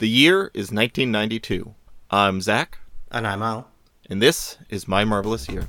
The 0.00 0.08
year 0.08 0.50
is 0.54 0.72
1992. 0.72 1.74
I'm 2.10 2.40
Zach, 2.40 2.78
And 3.10 3.26
I'm 3.26 3.42
Al. 3.42 3.68
and 4.08 4.22
this 4.22 4.56
is 4.70 4.88
My 4.88 5.04
Marvelous 5.04 5.46
Year. 5.46 5.68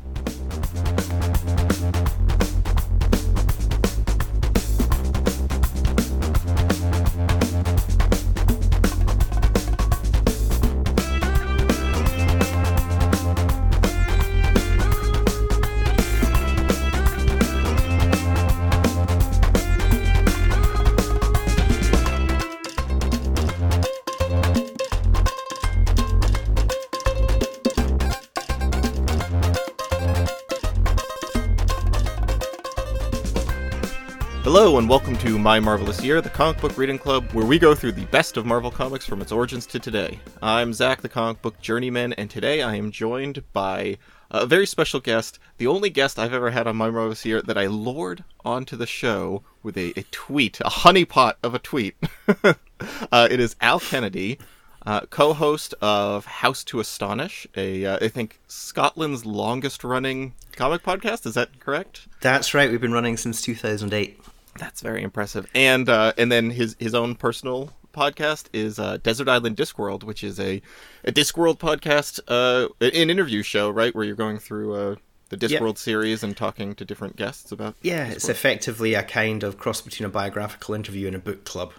And 34.82 34.90
welcome 34.90 35.16
to 35.16 35.38
My 35.38 35.60
Marvelous 35.60 36.04
Year, 36.04 36.22
the 36.22 36.30
comic 36.32 36.60
book 36.60 36.76
reading 36.76 36.98
club, 36.98 37.32
where 37.34 37.46
we 37.46 37.60
go 37.60 37.76
through 37.76 37.92
the 37.92 38.06
best 38.06 38.36
of 38.36 38.48
Marvel 38.48 38.72
Comics 38.72 39.06
from 39.06 39.22
its 39.22 39.32
origins 39.32 39.68
to 39.68 39.78
today. 39.78 40.20
I'm 40.42 40.74
Zach, 40.74 41.02
the 41.02 41.08
comic 41.08 41.40
book 41.44 41.62
journeyman, 41.62 42.14
and 42.14 42.32
today 42.32 42.64
I 42.64 42.74
am 42.78 42.90
joined 42.90 43.44
by 43.54 44.00
a 44.32 44.48
very 44.48 44.66
special 44.66 45.00
guest, 45.00 45.38
the 45.60 45.68
only 45.68 45.92
guest 45.92 46.18
I've 46.18 46.34
ever 46.34 46.50
had 46.50 46.66
on 46.66 46.78
My 46.78 46.90
Marvelous 46.90 47.24
Year 47.24 47.44
that 47.44 47.60
I 47.60 47.68
lured 47.68 48.24
onto 48.44 48.76
the 48.76 48.88
show 48.88 49.44
with 49.62 49.78
a, 49.78 49.94
a 49.96 50.02
tweet, 50.10 50.60
a 50.62 50.72
honeypot 50.72 51.36
of 51.44 51.54
a 51.54 51.60
tweet. 51.60 51.96
uh, 52.44 53.28
it 53.30 53.40
is 53.40 53.56
Al 53.62 53.80
Kennedy, 53.80 54.40
uh, 54.84 55.02
co-host 55.02 55.76
of 55.80 56.26
House 56.26 56.64
to 56.64 56.80
Astonish, 56.80 57.46
a 57.56 57.86
uh, 57.86 58.00
I 58.02 58.08
think 58.08 58.40
Scotland's 58.48 59.28
longest-running 59.28 60.34
comic 60.54 60.82
podcast. 60.82 61.28
Is 61.28 61.36
that 61.36 61.60
correct? 61.60 62.08
That's 62.22 62.56
right, 62.56 62.72
we've 62.72 62.82
been 62.82 62.94
running 62.94 63.18
since 63.18 63.44
2008. 63.44 64.20
That's 64.58 64.82
very 64.82 65.04
impressive. 65.04 65.48
And 65.54 65.90
uh, 65.90 66.14
and 66.18 66.32
then 66.32 66.50
his 66.50 66.76
his 66.80 66.94
own 66.94 67.16
personal 67.16 67.74
podcast 67.94 68.46
is 68.54 68.80
uh, 68.80 68.98
Desert 68.98 69.28
Island 69.28 69.58
Discworld, 69.58 70.04
which 70.04 70.24
is 70.24 70.40
a 70.40 70.62
a 71.04 71.12
Discworld 71.12 71.58
podcast, 71.58 72.20
uh, 72.28 72.70
an 72.80 73.10
interview 73.10 73.44
show, 73.44 73.70
right, 73.70 73.94
where 73.94 74.04
you're 74.04 74.16
going 74.16 74.40
through 74.40 74.76
uh, 74.76 74.96
the 75.30 75.38
Discworld 75.38 75.78
series 75.78 76.24
and 76.24 76.36
talking 76.36 76.76
to 76.76 76.86
different 76.86 77.16
guests 77.16 77.52
about. 77.52 77.76
Yeah, 77.82 78.06
it's 78.08 78.30
effectively 78.30 78.94
a 78.94 79.04
kind 79.04 79.44
of 79.44 79.58
cross 79.58 79.82
between 79.82 80.06
a 80.06 80.10
biographical 80.10 80.76
interview 80.76 81.08
and 81.08 81.16
a 81.16 81.20
book 81.20 81.44
club. 81.46 81.74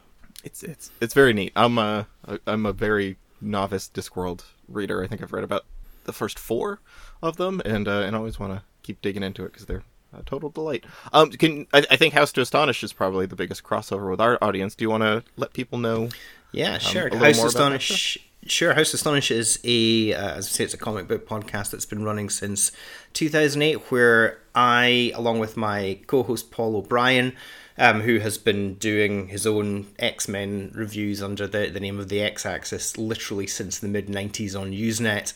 It's 0.45 0.63
it's 0.63 0.91
it's 1.01 1.15
very 1.15 1.33
neat. 1.33 1.53
I'm 1.55 1.79
a 1.79 2.07
I'm 2.47 2.67
a 2.67 2.73
very 2.73 3.17
novice 3.41 3.91
Discworld 3.93 4.45
reader. 4.69 5.03
I 5.03 5.07
think 5.07 5.23
I've 5.23 5.33
read 5.33 5.45
about 5.45 5.65
the 6.05 6.13
first 6.13 6.39
four 6.39 6.81
of 7.23 7.37
them, 7.37 7.61
and 7.65 7.87
uh, 7.87 8.01
and 8.01 8.17
I 8.17 8.19
always 8.19 8.41
want 8.41 8.55
to 8.55 8.63
keep 8.83 9.01
digging 9.03 9.23
into 9.23 9.45
it 9.45 9.53
because 9.53 9.67
they're 9.67 9.85
a 10.13 10.23
total 10.23 10.51
delight. 10.51 10.85
Um, 11.13 11.31
can 11.31 11.67
I, 11.73 11.85
I 11.91 11.97
think 11.97 12.15
House 12.15 12.33
to 12.33 12.41
Astonish 12.41 12.83
is 12.83 12.93
probably 12.93 13.27
the 13.27 13.37
biggest 13.37 13.63
crossover 13.63 14.11
with 14.11 14.21
our 14.21 14.39
audience. 14.43 14.75
Do 14.75 14.85
you 14.85 14.91
want 14.91 15.03
to 15.03 15.25
let 15.37 15.53
people 15.53 15.79
know? 15.79 16.09
Yeah, 16.53 16.79
sure. 16.79 17.07
Um, 17.07 17.23
a 17.23 17.27
House 17.27 17.39
that 17.39 17.47
Astonish. 17.47 18.19
Sure, 18.45 18.75
House 18.75 18.93
Astonish 18.93 19.31
is 19.31 19.61
a, 19.63 20.15
uh, 20.15 20.35
as 20.35 20.49
I 20.49 20.51
say, 20.51 20.65
it's 20.65 20.75
a 20.75 20.79
comic 20.79 21.07
book 21.07 21.29
podcast 21.29 21.71
that's 21.71 21.87
been 21.87 22.03
running 22.03 22.29
since 22.29 22.73
2008, 23.13 23.93
where 23.93 24.41
I, 24.53 25.13
along 25.15 25.39
with 25.39 25.57
my 25.57 26.01
co-host 26.09 26.51
Paul 26.51 26.75
O'Brien, 26.75 27.37
um, 27.79 28.01
who 28.01 28.19
has 28.19 28.39
been 28.39 28.75
doing 28.75 29.29
his 29.29 29.47
own 29.47 29.87
X 29.99 30.27
Men 30.27 30.73
reviews 30.75 31.23
under 31.23 31.47
the, 31.47 31.69
the 31.69 31.81
name 31.81 32.01
of 32.01 32.09
the 32.09 32.21
X 32.21 32.45
Axis 32.45 32.99
literally 32.99 33.47
since 33.47 33.79
the 33.79 33.89
mid 33.89 34.09
90s 34.09 34.61
on 34.61 34.73
Usenet. 34.73 35.33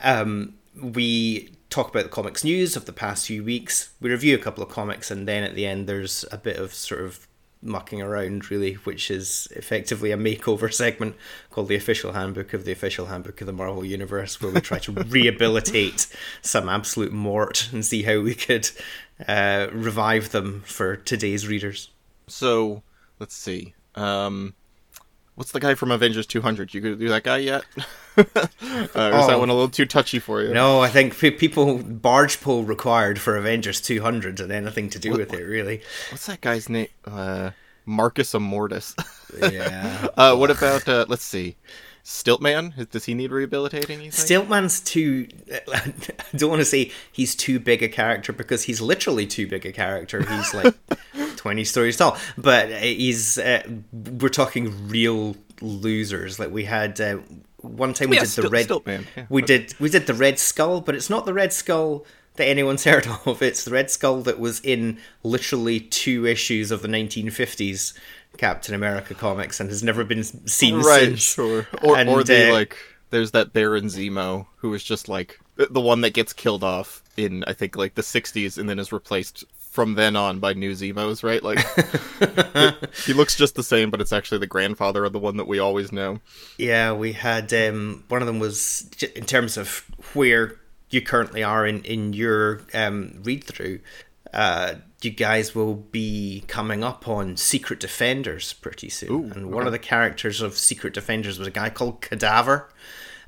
Um, 0.00 0.54
we 0.80 1.52
talk 1.70 1.88
about 1.88 2.02
the 2.02 2.10
comics 2.10 2.44
news 2.44 2.76
of 2.76 2.84
the 2.84 2.92
past 2.92 3.26
few 3.26 3.42
weeks. 3.42 3.90
We 4.00 4.10
review 4.10 4.34
a 4.34 4.40
couple 4.40 4.62
of 4.62 4.68
comics, 4.68 5.10
and 5.10 5.26
then 5.26 5.44
at 5.44 5.54
the 5.54 5.66
end, 5.66 5.86
there's 5.88 6.24
a 6.30 6.36
bit 6.36 6.56
of 6.56 6.74
sort 6.74 7.02
of 7.02 7.26
mucking 7.62 8.02
around, 8.02 8.50
really, 8.50 8.74
which 8.74 9.10
is 9.10 9.48
effectively 9.54 10.10
a 10.10 10.16
makeover 10.16 10.72
segment 10.74 11.14
called 11.50 11.68
the 11.68 11.76
Official 11.76 12.12
Handbook 12.12 12.52
of 12.52 12.64
the 12.64 12.72
Official 12.72 13.06
Handbook 13.06 13.40
of 13.40 13.46
the 13.46 13.52
Marvel 13.52 13.84
Universe, 13.84 14.40
where 14.40 14.52
we 14.52 14.60
try 14.60 14.78
to 14.80 14.92
rehabilitate 15.08 16.06
some 16.42 16.68
absolute 16.68 17.12
mort 17.12 17.68
and 17.72 17.84
see 17.84 18.02
how 18.02 18.20
we 18.20 18.34
could 18.34 18.68
uh, 19.26 19.68
revive 19.72 20.30
them 20.30 20.62
for 20.66 20.96
today's 20.96 21.46
readers. 21.46 21.90
So 22.26 22.82
let's 23.18 23.34
see. 23.34 23.74
Um, 23.94 24.54
what's 25.40 25.52
the 25.52 25.58
guy 25.58 25.74
from 25.74 25.90
Avengers 25.90 26.26
200? 26.26 26.74
You 26.74 26.82
gonna 26.82 26.96
do 26.96 27.08
that 27.08 27.22
guy 27.22 27.38
yet? 27.38 27.64
uh, 28.18 28.22
or 28.24 28.24
is 28.84 28.92
that 28.92 29.30
Oh. 29.30 29.38
one 29.38 29.48
a 29.48 29.54
little 29.54 29.70
too 29.70 29.86
touchy 29.86 30.18
for 30.18 30.42
you? 30.42 30.52
No, 30.52 30.80
I 30.80 30.90
think 30.90 31.18
pe- 31.18 31.30
people 31.30 31.78
barge 31.78 32.42
pole 32.42 32.62
required 32.64 33.18
for 33.18 33.38
Avengers 33.38 33.80
200 33.80 34.38
and 34.38 34.52
anything 34.52 34.90
to 34.90 34.98
do 34.98 35.12
with 35.12 35.32
it, 35.32 35.42
really. 35.42 35.80
What's 36.10 36.26
that 36.26 36.42
guy's 36.42 36.68
name? 36.68 36.88
Uh, 37.06 37.52
Marcus 37.86 38.32
Immortus. 38.34 38.94
Yeah. 39.50 40.08
uh, 40.18 40.36
what 40.36 40.50
about 40.50 40.86
uh, 40.88 41.06
let's 41.08 41.22
see, 41.22 41.54
Stiltman? 42.04 42.90
Does 42.90 43.04
he 43.04 43.14
need 43.14 43.30
rehabilitating? 43.30 44.00
Stiltman's 44.10 44.80
too. 44.80 45.28
I 45.72 45.92
don't 46.36 46.50
want 46.50 46.60
to 46.60 46.64
say 46.66 46.90
he's 47.12 47.36
too 47.36 47.60
big 47.60 47.80
a 47.82 47.88
character 47.88 48.32
because 48.32 48.64
he's 48.64 48.80
literally 48.80 49.26
too 49.28 49.46
big 49.46 49.64
a 49.64 49.70
character. 49.72 50.20
He's 50.28 50.52
like 50.52 50.74
twenty 51.40 51.64
stories 51.64 51.96
tall, 51.96 52.16
but 52.36 52.70
he's. 52.82 53.38
Uh, 53.38 53.62
we're 53.92 54.28
talking 54.28 54.88
real 54.88 55.36
losers. 55.62 56.38
Like 56.38 56.50
we 56.50 56.64
had 56.64 57.00
uh, 57.00 57.18
one 57.58 57.94
time 57.94 58.10
we 58.10 58.16
Yeah, 58.16 58.22
did 58.22 58.28
the 58.28 58.32
Stil- 58.42 58.50
red. 58.50 58.68
Stiltman, 58.68 59.06
yeah. 59.16 59.26
We 59.30 59.42
did 59.42 59.74
we 59.80 59.88
did 59.88 60.06
the 60.06 60.14
Red 60.14 60.38
Skull, 60.38 60.80
but 60.80 60.94
it's 60.94 61.08
not 61.10 61.24
the 61.26 61.34
Red 61.34 61.52
Skull 61.52 62.04
that 62.36 62.44
anyone's 62.46 62.84
heard 62.90 63.06
of. 63.26 63.40
It's 63.42 63.64
the 63.64 63.70
Red 63.72 63.90
Skull 63.90 64.22
that 64.22 64.38
was 64.38 64.60
in 64.60 64.98
literally 65.22 65.80
two 65.80 66.26
issues 66.26 66.70
of 66.70 66.82
the 66.82 66.88
1950s 66.88 67.94
Captain 68.38 68.74
America 68.74 69.14
comics 69.14 69.60
and 69.60 69.68
has 69.70 69.82
never 69.82 70.04
been 70.04 70.22
seen 70.24 70.76
right, 70.76 71.00
since. 71.08 71.20
sure. 71.22 71.66
Or, 71.82 71.98
or 72.06 72.22
the 72.24 72.50
uh, 72.50 72.52
like, 72.52 72.76
there's 73.10 73.32
that 73.32 73.52
Baron 73.52 73.86
Zemo 73.86 74.46
who 74.56 74.72
is 74.74 74.84
just 74.84 75.08
like 75.08 75.40
the 75.56 75.66
the 75.66 75.80
one 75.80 76.00
that 76.02 76.14
gets 76.14 76.32
killed 76.32 76.62
off 76.64 77.02
in 77.16 77.44
I 77.46 77.52
think 77.52 77.76
like 77.76 77.94
the 77.96 78.02
60s 78.02 78.56
and 78.56 78.68
then 78.68 78.78
is 78.78 78.92
replaced 78.92 79.44
from 79.70 79.94
then 79.94 80.16
on 80.16 80.40
by 80.40 80.52
new 80.52 80.72
Zemos, 80.72 81.22
right? 81.22 81.42
Like 81.42 81.58
he 83.06 83.12
looks 83.12 83.36
just 83.36 83.54
the 83.54 83.62
same, 83.62 83.90
but 83.90 84.00
it's 84.00 84.12
actually 84.12 84.38
the 84.38 84.46
grandfather 84.46 85.04
of 85.04 85.12
the 85.12 85.18
one 85.18 85.36
that 85.36 85.46
we 85.46 85.58
always 85.58 85.92
know. 85.92 86.18
Yeah, 86.58 86.92
we 86.92 87.12
had 87.12 87.52
um, 87.54 88.04
one 88.08 88.20
of 88.20 88.26
them 88.26 88.40
was 88.40 88.90
in 89.14 89.24
terms 89.24 89.56
of 89.56 89.86
where 90.12 90.56
you 90.90 91.00
currently 91.00 91.44
are 91.44 91.64
in 91.64 91.82
in 91.84 92.12
your 92.12 92.62
um, 92.74 93.20
read 93.22 93.44
through. 93.44 93.80
Uh, 94.34 94.74
you 95.02 95.10
guys 95.10 95.54
will 95.54 95.74
be 95.74 96.44
coming 96.46 96.84
up 96.84 97.08
on 97.08 97.36
Secret 97.36 97.80
Defenders 97.80 98.52
pretty 98.52 98.88
soon, 98.88 99.10
Ooh, 99.10 99.32
and 99.32 99.46
one 99.50 99.62
okay. 99.62 99.66
of 99.66 99.72
the 99.72 99.78
characters 99.78 100.42
of 100.42 100.58
Secret 100.58 100.92
Defenders 100.94 101.38
was 101.38 101.48
a 101.48 101.52
guy 101.52 101.70
called 101.70 102.00
Cadaver, 102.00 102.68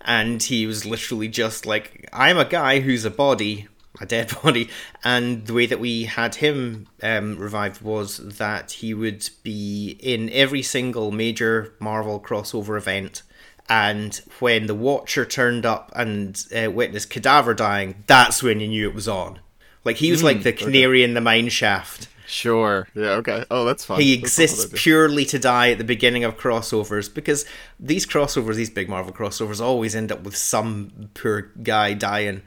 and 0.00 0.42
he 0.42 0.66
was 0.66 0.84
literally 0.84 1.28
just 1.28 1.66
like, 1.66 2.09
"I'm 2.12 2.36
a 2.36 2.44
guy 2.44 2.80
who's 2.80 3.04
a 3.04 3.10
body." 3.10 3.69
A 4.00 4.06
dead 4.06 4.32
body, 4.42 4.70
and 5.04 5.47
the 5.47 5.53
way 5.53 5.66
that 5.66 5.80
we 5.80 6.04
had 6.04 6.36
him 6.36 6.86
um, 7.03 7.36
revived 7.36 7.82
was 7.82 8.16
that 8.16 8.72
he 8.72 8.94
would 8.94 9.28
be 9.42 9.98
in 10.00 10.30
every 10.30 10.62
single 10.62 11.10
major 11.10 11.75
Marvel 11.78 12.19
crossover 12.19 12.76
event. 12.76 13.22
And 13.69 14.19
when 14.41 14.66
the 14.66 14.75
Watcher 14.75 15.25
turned 15.25 15.64
up 15.64 15.92
and 15.94 16.42
uh, 16.56 16.70
witnessed 16.70 17.10
Cadaver 17.10 17.54
dying, 17.54 18.03
that's 18.06 18.42
when 18.42 18.60
you 18.60 18.69
knew 18.69 18.88
it 18.88 18.94
was 18.94 19.08
on. 19.08 19.41
Like 19.84 19.97
he 19.97 20.10
was 20.10 20.22
like 20.22 20.42
the 20.42 20.53
canary 20.53 21.03
in 21.03 21.14
the 21.14 21.20
mine 21.20 21.48
shaft. 21.48 22.09
Sure. 22.26 22.88
Yeah. 22.94 23.10
Okay. 23.10 23.44
Oh, 23.50 23.64
that's 23.64 23.84
fun. 23.84 24.00
He 24.00 24.16
That's 24.16 24.38
exists 24.38 24.64
fun 24.64 24.78
purely 24.78 25.24
to 25.26 25.38
die 25.38 25.70
at 25.70 25.78
the 25.78 25.84
beginning 25.84 26.24
of 26.24 26.38
crossovers 26.38 27.12
because 27.12 27.44
these 27.78 28.06
crossovers, 28.06 28.54
these 28.54 28.70
big 28.70 28.88
Marvel 28.88 29.12
crossovers, 29.12 29.60
always 29.60 29.94
end 29.94 30.10
up 30.10 30.22
with 30.22 30.36
some 30.36 31.10
poor 31.15 31.50
guy 31.62 31.92
dying 31.92 32.42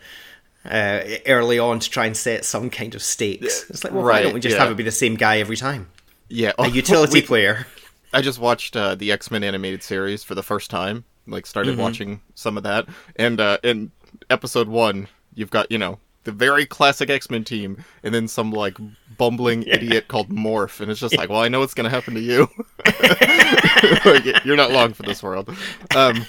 uh, 0.69 1.03
early 1.27 1.59
on 1.59 1.79
to 1.79 1.89
try 1.89 2.05
and 2.05 2.15
set 2.17 2.45
some 2.45 2.69
kind 2.69 2.95
of 2.95 3.01
stakes. 3.03 3.69
It's 3.69 3.83
like, 3.83 3.93
well, 3.93 4.03
why 4.03 4.21
don't 4.21 4.33
we 4.33 4.39
just 4.39 4.55
yeah. 4.55 4.63
have 4.63 4.71
it 4.71 4.75
be 4.77 4.83
the 4.83 4.91
same 4.91 5.15
guy 5.15 5.39
every 5.39 5.57
time? 5.57 5.89
Yeah. 6.29 6.53
A 6.57 6.67
utility 6.83 7.21
we- 7.21 7.25
player. 7.25 7.67
I 8.13 8.21
just 8.21 8.39
watched 8.39 8.75
uh, 8.77 8.95
the 8.95 9.11
X 9.11 9.29
Men 9.29 9.43
animated 9.43 9.83
series 9.83 10.23
for 10.23 10.35
the 10.35 10.43
first 10.43 10.69
time. 10.71 11.03
Like, 11.27 11.45
started 11.45 11.71
Mm-hmm. 11.73 11.81
watching 11.81 12.21
some 12.35 12.55
of 12.55 12.63
that, 12.63 12.87
and 13.15 13.41
uh, 13.41 13.57
in 13.63 13.91
episode 14.29 14.67
one, 14.69 15.07
you've 15.33 15.49
got 15.49 15.69
you 15.71 15.77
know 15.79 15.97
the 16.23 16.31
very 16.31 16.65
classic 16.65 17.09
X 17.09 17.29
Men 17.29 17.43
team, 17.43 17.83
and 18.03 18.13
then 18.13 18.27
some 18.27 18.51
like 18.51 18.77
bumbling 19.17 19.63
idiot 19.63 20.07
called 20.07 20.29
Morph, 20.29 20.79
and 20.81 20.89
it's 20.91 20.99
just 20.99 21.17
like, 21.17 21.29
well, 21.29 21.41
I 21.41 21.47
know 21.49 21.59
what's 21.61 21.73
gonna 21.73 21.89
happen 21.89 22.13
to 22.13 22.19
you. 22.21 22.47
like, 24.05 24.45
you're 24.45 24.55
not 24.55 24.71
long 24.71 24.93
for 24.93 25.03
this 25.03 25.21
world. 25.23 25.49
Um, 25.95 26.25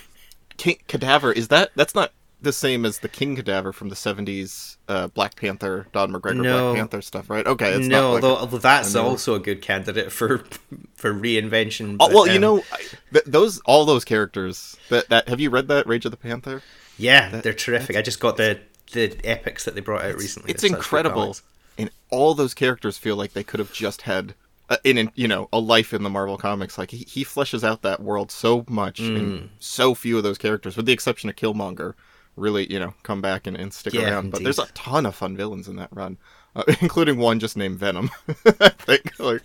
Ca- 0.58 0.80
Cadaver 0.88 1.32
is 1.32 1.48
that? 1.48 1.70
That's 1.76 1.94
not. 1.94 2.12
The 2.46 2.52
same 2.54 2.87
as 2.87 3.00
the 3.00 3.08
King 3.08 3.37
Cadaver 3.37 3.72
from 3.72 3.90
the 3.90 3.94
'70s 3.94 4.76
uh, 4.88 5.08
Black 5.08 5.37
Panther, 5.37 5.87
Don 5.93 6.10
McGregor 6.12 6.40
No. 6.40 6.70
Black 6.72 6.76
Panther 6.78 7.02
stuff, 7.02 7.28
right? 7.28 7.46
Okay, 7.46 7.72
it's 7.75 7.87
no, 7.87 8.00
not 8.00 8.14
like 8.14 8.25
although, 8.25 8.40
although 8.40 8.58
that's 8.58 8.94
a 8.94 9.02
also 9.02 9.34
a 9.34 9.38
good 9.38 9.60
candidate 9.60 10.10
for 10.10 10.38
for 10.94 11.12
reinvention. 11.12 11.96
Oh, 12.00 12.06
but, 12.08 12.14
well, 12.14 12.26
you 12.26 12.37
um, 12.37 12.40
know, 12.40 12.64
I, 12.72 12.78
th- 13.12 13.25
those 13.26 13.60
all 13.66 13.84
those 13.84 14.04
characters 14.04 14.76
that 14.88 15.08
that 15.10 15.28
have 15.28 15.40
you 15.40 15.50
read 15.50 15.69
that 15.69 15.87
Rage 15.87 16.04
of 16.06 16.10
the 16.10 16.16
Panther? 16.16 16.62
yeah, 16.96 17.40
they're 17.43 17.52
terrific. 17.52 17.96
I 17.96 18.02
just 18.02 18.20
got 18.20 18.37
the 18.38 18.60
the 18.92 19.14
epics 19.25 19.64
that 19.64 19.75
they 19.75 19.81
brought 19.82 20.04
out 20.04 20.14
recently. 20.16 20.52
It's 20.52 20.62
such 20.62 20.70
good 20.70 20.76
incredible, 20.78 21.37
and 21.76 21.90
all 22.10 22.34
those 22.34 22.54
characters 22.54 22.96
feel 22.96 23.16
like 23.16 23.32
they 23.34 23.44
could 23.44 23.60
have 23.60 23.72
just 23.72 24.02
had. 24.02 24.34
Uh, 24.69 24.76
in, 24.82 24.99
in 24.99 25.12
you 25.14 25.28
know 25.28 25.49
a 25.52 25.60
life 25.60 25.94
in 25.94 26.02
the 26.02 26.10
Marvel 26.10 26.37
comics, 26.37 26.76
like 26.76 26.90
he, 26.90 27.04
he 27.08 27.25
fleshes 27.25 27.62
out 27.62 27.82
that 27.82 28.00
world 28.02 28.32
so 28.32 28.64
much, 28.69 28.99
Mm. 28.99 29.16
and 29.16 29.50
so 29.60 29.94
few 29.94 30.16
of 30.16 30.25
those 30.25 30.38
characters, 30.38 30.76
with 30.76 30.87
the 30.87 30.92
exception 30.92 31.31
of 31.31 31.37
Killmonger, 31.37 31.94
really 32.36 32.70
you 32.72 32.78
know 32.78 32.94
come 33.02 33.20
back 33.20 33.46
and, 33.46 33.56
and 33.56 33.72
stick 33.72 33.94
Yeah, 33.94 34.10
around. 34.10 34.30
But 34.30 34.42
there's 34.44 34.58
a 34.58 34.66
ton 34.74 35.06
of 35.06 35.14
fun 35.14 35.36
villains 35.36 35.68
in 35.68 35.76
that 35.76 35.88
run, 35.92 36.18
uh, 36.56 36.64
including 36.80 37.18
one 37.18 37.38
just 37.38 37.56
named 37.56 37.78
Venom. 37.78 38.10
I 38.60 38.70
think 38.70 39.18
like 39.18 39.42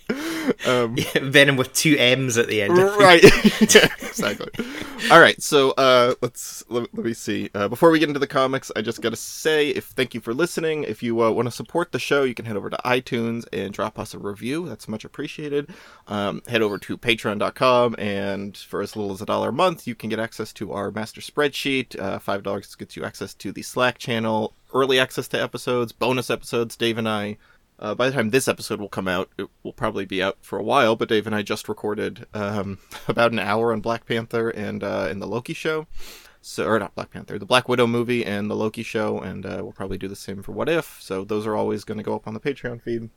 um, 0.65 0.95
Venom 1.15 1.57
with 1.57 1.73
two 1.73 1.95
M's 1.97 2.37
at 2.37 2.47
the 2.47 2.61
end. 2.63 2.77
right. 2.77 3.23
Yeah 3.23 3.87
exactly. 4.01 4.49
All 5.11 5.19
right 5.19 5.41
so 5.41 5.71
uh 5.71 6.15
let's 6.21 6.63
let, 6.69 6.93
let 6.93 7.05
me 7.05 7.13
see. 7.13 7.49
Uh, 7.53 7.67
before 7.67 7.91
we 7.91 7.99
get 7.99 8.07
into 8.09 8.19
the 8.19 8.27
comics 8.27 8.71
i 8.75 8.81
just 8.81 9.01
gotta 9.01 9.15
say 9.15 9.69
if 9.69 9.85
thank 9.85 10.13
you 10.13 10.21
for 10.21 10.33
listening. 10.33 10.83
If 10.83 11.03
you 11.03 11.21
uh, 11.21 11.31
want 11.31 11.47
to 11.47 11.51
support 11.51 11.91
the 11.91 11.99
show 11.99 12.23
you 12.23 12.33
can 12.33 12.45
head 12.45 12.55
over 12.55 12.69
to 12.69 12.77
itunes 12.85 13.45
and 13.51 13.73
drop 13.73 13.99
us 13.99 14.13
a 14.13 14.19
review. 14.19 14.67
That's 14.67 14.87
much 14.87 15.05
appreciated. 15.05 15.69
Um, 16.07 16.41
head 16.47 16.61
over 16.61 16.77
to 16.77 16.97
patreon.com 16.97 17.95
and 17.97 18.55
for 18.55 18.81
as 18.81 18.95
little 18.95 19.11
as 19.13 19.21
a 19.21 19.25
dollar 19.25 19.49
a 19.49 19.53
month 19.53 19.87
you 19.87 19.95
can 19.95 20.09
get 20.09 20.19
access 20.19 20.53
to 20.53 20.71
our 20.71 20.91
master 20.91 21.21
spreadsheet. 21.21 21.99
Uh, 21.99 22.19
five 22.19 22.43
dollars 22.43 22.75
gets 22.75 22.95
you 22.95 23.03
access 23.03 23.33
to 23.35 23.51
the 23.51 23.61
slack 23.61 23.97
channel 23.97 24.53
early 24.73 25.00
access 25.00 25.27
to 25.27 25.41
episodes 25.41 25.91
bonus 25.91 26.29
episodes 26.29 26.75
dave 26.75 26.97
and 26.97 27.09
i 27.09 27.38
uh, 27.81 27.95
by 27.95 28.07
the 28.07 28.15
time 28.15 28.29
this 28.29 28.47
episode 28.47 28.79
will 28.79 28.88
come 28.88 29.07
out, 29.07 29.29
it 29.39 29.47
will 29.63 29.73
probably 29.73 30.06
be 30.06 30.21
out 30.21 30.38
for 30.41 30.59
a 30.59 30.63
while. 30.63 30.95
But 30.95 31.09
Dave 31.09 31.25
and 31.25 31.35
I 31.35 31.41
just 31.41 31.68
recorded 31.68 32.27
um, 32.33 32.77
about 33.07 33.31
an 33.31 33.39
hour 33.39 33.73
on 33.73 33.81
Black 33.81 34.06
Panther 34.06 34.50
and 34.50 34.83
uh, 34.83 35.12
the 35.12 35.25
Loki 35.25 35.53
show. 35.53 35.88
So, 36.44 36.65
or 36.65 36.79
not 36.79 36.95
Black 36.95 37.12
Panther, 37.12 37.38
the 37.38 37.45
Black 37.45 37.69
Widow 37.69 37.85
movie 37.85 38.25
and 38.25 38.50
the 38.50 38.56
Loki 38.56 38.81
show, 38.81 39.19
and 39.19 39.45
uh, 39.45 39.59
we'll 39.62 39.73
probably 39.73 40.00
do 40.00 40.07
the 40.07 40.15
same 40.15 40.41
for 40.41 40.51
What 40.53 40.69
If. 40.69 41.00
So 41.01 41.23
those 41.23 41.45
are 41.45 41.56
always 41.56 41.83
going 41.83 42.00
to 42.00 42.03
go 42.03 42.15
up 42.15 42.27
on 42.27 42.33
the 42.33 42.39
Patreon 42.39 42.81
feed. 42.81 43.09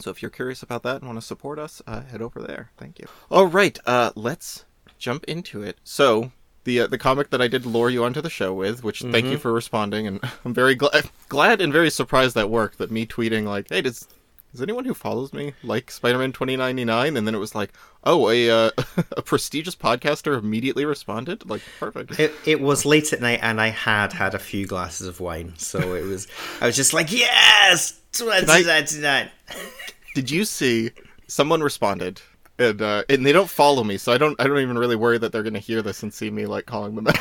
So 0.00 0.10
if 0.10 0.22
you're 0.22 0.30
curious 0.30 0.62
about 0.62 0.84
that 0.84 0.96
and 0.96 1.06
want 1.06 1.20
to 1.20 1.26
support 1.26 1.58
us, 1.58 1.82
uh, 1.88 2.02
head 2.02 2.22
over 2.22 2.40
there. 2.40 2.70
Thank 2.76 3.00
you. 3.00 3.06
All 3.30 3.46
right, 3.46 3.76
uh, 3.84 4.12
let's 4.14 4.64
jump 4.96 5.24
into 5.24 5.62
it. 5.62 5.78
So 5.82 6.30
the 6.68 6.80
uh, 6.80 6.86
the 6.86 6.98
comic 6.98 7.30
that 7.30 7.40
I 7.40 7.48
did 7.48 7.64
lure 7.64 7.88
you 7.88 8.04
onto 8.04 8.20
the 8.20 8.30
show 8.30 8.52
with, 8.52 8.84
which 8.84 9.00
thank 9.00 9.26
you 9.26 9.38
for 9.38 9.52
responding, 9.52 10.06
and 10.06 10.20
I'm 10.44 10.54
very 10.54 10.74
glad 10.74 11.10
glad 11.28 11.60
and 11.60 11.72
very 11.72 11.90
surprised 11.90 12.36
that 12.36 12.50
worked. 12.50 12.78
That 12.78 12.90
me 12.90 13.06
tweeting 13.06 13.44
like, 13.44 13.70
"Hey, 13.70 13.80
does 13.80 14.06
does 14.52 14.60
anyone 14.62 14.84
who 14.84 14.94
follows 14.94 15.32
me 15.32 15.54
like 15.64 15.90
Spider-Man 15.90 16.32
2099?" 16.32 17.16
And 17.16 17.26
then 17.26 17.34
it 17.34 17.38
was 17.38 17.54
like, 17.54 17.72
"Oh, 18.04 18.28
a 18.28 18.50
uh, 18.50 18.70
a 19.16 19.22
prestigious 19.22 19.74
podcaster 19.74 20.38
immediately 20.38 20.84
responded." 20.84 21.48
Like, 21.48 21.62
perfect. 21.80 22.20
It, 22.20 22.34
it 22.44 22.60
was 22.60 22.84
late 22.84 23.12
at 23.14 23.22
night, 23.22 23.40
and 23.42 23.60
I 23.60 23.68
had 23.68 24.12
had 24.12 24.34
a 24.34 24.38
few 24.38 24.66
glasses 24.66 25.08
of 25.08 25.20
wine, 25.20 25.54
so 25.56 25.94
it 25.94 26.04
was. 26.04 26.28
I 26.60 26.66
was 26.66 26.76
just 26.76 26.92
like, 26.92 27.10
yes, 27.10 27.98
twenty 28.12 28.64
ninety 28.64 29.00
nine. 29.00 29.30
Did 30.14 30.30
you 30.30 30.44
see 30.44 30.90
someone 31.28 31.62
responded? 31.62 32.20
And 32.58 32.82
uh, 32.82 33.04
and 33.08 33.24
they 33.24 33.32
don't 33.32 33.48
follow 33.48 33.84
me, 33.84 33.98
so 33.98 34.12
I 34.12 34.18
don't 34.18 34.38
I 34.40 34.46
don't 34.46 34.58
even 34.58 34.78
really 34.78 34.96
worry 34.96 35.18
that 35.18 35.30
they're 35.30 35.44
gonna 35.44 35.58
hear 35.60 35.80
this 35.80 36.02
and 36.02 36.12
see 36.12 36.30
me 36.30 36.46
like 36.46 36.66
calling 36.66 36.94
them 36.94 37.06
out. 37.06 37.18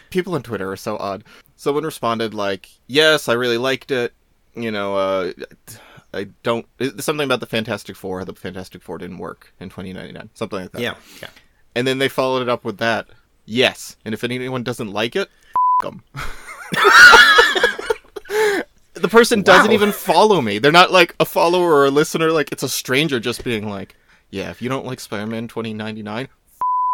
People 0.10 0.34
on 0.34 0.42
Twitter 0.42 0.70
are 0.70 0.76
so 0.76 0.96
odd. 0.98 1.24
Someone 1.56 1.84
responded 1.84 2.34
like, 2.34 2.68
"Yes, 2.86 3.28
I 3.28 3.32
really 3.32 3.58
liked 3.58 3.90
it. 3.90 4.12
You 4.54 4.70
know, 4.70 4.96
uh, 4.96 5.32
I 6.12 6.28
don't 6.42 6.66
it's 6.78 7.04
something 7.04 7.24
about 7.24 7.40
the 7.40 7.46
Fantastic 7.46 7.96
Four. 7.96 8.24
The 8.24 8.34
Fantastic 8.34 8.82
Four 8.82 8.98
didn't 8.98 9.18
work 9.18 9.52
in 9.58 9.68
2099, 9.68 10.30
something 10.34 10.60
like 10.60 10.72
that. 10.72 10.80
Yeah, 10.80 10.94
yeah. 11.22 11.30
And 11.74 11.86
then 11.86 11.98
they 11.98 12.08
followed 12.08 12.42
it 12.42 12.48
up 12.48 12.64
with 12.64 12.78
that. 12.78 13.08
Yes, 13.46 13.96
and 14.04 14.14
if 14.14 14.22
anyone 14.22 14.62
doesn't 14.62 14.92
like 14.92 15.16
it, 15.16 15.28
them. 15.82 16.02
the 18.94 19.08
person 19.08 19.42
doesn't 19.42 19.68
Wow. 19.68 19.74
even 19.74 19.92
follow 19.92 20.40
me. 20.40 20.58
They're 20.58 20.72
not 20.72 20.92
like 20.92 21.14
a 21.20 21.24
follower 21.24 21.72
or 21.74 21.86
a 21.86 21.90
listener. 21.90 22.30
Like 22.32 22.50
it's 22.52 22.62
a 22.62 22.68
stranger 22.68 23.18
just 23.20 23.44
being 23.44 23.68
like, 23.68 23.94
"Yeah, 24.30 24.50
if 24.50 24.62
you 24.62 24.68
don't 24.68 24.86
like 24.86 25.00
Spider-Man 25.00 25.48
2099, 25.48 26.28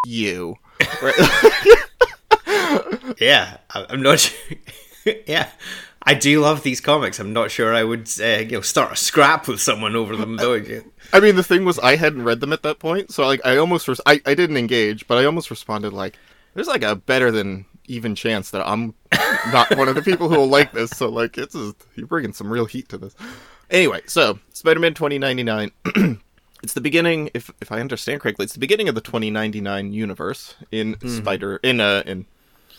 you." 0.06 0.56
Right? 1.02 1.14
Yeah, 3.18 3.58
I- 3.74 3.86
I'm 3.90 4.02
not. 4.02 4.20
Sure. 4.20 4.56
yeah, 5.26 5.48
I 6.02 6.14
do 6.14 6.40
love 6.40 6.62
these 6.62 6.80
comics. 6.80 7.18
I'm 7.18 7.32
not 7.32 7.50
sure 7.50 7.74
I 7.74 7.84
would, 7.84 8.08
uh, 8.20 8.24
you 8.38 8.52
know, 8.52 8.60
start 8.62 8.92
a 8.92 8.96
scrap 8.96 9.46
with 9.48 9.60
someone 9.60 9.94
over 9.96 10.16
them 10.16 10.36
though. 10.36 10.54
Yeah. 10.54 10.80
I 11.12 11.20
mean, 11.20 11.36
the 11.36 11.42
thing 11.42 11.64
was, 11.64 11.78
I 11.80 11.96
hadn't 11.96 12.22
read 12.24 12.40
them 12.40 12.52
at 12.52 12.62
that 12.62 12.78
point, 12.78 13.12
so 13.12 13.26
like 13.26 13.40
I 13.44 13.56
almost 13.56 13.88
res- 13.88 14.00
I 14.06 14.20
I 14.24 14.34
didn't 14.34 14.56
engage, 14.56 15.06
but 15.06 15.18
I 15.18 15.24
almost 15.26 15.50
responded 15.50 15.92
like, 15.92 16.16
"There's 16.54 16.68
like 16.68 16.82
a 16.84 16.96
better 16.96 17.30
than 17.30 17.66
even 17.90 18.14
chance 18.14 18.50
that 18.50 18.66
I'm 18.66 18.94
not 19.52 19.76
one 19.76 19.88
of 19.88 19.94
the 19.94 20.02
people 20.02 20.28
who 20.28 20.36
will 20.36 20.48
like 20.48 20.72
this." 20.72 20.90
So 20.90 21.08
like, 21.08 21.36
it's 21.38 21.54
a, 21.54 21.74
you're 21.94 22.06
bringing 22.06 22.32
some 22.32 22.50
real 22.50 22.66
heat 22.66 22.88
to 22.90 22.98
this. 22.98 23.14
Anyway, 23.70 24.00
so 24.06 24.38
Spider-Man 24.52 24.94
2099. 24.94 25.72
it's 26.62 26.72
the 26.74 26.80
beginning, 26.80 27.30
if 27.34 27.50
if 27.60 27.72
I 27.72 27.80
understand 27.80 28.20
correctly, 28.20 28.44
it's 28.44 28.54
the 28.54 28.60
beginning 28.60 28.88
of 28.88 28.94
the 28.94 29.00
2099 29.00 29.92
universe 29.92 30.54
in 30.70 30.96
Spider 31.08 31.56
in 31.62 31.80
uh 31.80 32.02
in 32.06 32.26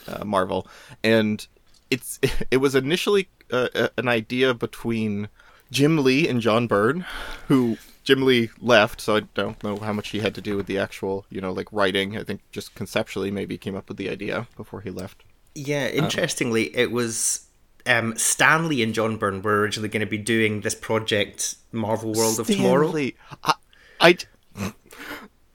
uh, 0.08 0.24
Marvel, 0.25 0.68
and 1.04 1.46
it's 1.90 2.19
it 2.52 2.57
was 2.57 2.75
initially 2.75 3.28
uh, 3.52 3.90
an 3.98 4.07
idea 4.07 4.54
between 4.54 5.30
Jim 5.72 6.04
Lee 6.04 6.28
and 6.28 6.42
John 6.42 6.68
Byrne, 6.68 7.06
who 7.48 7.78
Jim 8.03 8.24
Lee 8.24 8.50
left, 8.59 9.00
so 9.00 9.18
I 9.18 9.19
don't 9.36 9.62
know 9.63 9.77
how 9.77 9.94
much 9.94 10.09
he 10.09 10.19
had 10.19 10.33
to 10.36 10.42
do 10.42 10.57
with 10.57 10.65
the 10.65 10.77
actual, 10.77 11.25
you 11.30 11.39
know, 11.39 11.51
like 11.51 11.68
writing. 11.71 12.18
I 12.18 12.24
think 12.24 12.42
just 12.51 12.74
conceptually 12.74 13.31
maybe 13.31 13.57
came 13.57 13.75
up 13.75 13.88
with 13.88 13.98
the 13.98 14.09
idea 14.09 14.48
before 14.57 14.81
he 14.81 14.89
left. 14.89 15.24
Yeah, 15.53 15.88
interestingly, 15.88 16.75
it 16.75 16.92
was 16.92 17.48
um, 17.86 18.18
Stan 18.18 18.68
Lee 18.68 18.81
and 18.81 18.94
John 18.94 19.18
Byrne 19.18 19.42
were 19.42 19.59
originally 19.59 19.89
going 19.89 20.01
to 20.01 20.09
be 20.09 20.18
doing 20.18 20.62
this 20.62 20.75
project, 20.75 21.56
Marvel 21.71 22.13
World 22.13 22.39
of 22.39 22.48
Tomorrow. 22.48 22.95
I, 23.44 23.53
I 24.00 24.18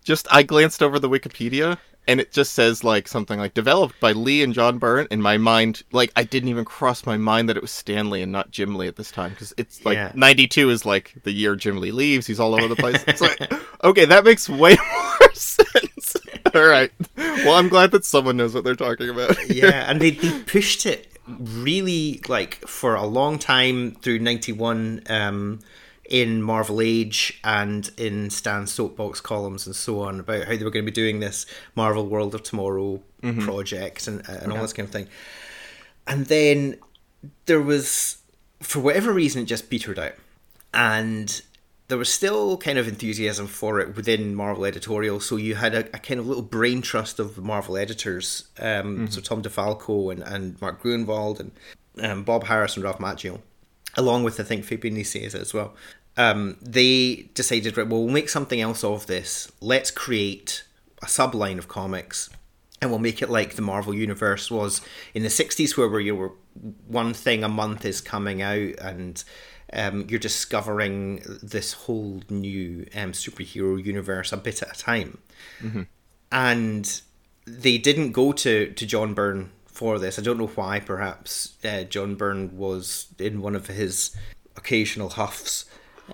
just 0.04 0.28
I 0.30 0.42
glanced 0.42 0.82
over 0.82 0.98
the 0.98 1.08
Wikipedia 1.08 1.78
and 2.08 2.20
it 2.20 2.32
just 2.32 2.52
says 2.52 2.84
like 2.84 3.08
something 3.08 3.38
like 3.38 3.54
developed 3.54 3.98
by 4.00 4.12
Lee 4.12 4.42
and 4.42 4.54
John 4.54 4.78
Byrne. 4.78 5.06
In 5.10 5.20
my 5.22 5.38
mind, 5.38 5.82
like 5.92 6.12
I 6.16 6.24
didn't 6.24 6.48
even 6.48 6.64
cross 6.64 7.04
my 7.06 7.16
mind 7.16 7.48
that 7.48 7.56
it 7.56 7.62
was 7.62 7.70
Stan 7.70 8.10
Lee 8.10 8.22
and 8.22 8.32
not 8.32 8.50
Jim 8.50 8.74
Lee 8.76 8.88
at 8.88 8.96
this 8.96 9.10
time 9.10 9.30
because 9.30 9.52
it's 9.56 9.84
like 9.84 9.96
Yeah. 9.96 10.12
'92 10.14 10.70
is 10.70 10.84
like 10.86 11.14
the 11.24 11.32
year 11.32 11.56
Jim 11.56 11.78
Lee 11.80 11.90
leaves. 11.92 12.26
He's 12.26 12.40
all 12.40 12.54
over 12.54 12.68
the 12.68 12.76
place. 12.76 13.02
It's 13.06 13.20
like 13.20 13.38
okay, 13.84 14.04
that 14.04 14.24
makes 14.24 14.48
way 14.48 14.76
more 15.20 15.34
sense. 15.34 16.16
all 16.54 16.64
right, 16.66 16.90
well 17.16 17.54
I'm 17.54 17.68
glad 17.68 17.90
that 17.90 18.04
someone 18.04 18.36
knows 18.36 18.54
what 18.54 18.64
they're 18.64 18.74
talking 18.76 19.10
about. 19.10 19.36
yeah, 19.50 19.90
and 19.90 20.00
they, 20.00 20.10
they 20.12 20.40
pushed 20.42 20.86
it 20.86 21.12
really 21.28 22.20
like 22.28 22.54
for 22.66 22.94
a 22.94 23.04
long 23.04 23.38
time 23.38 23.92
through 23.96 24.20
'91 24.20 25.02
um, 25.08 25.58
in 26.08 26.42
Marvel 26.42 26.80
Age 26.80 27.40
and 27.42 27.90
in 27.96 28.30
Stan's 28.30 28.72
soapbox 28.72 29.20
columns 29.20 29.66
and 29.66 29.74
so 29.74 30.00
on 30.02 30.20
about 30.20 30.44
how 30.44 30.56
they 30.56 30.64
were 30.64 30.70
going 30.70 30.84
to 30.84 30.90
be 30.90 30.94
doing 30.94 31.20
this 31.20 31.46
Marvel 31.74 32.06
World 32.06 32.34
of 32.34 32.42
Tomorrow 32.42 33.02
project 33.40 34.06
and 34.06 34.22
and 34.28 34.52
all 34.52 34.62
this 34.62 34.72
kind 34.72 34.86
of 34.86 34.92
thing. 34.92 35.08
And 36.06 36.26
then 36.26 36.76
there 37.46 37.60
was, 37.60 38.18
for 38.60 38.78
whatever 38.80 39.12
reason, 39.12 39.42
it 39.42 39.46
just 39.46 39.68
petered 39.68 39.98
out, 39.98 40.14
and 40.72 41.42
there 41.88 41.98
was 41.98 42.12
still 42.12 42.56
kind 42.56 42.78
of 42.78 42.86
enthusiasm 42.88 43.46
for 43.48 43.80
it 43.80 43.96
within 43.96 44.34
Marvel 44.34 44.64
editorial. 44.64 45.20
So 45.20 45.36
you 45.36 45.54
had 45.56 45.74
a, 45.74 45.80
a 45.94 45.98
kind 45.98 46.18
of 46.20 46.26
little 46.26 46.42
brain 46.42 46.82
trust 46.82 47.18
of 47.18 47.38
Marvel 47.38 47.76
editors. 47.76 48.44
Um, 48.60 49.08
So 49.10 49.20
Tom 49.20 49.42
DeFalco 49.42 50.12
and, 50.12 50.22
and 50.22 50.60
Mark 50.60 50.82
Gruenwald 50.82 51.40
and 51.40 51.50
um, 52.00 52.24
Bob 52.24 52.44
Harras 52.44 52.76
and 52.76 52.84
Ralph 52.84 52.98
Macchio, 52.98 53.40
along 53.96 54.24
with 54.24 54.38
I 54.40 54.42
think 54.42 54.64
Fabian 54.64 54.96
Nicieza 54.96 55.40
as 55.40 55.54
well. 55.54 55.74
Um, 56.18 56.56
they 56.62 57.28
decided, 57.34 57.76
right, 57.76 57.86
well, 57.86 58.02
we'll 58.02 58.12
make 58.12 58.30
something 58.30 58.60
else 58.60 58.82
of 58.82 59.06
this. 59.06 59.52
Let's 59.60 59.90
create 59.90 60.64
a 61.02 61.06
subline 61.06 61.58
of 61.58 61.68
comics 61.68 62.30
and 62.80 62.90
we'll 62.90 62.98
make 63.00 63.22
it 63.22 63.30
like 63.30 63.54
the 63.54 63.62
Marvel 63.62 63.94
universe 63.94 64.50
was 64.50 64.80
in 65.14 65.22
the 65.22 65.28
60s 65.28 65.76
where, 65.76 66.00
you 66.00 66.16
were 66.16 66.32
one 66.86 67.12
thing 67.14 67.44
a 67.44 67.48
month 67.48 67.84
is 67.84 68.00
coming 68.00 68.42
out 68.42 68.74
and 68.80 69.24
um, 69.72 70.06
you're 70.08 70.18
discovering 70.18 71.22
this 71.42 71.72
whole 71.72 72.22
new 72.30 72.86
um, 72.94 73.12
superhero 73.12 73.82
universe 73.82 74.32
a 74.32 74.36
bit 74.36 74.62
at 74.62 74.74
a 74.74 74.78
time 74.78 75.18
and 76.32 77.02
they 77.46 77.78
didn't 77.78 78.12
go 78.12 78.32
to, 78.32 78.72
to 78.72 78.86
John 78.86 79.14
Byrne 79.14 79.50
for 79.76 79.98
this. 79.98 80.18
I 80.18 80.22
don't 80.22 80.38
know 80.38 80.46
why. 80.48 80.80
Perhaps 80.80 81.54
uh, 81.64 81.84
John 81.84 82.14
Byrne 82.14 82.56
was 82.56 83.08
in 83.18 83.40
one 83.42 83.54
of 83.54 83.66
his 83.68 84.16
occasional 84.56 85.10
huffs. 85.10 85.66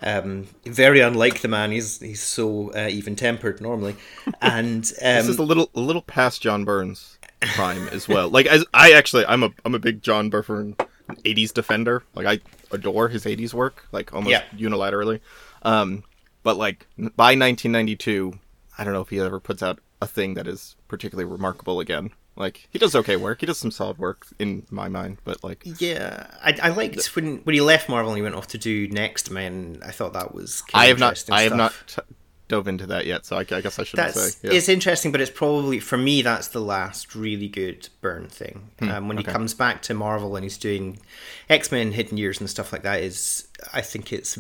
Um, 0.03 0.47
very 0.65 1.01
unlike 1.01 1.41
the 1.43 1.49
man. 1.49 1.71
He's 1.71 2.01
he's 2.01 2.23
so 2.23 2.73
uh, 2.75 2.89
even 2.91 3.15
tempered 3.15 3.61
normally, 3.61 3.95
and 4.41 4.85
um, 4.85 5.17
This 5.17 5.29
is 5.29 5.39
a 5.39 5.43
little 5.43 5.71
a 5.75 5.81
little 5.81 6.03
past 6.03 6.41
John 6.43 6.65
Byrne's. 6.65 7.19
prime 7.55 7.89
as 7.89 8.09
well. 8.09 8.29
Like 8.31 8.47
as 8.47 8.65
I 8.73 8.93
actually, 8.93 9.27
I'm 9.27 9.43
a 9.43 9.51
I'm 9.65 9.75
a 9.75 9.79
big 9.79 10.03
John 10.03 10.31
Byrne 10.31 10.77
'80s 11.25 11.53
defender. 11.53 12.03
Like 12.15 12.27
I 12.27 12.41
adore 12.75 13.09
his 13.09 13.25
'80s 13.27 13.53
work, 13.53 13.87
like 13.93 14.15
almost 14.15 14.31
Yeah. 14.31 14.45
unilaterally. 14.57 15.21
Um, 15.63 16.05
but 16.43 16.57
like 16.57 16.87
by 16.97 17.35
1992, 17.37 18.39
I 18.79 18.85
don't 18.85 18.95
know 18.95 19.01
if 19.03 19.11
he 19.11 19.21
ever 19.21 19.41
puts 19.41 19.63
out 19.63 19.79
a 20.01 20.07
thing 20.07 20.35
that 20.35 20.47
is 20.49 20.75
particularly 20.89 21.31
remarkable 21.31 21.81
again. 21.81 22.11
Like 22.35 22.67
he 22.71 22.79
does 22.79 22.95
okay 22.97 23.17
work. 23.17 23.41
He 23.41 23.47
does 23.47 23.59
some 23.59 23.71
solid 23.71 23.99
work 23.99 24.27
in 24.39 24.67
my 24.71 24.89
mind, 24.89 25.19
but 25.25 25.45
like 25.45 25.63
Yeah, 25.81 26.29
I, 26.43 26.57
I 26.63 26.69
liked 26.71 27.05
when 27.15 27.39
when 27.39 27.55
he 27.55 27.61
left 27.61 27.89
Marvel 27.89 28.13
and 28.13 28.17
he 28.17 28.23
went 28.23 28.35
off 28.35 28.47
to 28.49 28.59
do 28.59 28.89
Next 28.89 29.31
Men. 29.31 29.81
I 29.85 29.91
thought 29.91 30.15
that 30.15 30.35
was. 30.35 30.63
Kind 30.63 30.83
I 30.83 30.87
have 30.87 30.99
not 30.99 31.23
I 31.31 31.43
have 31.43 31.55
not 31.55 31.75
t- 31.87 32.01
dove 32.49 32.69
into 32.69 32.87
that 32.87 33.05
yet, 33.07 33.27
so 33.27 33.37
I, 33.37 33.41
I 33.41 33.61
guess 33.61 33.79
I 33.79 33.85
shouldn't 33.85 34.15
That's 34.15 34.35
say. 34.37 34.49
Yeah. 34.49 34.55
it's 34.55 34.69
interesting, 34.71 35.13
but 35.13 35.21
it's 35.21 35.31
probably 35.31 35.79
for 35.79 35.99
me 35.99 36.23
that's 36.23 36.49
the 36.49 36.61
last 36.61 37.15
really 37.15 37.49
good 37.49 37.89
Byrne 38.01 38.29
thing. 38.29 38.71
um, 38.81 39.09
when 39.09 39.17
Hmm, 39.17 39.21
okay. 39.21 39.31
he 39.31 39.33
comes 39.33 39.53
back 39.53 39.83
to 39.83 39.95
Marvel 39.95 40.35
and 40.35 40.43
he's 40.43 40.57
doing 40.59 40.99
X 41.51 41.71
Men 41.71 41.93
Hidden 41.93 42.17
Years 42.17 42.41
and 42.41 42.49
stuff 42.49 42.73
like 42.73 42.83
that, 42.83 43.03
is 43.03 43.47
I 43.75 43.83
think 43.83 44.11
it's 44.11 44.39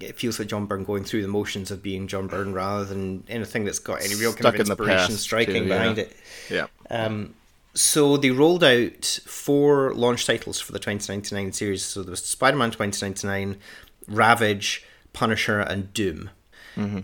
it 0.00 0.18
feels 0.18 0.38
like 0.38 0.48
John 0.48 0.66
Byrne 0.66 0.84
going 0.84 1.04
through 1.04 1.22
the 1.22 1.28
motions 1.28 1.70
of 1.70 1.82
being 1.82 2.08
John 2.08 2.26
Byrne 2.26 2.52
rather 2.52 2.84
than 2.84 3.24
anything 3.28 3.64
that's 3.64 3.78
got 3.78 4.02
any 4.02 4.14
real 4.14 4.32
kind 4.32 4.40
Stuck 4.40 4.54
of 4.54 4.60
in 4.60 4.66
inspiration 4.66 5.06
past, 5.14 5.20
striking 5.20 5.64
too, 5.64 5.68
yeah. 5.68 5.78
behind 5.78 5.98
it. 5.98 6.16
yeah. 6.50 6.66
Um, 6.90 7.34
so 7.74 8.16
they 8.16 8.30
rolled 8.30 8.62
out 8.62 9.04
four 9.26 9.92
launch 9.94 10.26
titles 10.26 10.60
for 10.60 10.72
the 10.72 10.78
2099 10.78 11.52
series. 11.52 11.84
So 11.84 12.02
there 12.02 12.10
was 12.10 12.24
Spider-Man 12.24 12.70
2099, 12.70 13.58
Ravage, 14.06 14.84
Punisher, 15.12 15.60
and 15.60 15.92
Doom. 15.92 16.30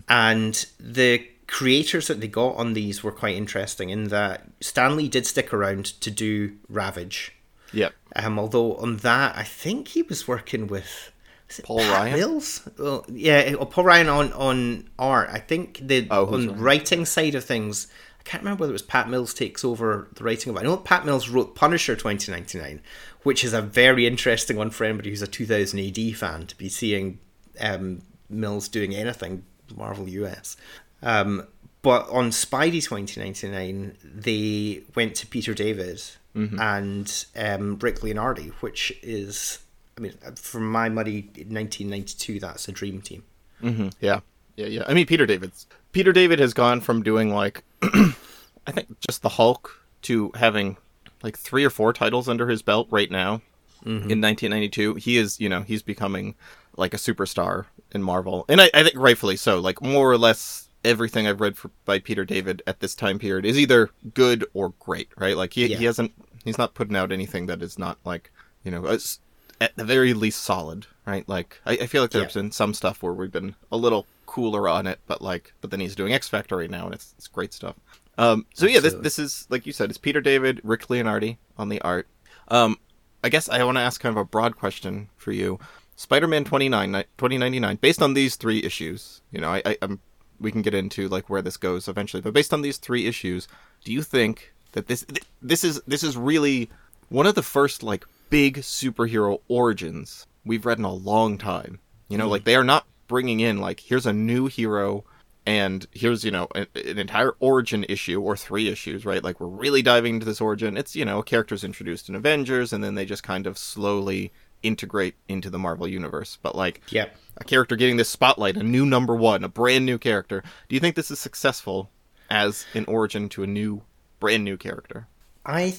And 0.07 0.65
the 0.79 1.27
creators 1.47 2.07
that 2.07 2.21
they 2.21 2.27
got 2.27 2.55
on 2.55 2.73
these 2.73 3.03
were 3.03 3.11
quite 3.11 3.35
interesting 3.35 3.89
in 3.89 4.05
that 4.09 4.47
Stan 4.61 4.95
Lee 4.95 5.09
did 5.09 5.25
stick 5.25 5.53
around 5.53 5.85
to 6.01 6.09
do 6.09 6.55
Ravage. 6.69 7.33
Yeah. 7.73 7.89
Um, 8.15 8.39
although 8.39 8.75
on 8.75 8.97
that, 8.97 9.35
I 9.35 9.43
think 9.43 9.89
he 9.89 10.01
was 10.01 10.27
working 10.27 10.67
with 10.67 11.11
Paul 11.59 11.79
Pat 11.79 11.91
Ryan? 11.91 12.19
Mills. 12.19 12.69
Well, 12.77 13.05
yeah, 13.09 13.55
Paul 13.69 13.83
Ryan 13.83 14.09
on 14.09 14.33
on 14.33 14.89
art. 14.97 15.29
I 15.31 15.39
think 15.39 15.79
the 15.81 16.07
Oh, 16.09 16.27
on 16.33 16.59
writing 16.59 17.05
side 17.05 17.35
of 17.35 17.43
things. 17.43 17.87
I 18.19 18.23
can't 18.23 18.43
remember 18.43 18.61
whether 18.61 18.71
it 18.71 18.73
was 18.73 18.83
Pat 18.83 19.09
Mills 19.09 19.33
takes 19.33 19.65
over 19.65 20.07
the 20.13 20.23
writing 20.23 20.51
of 20.51 20.55
it. 20.55 20.59
I 20.59 20.63
know 20.63 20.77
Pat 20.77 21.05
Mills 21.07 21.27
wrote 21.27 21.55
Punisher 21.55 21.95
2099, 21.95 22.79
which 23.23 23.43
is 23.43 23.51
a 23.51 23.63
very 23.63 24.05
interesting 24.05 24.57
one 24.57 24.69
for 24.69 24.83
anybody 24.83 25.09
who's 25.09 25.23
a 25.23 25.27
2000 25.27 25.79
AD 25.79 26.15
fan 26.15 26.45
to 26.45 26.55
be 26.55 26.69
seeing 26.69 27.17
um, 27.59 28.03
Mills 28.29 28.67
doing 28.69 28.93
anything 28.93 29.43
Marvel 29.75 30.07
US. 30.07 30.55
Um, 31.01 31.47
but 31.81 32.07
on 32.11 32.29
Spidey 32.29 32.83
2099, 32.83 33.97
they 34.03 34.83
went 34.95 35.15
to 35.15 35.25
Peter 35.27 35.55
David 35.55 36.01
and 36.35 37.25
um, 37.35 37.79
Rick 37.79 38.01
Leonardi, 38.01 38.51
which 38.61 38.93
is, 39.01 39.59
I 40.01 40.03
mean, 40.03 40.35
from 40.35 40.71
my 40.71 40.89
money, 40.89 41.21
1992, 41.35 42.39
that's 42.39 42.67
a 42.67 42.71
dream 42.71 43.01
team. 43.01 43.23
hmm 43.59 43.89
Yeah, 43.99 44.21
yeah, 44.55 44.65
yeah. 44.65 44.83
I 44.87 44.93
mean, 44.95 45.05
Peter 45.05 45.25
David's 45.27 45.67
Peter 45.91 46.11
David 46.11 46.39
has 46.39 46.53
gone 46.53 46.81
from 46.81 47.03
doing 47.03 47.33
like, 47.33 47.63
I 47.83 48.71
think 48.71 48.87
just 49.07 49.21
the 49.21 49.29
Hulk 49.29 49.79
to 50.03 50.31
having 50.35 50.77
like 51.21 51.37
three 51.37 51.63
or 51.63 51.69
four 51.69 51.93
titles 51.93 52.27
under 52.27 52.47
his 52.47 52.61
belt 52.63 52.87
right 52.89 53.11
now. 53.11 53.41
In 53.83 54.21
1992, 54.21 54.95
he 54.95 55.17
is, 55.17 55.39
you 55.39 55.49
know, 55.49 55.61
he's 55.61 55.81
becoming 55.81 56.35
like 56.77 56.93
a 56.93 56.97
superstar 56.97 57.65
in 57.91 58.03
Marvel, 58.03 58.45
and 58.47 58.61
I, 58.61 58.69
I 58.75 58.83
think 58.83 58.95
rightfully 58.95 59.35
so. 59.37 59.59
Like 59.59 59.81
more 59.81 60.11
or 60.11 60.17
less 60.19 60.69
everything 60.83 61.25
I've 61.27 61.41
read 61.41 61.57
for, 61.57 61.71
by 61.85 61.97
Peter 61.99 62.23
David 62.25 62.61
at 62.67 62.79
this 62.79 62.93
time 62.95 63.17
period 63.19 63.43
is 63.45 63.57
either 63.59 63.89
good 64.13 64.45
or 64.53 64.73
great, 64.79 65.09
right? 65.17 65.35
Like 65.35 65.53
he, 65.53 65.65
Yeah. 65.67 65.77
he 65.77 65.85
hasn't, 65.85 66.11
he's 66.45 66.57
not 66.59 66.73
putting 66.75 66.95
out 66.95 67.11
anything 67.11 67.47
that 67.47 67.61
is 67.63 67.77
not 67.79 67.97
like, 68.05 68.31
you 68.63 68.69
know, 68.71 68.85
as- 68.85 69.19
at 69.61 69.75
the 69.77 69.85
very 69.85 70.13
least 70.13 70.41
solid, 70.41 70.87
right? 71.05 71.27
Like 71.29 71.61
I, 71.65 71.73
I 71.73 71.85
feel 71.85 72.01
like 72.01 72.11
there's 72.11 72.35
Yeah. 72.35 72.41
been 72.41 72.51
some 72.51 72.73
stuff 72.73 73.01
where 73.01 73.13
we've 73.13 73.31
been 73.31 73.55
a 73.71 73.77
little 73.77 74.05
cooler 74.25 74.67
on 74.67 74.87
it, 74.87 74.99
but 75.07 75.21
like, 75.21 75.53
but 75.61 75.71
then 75.71 75.79
he's 75.79 75.95
doing 75.95 76.11
X 76.13 76.27
Factor 76.27 76.57
right 76.57 76.69
now, 76.69 76.85
and 76.85 76.93
it's 76.95 77.13
it's 77.17 77.27
great 77.29 77.53
stuff. 77.53 77.75
Um, 78.17 78.45
so 78.53 78.65
yeah, 78.65 78.79
this 78.81 78.95
this 78.95 79.17
is 79.19 79.45
like 79.49 79.65
you 79.65 79.71
said, 79.71 79.89
it's 79.89 79.97
Peter 79.97 80.19
David, 80.19 80.59
Rick 80.63 80.87
Leonardi 80.87 81.37
on 81.57 81.69
the 81.69 81.79
art. 81.81 82.07
Um, 82.49 82.77
I 83.23 83.29
guess 83.29 83.47
I 83.47 83.63
want 83.63 83.77
to 83.77 83.81
ask 83.81 84.01
kind 84.01 84.11
of 84.17 84.21
a 84.21 84.25
broad 84.25 84.57
question 84.57 85.09
for 85.15 85.31
you. 85.31 85.59
Spider-Man 85.95 86.43
29, 86.45 86.91
2099, 87.17 87.75
based 87.79 88.01
on 88.01 88.15
these 88.15 88.35
three 88.35 88.63
issues, 88.63 89.21
you 89.31 89.39
know, 89.39 89.49
I, 89.49 89.61
I, 89.63 89.77
I'm, 89.83 89.99
we 90.39 90.51
can 90.51 90.63
get 90.63 90.73
into 90.73 91.07
like 91.07 91.29
where 91.29 91.43
this 91.43 91.57
goes 91.57 91.87
eventually, 91.87 92.21
but 92.21 92.33
based 92.33 92.51
on 92.53 92.63
these 92.63 92.77
three 92.77 93.05
issues, 93.05 93.47
do 93.83 93.93
you 93.93 94.01
think 94.01 94.53
that 94.71 94.87
this 94.87 95.05
this 95.43 95.63
is 95.63 95.79
this 95.85 96.03
is 96.03 96.17
really 96.17 96.69
one 97.09 97.27
of 97.27 97.35
the 97.35 97.43
first 97.43 97.83
like 97.83 98.03
big 98.31 98.57
superhero 98.57 99.41
origins 99.47 100.25
we've 100.43 100.65
read 100.65 100.79
in 100.79 100.85
a 100.85 100.93
long 100.93 101.37
time? 101.37 101.77
You 102.09 102.17
know, 102.17 102.25
hmm. 102.25 102.31
like 102.31 102.45
they 102.45 102.55
are 102.55 102.63
not 102.63 102.87
bringing 103.07 103.41
in 103.41 103.59
like 103.59 103.81
here's 103.81 104.07
a 104.07 104.13
new 104.13 104.47
hero 104.47 105.03
and 105.45 105.85
here's 105.91 106.23
you 106.23 106.31
know 106.31 106.47
an, 106.55 106.65
an 106.75 106.97
entire 106.97 107.33
origin 107.39 107.85
issue 107.89 108.21
or 108.21 108.35
three 108.35 108.69
issues 108.69 109.05
right? 109.05 109.23
Like 109.23 109.39
we're 109.39 109.47
really 109.47 109.81
diving 109.81 110.15
into 110.15 110.25
this 110.25 110.41
origin. 110.41 110.77
It's 110.77 110.95
you 110.95 111.05
know 111.05 111.19
a 111.19 111.23
character's 111.23 111.63
introduced 111.63 112.09
in 112.09 112.15
avengers 112.15 112.73
and 112.73 112.83
then 112.83 112.95
they 112.95 113.05
just 113.05 113.21
kind 113.23 113.45
of 113.45 113.57
slowly 113.57 114.31
integrate 114.63 115.15
into 115.27 115.49
the 115.49 115.59
marvel 115.59 115.87
universe. 115.87 116.37
But 116.41 116.55
like 116.55 116.81
Yep. 116.89 117.15
a 117.37 117.43
character 117.43 117.75
getting 117.75 117.97
this 117.97 118.09
spotlight 118.09 118.57
a 118.57 118.63
new 118.63 118.85
number 118.85 119.15
one 119.15 119.43
a 119.43 119.49
brand 119.49 119.85
new 119.85 119.97
character. 119.97 120.43
Do 120.69 120.75
you 120.75 120.79
think 120.79 120.95
this 120.95 121.11
is 121.11 121.19
successful 121.19 121.91
as 122.29 122.65
an 122.73 122.85
origin 122.85 123.27
to 123.29 123.43
a 123.43 123.47
new 123.47 123.83
brand 124.19 124.45
new 124.45 124.57
character? 124.57 125.07
I 125.45 125.71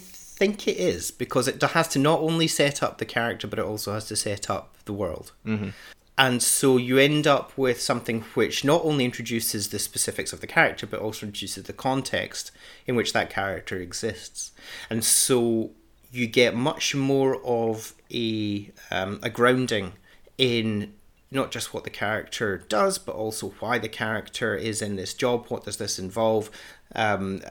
think 0.43 0.67
it 0.67 0.77
is 0.77 1.13
because 1.13 1.47
it 1.47 1.63
has 1.63 1.87
to 1.87 2.01
not 2.01 2.19
only 2.19 2.49
set 2.49 2.83
up 2.83 2.99
the 2.99 3.05
character, 3.05 3.47
but 3.47 3.61
it 3.61 3.65
also 3.65 3.93
has 3.93 4.07
to 4.07 4.17
set 4.17 4.51
up 4.51 4.77
the 4.87 4.93
world. 4.93 5.31
Mm-hmm. 5.47 5.69
And 6.19 6.43
so 6.43 6.79
you 6.79 6.99
end 6.99 7.29
up 7.29 7.57
with 7.57 7.81
something 7.81 8.23
which 8.35 8.65
not 8.65 8.85
only 8.85 9.05
introduces 9.05 9.69
the 9.69 9.79
specifics 9.79 10.33
of 10.33 10.41
the 10.41 10.49
character, 10.49 10.85
but 10.85 10.99
also 10.99 11.27
introduces 11.27 11.63
the 11.65 11.73
context 11.73 12.51
in 12.89 12.97
which 12.97 13.13
that 13.13 13.31
character 13.31 13.77
exists. 13.77 14.51
And 14.91 15.05
so 15.05 15.71
you 16.11 16.27
get 16.27 16.57
much 16.57 16.93
more 16.93 17.41
of 17.45 17.95
a 18.13 18.69
um, 18.91 19.21
a 19.23 19.31
grounding 19.31 19.93
in 20.39 20.93
not 21.31 21.53
just 21.53 21.73
what 21.73 21.85
the 21.85 21.91
character 22.05 22.59
does, 22.69 22.99
but 22.99 23.15
also 23.15 23.55
why 23.61 23.79
the 23.79 23.89
character 23.89 24.57
is 24.57 24.83
in 24.83 24.97
this 24.97 25.15
job. 25.15 25.47
What 25.47 25.65
does 25.65 25.77
this 25.77 25.99
involve? 26.01 26.51
Um, 26.95 27.43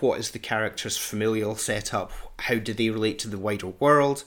what 0.00 0.18
is 0.18 0.30
the 0.30 0.38
character's 0.38 0.96
familial 0.96 1.56
setup? 1.56 2.10
How 2.40 2.56
do 2.56 2.72
they 2.72 2.90
relate 2.90 3.18
to 3.20 3.28
the 3.28 3.38
wider 3.38 3.68
world? 3.68 4.24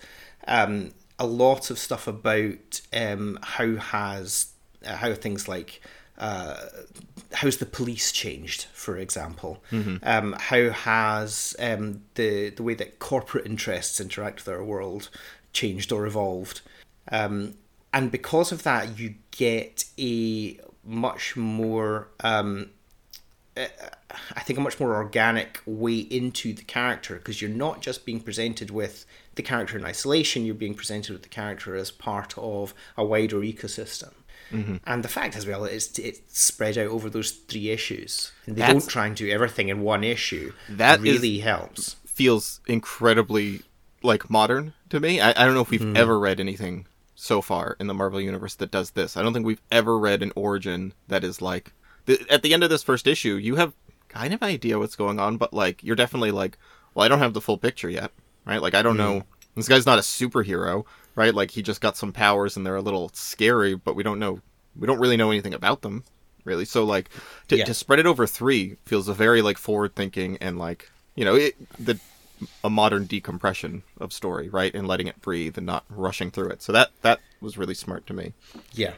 Um, 0.47 0.91
a 1.19 1.25
lot 1.25 1.69
of 1.69 1.77
stuff 1.77 2.07
about 2.07 2.81
um, 2.93 3.37
how 3.41 3.75
has 3.75 4.53
uh, 4.85 4.95
how 4.95 5.13
things 5.13 5.47
like 5.47 5.81
uh, 6.17 6.55
how's 7.33 7.57
the 7.57 7.65
police 7.65 8.11
changed, 8.11 8.65
for 8.73 8.97
example? 8.97 9.63
Um, 10.03 10.35
how 10.39 10.69
has 10.69 11.55
um, 11.59 12.03
the 12.15 12.49
the 12.49 12.63
way 12.63 12.73
that 12.75 12.99
corporate 12.99 13.45
interests 13.45 13.99
interact 13.99 14.45
with 14.45 14.55
our 14.55 14.63
world 14.63 15.09
changed 15.53 15.91
or 15.91 16.05
evolved? 16.05 16.61
Um, 17.11 17.55
and 17.93 18.11
because 18.11 18.51
of 18.51 18.63
that, 18.63 18.97
you 18.97 19.15
get 19.31 19.85
a 19.99 20.59
much 20.83 21.35
more 21.35 22.07
um, 22.21 22.69
Uh, 23.61 23.67
I 24.35 24.41
think 24.41 24.59
a 24.59 24.61
much 24.61 24.79
more 24.79 24.95
organic 24.95 25.61
way 25.65 25.99
into 25.99 26.53
the 26.53 26.63
character 26.63 27.15
because 27.15 27.41
you're 27.41 27.51
not 27.51 27.81
just 27.81 28.05
being 28.05 28.19
presented 28.19 28.71
with 28.71 29.05
the 29.35 29.41
character 29.41 29.77
in 29.77 29.85
isolation, 29.85 30.45
you're 30.45 30.55
being 30.55 30.75
presented 30.75 31.13
with 31.13 31.23
the 31.23 31.29
character 31.29 31.75
as 31.75 31.91
part 31.91 32.37
of 32.37 32.73
a 32.97 33.05
wider 33.05 33.37
ecosystem. 33.37 34.11
Mm-hmm. 34.51 34.77
And 34.85 35.03
the 35.03 35.07
fact 35.07 35.35
as 35.35 35.45
well 35.45 35.63
is 35.65 35.97
it's 35.97 36.19
spread 36.27 36.77
out 36.77 36.87
over 36.87 37.09
those 37.09 37.31
three 37.31 37.69
issues. 37.69 38.31
And 38.45 38.55
they 38.55 38.61
That's- 38.61 38.83
don't 38.83 38.89
try 38.89 39.07
and 39.07 39.15
do 39.15 39.29
everything 39.29 39.69
in 39.69 39.81
one 39.81 40.03
issue. 40.03 40.53
That 40.69 40.99
really 40.99 41.39
helps. 41.39 41.95
feels 42.05 42.59
incredibly 42.67 43.61
like 44.03 44.29
modern 44.29 44.73
to 44.89 44.99
me. 44.99 45.21
I, 45.21 45.29
I 45.29 45.45
don't 45.45 45.53
know 45.53 45.61
if 45.61 45.69
we've 45.69 45.81
hmm. 45.81 45.95
ever 45.95 46.19
read 46.19 46.39
anything 46.39 46.85
so 47.15 47.41
far 47.41 47.77
in 47.79 47.87
the 47.87 47.93
Marvel 47.93 48.19
universe 48.19 48.55
that 48.55 48.71
does 48.71 48.91
this. 48.91 49.15
I 49.15 49.21
don't 49.21 49.31
think 49.33 49.45
we've 49.45 49.61
ever 49.71 49.97
read 49.97 50.23
an 50.23 50.33
origin 50.35 50.93
that 51.07 51.23
is 51.23 51.41
like 51.41 51.71
the, 52.05 52.25
at 52.29 52.41
the 52.41 52.53
end 52.53 52.63
of 52.63 52.69
this 52.69 52.83
first 52.83 53.07
issue, 53.07 53.35
you 53.35 53.55
have 53.55 53.73
kind 54.09 54.33
of 54.33 54.41
idea 54.43 54.77
what's 54.79 54.95
going 54.95 55.19
on, 55.19 55.37
but 55.37 55.53
like 55.53 55.83
you're 55.83 55.95
definitely 55.95 56.31
like, 56.31 56.57
well, 56.93 57.05
I 57.05 57.07
don't 57.07 57.19
have 57.19 57.33
the 57.33 57.41
full 57.41 57.57
picture 57.57 57.89
yet, 57.89 58.11
right? 58.45 58.61
Like 58.61 58.73
I 58.75 58.81
don't 58.81 58.97
know. 58.97 59.19
Mm-hmm. 59.21 59.27
This 59.55 59.67
guy's 59.67 59.85
not 59.85 59.99
a 59.99 60.01
superhero, 60.01 60.85
right? 61.15 61.33
Like 61.33 61.51
he 61.51 61.61
just 61.61 61.81
got 61.81 61.97
some 61.97 62.11
powers 62.13 62.55
and 62.57 62.65
they're 62.65 62.75
a 62.75 62.81
little 62.81 63.09
scary, 63.13 63.75
but 63.75 63.95
we 63.95 64.03
don't 64.03 64.19
know. 64.19 64.39
We 64.77 64.87
don't 64.87 64.99
really 64.99 65.17
know 65.17 65.31
anything 65.31 65.53
about 65.53 65.81
them, 65.81 66.03
really. 66.45 66.65
So 66.65 66.83
like 66.85 67.09
to, 67.49 67.57
Yeah. 67.57 67.65
to 67.65 67.73
spread 67.73 67.99
it 67.99 68.05
over 68.05 68.25
three 68.25 68.77
feels 68.85 69.07
a 69.07 69.13
very 69.13 69.41
like 69.41 69.57
forward 69.57 69.95
thinking 69.95 70.37
and 70.39 70.57
like 70.57 70.89
you 71.15 71.25
know 71.25 71.35
it, 71.35 71.55
the 71.77 71.99
a 72.63 72.69
modern 72.69 73.05
decompression 73.05 73.83
of 73.99 74.11
story, 74.11 74.49
right? 74.49 74.73
And 74.73 74.87
letting 74.87 75.07
it 75.07 75.21
breathe 75.21 75.57
and 75.57 75.65
not 75.67 75.83
rushing 75.89 76.31
through 76.31 76.49
it. 76.49 76.61
So 76.61 76.71
that 76.71 76.89
that 77.01 77.19
was 77.39 77.57
really 77.57 77.75
smart 77.75 78.07
to 78.07 78.13
me. 78.13 78.33
Yeah. 78.73 78.93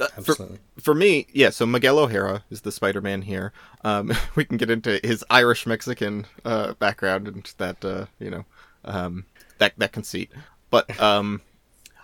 Uh, 0.00 0.06
for, 0.22 0.36
for 0.80 0.94
me, 0.94 1.26
yeah. 1.32 1.50
So 1.50 1.66
Miguel 1.66 1.98
O'Hara 1.98 2.44
is 2.50 2.62
the 2.62 2.72
Spider-Man 2.72 3.22
here. 3.22 3.52
Um, 3.84 4.12
we 4.36 4.44
can 4.44 4.56
get 4.56 4.70
into 4.70 5.00
his 5.02 5.24
Irish 5.30 5.66
Mexican 5.66 6.26
uh, 6.44 6.74
background 6.74 7.28
and 7.28 7.44
that 7.58 7.84
uh, 7.84 8.06
you 8.18 8.30
know 8.30 8.44
um, 8.84 9.26
that 9.58 9.74
that 9.78 9.92
conceit. 9.92 10.30
But 10.70 11.00
um, 11.02 11.42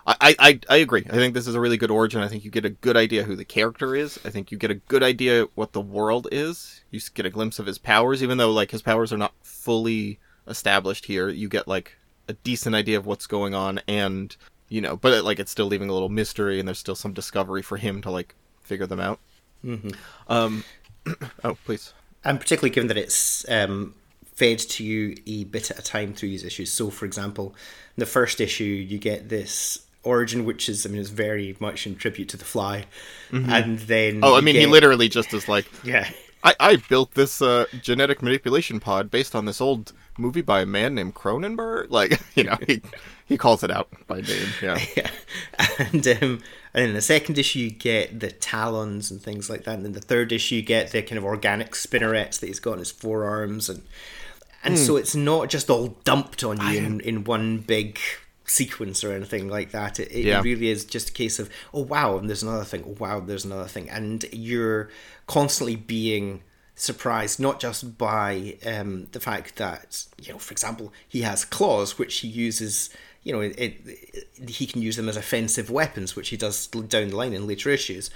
I, 0.07 0.35
I 0.39 0.61
I 0.71 0.77
agree. 0.77 1.05
I 1.09 1.15
think 1.15 1.35
this 1.35 1.47
is 1.47 1.55
a 1.55 1.61
really 1.61 1.77
good 1.77 1.91
origin. 1.91 2.23
I 2.23 2.29
think 2.29 2.45
you 2.45 2.51
get 2.51 2.65
a 2.65 2.71
good 2.71 2.97
idea 2.97 3.25
who 3.25 3.37
the 3.37 3.45
character 3.45 3.95
is. 3.95 4.19
I 4.25 4.31
think 4.31 4.51
you 4.51 4.57
get 4.57 4.71
a 4.71 4.75
good 4.75 5.03
idea 5.03 5.47
what 5.55 5.73
the 5.73 5.81
world 5.81 6.29
is. 6.33 6.83
You 6.91 7.01
get 7.15 7.27
a 7.27 7.31
glimpse 7.31 7.59
of 7.59 7.67
his 7.67 7.79
powers, 7.79 8.23
even 8.23 8.39
though 8.39 8.51
like 8.51 8.71
his 8.71 8.83
powers 8.83 9.13
are 9.13 9.19
not 9.19 9.35
fully 9.43 10.19
established 10.47 11.07
here. 11.07 11.29
You 11.29 11.49
get 11.49 11.69
like 11.69 11.97
a 12.27 12.33
decent 12.33 12.75
idea 12.75 12.97
of 12.97 13.07
what's 13.07 13.27
going 13.27 13.55
on, 13.55 13.81
and 13.87 14.35
you 14.69 14.81
know, 14.81 14.97
but 14.97 15.25
like 15.25 15.39
it's 15.39 15.51
still 15.51 15.67
leaving 15.67 15.89
a 15.89 15.93
little 15.93 16.09
mystery, 16.09 16.59
and 16.59 16.69
there's 16.69 16.79
still 16.79 16.95
some 16.95 17.13
discovery 17.13 17.63
for 17.63 17.77
him 17.77 18.03
to 18.03 18.11
like 18.11 18.35
figure 18.63 18.87
them 18.87 19.01
out. 19.01 19.21
Mm-hmm. 19.65 19.91
Um, 20.29 20.65
oh, 21.45 21.57
please. 21.65 21.93
and 22.25 22.39
particularly 22.39 22.71
given 22.71 22.89
that 22.89 22.97
it's 22.99 23.49
um, 23.49 23.95
fed 24.35 24.59
to 24.59 24.85
you 24.85 25.17
a 25.27 25.45
bit 25.45 25.71
at 25.71 25.79
a 25.79 25.83
time 25.83 26.15
through 26.15 26.29
these 26.29 26.45
issues. 26.45 26.71
So, 26.71 26.91
for 26.91 27.07
example, 27.07 27.55
in 27.97 28.01
the 28.01 28.07
first 28.07 28.41
issue, 28.41 28.65
you 28.65 28.99
get 28.99 29.29
this 29.29 29.81
origin, 30.05 30.45
which 30.45 30.69
is, 30.69 30.87
I 30.87 30.91
mean, 30.91 31.01
is 31.01 31.11
very 31.11 31.57
much 31.61 31.87
in 31.87 31.97
tribute 31.97 32.29
to 32.31 32.37
the 32.37 32.45
Fly, 32.45 32.85
and 33.33 33.79
then 33.81 34.21
Oh, 34.23 34.35
I 34.35 34.39
you 34.39 34.45
mean, 34.45 34.55
he 34.55 34.67
literally 34.67 35.09
just 35.09 35.35
is 35.35 35.49
like, 35.49 35.67
yeah. 35.85 36.09
I, 36.45 36.55
I 36.61 36.77
built 36.77 37.15
this 37.15 37.43
uh, 37.43 37.67
genetic 37.83 38.23
manipulation 38.23 38.79
pod 38.79 39.11
based 39.11 39.35
on 39.35 39.45
this 39.45 39.61
old 39.61 39.93
movie 40.19 40.43
by 40.43 40.61
a 40.63 40.67
man 40.67 40.95
named 40.95 41.15
Cronenberg. 41.15 41.87
Like, 41.91 42.21
you 42.35 42.45
know, 42.45 42.57
he 42.67 42.83
he 43.27 43.37
calls 43.39 43.63
it 43.63 43.71
out 43.71 43.89
by 44.07 44.21
name. 44.21 44.49
Yeah. 44.63 44.79
yeah. 44.97 45.11
And 45.79 46.07
um, 46.09 46.43
and 46.75 46.85
in 46.89 46.95
the 46.95 47.01
second 47.03 47.39
issue 47.39 47.61
you 47.61 47.71
get 47.71 48.21
the 48.21 48.31
talons 48.31 49.11
and 49.11 49.23
things 49.23 49.49
like 49.49 49.65
that, 49.65 49.75
and 49.79 49.87
in 49.87 49.93
the 49.93 50.01
third 50.01 50.33
issue 50.33 50.57
you 50.57 50.63
get 50.63 50.91
the 50.93 51.03
kind 51.03 51.19
of 51.19 51.25
organic 51.25 51.73
spinnerets 51.73 52.39
that 52.41 52.47
he's 52.49 52.61
got 52.61 52.73
on 52.73 52.79
his 52.79 52.91
forearms, 52.91 53.69
and 53.69 53.83
and 54.65 54.79
so 54.79 54.97
it's 54.97 55.15
not 55.15 55.49
just 55.49 55.71
all 55.71 55.97
dumped 56.05 56.43
on 56.45 56.61
you 56.61 56.79
in, 56.79 57.01
in 57.01 57.25
one 57.25 57.59
big 57.59 57.99
sequence 58.45 59.05
or 59.05 59.13
anything 59.13 59.47
like 59.49 59.71
that. 59.73 60.01
It, 60.01 60.11
it 60.11 60.25
Yeah. 60.25 60.41
really 60.43 60.69
is 60.69 60.85
just 60.85 61.11
a 61.11 61.13
case 61.13 61.39
of 61.39 61.49
oh 61.73 61.83
wow, 61.83 62.19
and 62.19 62.29
there's 62.29 62.43
another 62.43 62.65
thing. 62.65 62.83
Oh 62.87 62.97
wow, 62.99 63.21
there's 63.21 63.45
another 63.45 63.69
thing, 63.69 63.89
and 63.89 64.25
you're 64.33 64.91
constantly 65.27 65.77
being 65.77 66.43
surprised 66.81 67.41
not 67.41 67.61
just 67.61 67.99
by 67.99 68.57
um, 68.67 69.09
the 69.13 69.21
fact 69.21 69.57
that 69.57 70.05
you 70.21 70.33
know, 70.33 70.39
for 70.39 70.53
example, 70.53 70.93
he 71.07 71.23
has 71.23 71.45
claws 71.45 71.99
which 71.99 72.19
he 72.21 72.29
uses. 72.29 72.91
You 73.25 73.33
know, 73.35 73.41
it, 73.41 73.59
it, 73.59 74.49
he 74.49 74.65
can 74.67 74.81
use 74.81 74.97
them 74.97 75.09
as 75.09 75.17
offensive 75.17 75.71
weapons, 75.71 76.17
which 76.17 76.31
he 76.31 76.37
does 76.37 76.67
down 76.67 77.09
the 77.09 77.17
line 77.17 77.35
in 77.35 77.47
later 77.47 77.69
issues. 77.69 78.11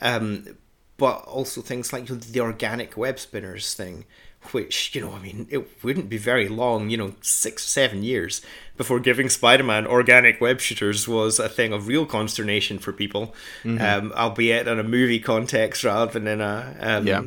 Um, 0.00 0.56
but 0.96 1.24
also 1.26 1.60
things 1.60 1.92
like 1.92 2.06
the 2.06 2.40
organic 2.40 2.96
web 2.96 3.18
spinners 3.18 3.74
thing, 3.74 4.06
which 4.52 4.94
you 4.94 5.02
know, 5.02 5.12
I 5.12 5.18
mean, 5.20 5.46
it 5.50 5.84
wouldn't 5.84 6.08
be 6.08 6.16
very 6.16 6.48
long, 6.48 6.88
you 6.90 6.96
know, 6.96 7.14
six 7.20 7.64
seven 7.64 8.02
years 8.02 8.40
before 8.76 8.98
giving 8.98 9.28
Spider-Man 9.28 9.86
organic 9.86 10.40
web 10.40 10.60
shooters 10.60 11.06
was 11.06 11.38
a 11.38 11.48
thing 11.48 11.72
of 11.72 11.86
real 11.86 12.06
consternation 12.06 12.78
for 12.78 12.92
people, 12.92 13.34
um, 13.64 14.12
albeit 14.16 14.66
in 14.66 14.78
a 14.78 14.82
movie 14.84 15.20
context 15.20 15.84
rather 15.84 16.12
than 16.12 16.26
in 16.26 16.40
a 16.40 16.76
um, 16.80 17.06
Yeah. 17.06 17.22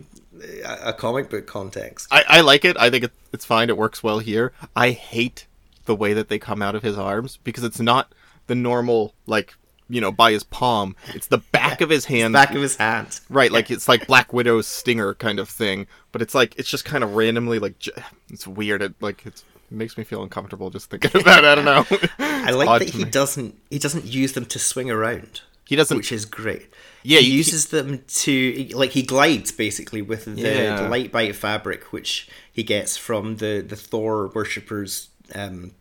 A, 0.66 0.94
comic 0.94 1.30
book 1.30 1.48
context. 1.48 2.08
I, 2.12 2.24
I 2.28 2.42
like 2.42 2.66
it. 2.66 2.78
I 2.78 2.90
think 2.90 3.06
it, 3.06 3.12
it's 3.34 3.46
fine. 3.46 3.70
It 3.70 3.78
works 3.78 4.04
well 4.04 4.20
here. 4.20 4.54
I 4.76 4.92
hate 4.92 5.46
the 5.86 5.96
way 5.96 6.14
that 6.14 6.30
they 6.30 6.40
come 6.40 6.62
out 6.62 6.76
of 6.76 6.84
his 6.84 6.98
arms 6.98 7.38
because 7.44 7.64
it's 7.64 7.80
not 7.80 8.14
the 8.48 8.56
normal, 8.56 9.14
like, 9.26 9.56
you 9.90 10.00
know, 10.02 10.12
by 10.12 10.32
his 10.32 10.44
palm. 10.44 10.96
It's 11.16 11.28
the 11.28 11.40
back 11.40 11.82
of 11.82 11.90
his 11.90 12.06
hand. 12.06 12.34
Back 12.34 12.54
of 12.54 12.62
his 12.62 12.76
hand, 12.76 13.20
Right, 13.30 13.52
like 13.52 13.72
it's 13.72 13.88
like 13.88 14.06
Black 14.08 14.32
Widow's 14.34 14.68
stinger 14.68 15.16
kind 15.16 15.40
of 15.40 15.50
thing, 15.50 15.88
but 16.12 16.22
it's 16.22 16.36
like 16.36 16.58
it's 16.60 16.70
just 16.70 16.86
kind 16.86 17.04
of 17.04 17.16
randomly 17.16 17.58
like 17.60 17.80
j- 17.80 17.92
it's 18.30 18.48
weird. 18.48 18.82
It 18.84 18.94
like 19.02 19.26
it's, 19.26 19.42
it 19.42 19.76
makes 19.76 19.98
me 19.98 20.04
feel 20.04 20.22
uncomfortable 20.22 20.70
just 20.70 20.90
thinking 20.92 21.20
about. 21.22 21.44
it. 21.44 21.48
I 21.48 21.56
don't 21.56 21.66
know. 21.66 21.86
I 22.20 22.52
like 22.52 22.80
that 22.80 22.90
he 22.90 23.04
me. 23.04 23.10
doesn't 23.10 23.56
he 23.72 23.80
doesn't 23.80 24.06
use 24.06 24.34
them 24.34 24.46
to 24.46 24.60
swing 24.60 24.92
around. 24.92 25.42
He 25.66 25.76
doesn't. 25.76 25.98
which 25.98 26.12
is 26.12 26.26
great. 26.26 26.68
Yeah, 27.04 27.20
he 27.20 27.32
uses 27.32 27.68
them 27.68 28.04
to 28.08 28.68
like 28.74 28.92
he 28.92 29.04
glides 29.04 29.52
basically 29.52 30.02
with 30.02 30.26
the, 30.26 30.32
Yeah. 30.42 30.82
the 30.84 30.90
light 30.90 31.12
bite 31.12 31.36
fabric, 31.36 31.94
which 31.94 32.28
he 32.52 32.64
gets 32.64 32.98
from 32.98 33.38
the 33.38 33.64
the 33.68 33.76
Thor 33.76 34.28
worshippers 34.36 35.10
um, 35.36 35.72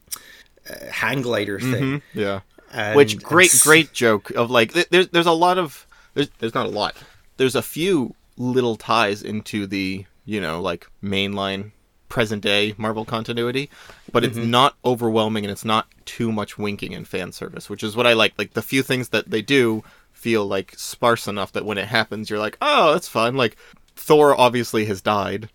uh, 0.69 0.87
hang 0.91 1.23
glider 1.23 1.59
thing. 1.59 2.03
Yeah. 2.15 2.41
And- 2.73 2.97
Which 2.97 3.23
great, 3.23 3.53
and 3.53 3.63
great 3.63 3.93
joke 3.93 4.31
of 4.31 4.51
like 4.51 4.73
there's 4.91 5.09
there's 5.09 5.27
a 5.27 5.33
lot 5.33 5.59
of 5.59 5.87
there's 6.15 6.29
there's 6.39 6.55
not 6.55 6.67
a 6.67 6.71
lot. 6.71 6.95
There's 7.39 7.55
a 7.57 7.63
few 7.63 8.15
little 8.37 8.77
ties 8.77 9.23
into 9.23 9.67
the 9.67 10.05
you 10.25 10.41
know 10.41 10.61
like 10.61 10.87
mainline 11.03 11.73
present 12.09 12.43
day 12.43 12.75
Marvel 12.79 13.05
continuity, 13.05 13.69
but 14.13 14.25
it's 14.25 14.37
Mm-hmm. 14.37 14.51
not 14.51 14.77
overwhelming 14.85 15.45
and 15.45 15.51
it's 15.53 15.65
not 15.65 15.87
too 16.05 16.31
much 16.31 16.57
winking 16.59 16.95
and 16.95 17.07
fan 17.09 17.33
service, 17.33 17.69
which 17.69 17.83
is 17.83 17.97
what 17.97 18.07
I 18.07 18.13
like. 18.13 18.35
Like 18.39 18.53
the 18.55 18.63
few 18.63 18.83
things 18.83 19.09
that 19.11 19.31
they 19.31 19.43
do 19.43 19.83
feel 20.19 20.47
like 20.47 20.75
sparse 20.77 21.29
enough 21.29 21.53
that 21.53 21.65
when 21.65 21.79
it 21.79 21.87
happens, 21.89 22.29
you're 22.29 22.39
like, 22.41 22.59
oh, 22.61 22.93
that's 22.93 23.09
fun. 23.09 23.37
Like 23.37 23.57
Thor 23.97 24.39
obviously 24.39 24.85
has 24.87 25.01
died. 25.01 25.49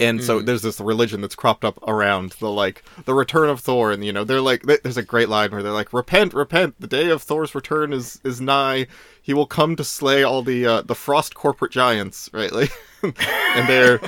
And 0.00 0.20
Mm. 0.20 0.22
so 0.22 0.40
there's 0.40 0.62
this 0.62 0.78
religion 0.78 1.20
that's 1.22 1.34
cropped 1.34 1.64
up 1.64 1.76
around 1.88 2.30
the 2.38 2.48
like 2.50 2.84
the 3.04 3.14
return 3.14 3.48
of 3.48 3.58
Thor, 3.58 3.90
and 3.90 4.04
you 4.04 4.12
know 4.12 4.22
they're 4.22 4.40
like 4.40 4.64
th- 4.64 4.82
there's 4.82 4.96
a 4.96 5.02
great 5.02 5.28
line 5.28 5.50
where 5.50 5.60
they're 5.62 5.72
like 5.72 5.92
repent, 5.92 6.34
repent, 6.34 6.76
the 6.78 6.86
day 6.86 7.10
of 7.10 7.20
Thor's 7.22 7.52
return 7.52 7.92
is 7.92 8.20
is 8.22 8.40
nigh. 8.40 8.86
He 9.20 9.34
will 9.34 9.46
come 9.46 9.74
to 9.74 9.82
slay 9.82 10.22
all 10.22 10.42
the 10.42 10.64
uh, 10.66 10.82
the 10.82 10.94
frost 10.94 11.34
corporate 11.34 11.72
giants, 11.72 12.28
right? 12.32 12.52
Like, 13.02 13.16
and 13.56 13.68
they're 13.68 13.98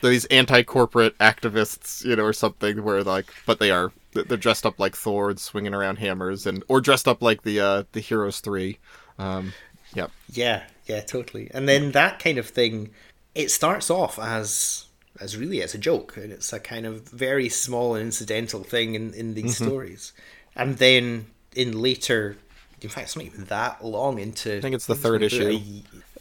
they're 0.00 0.10
these 0.10 0.24
anti-corporate 0.26 1.16
activists, 1.18 2.04
you 2.04 2.16
know, 2.16 2.24
or 2.24 2.32
something. 2.32 2.82
Where 2.82 3.02
like, 3.04 3.26
but 3.44 3.58
they 3.58 3.70
are 3.70 3.92
they're 4.12 4.38
dressed 4.38 4.64
up 4.64 4.78
like 4.78 4.96
Thor 4.96 5.28
and 5.30 5.38
swinging 5.40 5.74
around 5.74 5.96
hammers, 5.98 6.46
and 6.46 6.64
or 6.68 6.80
dressed 6.80 7.06
up 7.08 7.20
like 7.22 7.42
the 7.42 7.60
uh, 7.60 7.82
the 7.92 8.00
Heroes 8.00 8.40
Three. 8.40 8.78
Um, 9.18 9.54
yeah, 9.94 10.08
Yeah, 10.32 10.64
yeah, 10.86 11.00
totally. 11.00 11.50
And 11.52 11.68
then 11.68 11.92
that 11.92 12.18
kind 12.18 12.38
of 12.38 12.48
thing, 12.48 12.90
it 13.34 13.50
starts 13.50 13.90
off 13.90 14.18
as 14.18 14.86
as 15.20 15.36
really 15.36 15.62
as 15.62 15.74
a 15.74 15.78
joke, 15.78 16.16
and 16.16 16.32
it's 16.32 16.52
a 16.52 16.58
kind 16.58 16.86
of 16.86 17.08
very 17.08 17.48
small 17.48 17.94
and 17.94 18.04
incidental 18.06 18.64
thing 18.64 18.94
in 18.94 19.14
in 19.14 19.34
these 19.34 19.54
Mm-hmm. 19.54 19.64
stories, 19.64 20.12
and 20.56 20.78
then 20.78 21.26
in 21.54 21.80
later. 21.80 22.36
In 22.80 22.90
fact, 22.90 23.06
it's 23.06 23.16
not 23.16 23.24
even 23.24 23.44
that 23.44 23.82
long 23.82 24.18
into. 24.18 24.58
I 24.58 24.60
think 24.60 24.74
it's 24.74 24.86
the 24.86 24.94
third 24.94 25.22
issue. 25.22 25.58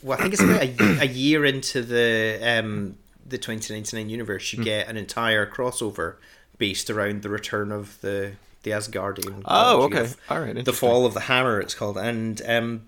well, 0.01 0.17
I 0.17 0.21
think 0.21 0.33
it's 0.33 0.43
about 0.43 0.63
a, 0.63 1.01
a 1.01 1.05
year 1.07 1.43
into 1.45 1.81
the 1.81 2.39
um, 2.41 2.97
the 3.25 3.37
2099 3.37 4.09
universe. 4.09 4.53
You 4.53 4.59
get 4.63 4.87
an 4.87 4.95
entire 4.95 5.45
crossover 5.45 6.15
based 6.57 6.89
around 6.89 7.21
the 7.23 7.29
return 7.29 7.71
of 7.71 7.99
the 8.01 8.33
the 8.63 8.71
Asgardian. 8.71 9.41
Oh, 9.45 9.83
okay. 9.83 10.09
All 10.29 10.39
right, 10.41 10.63
The 10.65 10.73
fall 10.73 11.05
of 11.05 11.13
the 11.13 11.21
hammer, 11.21 11.59
it's 11.59 11.75
called, 11.75 11.97
and 11.97 12.41
um, 12.47 12.87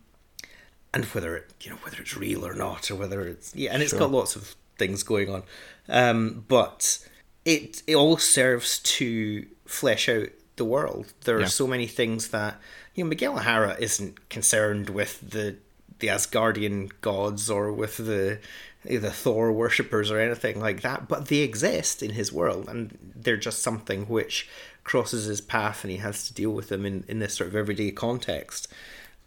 and 0.94 1.06
whether 1.06 1.36
it 1.38 1.52
you 1.62 1.70
know 1.72 1.78
whether 1.78 1.98
it's 2.02 2.16
real 2.18 2.46
or 2.46 2.54
not, 2.54 2.90
or 2.92 2.96
whether 2.96 3.22
it's 3.28 3.56
yeah, 3.56 3.72
and 3.74 3.82
it's 3.82 3.92
Sure. 3.92 4.00
got 4.00 4.12
lots 4.12 4.36
of 4.36 4.56
things 4.78 5.04
going 5.04 5.30
on, 5.30 5.44
um, 5.90 6.46
but 6.48 7.00
it 7.44 7.84
it 7.88 7.96
all 7.96 8.18
serves 8.18 8.80
to 8.80 9.46
flesh 9.66 10.08
out 10.10 10.30
the 10.56 10.66
world. 10.66 11.14
There 11.26 11.38
are 11.38 11.42
Yeah. 11.42 11.48
so 11.48 11.68
many 11.68 11.88
things 11.88 12.30
that 12.30 12.60
you 12.94 13.04
know 13.04 13.10
Miguel 13.10 13.34
O'Hara 13.38 13.76
isn't 13.80 14.30
concerned 14.30 14.90
with 14.90 15.20
the 15.32 15.58
the 16.00 16.08
Asgardian 16.08 16.92
gods 17.02 17.50
or 17.50 17.72
with 17.72 17.98
the 17.98 18.40
the 18.84 19.10
Thor 19.12 19.52
worshippers 19.52 20.12
or 20.12 20.20
anything 20.20 20.60
like 20.60 20.82
that, 20.82 21.08
but 21.08 21.28
they 21.28 21.38
exist 21.38 22.04
in 22.04 22.12
his 22.12 22.32
world, 22.32 22.70
and 22.70 22.98
they're 23.16 23.36
just 23.36 23.64
something 23.64 24.06
which 24.08 24.48
crosses 24.86 25.26
his 25.26 25.42
path, 25.42 25.84
and 25.84 25.92
he 25.92 25.98
has 25.98 26.26
to 26.28 26.34
deal 26.34 26.52
with 26.52 26.70
them 26.70 26.86
in, 26.86 27.04
in 27.10 27.20
this 27.20 27.34
sort 27.34 27.50
of 27.50 27.56
everyday 27.56 27.92
context, 27.92 28.70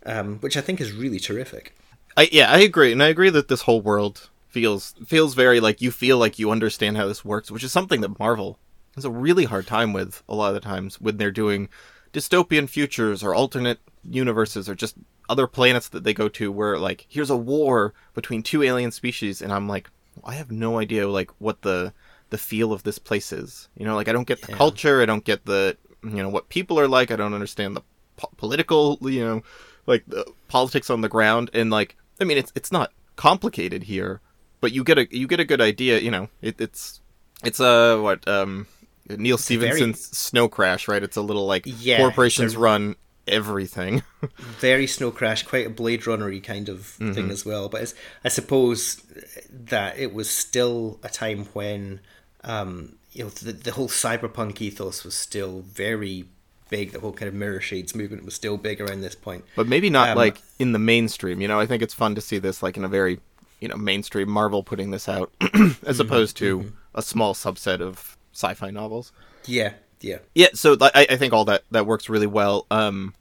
um, 0.06 0.38
which 0.38 0.56
I 0.56 0.62
think 0.62 0.80
is 0.80 0.92
really 0.92 1.18
terrific. 1.18 1.76
I 2.16 2.30
yeah, 2.32 2.50
I 2.50 2.60
agree, 2.60 2.92
and 2.92 3.02
I 3.02 3.08
agree 3.08 3.28
that 3.28 3.48
this 3.48 3.62
whole 3.62 3.82
world 3.82 4.30
feels 4.48 4.94
feels 5.06 5.34
very 5.34 5.60
like 5.60 5.82
you 5.82 5.90
feel 5.90 6.16
like 6.16 6.38
you 6.38 6.50
understand 6.50 6.96
how 6.96 7.06
this 7.06 7.24
works, 7.24 7.50
which 7.50 7.64
is 7.64 7.72
something 7.72 8.00
that 8.00 8.18
Marvel 8.18 8.58
has 8.94 9.04
a 9.04 9.10
really 9.10 9.44
hard 9.44 9.66
time 9.66 9.92
with 9.92 10.22
a 10.28 10.34
lot 10.34 10.48
of 10.48 10.54
the 10.54 10.60
times 10.60 11.00
when 11.00 11.18
they're 11.18 11.30
doing 11.30 11.68
dystopian 12.12 12.68
futures 12.68 13.22
or 13.22 13.34
alternate 13.34 13.78
universes 14.02 14.68
or 14.68 14.74
just 14.74 14.96
other 15.28 15.46
planets 15.46 15.88
that 15.88 16.04
they 16.04 16.14
go 16.14 16.28
to 16.28 16.50
where 16.50 16.78
like 16.78 17.06
here's 17.08 17.30
a 17.30 17.36
war 17.36 17.92
between 18.14 18.42
two 18.42 18.62
alien 18.62 18.90
species 18.90 19.42
and 19.42 19.52
I'm 19.52 19.68
like 19.68 19.90
I 20.24 20.34
have 20.34 20.50
no 20.50 20.78
idea 20.78 21.06
like 21.06 21.30
what 21.38 21.62
the 21.62 21.92
the 22.30 22.38
feel 22.38 22.72
of 22.72 22.82
this 22.82 22.98
place 22.98 23.32
is. 23.32 23.68
You 23.76 23.84
know, 23.86 23.94
like 23.94 24.08
I 24.08 24.12
don't 24.12 24.26
get 24.26 24.42
the 24.42 24.52
Yeah. 24.52 24.56
culture, 24.58 25.02
I 25.02 25.06
don't 25.06 25.24
get 25.24 25.44
the 25.46 25.76
you 26.04 26.22
know 26.22 26.28
what 26.28 26.48
people 26.48 26.78
are 26.78 26.88
like, 26.88 27.10
I 27.10 27.16
don't 27.16 27.34
understand 27.34 27.76
the 27.76 27.82
po- 28.16 28.30
political, 28.36 28.98
you 29.02 29.24
know, 29.24 29.42
like 29.86 30.04
the 30.06 30.24
politics 30.48 30.90
on 30.90 31.00
the 31.00 31.08
ground 31.08 31.50
and 31.54 31.70
like 31.70 31.96
I 32.20 32.24
mean 32.24 32.38
it's 32.38 32.52
it's 32.54 32.70
not 32.72 32.92
complicated 33.16 33.84
here, 33.84 34.20
but 34.60 34.72
you 34.72 34.84
get 34.84 34.98
a 34.98 35.06
you 35.10 35.26
get 35.26 35.40
a 35.40 35.44
good 35.44 35.60
idea, 35.60 35.98
you 36.00 36.10
know. 36.10 36.28
It, 36.42 36.60
it's 36.60 37.00
it's 37.44 37.60
a 37.60 38.00
what 38.00 38.26
um 38.28 38.66
Neal 39.08 39.38
Stephenson's 39.38 40.06
very- 40.06 40.14
Snow 40.14 40.48
Crash, 40.48 40.86
right? 40.86 41.02
It's 41.02 41.16
a 41.16 41.22
little 41.22 41.46
like 41.46 41.62
Yeah, 41.66 41.96
corporations 41.98 42.54
a- 42.54 42.58
run 42.58 42.96
everything. 43.26 44.02
very 44.60 44.86
Snow 44.86 45.10
Crash, 45.10 45.42
quite 45.44 45.66
a 45.66 45.70
Blade 45.70 46.06
Runner 46.06 46.30
kind 46.40 46.68
of 46.68 46.96
Mm-hmm. 47.00 47.12
thing 47.12 47.30
as 47.30 47.44
well. 47.44 47.68
But 47.68 47.82
it's, 47.82 47.94
I 48.24 48.28
suppose 48.28 49.02
that 49.50 49.98
it 49.98 50.12
was 50.14 50.28
still 50.30 50.98
a 51.02 51.08
time 51.08 51.46
when 51.52 52.00
um, 52.44 52.96
you 53.12 53.24
know 53.24 53.30
the, 53.30 53.52
the 53.52 53.72
whole 53.72 53.88
cyberpunk 53.88 54.60
ethos 54.60 55.04
was 55.04 55.14
still 55.14 55.60
very 55.60 56.24
big. 56.70 56.92
The 56.92 57.00
whole 57.00 57.12
kind 57.12 57.28
of 57.28 57.34
mirror 57.34 57.60
shades 57.60 57.94
movement 57.94 58.24
was 58.24 58.34
still 58.34 58.56
big 58.56 58.80
around 58.80 59.00
this 59.00 59.14
point. 59.14 59.44
but 59.56 59.66
maybe 59.66 59.90
not 59.90 60.10
Um, 60.10 60.18
like 60.18 60.42
in 60.58 60.72
the 60.72 60.78
mainstream. 60.78 61.40
You 61.40 61.48
know, 61.48 61.58
I 61.58 61.66
think 61.66 61.82
it's 61.82 61.94
fun 61.94 62.14
to 62.14 62.20
see 62.20 62.38
this 62.38 62.62
like 62.62 62.76
in 62.76 62.84
a 62.84 62.88
very 62.88 63.20
you 63.60 63.68
know 63.68 63.76
mainstream 63.76 64.28
Marvel 64.30 64.62
putting 64.62 64.90
this 64.90 65.08
out 65.08 65.32
as 65.86 65.98
opposed 66.00 66.36
to 66.38 66.72
a 66.94 67.02
small 67.02 67.34
subset 67.34 67.80
of 67.80 68.16
sci-fi 68.32 68.70
novels. 68.70 69.12
Yeah, 69.46 69.72
yeah, 70.00 70.18
Yeah, 70.34 70.48
so 70.54 70.76
I, 70.80 71.06
I 71.10 71.16
think 71.16 71.32
all 71.32 71.44
that 71.46 71.64
that 71.70 71.86
works 71.86 72.08
really 72.08 72.26
well. 72.26 72.66
Um, 72.70 73.14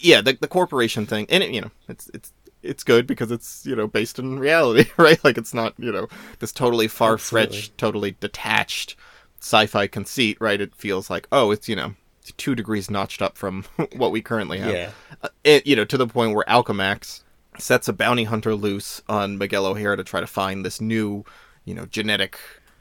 yeah, 0.00 0.20
the, 0.20 0.36
the 0.38 0.48
corporation 0.48 1.06
thing, 1.06 1.26
and 1.30 1.42
it, 1.42 1.50
you 1.50 1.60
know, 1.62 1.70
it's 1.88 2.10
it's 2.12 2.32
it's 2.62 2.84
good 2.84 3.06
because 3.06 3.30
it's 3.30 3.64
you 3.66 3.76
know 3.76 3.86
based 3.86 4.18
in 4.18 4.38
reality, 4.38 4.90
right? 4.96 5.22
Like 5.24 5.38
it's 5.38 5.54
not 5.54 5.74
you 5.78 5.92
know 5.92 6.08
this 6.38 6.52
totally 6.52 6.88
far 6.88 7.18
fetched, 7.18 7.76
totally 7.78 8.16
detached 8.20 8.96
sci-fi 9.40 9.86
conceit, 9.86 10.38
right? 10.40 10.60
It 10.60 10.74
feels 10.74 11.10
like 11.10 11.26
oh, 11.32 11.50
it's 11.50 11.68
you 11.68 11.76
know 11.76 11.94
two 12.36 12.54
degrees 12.54 12.90
notched 12.90 13.20
up 13.20 13.36
from 13.36 13.64
what 13.96 14.12
we 14.12 14.22
currently 14.22 14.58
have. 14.58 14.72
Yeah. 14.72 14.90
Uh, 15.22 15.28
it, 15.44 15.66
you 15.66 15.76
know, 15.76 15.84
to 15.84 15.96
the 15.96 16.06
point 16.06 16.34
where 16.34 16.44
Alchemax 16.46 17.22
sets 17.58 17.88
a 17.88 17.92
bounty 17.92 18.24
hunter 18.24 18.54
loose 18.54 19.02
on 19.08 19.38
Miguel 19.38 19.66
O'Hara 19.66 19.96
to 19.96 20.04
try 20.04 20.20
to 20.20 20.26
find 20.26 20.64
this 20.64 20.80
new, 20.80 21.24
you 21.64 21.74
know, 21.74 21.86
genetic 21.86 22.38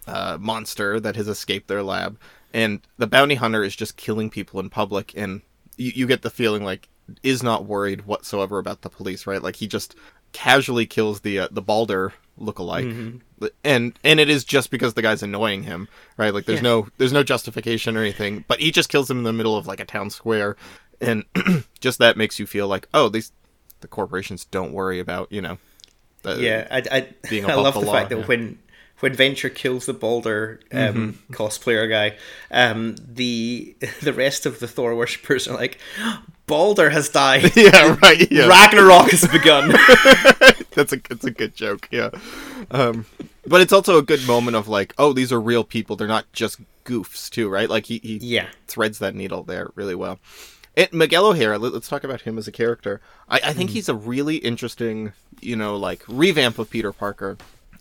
uh, 0.07 0.37
monster 0.39 0.99
that 0.99 1.15
has 1.15 1.27
escaped 1.27 1.67
their 1.67 1.83
lab, 1.83 2.19
and 2.53 2.81
the 2.97 3.07
bounty 3.07 3.35
hunter 3.35 3.63
is 3.63 3.75
just 3.75 3.97
killing 3.97 4.29
people 4.29 4.59
in 4.59 4.69
public, 4.69 5.13
and 5.15 5.41
you, 5.77 5.91
you 5.95 6.07
get 6.07 6.21
the 6.21 6.29
feeling 6.29 6.63
like 6.63 6.87
is 7.23 7.43
not 7.43 7.65
worried 7.65 8.05
whatsoever 8.05 8.59
about 8.59 8.81
the 8.81 8.89
police, 8.89 9.25
right? 9.27 9.41
Like 9.41 9.55
he 9.57 9.67
just 9.67 9.95
casually 10.33 10.85
kills 10.85 11.21
the 11.21 11.39
uh, 11.39 11.47
the 11.51 11.61
Balder 11.61 12.13
lookalike, 12.39 13.19
and 13.63 13.93
and 14.03 14.19
it 14.19 14.29
is 14.29 14.43
just 14.43 14.71
because 14.71 14.93
the 14.93 15.01
guy's 15.01 15.21
annoying 15.23 15.63
him, 15.63 15.87
right? 16.17 16.33
Like 16.33 16.45
there's 16.45 16.59
Yeah. 16.59 16.63
no 16.69 16.87
there's 16.97 17.13
no 17.13 17.23
justification 17.23 17.97
or 17.97 18.01
anything, 18.01 18.45
but 18.47 18.59
he 18.59 18.71
just 18.71 18.89
kills 18.89 19.09
him 19.09 19.17
in 19.19 19.23
the 19.23 19.33
middle 19.33 19.57
of 19.57 19.67
like 19.67 19.79
a 19.79 19.85
town 19.85 20.09
square, 20.09 20.55
and 20.99 21.25
just 21.79 21.99
that 21.99 22.17
makes 22.17 22.39
you 22.39 22.45
feel 22.47 22.67
like 22.67 22.87
oh 22.93 23.09
these 23.09 23.31
the 23.81 23.87
corporations 23.87 24.45
don't 24.45 24.73
worry 24.73 24.99
about 24.99 25.31
you 25.31 25.41
know 25.41 25.57
the- 26.23 26.39
yeah. 26.39 26.67
I, 26.69 26.83
I, 26.91 27.09
being 27.29 27.45
I 27.49 27.55
love 27.55 27.73
the 27.73 27.79
the, 27.81 27.85
law, 27.87 27.93
fact 27.93 28.09
that 28.11 28.19
yeah. 28.19 28.25
when 28.25 28.59
when 28.99 29.13
Venture 29.15 29.49
kills 29.49 29.87
the 29.87 29.93
Balder 29.93 30.59
um, 30.71 30.79
Mm-hmm. 30.79 31.33
cosplayer 31.33 31.89
guy, 31.89 32.15
um, 32.51 32.95
the 33.03 33.75
the 34.03 34.13
rest 34.13 34.45
of 34.45 34.59
the 34.59 34.67
Thor 34.67 34.93
worshippers 34.95 35.47
are 35.47 35.55
like, 35.55 35.79
Balder 36.51 36.89
has 36.89 37.07
died. 37.07 37.55
yeah 37.55 37.97
right 38.03 38.29
yeah. 38.29 38.47
Ragnarok 38.47 39.09
has 39.11 39.25
begun. 39.25 39.69
that's 40.75 40.91
a 40.91 40.99
it's 41.09 41.23
a 41.23 41.31
good 41.31 41.55
joke 41.55 41.87
yeah. 41.91 42.09
Um 42.69 43.05
but 43.47 43.61
it's 43.61 43.71
also 43.71 43.97
a 43.97 44.01
good 44.01 44.27
moment 44.27 44.57
of 44.57 44.67
like 44.67 44.93
oh 44.97 45.13
these 45.13 45.31
are 45.31 45.39
real 45.39 45.63
people. 45.63 45.95
They're 45.95 46.09
not 46.09 46.29
just 46.33 46.59
goofs 46.83 47.29
too 47.29 47.47
right? 47.47 47.69
Like 47.69 47.85
he, 47.85 47.99
he 48.03 48.17
Yeah. 48.17 48.47
threads 48.67 48.99
that 48.99 49.15
needle 49.15 49.43
there 49.43 49.69
really 49.75 49.95
well. 49.95 50.19
And 50.75 50.91
miguel 50.91 51.25
o'hara 51.27 51.57
let, 51.57 51.73
us 51.73 51.87
talk 51.87 52.03
about 52.03 52.21
him 52.23 52.37
as 52.37 52.49
a 52.49 52.51
character. 52.51 52.99
I, 53.29 53.39
I 53.45 53.53
think 53.53 53.69
he's 53.69 53.87
a 53.87 53.95
really 53.95 54.35
interesting 54.35 55.13
you 55.39 55.55
know 55.55 55.77
like 55.77 56.03
revamp 56.09 56.59
of 56.59 56.69
peter 56.69 56.91
parker 56.91 57.37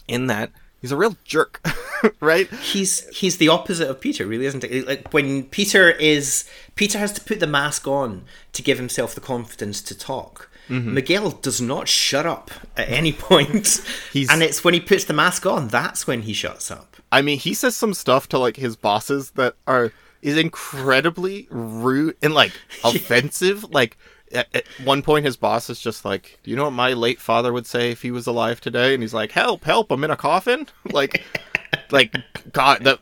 in 0.06 0.28
that 0.28 0.52
he's 0.80 0.92
a 0.92 0.96
real 0.96 1.16
jerk 1.24 1.60
right 2.20 2.48
he's 2.54 3.06
he's 3.16 3.36
the 3.36 3.48
opposite 3.48 3.88
of 3.88 4.00
Peter, 4.00 4.26
really, 4.26 4.46
isn't 4.46 4.64
it? 4.64 4.86
Like 4.86 5.12
when 5.12 5.44
Peter 5.44 5.90
is 5.90 6.48
Peter 6.74 6.98
has 6.98 7.12
to 7.12 7.20
put 7.20 7.40
the 7.40 7.46
mask 7.46 7.86
on 7.86 8.22
to 8.52 8.62
give 8.62 8.78
himself 8.78 9.14
the 9.14 9.20
confidence 9.20 9.82
to 9.82 9.96
talk. 9.96 10.48
Mm-hmm. 10.68 10.94
Miguel 10.94 11.30
does 11.32 11.60
not 11.60 11.88
shut 11.88 12.26
up 12.26 12.50
at 12.76 12.88
any 12.88 13.12
point, 13.30 13.84
He's- 14.12 14.28
and 14.30 14.42
it's 14.42 14.62
when 14.64 14.72
he 14.74 14.80
puts 14.80 15.04
the 15.04 15.12
mask 15.12 15.44
on 15.46 15.68
that's 15.68 16.06
when 16.06 16.22
he 16.22 16.32
shuts 16.32 16.70
up. 16.70 16.96
I 17.12 17.22
mean, 17.22 17.38
he 17.38 17.54
says 17.54 17.76
some 17.76 17.92
stuff 17.92 18.28
to 18.28 18.38
like 18.38 18.56
his 18.56 18.76
bosses 18.76 19.32
that 19.32 19.56
are 19.66 19.92
is 20.22 20.36
incredibly 20.36 21.48
rude 21.50 22.16
and 22.22 22.32
like 22.34 22.52
offensive. 22.84 23.64
Like 23.72 23.98
at, 24.32 24.48
at 24.54 24.66
one 24.84 25.02
point, 25.02 25.24
his 25.24 25.36
boss 25.36 25.70
is 25.70 25.80
just 25.80 26.04
like, 26.04 26.38
"Do 26.42 26.50
you 26.50 26.56
know 26.56 26.64
what 26.64 26.72
my 26.72 26.92
late 26.92 27.20
father 27.20 27.52
would 27.52 27.66
say 27.66 27.90
if 27.90 28.02
he 28.02 28.10
was 28.10 28.26
alive 28.26 28.60
today?" 28.60 28.94
And 28.94 29.02
he's 29.02 29.14
like, 29.14 29.32
"Help! 29.32 29.64
Help! 29.64 29.90
I'm 29.90 30.04
in 30.04 30.10
a 30.10 30.16
coffin!" 30.16 30.66
Like, 30.92 31.22
like 31.90 32.14
God, 32.52 32.84
that 32.84 32.98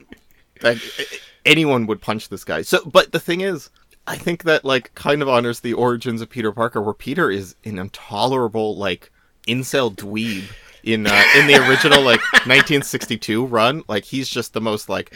like 0.63 0.79
anyone 1.45 1.87
would 1.87 2.01
punch 2.01 2.29
this 2.29 2.45
guy. 2.45 2.63
So, 2.63 2.85
but 2.85 3.13
the 3.13 3.21
thing 3.21 3.41
is. 3.41 3.71
I 4.07 4.17
think 4.17 4.45
that 4.45 4.65
like 4.65 4.95
kind 4.95 5.21
of 5.21 5.29
honors 5.29 5.61
the 5.61 5.75
origins 5.75 6.23
of 6.23 6.31
Peter 6.31 6.51
Parker, 6.51 6.81
where 6.81 6.95
Peter 6.95 7.31
is 7.31 7.55
an 7.67 7.79
intolerable 7.79 8.75
like 8.75 9.13
incel 9.47 9.95
dweeb 9.95 10.45
in 10.95 11.07
uh, 11.07 11.23
in 11.37 11.47
the 11.47 11.55
original 11.69 12.03
like 12.03 12.21
1962 12.33 13.45
run. 13.47 13.83
Like 13.89 14.05
he's 14.05 14.29
just 14.29 14.53
the 14.53 14.61
most 14.61 14.89
like 14.89 15.15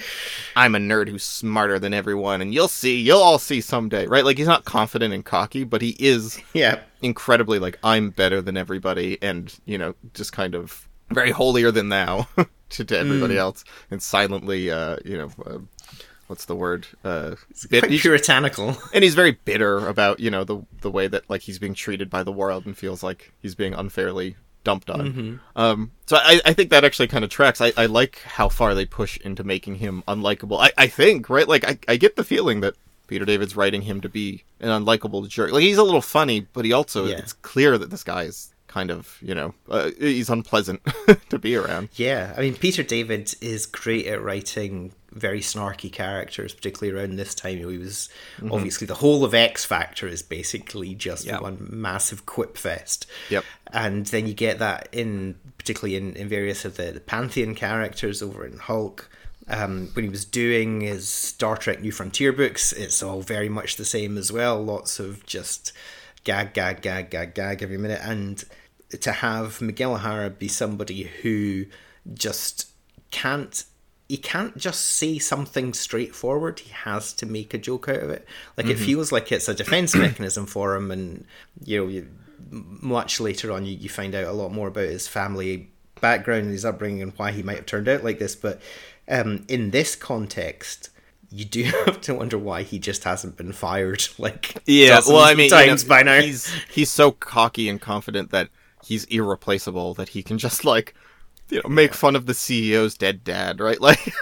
I'm 0.56 0.74
a 0.74 0.78
nerd 0.78 1.08
who's 1.08 1.22
smarter 1.24 1.78
than 1.78 1.94
everyone, 1.94 2.40
and 2.42 2.52
you'll 2.52 2.68
see, 2.68 3.00
you'll 3.00 3.20
all 3.22 3.38
see 3.38 3.60
someday, 3.60 4.06
right? 4.06 4.24
Like 4.24 4.38
he's 4.38 4.46
not 4.46 4.64
confident 4.64 5.14
and 5.14 5.24
cocky, 5.24 5.64
but 5.64 5.82
he 5.82 5.96
is 5.98 6.40
Yeah, 6.52 6.80
incredibly 7.00 7.58
like 7.58 7.78
I'm 7.82 8.10
better 8.10 8.42
than 8.42 8.56
everybody, 8.56 9.18
and 9.22 9.52
you 9.64 9.78
know, 9.78 9.94
just 10.14 10.32
kind 10.32 10.54
of 10.54 10.86
very 11.10 11.30
holier 11.30 11.70
than 11.70 11.88
thou 11.88 12.26
to, 12.70 12.84
to 12.84 12.98
everybody 12.98 13.36
else, 13.36 13.64
and 13.90 14.02
silently, 14.02 14.70
uh, 14.70 14.96
you 15.04 15.16
know. 15.18 15.30
Uh, 15.44 15.58
What's 16.28 16.46
the 16.46 16.56
word? 16.56 16.86
Uh, 17.04 17.34
bit- 17.68 17.84
quite 17.84 18.00
puritanical. 18.00 18.74
and 18.94 19.04
he's 19.04 19.14
very 19.14 19.32
bitter 19.32 19.86
about 19.86 20.18
you 20.18 20.30
know 20.30 20.44
the 20.44 20.62
the 20.80 20.90
way 20.90 21.06
that 21.06 21.28
like 21.28 21.42
he's 21.42 21.58
being 21.58 21.74
treated 21.74 22.08
by 22.08 22.22
the 22.22 22.32
world 22.32 22.64
and 22.64 22.78
feels 22.78 23.02
like 23.02 23.32
he's 23.42 23.54
being 23.54 23.74
unfairly 23.74 24.36
dumped 24.64 24.90
on. 24.90 25.00
Mm-hmm. 25.00 25.36
Um, 25.60 25.90
so 26.06 26.16
I, 26.16 26.40
I 26.44 26.52
think 26.52 26.70
that 26.70 26.84
actually 26.84 27.08
kind 27.08 27.24
of 27.24 27.30
tracks. 27.30 27.60
I, 27.60 27.72
I 27.76 27.86
like 27.86 28.20
how 28.22 28.48
far 28.48 28.74
they 28.74 28.84
push 28.86 29.16
into 29.18 29.44
making 29.44 29.76
him 29.76 30.02
unlikable. 30.08 30.58
I, 30.60 30.72
I 30.78 30.86
think 30.86 31.28
right, 31.30 31.48
like 31.48 31.64
I, 31.64 31.78
I 31.88 31.96
get 31.96 32.16
the 32.16 32.24
feeling 32.24 32.60
that 32.60 32.74
Peter 33.06 33.24
David's 33.24 33.56
writing 33.56 33.82
him 33.82 34.00
to 34.00 34.08
be 34.08 34.44
an 34.60 34.68
unlikable 34.68 35.28
jerk. 35.28 35.52
Like 35.52 35.62
he's 35.62 35.78
a 35.78 35.82
little 35.82 36.00
funny, 36.00 36.46
but 36.52 36.64
he 36.64 36.72
also 36.72 37.06
Yeah. 37.06 37.16
it's 37.18 37.32
clear 37.32 37.76
that 37.78 37.90
this 37.90 38.04
guy 38.04 38.22
is 38.24 38.48
kind 38.68 38.90
of 38.90 39.18
you 39.20 39.34
know 39.34 39.52
uh, 39.68 39.90
he's 39.98 40.30
unpleasant 40.30 40.80
to 41.28 41.38
be 41.38 41.54
around. 41.56 41.90
Yeah, 41.94 42.32
I 42.36 42.40
mean 42.40 42.54
Peter 42.54 42.82
David 42.82 43.34
is 43.42 43.66
great 43.66 44.06
at 44.06 44.22
writing 44.22 44.92
very 45.12 45.40
snarky 45.40 45.92
characters, 45.92 46.54
particularly 46.54 46.98
around 46.98 47.16
this 47.16 47.34
time. 47.34 47.58
He 47.58 47.64
was 47.78 48.08
obviously 48.50 48.86
the 48.86 48.94
whole 48.94 49.24
of 49.24 49.34
X 49.34 49.64
Factor 49.64 50.06
is 50.08 50.22
basically 50.22 50.94
just 50.94 51.24
Yeah. 51.26 51.40
one 51.40 51.66
massive 51.70 52.26
quip 52.26 52.56
fest. 52.56 53.06
Yep. 53.30 53.44
and 53.72 54.06
then 54.06 54.26
you 54.26 54.34
get 54.34 54.58
that 54.58 54.88
in 54.92 55.36
particularly 55.58 55.96
in, 55.96 56.14
in 56.16 56.28
various 56.28 56.64
of 56.64 56.76
the, 56.76 56.90
the 56.92 57.00
pantheon 57.00 57.54
characters 57.54 58.22
over 58.22 58.44
in 58.44 58.58
Hulk. 58.58 59.08
Um, 59.48 59.90
when 59.94 60.04
he 60.04 60.08
was 60.08 60.24
doing 60.24 60.80
his 60.82 61.08
Star 61.08 61.56
Trek 61.56 61.80
New 61.80 61.90
Frontier 61.92 62.32
books, 62.32 62.72
it's 62.72 63.02
all 63.02 63.22
very 63.22 63.48
much 63.48 63.76
the 63.76 63.84
same 63.84 64.16
as 64.16 64.30
well. 64.32 64.62
Lots 64.62 64.98
of 65.00 65.26
just 65.26 65.72
gag, 66.24 66.54
gag, 66.54 66.80
gag, 66.80 67.10
gag, 67.10 67.34
gag 67.34 67.62
every 67.62 67.76
minute, 67.78 68.00
and 68.04 68.44
to 69.00 69.10
have 69.10 69.60
Miguel 69.60 69.94
O'Hara 69.94 70.30
be 70.30 70.46
somebody 70.48 71.04
who 71.22 71.64
just 72.14 72.70
can't 73.10 73.64
he 74.12 74.18
can't 74.18 74.58
just 74.58 74.82
say 74.82 75.18
something 75.18 75.72
straightforward. 75.72 76.58
He 76.58 76.70
has 76.70 77.14
to 77.14 77.24
make 77.24 77.54
a 77.54 77.58
joke 77.58 77.88
out 77.88 78.00
of 78.02 78.10
it. 78.10 78.26
Like 78.58 78.66
it 78.66 78.76
feels 78.76 79.10
like 79.10 79.32
it's 79.32 79.48
a 79.48 79.54
defense 79.54 79.94
mechanism 79.96 80.44
for 80.44 80.74
him, 80.74 80.90
and 80.90 81.24
you 81.64 81.78
know, 81.80 81.88
you, 81.88 82.08
much 82.50 83.20
later 83.20 83.50
on, 83.50 83.64
you, 83.64 83.74
you 83.74 83.88
find 83.88 84.14
out 84.14 84.24
a 84.24 84.32
lot 84.32 84.52
more 84.52 84.68
about 84.68 84.84
his 84.84 85.08
family 85.08 85.70
background 86.02 86.42
and 86.42 86.52
his 86.52 86.66
upbringing 86.66 87.00
and 87.00 87.14
why 87.16 87.32
he 87.32 87.42
might 87.42 87.56
have 87.56 87.64
turned 87.64 87.88
out 87.88 88.04
like 88.04 88.18
this. 88.18 88.36
But 88.36 88.60
um, 89.08 89.46
in 89.48 89.70
this 89.70 89.96
context, 89.96 90.90
you 91.30 91.46
do 91.46 91.62
have 91.86 92.02
to 92.02 92.14
wonder 92.14 92.36
why 92.36 92.64
he 92.64 92.78
just 92.78 93.04
hasn't 93.04 93.38
been 93.38 93.54
fired. 93.54 94.06
Like 94.18 94.62
yeah, 94.66 95.00
well, 95.08 95.20
I 95.20 95.32
mean, 95.32 95.50
you 95.50 95.66
know, 95.68 95.76
by 95.88 96.02
now. 96.02 96.20
he's 96.20 96.52
he's 96.70 96.90
so 96.90 97.12
cocky 97.12 97.66
and 97.66 97.80
confident 97.80 98.30
that 98.30 98.50
he's 98.84 99.04
irreplaceable 99.04 99.94
that 99.94 100.10
he 100.10 100.22
can 100.22 100.36
just 100.36 100.66
like 100.66 100.94
you 101.52 101.60
know 101.62 101.68
make 101.68 101.94
fun 101.94 102.16
of 102.16 102.26
the 102.26 102.32
CEO's 102.32 102.96
dead 102.96 103.24
dad, 103.24 103.60
right? 103.60 103.78
Like, 103.82 104.14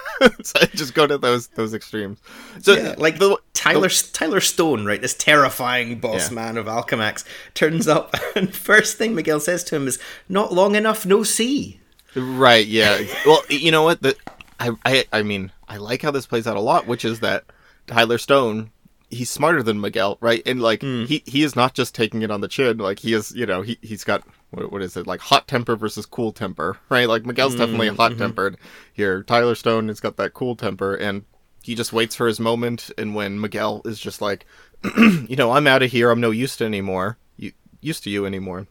so 0.43 0.59
just 0.73 0.93
go 0.93 1.07
to 1.07 1.17
those 1.17 1.47
those 1.49 1.73
extremes. 1.73 2.19
So 2.61 2.73
Yeah, 2.73 2.95
like 2.97 3.19
the 3.19 3.37
Tyler 3.53 3.89
Tyler 3.89 4.41
Stone, 4.41 4.85
right? 4.85 5.01
This 5.01 5.13
terrifying 5.13 5.99
boss 5.99 6.29
Yeah. 6.29 6.35
man 6.35 6.57
of 6.57 6.65
Alchemax 6.65 7.23
turns 7.53 7.87
up, 7.87 8.15
and 8.35 8.53
first 8.53 8.97
thing 8.97 9.15
Miguel 9.15 9.39
says 9.39 9.63
to 9.65 9.75
him 9.75 9.87
is, 9.87 9.97
"Not 10.27 10.53
long 10.53 10.75
enough, 10.75 11.05
no 11.05 11.23
see." 11.23 11.79
Right. 12.15 12.67
Yeah. 12.67 13.01
Well, 13.25 13.41
you 13.49 13.71
know 13.71 13.83
what? 13.83 14.01
The 14.01 14.15
I, 14.59 14.71
I 14.85 15.05
I 15.11 15.23
mean 15.23 15.51
I 15.67 15.77
like 15.77 16.01
how 16.01 16.11
this 16.11 16.27
plays 16.27 16.47
out 16.47 16.57
a 16.57 16.61
lot, 16.61 16.85
which 16.85 17.05
is 17.05 17.21
that 17.21 17.45
Tyler 17.87 18.17
Stone 18.17 18.71
he's 19.11 19.29
smarter 19.29 19.61
than 19.61 19.79
Miguel, 19.79 20.17
right? 20.21 20.41
And 20.45 20.61
like 20.61 20.81
hmm. 20.81 21.05
he 21.05 21.23
he 21.25 21.43
is 21.43 21.55
not 21.55 21.73
just 21.73 21.93
taking 21.93 22.21
it 22.21 22.31
on 22.31 22.41
the 22.41 22.47
chin. 22.47 22.77
Like 22.77 22.99
he 22.99 23.13
is, 23.13 23.31
you 23.35 23.45
know, 23.45 23.61
he 23.61 23.77
he's 23.81 24.03
got 24.03 24.23
what 24.51 24.71
what 24.71 24.81
is 24.81 24.95
it 24.95 25.07
like 25.07 25.19
hot 25.21 25.47
temper 25.47 25.75
versus 25.75 26.05
cool 26.05 26.31
temper, 26.31 26.77
right? 26.89 27.07
Like 27.07 27.25
Miguel's 27.25 27.55
definitely 27.55 27.87
hot 27.89 28.17
tempered 28.17 28.57
here. 28.93 29.23
Tyler 29.23 29.55
Stone 29.55 29.87
has 29.87 29.99
got 29.99 30.17
that 30.17 30.33
cool 30.33 30.55
temper, 30.55 30.95
and 30.95 31.23
he 31.63 31.75
just 31.75 31.93
waits 31.93 32.15
for 32.15 32.27
his 32.27 32.39
moment, 32.39 32.89
and 32.97 33.15
when 33.15 33.39
Miguel 33.39 33.81
is 33.85 33.99
just 33.99 34.21
like, 34.21 34.45
you 34.97 35.35
know, 35.35 35.51
I'm 35.51 35.67
out 35.67 35.83
of 35.83 35.91
here. 35.91 36.09
I'm 36.11 36.21
no 36.21 36.31
use 36.31 36.55
to 36.57 36.65
anymore. 36.65 37.17
You 37.37 37.51
used 37.81 38.03
to 38.03 38.09
you 38.09 38.25
anymore. 38.25 38.67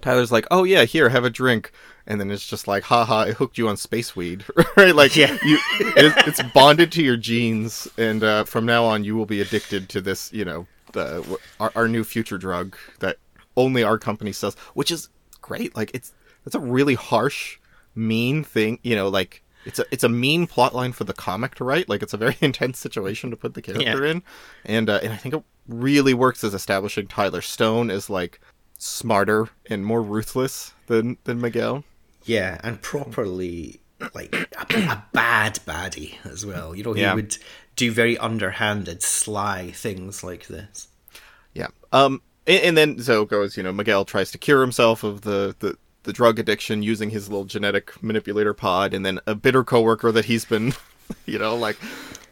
Tyler's 0.00 0.32
like, 0.32 0.46
oh 0.50 0.64
yeah, 0.64 0.84
here, 0.84 1.10
have 1.10 1.24
a 1.24 1.30
drink, 1.30 1.72
and 2.06 2.18
then 2.20 2.30
it's 2.30 2.46
just 2.46 2.66
like, 2.66 2.84
haha, 2.84 3.18
I 3.20 3.32
hooked 3.32 3.58
you 3.58 3.68
on 3.68 3.76
space 3.76 4.16
weed, 4.16 4.44
right? 4.76 4.94
Like, 4.94 5.14
Yeah. 5.14 5.36
you, 5.44 5.58
it's, 5.78 6.26
it's 6.40 6.42
bonded 6.54 6.90
to 6.92 7.02
your 7.02 7.18
genes, 7.18 7.86
and 7.98 8.24
uh, 8.24 8.44
from 8.44 8.64
now 8.64 8.84
on, 8.86 9.04
you 9.04 9.14
will 9.14 9.26
be 9.26 9.42
addicted 9.42 9.90
to 9.90 10.00
this, 10.00 10.32
you 10.32 10.44
know, 10.46 10.66
the 10.92 11.38
our, 11.60 11.70
our 11.76 11.86
new 11.88 12.02
future 12.02 12.38
drug 12.38 12.76
that 13.00 13.18
only 13.60 13.82
our 13.84 13.98
company 13.98 14.32
sells, 14.32 14.54
which 14.74 14.90
is 14.90 15.08
great. 15.40 15.76
Like, 15.76 15.90
it's 15.94 16.12
it's 16.46 16.54
a 16.54 16.60
really 16.60 16.94
harsh, 16.94 17.58
mean 17.94 18.42
thing, 18.44 18.78
you 18.82 18.96
know, 18.96 19.08
like. 19.08 19.42
It's 19.66 19.78
a 19.78 19.84
it's 19.90 20.04
a 20.04 20.08
mean 20.08 20.46
plot 20.46 20.74
line 20.74 20.92
for 20.92 21.04
the 21.04 21.12
comic 21.12 21.54
to 21.56 21.64
write. 21.64 21.86
Like 21.86 22.02
it's 22.02 22.14
a 22.14 22.16
very 22.16 22.34
intense 22.40 22.78
situation 22.78 23.28
to 23.30 23.36
put 23.36 23.52
the 23.52 23.60
character 23.60 24.06
in, 24.06 24.22
and 24.64 24.88
uh, 24.88 25.00
and 25.02 25.12
I 25.12 25.16
think 25.16 25.34
it 25.34 25.42
really 25.68 26.14
works 26.14 26.42
as 26.42 26.54
establishing 26.54 27.08
Tyler 27.08 27.42
Stone 27.42 27.90
as 27.90 28.08
like 28.08 28.40
smarter 28.78 29.50
and 29.68 29.84
more 29.84 30.00
ruthless 30.02 30.72
than 30.86 31.18
than 31.24 31.42
Miguel. 31.42 31.84
Yeah, 32.24 32.58
and 32.64 32.80
properly 32.80 33.82
like 34.14 34.34
a, 34.34 34.76
a 34.76 35.04
bad 35.12 35.56
baddie 35.66 36.14
as 36.24 36.46
well. 36.46 36.74
You 36.74 36.82
know, 36.82 36.94
he 36.94 37.02
Yeah. 37.02 37.12
would 37.14 37.36
do 37.76 37.92
very 37.92 38.16
underhanded, 38.16 39.02
sly 39.02 39.72
things 39.72 40.24
like 40.24 40.46
this. 40.46 40.88
Yeah. 41.52 41.68
Um. 41.92 42.22
And, 42.50 42.64
and 42.64 42.76
then 42.76 43.02
so 43.02 43.22
it 43.22 43.28
goes. 43.28 43.56
You 43.56 43.62
know, 43.62 43.72
Miguel 43.72 44.04
tries 44.04 44.30
to 44.32 44.38
cure 44.38 44.60
himself 44.60 45.04
of 45.04 45.22
the 45.22 45.54
the. 45.58 45.76
The 46.02 46.14
drug 46.14 46.38
addiction 46.38 46.82
using 46.82 47.10
his 47.10 47.28
little 47.28 47.44
genetic 47.44 48.02
manipulator 48.02 48.54
pod, 48.54 48.94
and 48.94 49.04
then 49.04 49.20
a 49.26 49.34
bitter 49.34 49.62
coworker 49.62 50.10
that 50.12 50.24
he's 50.24 50.46
been, 50.46 50.72
you 51.26 51.38
know, 51.38 51.54
like 51.54 51.76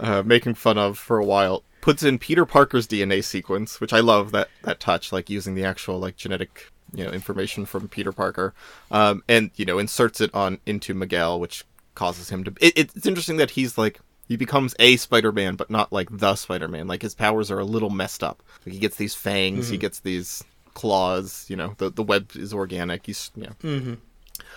uh, 0.00 0.22
making 0.24 0.54
fun 0.54 0.78
of 0.78 0.98
for 0.98 1.18
a 1.18 1.24
while, 1.24 1.64
puts 1.82 2.02
in 2.02 2.18
Peter 2.18 2.46
Parker's 2.46 2.86
DNA 2.86 3.22
sequence, 3.22 3.78
which 3.78 3.92
I 3.92 4.00
love 4.00 4.32
that 4.32 4.48
that 4.62 4.80
touch, 4.80 5.12
like 5.12 5.28
using 5.28 5.54
the 5.54 5.64
actual 5.64 5.98
like 5.98 6.16
genetic 6.16 6.72
you 6.94 7.04
know 7.04 7.10
information 7.10 7.66
from 7.66 7.88
Peter 7.88 8.10
Parker, 8.10 8.54
um, 8.90 9.22
and 9.28 9.50
you 9.56 9.66
know 9.66 9.78
inserts 9.78 10.20
it 10.22 10.34
on 10.34 10.60
into 10.64 10.94
Miguel, 10.94 11.38
which 11.38 11.64
causes 11.94 12.30
him 12.30 12.44
to. 12.44 12.54
It, 12.60 12.72
it's 12.76 13.06
interesting 13.06 13.36
that 13.36 13.50
he's 13.50 13.76
like 13.76 14.00
he 14.28 14.36
becomes 14.36 14.74
a 14.78 14.96
Spider-Man, 14.96 15.56
but 15.56 15.70
not 15.70 15.92
like 15.92 16.08
the 16.10 16.36
Spider-Man. 16.36 16.86
Like 16.86 17.02
his 17.02 17.14
powers 17.14 17.50
are 17.50 17.58
a 17.58 17.64
little 17.64 17.90
messed 17.90 18.22
up. 18.22 18.42
Like 18.64 18.74
he 18.74 18.78
gets 18.78 18.96
these 18.96 19.14
fangs, 19.14 19.68
he 19.68 19.76
mm-hmm. 19.76 19.80
gets 19.80 20.00
these 20.00 20.44
claws. 20.74 21.46
You 21.48 21.56
know, 21.56 21.74
the 21.78 21.90
the 21.90 22.02
web 22.02 22.30
is 22.34 22.52
organic. 22.52 23.06
He's 23.06 23.30
you 23.34 23.44
know. 23.44 23.52
Mm-hmm. 23.62 23.94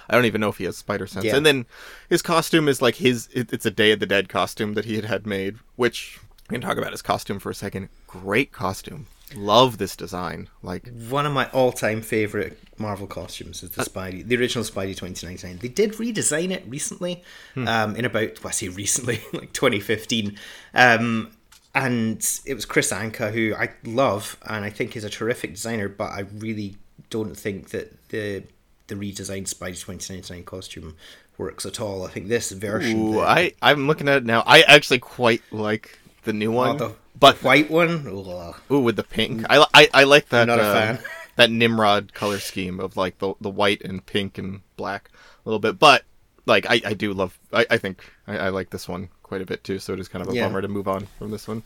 I 0.09 0.15
don't 0.15 0.25
even 0.25 0.41
know 0.41 0.49
if 0.49 0.57
he 0.57 0.65
has 0.65 0.77
spider 0.77 1.07
sense. 1.07 1.25
Yeah. 1.25 1.37
And 1.37 1.45
then 1.45 1.65
his 2.09 2.21
costume 2.21 2.67
is 2.67 2.81
like 2.81 2.95
his. 2.95 3.29
It, 3.33 3.53
it's 3.53 3.65
a 3.65 3.71
Day 3.71 3.91
of 3.91 3.99
the 3.99 4.05
Dead 4.05 4.29
costume 4.29 4.73
that 4.73 4.85
he 4.85 4.95
had 4.95 5.05
had 5.05 5.25
made, 5.25 5.57
which 5.77 6.19
we 6.49 6.55
can 6.55 6.61
talk 6.61 6.77
about 6.77 6.91
his 6.91 7.01
costume 7.01 7.39
for 7.39 7.49
a 7.49 7.55
second. 7.55 7.89
Great 8.07 8.51
costume. 8.51 9.07
Love 9.35 9.77
this 9.77 9.95
design. 9.95 10.49
Like 10.61 10.89
One 11.09 11.25
of 11.25 11.33
my 11.33 11.49
all-time 11.49 12.01
favorite 12.01 12.57
Marvel 12.77 13.07
costumes 13.07 13.63
is 13.63 13.71
the 13.71 13.83
Spidey, 13.83 14.25
the 14.25 14.37
original 14.37 14.63
Spidey 14.63 14.95
2099. 14.95 15.59
They 15.59 15.67
did 15.67 15.93
redesign 15.93 16.51
it 16.51 16.63
recently, 16.67 17.23
um, 17.55 17.95
in 17.95 18.05
about 18.05 18.43
well, 18.43 18.49
I 18.49 18.51
say 18.51 18.67
recently, 18.67 19.21
like 19.33 19.53
2015, 19.53 20.37
um, 20.73 21.31
and 21.73 22.39
it 22.45 22.53
was 22.53 22.65
Kris 22.65 22.91
Anka, 22.91 23.31
who 23.31 23.55
I 23.55 23.69
love 23.85 24.37
and 24.45 24.65
I 24.65 24.69
think 24.69 24.95
is 24.95 25.03
a 25.03 25.09
terrific 25.09 25.53
designer, 25.53 25.87
but 25.87 26.11
I 26.11 26.21
really 26.37 26.75
don't 27.09 27.35
think 27.35 27.69
that 27.69 28.09
the 28.09 28.43
the 28.87 28.95
redesigned 28.95 29.47
Spidey 29.47 29.79
2099 29.79 30.43
costume 30.43 30.97
works 31.37 31.65
at 31.65 31.79
all. 31.79 32.05
I 32.05 32.09
think 32.09 32.27
this 32.27 32.51
version, 32.51 33.07
Ooh, 33.07 33.13
the, 33.13 33.19
I 33.21 33.53
I'm 33.61 33.87
looking 33.87 34.07
at 34.09 34.17
it 34.17 34.25
now. 34.25 34.43
I 34.45 34.61
actually 34.61 34.99
quite 34.99 35.41
like 35.51 35.97
the 36.23 36.33
new 36.33 36.53
oh, 36.53 36.57
one, 36.57 36.77
the 36.77 36.93
but 37.19 37.37
white 37.43 37.69
one, 37.69 38.07
ugh. 38.07 38.55
ooh, 38.71 38.79
with 38.79 38.95
the 38.95 39.03
pink. 39.03 39.45
I, 39.49 39.65
I 39.73 39.89
I 39.93 40.03
like 40.05 40.29
that. 40.29 40.45
Not 40.45 40.59
a 40.59 40.63
uh, 40.63 40.73
fan. 40.73 40.99
that 41.37 41.49
Nimrod 41.51 42.13
color 42.13 42.39
scheme 42.39 42.79
of 42.79 42.97
like 42.97 43.19
the 43.19 43.33
the 43.41 43.49
white 43.49 43.81
and 43.83 44.05
pink 44.05 44.37
and 44.37 44.61
black 44.77 45.09
a 45.45 45.49
little 45.49 45.59
bit, 45.59 45.79
but 45.79 46.03
like 46.45 46.65
I, 46.69 46.81
I 46.85 46.93
do 46.93 47.13
love. 47.13 47.37
I, 47.53 47.65
I 47.69 47.77
think 47.77 48.03
I, 48.27 48.37
I 48.37 48.49
like 48.49 48.69
this 48.69 48.87
one 48.87 49.09
quite 49.23 49.41
a 49.41 49.45
bit 49.45 49.63
too. 49.63 49.79
So 49.79 49.93
it 49.93 49.99
is 49.99 50.07
kind 50.07 50.21
of 50.25 50.31
a 50.31 50.35
Yeah. 50.35 50.45
bummer 50.47 50.61
to 50.61 50.67
move 50.67 50.87
on 50.87 51.07
from 51.17 51.31
this 51.31 51.47
one. 51.47 51.63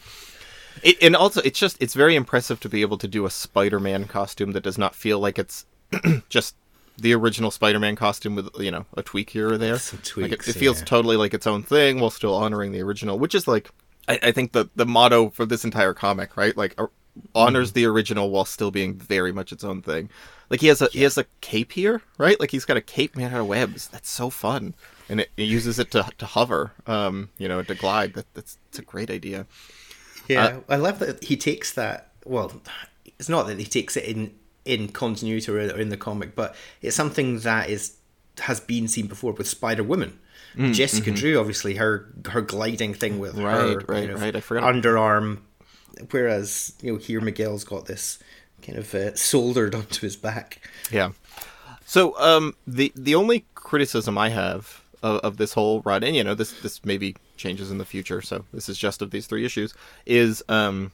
It, 0.84 0.98
and 1.02 1.16
also, 1.16 1.42
it's 1.42 1.60
just 1.60 1.78
it's 1.82 1.94
very 1.94 2.16
impressive 2.16 2.60
to 2.60 2.70
be 2.70 2.82
able 2.82 2.98
to 2.98 3.08
do 3.08 3.26
a 3.26 3.30
Spider-Man 3.30 4.06
costume 4.06 4.52
that 4.52 4.64
does 4.64 4.78
not 4.78 4.94
feel 4.94 5.20
like 5.20 5.40
it's 5.40 5.66
just 6.30 6.56
the 6.98 7.14
original 7.14 7.50
Spider-Man 7.52 7.96
costume 7.96 8.36
with 8.36 8.50
you 8.60 8.72
know 8.72 8.86
a 8.96 9.02
tweak 9.02 9.30
here 9.30 9.54
or 9.54 9.58
there. 9.58 9.80
Some 9.80 10.00
Like, 10.00 10.32
it, 10.34 10.36
tweaks, 10.36 10.48
it 10.50 10.54
feels 10.54 10.80
yeah. 10.80 10.86
totally 10.86 11.16
like 11.16 11.34
its 11.34 11.48
own 11.48 11.64
thing 11.64 12.00
while 12.00 12.10
still 12.10 12.36
honoring 12.36 12.72
the 12.74 12.82
original, 12.82 13.18
which 13.18 13.34
is 13.34 13.48
like 13.48 13.70
I, 14.08 14.20
I 14.24 14.32
think 14.32 14.52
the 14.52 14.70
the 14.76 14.86
motto 14.86 15.30
for 15.30 15.46
this 15.46 15.64
entire 15.66 15.94
comic, 15.94 16.38
right? 16.38 16.56
Like 16.56 16.74
uh, 16.78 16.88
honors 17.34 17.70
Mm-hmm. 17.70 17.76
the 17.76 17.86
original 17.86 18.30
while 18.30 18.46
still 18.46 18.72
being 18.72 18.96
very 18.96 19.32
much 19.32 19.52
its 19.52 19.64
own 19.64 19.82
thing. 19.82 20.10
Like 20.50 20.62
he 20.62 20.68
has 20.68 20.82
a 20.82 20.88
he 20.92 21.02
has 21.04 21.18
a 21.18 21.26
cape 21.42 21.72
here, 21.72 22.02
right? 22.18 22.40
Like 22.40 22.52
he's 22.52 22.66
got 22.66 22.78
a 22.78 22.82
cape 22.82 23.16
made 23.16 23.34
out 23.34 23.42
of 23.42 23.48
webs. 23.48 23.88
That's 23.88 24.10
so 24.10 24.30
fun, 24.30 24.76
and 25.10 25.22
it, 25.22 25.32
it 25.38 25.44
uses 25.44 25.80
it 25.80 25.92
to 25.92 26.10
to 26.18 26.26
hover, 26.26 26.72
um, 26.86 27.30
you 27.38 27.48
know, 27.48 27.64
to 27.64 27.76
glide. 27.76 28.14
That 28.14 28.32
that's 28.34 28.58
it's 28.70 28.80
a 28.80 28.84
great 28.84 29.10
idea. 29.10 29.48
Yeah, 30.28 30.60
I 30.70 30.76
love 30.76 31.00
that 31.00 31.24
he 31.24 31.38
takes 31.38 31.72
that. 31.74 32.12
Well, 32.26 32.62
it's 33.20 33.30
not 33.30 33.48
that 33.48 33.60
he 33.60 33.66
takes 33.66 33.96
it 33.98 34.04
in 34.06 34.36
in 34.66 34.90
continuity 34.90 35.52
or 35.52 35.60
in 35.60 35.90
the 35.90 35.98
comic, 35.98 36.36
but 36.36 36.56
it's 36.82 36.96
something 36.96 37.40
that 37.40 37.70
is 37.70 37.98
has 38.40 38.60
been 38.60 38.88
seen 38.88 39.08
before 39.08 39.34
with 39.34 39.48
Spider 39.48 39.84
Woman. 39.84 40.20
Jessica 40.74 41.12
Drew, 41.12 41.40
obviously, 41.40 41.76
her 41.76 42.08
her 42.30 42.42
gliding 42.42 42.94
thing 42.94 43.20
with 43.20 43.36
her 43.36 43.42
Mm, 43.44 43.88
Right, 43.88 43.90
right, 43.90 44.20
right, 44.20 44.36
I 44.36 44.40
forgot. 44.42 44.64
underarm, 44.74 45.40
whereas 46.12 46.74
you 46.82 46.94
know 46.94 46.98
here 46.98 47.22
Miguel's 47.22 47.64
got 47.64 47.86
this 47.86 48.20
kind 48.62 48.78
of 48.78 48.94
uh, 48.96 49.16
soldered 49.16 49.76
onto 49.76 50.02
his 50.02 50.16
back. 50.16 50.68
Yeah. 50.92 51.12
So 51.86 52.18
um, 52.20 52.56
the 52.66 52.92
the 52.96 53.16
only 53.16 53.46
criticism 53.54 54.18
I 54.18 54.30
have 54.30 54.82
of, 55.04 55.20
of 55.22 55.38
this 55.38 55.54
whole 55.54 55.82
run, 55.82 56.04
and 56.04 56.16
you 56.16 56.24
know 56.24 56.36
this 56.36 56.60
this 56.62 56.84
maybe 56.86 57.16
changes 57.38 57.70
in 57.72 57.78
the 57.78 57.86
future, 57.86 58.22
so 58.22 58.46
this 58.54 58.70
is 58.70 58.78
just 58.78 59.02
of 59.02 59.12
these 59.12 59.28
three 59.28 59.46
issues, 59.46 59.74
is 60.06 60.44
um, 60.50 60.92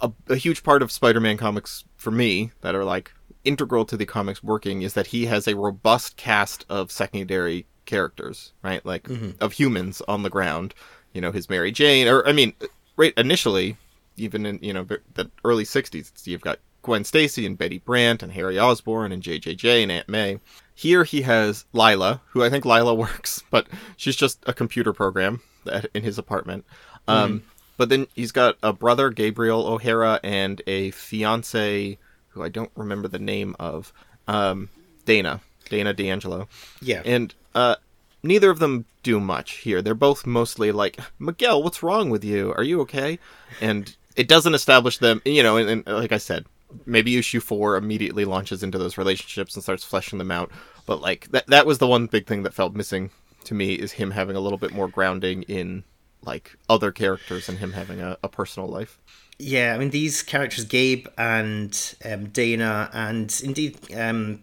a, 0.00 0.10
a 0.28 0.36
huge 0.36 0.62
part 0.62 0.82
of 0.82 0.90
Spider-Man 0.90 1.36
comics 1.36 1.84
for 1.96 2.10
me 2.10 2.50
that 2.62 2.74
are 2.74 2.84
like 2.84 3.12
integral 3.44 3.84
to 3.84 3.96
the 3.96 4.06
comics 4.06 4.42
working 4.42 4.82
is 4.82 4.94
that 4.94 5.08
he 5.08 5.26
has 5.26 5.46
a 5.48 5.56
robust 5.56 6.16
cast 6.16 6.64
of 6.68 6.90
secondary 6.92 7.66
characters, 7.86 8.52
right? 8.62 8.84
Like 8.84 9.08
of 9.40 9.52
humans 9.54 10.02
on 10.08 10.22
the 10.22 10.30
ground. 10.30 10.74
You 11.12 11.20
know, 11.20 11.32
his 11.32 11.50
Mary 11.50 11.72
Jane, 11.72 12.08
or 12.08 12.26
I 12.26 12.32
mean, 12.32 12.54
right 12.96 13.12
initially, 13.16 13.76
even 14.16 14.46
in 14.46 14.58
you 14.62 14.72
know 14.72 14.84
the 14.84 15.30
early 15.44 15.64
'60s, 15.64 16.26
you've 16.26 16.40
got 16.40 16.58
Gwen 16.82 17.04
Stacy 17.04 17.44
and 17.46 17.56
Betty 17.58 17.78
Brant 17.78 18.22
and 18.22 18.32
Harry 18.32 18.58
Osborn 18.58 19.12
and 19.12 19.22
JJJ 19.22 19.82
and 19.82 19.92
Aunt 19.92 20.08
May. 20.08 20.40
Here 20.74 21.04
he 21.04 21.22
has 21.22 21.64
Lyla, 21.72 22.20
who 22.30 22.42
I 22.42 22.50
think 22.50 22.64
Lyla 22.64 22.94
works, 22.96 23.44
but 23.50 23.66
she's 23.96 24.16
just 24.16 24.42
a 24.46 24.52
computer 24.54 24.92
program 24.92 25.42
that, 25.64 25.86
in 25.94 26.02
his 26.02 26.18
apartment. 26.18 26.64
Um, 27.06 27.42
But 27.76 27.88
then 27.88 28.06
he's 28.14 28.32
got 28.32 28.56
a 28.62 28.72
brother, 28.72 29.10
Gabriel 29.10 29.66
O'Hara, 29.66 30.20
and 30.22 30.60
a 30.66 30.90
fiance 30.92 31.98
who 32.28 32.42
I 32.42 32.48
don't 32.48 32.70
remember 32.76 33.08
the 33.08 33.18
name 33.18 33.54
of, 33.58 33.92
um, 34.28 34.68
Dana, 35.04 35.40
Dana 35.68 35.92
D'Angelo. 35.92 36.48
Yeah, 36.80 37.02
And 37.04 37.34
uh, 37.54 37.76
neither 38.22 38.50
of 38.50 38.58
them 38.58 38.84
do 39.02 39.20
much 39.20 39.58
here. 39.58 39.82
They're 39.82 39.94
both 39.94 40.26
mostly 40.26 40.72
like, 40.72 40.98
Miguel, 41.18 41.62
what's 41.62 41.82
wrong 41.82 42.10
with 42.10 42.24
you? 42.24 42.52
Are 42.56 42.62
you 42.62 42.80
okay? 42.82 43.18
And 43.60 43.94
it 44.16 44.28
doesn't 44.28 44.54
establish 44.54 44.98
them, 44.98 45.22
you 45.24 45.42
know, 45.42 45.56
and, 45.56 45.68
and 45.86 45.86
like 45.86 46.12
I 46.12 46.18
said, 46.18 46.46
maybe 46.86 47.18
issue 47.18 47.40
four 47.40 47.76
immediately 47.76 48.24
launches 48.24 48.62
into 48.62 48.78
those 48.78 48.98
relationships 48.98 49.54
and 49.54 49.62
starts 49.62 49.84
fleshing 49.84 50.18
them 50.18 50.30
out. 50.30 50.50
But 50.86 51.00
like 51.00 51.30
that, 51.30 51.46
that 51.48 51.66
was 51.66 51.78
the 51.78 51.86
one 51.86 52.06
big 52.06 52.26
thing 52.26 52.42
that 52.44 52.54
felt 52.54 52.74
missing 52.74 53.10
to 53.44 53.54
me 53.54 53.74
is 53.74 53.92
him 53.92 54.12
having 54.12 54.36
a 54.36 54.40
little 54.40 54.58
bit 54.58 54.72
more 54.72 54.88
grounding 54.88 55.42
in 55.42 55.84
like 56.24 56.56
other 56.68 56.92
characters 56.92 57.48
and 57.48 57.58
him 57.58 57.72
having 57.72 58.00
a, 58.00 58.16
a 58.22 58.28
personal 58.28 58.68
life. 58.68 58.98
Yeah, 59.38 59.74
I 59.74 59.78
mean 59.78 59.90
these 59.90 60.22
characters, 60.22 60.64
Gabe 60.64 61.08
and 61.18 61.96
um, 62.04 62.26
Dana, 62.28 62.90
and 62.92 63.40
indeed, 63.42 63.78
um, 63.96 64.40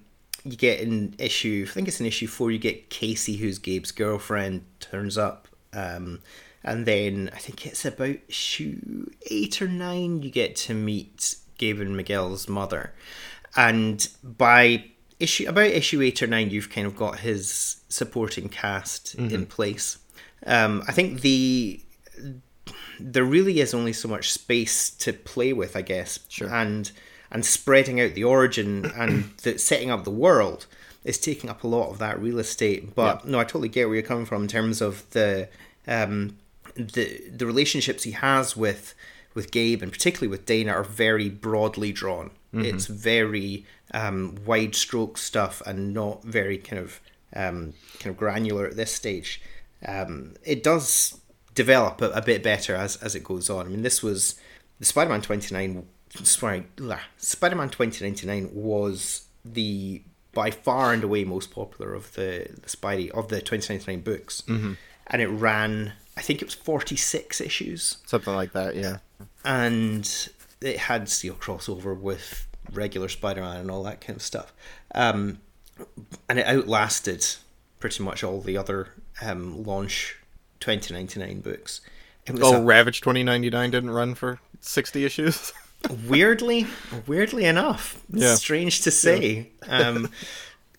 you 0.51 0.57
get 0.57 0.79
in 0.79 1.15
issue. 1.17 1.65
I 1.67 1.71
think 1.71 1.87
it's 1.87 1.99
in 1.99 2.05
issue 2.05 2.27
four. 2.27 2.51
You 2.51 2.59
get 2.59 2.89
Casey, 2.89 3.37
who's 3.37 3.59
Gabe's 3.59 3.91
girlfriend, 3.91 4.63
turns 4.79 5.17
up, 5.17 5.47
um, 5.73 6.21
and 6.63 6.85
then 6.85 7.29
I 7.33 7.37
think 7.37 7.65
it's 7.65 7.85
about 7.85 8.17
issue 8.27 9.09
eight 9.29 9.61
or 9.61 9.67
nine. 9.67 10.21
You 10.21 10.31
get 10.31 10.55
to 10.57 10.73
meet 10.73 11.35
Gabe 11.57 11.79
and 11.79 11.95
Miguel's 11.95 12.47
mother, 12.47 12.93
and 13.55 14.07
by 14.23 14.85
issue 15.19 15.47
about 15.47 15.65
issue 15.65 16.01
eight 16.01 16.21
or 16.21 16.27
nine, 16.27 16.49
you've 16.49 16.69
kind 16.69 16.87
of 16.87 16.95
got 16.95 17.19
his 17.19 17.81
supporting 17.89 18.49
cast 18.49 19.15
in 19.15 19.45
place. 19.45 19.97
Um, 20.45 20.83
I 20.87 20.91
think 20.91 21.21
the 21.21 21.81
there 22.99 23.23
really 23.23 23.59
is 23.59 23.73
only 23.73 23.93
so 23.93 24.07
much 24.07 24.31
space 24.31 24.89
to 24.89 25.13
play 25.13 25.53
with, 25.53 25.75
I 25.75 25.81
guess. 25.81 26.19
Sure. 26.27 26.53
And 26.53 26.91
and 27.31 27.45
spreading 27.45 27.99
out 28.01 28.13
the 28.13 28.23
origin 28.23 28.91
and 28.95 29.31
the, 29.43 29.57
setting 29.57 29.91
up 29.91 30.03
the 30.03 30.11
world 30.11 30.65
is 31.03 31.17
taking 31.17 31.49
up 31.49 31.63
a 31.63 31.67
lot 31.67 31.89
of 31.89 31.97
that 31.99 32.19
real 32.19 32.39
estate. 32.39 32.95
But 32.95 33.25
no, 33.25 33.39
I 33.39 33.43
totally 33.43 33.69
get 33.69 33.87
where 33.87 33.95
you're 33.95 34.03
coming 34.03 34.25
from 34.25 34.43
in 34.43 34.47
terms 34.47 34.81
of 34.81 35.09
the 35.11 35.47
um, 35.87 36.37
the 36.75 37.21
the 37.35 37.45
relationships 37.45 38.03
he 38.03 38.11
has 38.11 38.57
with 38.57 38.95
with 39.33 39.51
Gabe 39.51 39.81
and 39.81 39.91
particularly 39.91 40.27
with 40.27 40.45
Dana 40.45 40.71
are 40.73 40.83
very 40.83 41.29
broadly 41.29 41.91
drawn. 41.91 42.31
It's 42.51 42.87
very 42.87 43.65
um, 43.93 44.37
wide 44.43 44.73
stroke 44.73 45.19
stuff 45.19 45.61
and 45.67 45.93
not 45.93 46.23
very 46.23 46.57
kind 46.57 46.81
of 46.81 46.99
um, 47.35 47.73
kind 47.99 48.11
of 48.11 48.17
granular 48.17 48.65
at 48.65 48.75
this 48.75 48.91
stage. 48.91 49.39
Um, 49.85 50.33
it 50.43 50.63
does 50.63 51.19
develop 51.53 52.01
a, 52.01 52.09
a 52.09 52.21
bit 52.21 52.41
better 52.41 52.75
as 52.75 52.95
as 52.97 53.15
it 53.15 53.23
goes 53.23 53.49
on. 53.49 53.67
I 53.67 53.69
mean, 53.69 53.83
this 53.83 54.01
was 54.01 54.35
the 54.79 54.85
Spider-Man 54.85 55.21
twenty 55.21 55.53
nine. 55.53 55.87
Sorry. 56.23 56.65
Twenty 57.69 58.05
ninety 58.05 58.27
nine 58.27 58.49
was 58.53 59.27
the 59.45 60.01
by 60.33 60.51
far 60.51 60.93
and 60.93 61.03
away 61.03 61.23
most 61.23 61.51
popular 61.51 61.93
of 61.93 62.13
the 62.13 62.47
the 62.61 62.69
Spidey 62.69 63.09
of 63.11 63.29
the 63.29 63.41
twenty 63.41 63.73
ninety 63.73 63.91
nine 63.91 64.01
books, 64.01 64.41
mm-hmm. 64.47 64.73
and 65.07 65.21
it 65.21 65.27
ran. 65.27 65.93
I 66.17 66.21
think 66.21 66.41
it 66.41 66.45
was 66.45 66.55
forty 66.55 66.95
six 66.95 67.39
issues 67.39 67.97
Something 68.05 68.35
like 68.35 68.53
that, 68.53 68.75
yeah. 68.75 68.97
and 69.45 70.29
it 70.61 70.77
had 70.77 71.03
know, 71.03 71.33
crossover 71.35 71.97
with 71.97 72.47
regular 72.73 73.07
Spider-Man 73.07 73.57
and 73.57 73.71
all 73.71 73.83
that 73.83 74.01
kind 74.01 74.17
of 74.17 74.23
stuff, 74.23 74.53
um, 74.93 75.39
and 76.27 76.39
it 76.39 76.45
outlasted 76.45 77.25
pretty 77.79 78.03
much 78.03 78.23
all 78.23 78.41
the 78.41 78.57
other 78.57 78.89
um, 79.21 79.63
launch 79.63 80.17
2099 80.59 81.39
books. 81.39 81.81
Oh, 82.41 82.55
a- 82.55 82.61
Ravage 82.61 83.01
2099 83.01 83.71
didn't 83.71 83.89
run 83.89 84.15
for 84.15 84.39
60 84.59 85.05
issues? 85.05 85.53
weirdly, 86.07 86.67
weirdly 87.07 87.45
enough, 87.45 88.01
Yeah. 88.11 88.35
strange 88.35 88.81
to 88.81 88.91
say. 88.91 89.49
Um, 89.67 90.11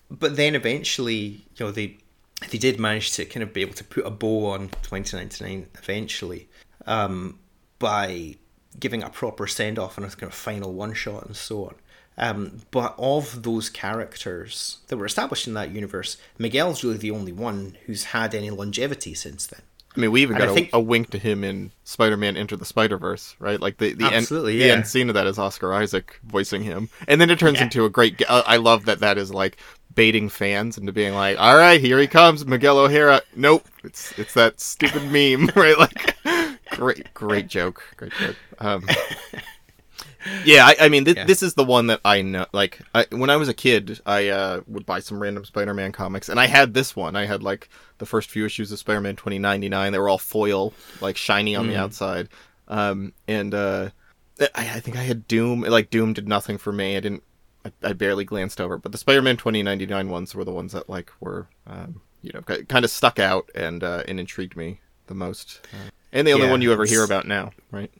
but 0.09 0.35
then 0.35 0.55
eventually, 0.55 1.45
you 1.55 1.65
know, 1.65 1.71
they 1.71 1.97
they 2.49 2.57
did 2.57 2.79
manage 2.79 3.11
to 3.13 3.25
kind 3.25 3.43
of 3.43 3.53
be 3.53 3.61
able 3.61 3.75
to 3.75 3.83
put 3.83 4.03
a 4.05 4.09
bow 4.09 4.47
on 4.47 4.69
2099 4.81 5.67
eventually 5.75 6.49
um, 6.87 7.37
by 7.77 8.35
giving 8.79 9.03
a 9.03 9.09
proper 9.11 9.45
send 9.45 9.77
off 9.77 9.95
and 9.97 10.05
a 10.05 10.09
kind 10.09 10.23
of 10.23 10.33
final 10.33 10.73
one 10.73 10.93
shot 10.93 11.25
and 11.27 11.35
so 11.35 11.65
on. 11.65 11.75
Um, 12.17 12.61
but 12.71 12.95
of 12.97 13.43
those 13.43 13.69
characters 13.69 14.79
that 14.87 14.97
were 14.97 15.05
established 15.05 15.47
in 15.47 15.53
that 15.53 15.69
universe, 15.71 16.17
Miguel's 16.39 16.83
really 16.83 16.97
the 16.97 17.11
only 17.11 17.31
one 17.31 17.77
who's 17.85 18.05
had 18.05 18.33
any 18.33 18.49
longevity 18.49 19.13
since 19.13 19.45
then. 19.45 19.61
I 19.95 19.99
mean, 19.99 20.11
we 20.11 20.21
even 20.21 20.37
got 20.37 20.47
a, 20.49 20.53
think- 20.53 20.69
a 20.71 20.79
wink 20.79 21.09
to 21.09 21.17
him 21.17 21.43
in 21.43 21.71
Spider-Man 21.83 22.37
Enter 22.37 22.55
the 22.55 22.63
Spider-Verse, 22.65 23.35
right? 23.39 23.59
Like 23.59 23.77
the 23.77 23.93
the 23.93 24.05
Absolutely, 24.05 24.53
end, 24.53 24.61
the 24.61 24.71
end 24.73 24.87
scene 24.87 25.09
of 25.09 25.15
that 25.15 25.27
is 25.27 25.37
Oscar 25.37 25.73
Isaac 25.73 26.19
voicing 26.23 26.63
him, 26.63 26.89
and 27.07 27.19
then 27.19 27.29
it 27.29 27.39
turns 27.39 27.57
Yeah. 27.57 27.63
into 27.65 27.83
a 27.85 27.89
great. 27.89 28.21
I 28.29 28.39
I 28.47 28.57
love 28.57 28.85
that 28.85 28.99
that 28.99 29.17
is 29.17 29.33
like 29.33 29.57
baiting 29.93 30.29
fans 30.29 30.77
into 30.77 30.93
being 30.93 31.13
like, 31.13 31.37
"All 31.37 31.57
right, 31.57 31.81
here 31.81 31.99
he 31.99 32.07
comes, 32.07 32.45
Miguel 32.45 32.77
O'Hara." 32.79 33.21
Nope, 33.35 33.67
it's 33.83 34.17
it's 34.17 34.33
that 34.35 34.61
stupid 34.61 35.03
meme, 35.11 35.49
right? 35.55 35.77
Like, 35.77 36.15
great 36.71 37.13
great 37.13 37.47
joke, 37.47 37.83
great 37.97 38.13
joke. 38.13 38.37
Um, 38.59 38.87
yeah, 40.45 40.65
I, 40.65 40.75
I 40.81 40.89
mean, 40.89 41.05
th- 41.05 41.17
Yeah. 41.17 41.25
this 41.25 41.41
is 41.43 41.53
the 41.55 41.63
one 41.63 41.87
that 41.87 42.01
I 42.05 42.21
know. 42.21 42.45
Like, 42.53 42.79
I, 42.93 43.05
when 43.11 43.29
I 43.29 43.35
was 43.37 43.47
a 43.49 43.53
kid, 43.53 43.99
I 44.05 44.29
uh, 44.29 44.61
would 44.67 44.85
buy 44.85 44.99
some 44.99 45.21
random 45.21 45.45
Spider-Man 45.45 45.91
comics, 45.91 46.29
and 46.29 46.39
I 46.39 46.45
had 46.47 46.73
this 46.73 46.95
one. 46.95 47.15
I 47.15 47.25
had 47.25 47.43
like 47.43 47.69
the 47.97 48.05
first 48.05 48.29
few 48.29 48.45
issues 48.45 48.71
of 48.71 48.79
Spider-Man 48.79 49.15
2099. 49.15 49.91
They 49.91 49.99
were 49.99 50.09
all 50.09 50.17
foil, 50.17 50.73
like 50.99 51.17
shiny 51.17 51.55
on 51.55 51.67
the 51.67 51.75
outside. 51.75 52.29
Um, 52.67 53.13
and 53.27 53.53
uh, 53.53 53.89
I, 54.39 54.47
I 54.55 54.79
think 54.79 54.97
I 54.97 55.03
had 55.03 55.27
Doom. 55.27 55.61
Like, 55.61 55.89
Doom 55.89 56.13
did 56.13 56.27
nothing 56.27 56.57
for 56.57 56.71
me. 56.71 56.97
I 56.97 56.99
didn't. 56.99 57.23
I, 57.65 57.71
I 57.83 57.93
barely 57.93 58.23
glanced 58.25 58.59
over, 58.59 58.77
but 58.77 58.91
the 58.91 58.97
Spider-Man 58.97 59.37
2099 59.37 60.09
ones 60.09 60.33
were 60.33 60.43
the 60.43 60.51
ones 60.51 60.73
that 60.73 60.89
like 60.89 61.11
were, 61.19 61.47
um, 61.67 62.01
you 62.23 62.31
know, 62.33 62.41
kind 62.41 62.83
of 62.85 62.89
stuck 62.91 63.19
out 63.19 63.49
and 63.53 63.83
uh, 63.83 64.03
and 64.07 64.19
intrigued 64.19 64.55
me 64.57 64.79
the 65.07 65.13
most. 65.13 65.61
Uh, 65.73 65.89
and 66.11 66.25
the 66.27 66.33
only 66.33 66.45
Yeah, 66.45 66.51
one 66.51 66.61
you 66.61 66.71
ever 66.73 66.85
hear 66.85 67.03
about 67.03 67.27
now, 67.27 67.51
right? 67.69 67.91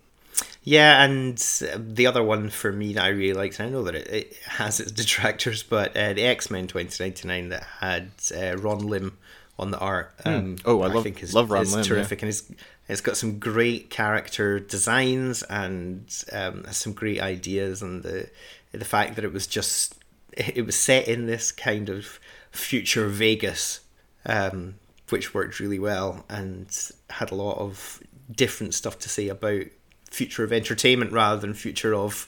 Yeah, 0.64 1.04
and 1.04 1.38
the 1.76 2.06
other 2.06 2.22
one 2.24 2.50
for 2.52 2.72
me 2.72 2.94
that 2.94 3.04
I 3.04 3.08
really 3.10 3.34
liked, 3.34 3.60
and 3.60 3.68
I 3.68 3.72
know 3.72 3.84
that 3.84 3.96
it, 3.96 4.08
it 4.08 4.36
has 4.46 4.80
its 4.80 4.92
detractors, 5.02 5.64
but 5.64 5.96
uh, 5.98 6.14
the 6.14 6.24
X 6.24 6.52
Men 6.52 6.68
2099 6.68 7.50
that 7.50 7.64
had 7.80 8.12
uh, 8.36 8.58
Ron 8.58 8.80
Lim 8.86 9.18
on 9.58 9.72
the 9.72 9.80
art. 9.80 10.14
Um, 10.24 10.58
Oh, 10.66 10.82
I 10.82 10.88
love- 10.88 11.04
love 11.34 11.50
Ron 11.52 11.64
is 11.64 11.74
Lim, 11.74 11.84
terrific, 11.84 12.22
and 12.22 12.30
it's 12.30 12.44
it's 12.88 13.02
got 13.02 13.18
some 13.18 13.40
great 13.40 13.90
character 13.90 14.60
designs 14.60 15.44
and 15.44 16.06
um, 16.32 16.66
some 16.72 16.94
great 16.94 17.22
ideas, 17.22 17.82
and 17.82 18.04
the 18.04 18.30
the 18.72 18.86
fact 18.86 19.16
that 19.16 19.26
it 19.26 19.34
was 19.34 19.48
just 19.48 19.96
it 20.38 20.66
was 20.66 20.76
set 20.76 21.08
in 21.08 21.26
this 21.26 21.52
kind 21.52 21.90
of 21.90 22.20
future 22.52 23.08
Vegas, 23.08 23.80
um, 24.28 24.76
which 25.10 25.34
worked 25.34 25.60
really 25.60 25.80
well 25.80 26.24
and 26.30 26.92
had 27.10 27.32
a 27.32 27.36
lot 27.36 27.58
of 27.58 28.02
different 28.34 28.74
stuff 28.76 28.98
to 29.00 29.10
say 29.10 29.28
about 29.28 29.64
future 30.12 30.44
of 30.44 30.54
entertainment 30.54 31.12
rather 31.12 31.42
than 31.42 31.54
future 31.56 31.96
of 31.96 32.28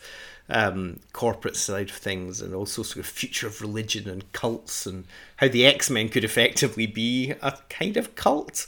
um, 0.50 1.00
corporate 1.13 1.56
side 1.56 1.89
of 1.89 1.96
things, 1.96 2.41
and 2.41 2.54
also 2.56 2.84
sort 2.84 2.98
of 2.98 3.06
future 3.06 3.48
of 3.48 3.62
religion 3.62 4.10
and 4.10 4.30
cults, 4.34 4.86
and 4.86 5.06
how 5.38 5.48
the 5.48 5.65
X 5.65 5.89
Men 5.89 6.10
could 6.10 6.24
effectively 6.24 6.86
be 6.88 7.34
a 7.41 7.58
kind 7.69 7.96
of 7.98 8.15
cult. 8.15 8.67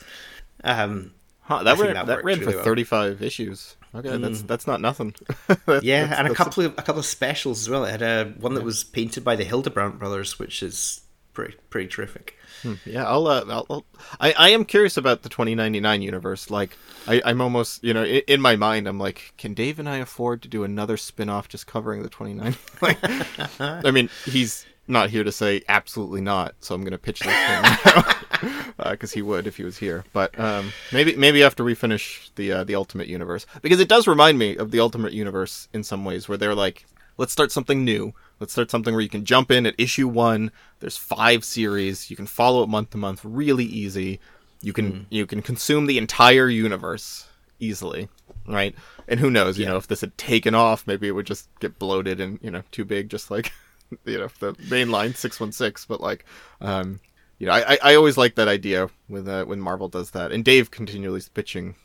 Um, 0.64 1.12
Huh, 1.48 1.62
that 1.62 1.78
ran, 1.78 1.94
that 1.94 2.08
that, 2.08 2.24
ran 2.24 2.40
for 2.40 2.50
well. 2.56 2.64
35 2.64 3.22
issues. 3.22 3.76
Okay, 3.94 4.18
that's 4.18 4.42
that's 4.42 4.66
not 4.66 4.82
nothing. 4.82 5.14
That- 5.68 5.84
yeah, 5.84 6.02
that's- 6.02 6.18
and 6.18 6.28
a 6.28 6.32
that's- 6.32 6.38
couple 6.38 6.66
of 6.66 6.72
a 6.76 6.82
couple 6.82 7.00
of 7.02 7.06
specials 7.06 7.62
as 7.62 7.70
well. 7.70 7.86
It 7.86 7.92
had 7.92 8.02
a 8.02 8.34
one 8.40 8.56
that 8.56 8.64
was 8.64 8.84
painted 8.84 9.24
by 9.24 9.36
the 9.36 9.44
Hildebrandt 9.44 10.00
brothers, 10.00 10.40
which 10.40 10.64
is 10.64 11.02
pretty 11.36 11.56
pretty 11.70 11.88
terrific. 11.88 12.36
Yeah, 12.86 13.06
I'll, 13.08 13.28
uh, 13.28 13.46
I'll, 13.48 13.66
I'll 13.70 13.86
I, 14.20 14.34
I 14.34 14.50
am 14.50 14.66
curious 14.66 14.98
about 14.98 15.22
the 15.22 15.30
2099 15.30 16.02
universe. 16.02 16.50
Like, 16.50 16.76
I, 17.08 17.22
I'm 17.24 17.42
almost, 17.42 17.84
you 17.84 17.94
know, 17.94 18.04
in, 18.04 18.22
in 18.28 18.42
my 18.42 18.56
mind, 18.56 18.88
I'm 18.88 18.98
like, 18.98 19.34
can 19.38 19.54
Dave 19.54 19.78
and 19.78 19.88
I 19.88 19.98
afford 19.98 20.42
to 20.44 20.48
do 20.48 20.64
another 20.64 20.98
spin-off 20.98 21.48
just 21.48 21.68
covering 21.68 22.02
the 22.02 22.10
29? 22.10 22.56
Like, 22.82 22.98
I 23.60 23.92
mean, 23.92 24.10
he's 24.26 24.66
not 24.88 25.10
here 25.10 25.24
to 25.24 25.32
say 25.32 25.64
absolutely 25.68 26.22
not, 26.22 26.56
so 26.60 26.76
I'm 26.76 26.82
going 26.82 26.92
to 26.92 26.98
pitch 26.98 27.20
that 27.20 28.22
to 28.78 28.92
because 28.92 29.12
he 29.12 29.22
would 29.22 29.48
if 29.48 29.58
he 29.58 29.64
was 29.64 29.78
here. 29.78 30.04
But 30.14 30.38
um, 30.40 30.72
maybe, 30.92 31.16
maybe 31.16 31.44
after 31.44 31.64
we 31.64 31.76
finish 31.76 32.32
the 32.36 32.52
uh, 32.52 32.64
the 32.64 32.76
Ultimate 32.76 33.08
Universe, 33.08 33.46
because 33.62 33.80
it 33.80 33.88
does 33.88 34.08
remind 34.08 34.38
me 34.38 34.58
of 34.58 34.72
the 34.72 34.80
Ultimate 34.80 35.14
Universe 35.14 35.68
in 35.74 35.84
some 35.84 36.06
ways, 36.06 36.28
where 36.28 36.38
they're 36.38 36.56
like, 36.56 36.86
let's 37.18 37.32
start 37.32 37.52
something 37.52 37.84
new. 37.84 38.14
Let's 38.40 38.54
start 38.54 38.70
something 38.72 38.94
where 38.94 39.02
you 39.04 39.10
can 39.10 39.26
jump 39.26 39.50
in 39.52 39.66
at 39.66 39.76
issue 39.78 40.08
one. 40.08 40.52
There's 40.80 40.98
five 40.98 41.44
series. 41.46 42.10
You 42.10 42.16
can 42.16 42.28
follow 42.28 42.64
it 42.64 42.70
month 42.70 42.90
to 42.92 42.98
month, 42.98 43.22
really 43.24 43.66
easy. 43.66 44.20
You 44.62 44.74
can 44.74 45.06
you 45.10 45.26
can 45.26 45.42
consume 45.42 45.86
the 45.86 45.98
entire 45.98 46.50
universe 46.50 47.28
easily, 47.60 48.10
right? 48.48 48.76
And 49.08 49.20
who 49.20 49.30
knows, 49.30 49.58
you 49.60 49.66
know, 49.66 49.78
if 49.78 49.88
this 49.88 50.02
had 50.02 50.18
taken 50.18 50.56
off, 50.56 50.88
maybe 50.88 51.08
it 51.08 51.12
would 51.12 51.28
just 51.28 51.48
get 51.60 51.78
bloated 51.80 52.20
and 52.20 52.40
you 52.42 52.52
know 52.52 52.64
too 52.72 52.84
big, 52.86 53.10
just 53.10 53.30
like 53.32 53.52
you 54.06 54.18
know 54.18 54.28
the 54.40 54.54
mainline 54.54 55.16
six 55.16 55.40
one 55.40 55.52
six. 55.52 55.86
But 55.86 56.02
like, 56.02 56.26
um, 56.62 57.00
you 57.38 57.48
know, 57.48 57.54
I 57.54 57.78
I- 57.84 57.96
always 57.96 58.18
like 58.18 58.36
that 58.36 58.48
idea 58.48 58.90
when 59.08 59.28
uh, 59.30 59.46
when 59.46 59.60
Marvel 59.62 59.88
does 59.88 60.12
that, 60.12 60.32
and 60.32 60.44
Dave 60.44 60.72
continually 60.72 61.20
is 61.20 61.30
pitching 61.30 61.76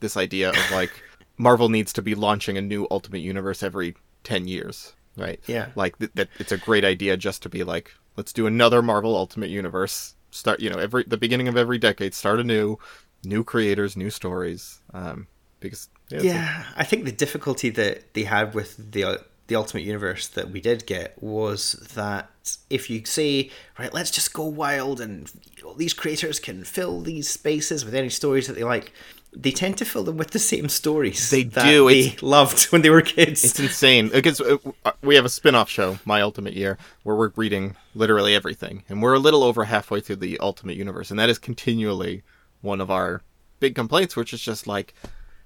this 0.00 0.16
idea 0.16 0.48
of 0.50 0.70
like 0.72 0.90
Marvel 1.38 1.68
needs 1.68 1.92
to 1.94 2.02
be 2.02 2.14
launching 2.14 2.56
a 2.56 2.62
new 2.62 2.86
Ultimate 2.90 3.20
Universe 3.20 3.62
every 3.62 3.94
ten 4.24 4.48
years, 4.48 4.94
right? 5.16 5.40
Yeah. 5.46 5.68
like 5.74 5.98
th- 5.98 6.12
that. 6.14 6.28
It's 6.38 6.52
a 6.52 6.58
great 6.58 6.84
idea 6.84 7.16
just 7.16 7.42
to 7.42 7.48
be 7.48 7.64
like, 7.64 7.92
let's 8.16 8.32
do 8.32 8.46
another 8.46 8.82
Marvel 8.82 9.16
Ultimate 9.16 9.50
Universe. 9.50 10.14
Start, 10.30 10.60
you 10.60 10.70
know, 10.70 10.78
every 10.78 11.04
the 11.04 11.16
beginning 11.16 11.48
of 11.48 11.56
every 11.56 11.78
decade, 11.78 12.14
start 12.14 12.38
anew, 12.40 12.78
new 13.24 13.42
creators, 13.44 13.96
new 13.96 14.10
stories. 14.10 14.80
Um, 14.94 15.26
because 15.58 15.88
yeah, 16.10 16.20
Yeah, 16.20 16.64
I 16.76 16.84
think 16.84 17.04
the 17.04 17.12
difficulty 17.12 17.70
that 17.70 18.14
they 18.14 18.24
had 18.24 18.54
with 18.54 18.92
the 18.92 19.24
the 19.50 19.56
Ultimate 19.56 19.82
Universe 19.82 20.28
that 20.28 20.50
we 20.50 20.60
did 20.60 20.86
get 20.86 21.20
was 21.20 21.72
that 21.94 22.30
if 22.70 22.88
you 22.88 23.04
say, 23.04 23.50
right, 23.80 23.92
let's 23.92 24.12
just 24.12 24.32
go 24.32 24.44
wild 24.44 25.00
and 25.00 25.28
you 25.56 25.64
know, 25.64 25.74
these 25.74 25.92
creators 25.92 26.38
can 26.38 26.62
fill 26.62 27.00
these 27.00 27.28
spaces 27.28 27.84
with 27.84 27.92
any 27.94 28.10
stories 28.10 28.46
that 28.46 28.52
they 28.54 28.62
like, 28.62 28.92
they 29.32 29.52
tend 29.52 29.78
to 29.78 29.84
fill 29.84 30.02
them 30.02 30.16
with 30.16 30.32
the 30.32 30.38
same 30.40 30.68
stories 30.68 31.30
They 31.30 31.44
do, 31.44 31.88
they 31.88 32.00
it's- 32.00 32.22
loved 32.22 32.64
when 32.72 32.82
they 32.82 32.90
were 32.90 33.00
kids. 33.02 33.44
It's 33.44 33.60
insane 33.60 34.08
because 34.08 34.40
uh, 34.40 34.56
we 35.02 35.14
have 35.14 35.24
a 35.24 35.28
spin-off 35.28 35.70
show, 35.70 35.98
My 36.04 36.20
Ultimate 36.20 36.54
Year, 36.54 36.78
where 37.04 37.14
we're 37.14 37.32
reading 37.36 37.76
literally 37.94 38.34
everything, 38.34 38.82
and 38.88 39.00
we're 39.02 39.14
a 39.14 39.18
little 39.20 39.44
over 39.44 39.64
halfway 39.64 40.00
through 40.00 40.16
the 40.16 40.38
Ultimate 40.40 40.76
Universe, 40.76 41.10
and 41.10 41.18
that 41.20 41.30
is 41.30 41.38
continually 41.38 42.22
one 42.60 42.80
of 42.80 42.90
our 42.90 43.22
big 43.60 43.74
complaints, 43.74 44.16
which 44.16 44.32
is 44.32 44.40
just 44.40 44.66
like, 44.66 44.94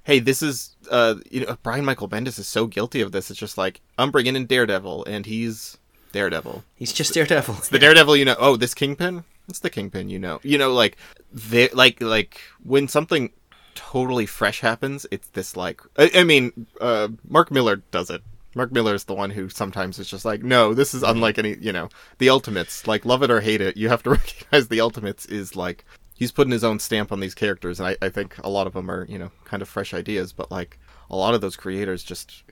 hey, 0.04 0.18
this 0.18 0.42
is, 0.42 0.76
uh, 0.90 1.16
you 1.30 1.44
know, 1.44 1.56
Brian 1.62 1.84
Michael 1.84 2.08
Bendis 2.08 2.38
is 2.38 2.48
so 2.48 2.66
guilty 2.66 3.00
of 3.00 3.12
this. 3.12 3.30
It's 3.30 3.38
just 3.40 3.58
like 3.58 3.80
I'm 3.98 4.10
bringing 4.10 4.34
in 4.36 4.46
Daredevil, 4.46 5.04
and 5.06 5.26
he's 5.26 5.76
Daredevil. 6.12 6.64
He's 6.74 6.92
just 6.92 7.12
Daredevil. 7.14 7.54
The 7.70 7.78
Daredevil, 7.78 8.16
you 8.16 8.24
know, 8.24 8.36
oh, 8.38 8.56
this 8.56 8.72
Kingpin, 8.74 9.24
it's 9.48 9.58
the 9.60 9.70
Kingpin, 9.70 10.08
you 10.08 10.18
know, 10.18 10.40
you 10.42 10.56
know, 10.58 10.72
like, 10.72 10.96
they 11.32 11.68
like 11.70 12.00
like 12.00 12.40
when 12.62 12.88
something 12.88 13.30
totally 13.74 14.26
fresh 14.26 14.60
happens, 14.60 15.06
it's 15.10 15.28
this 15.28 15.56
like, 15.56 15.80
I, 15.96 16.10
I 16.14 16.24
mean, 16.24 16.66
uh, 16.80 17.08
Mark 17.28 17.50
Millar 17.50 17.76
does 17.76 18.10
it. 18.10 18.22
Mark 18.54 18.70
Millar 18.70 18.94
is 18.94 19.04
the 19.04 19.14
one 19.14 19.30
who 19.30 19.48
sometimes 19.48 19.98
is 19.98 20.08
just 20.08 20.24
like, 20.24 20.42
no, 20.42 20.74
this 20.74 20.94
is 20.94 21.02
unlike 21.02 21.38
any, 21.38 21.56
you 21.60 21.72
know, 21.72 21.88
the 22.18 22.30
Ultimates, 22.30 22.86
like 22.86 23.04
love 23.04 23.22
it 23.22 23.30
or 23.30 23.40
hate 23.40 23.60
it, 23.60 23.76
you 23.76 23.88
have 23.88 24.02
to 24.04 24.10
recognize 24.18 24.68
the 24.68 24.80
Ultimates 24.80 25.26
is 25.26 25.56
like 25.56 25.84
he's 26.14 26.32
putting 26.32 26.52
his 26.52 26.64
own 26.64 26.78
stamp 26.78 27.12
on 27.12 27.20
these 27.20 27.34
characters, 27.34 27.80
and 27.80 27.88
I, 27.88 27.96
I 28.00 28.08
think 28.08 28.38
a 28.38 28.48
lot 28.48 28.66
of 28.66 28.72
them 28.72 28.90
are 28.90 29.04
you 29.06 29.18
know 29.18 29.30
kind 29.44 29.62
of 29.62 29.68
fresh 29.68 29.92
ideas, 29.92 30.32
but 30.32 30.50
like 30.50 30.78
a 31.10 31.16
lot 31.16 31.34
of 31.34 31.40
those 31.40 31.56
creators 31.56 32.02
just 32.02 32.44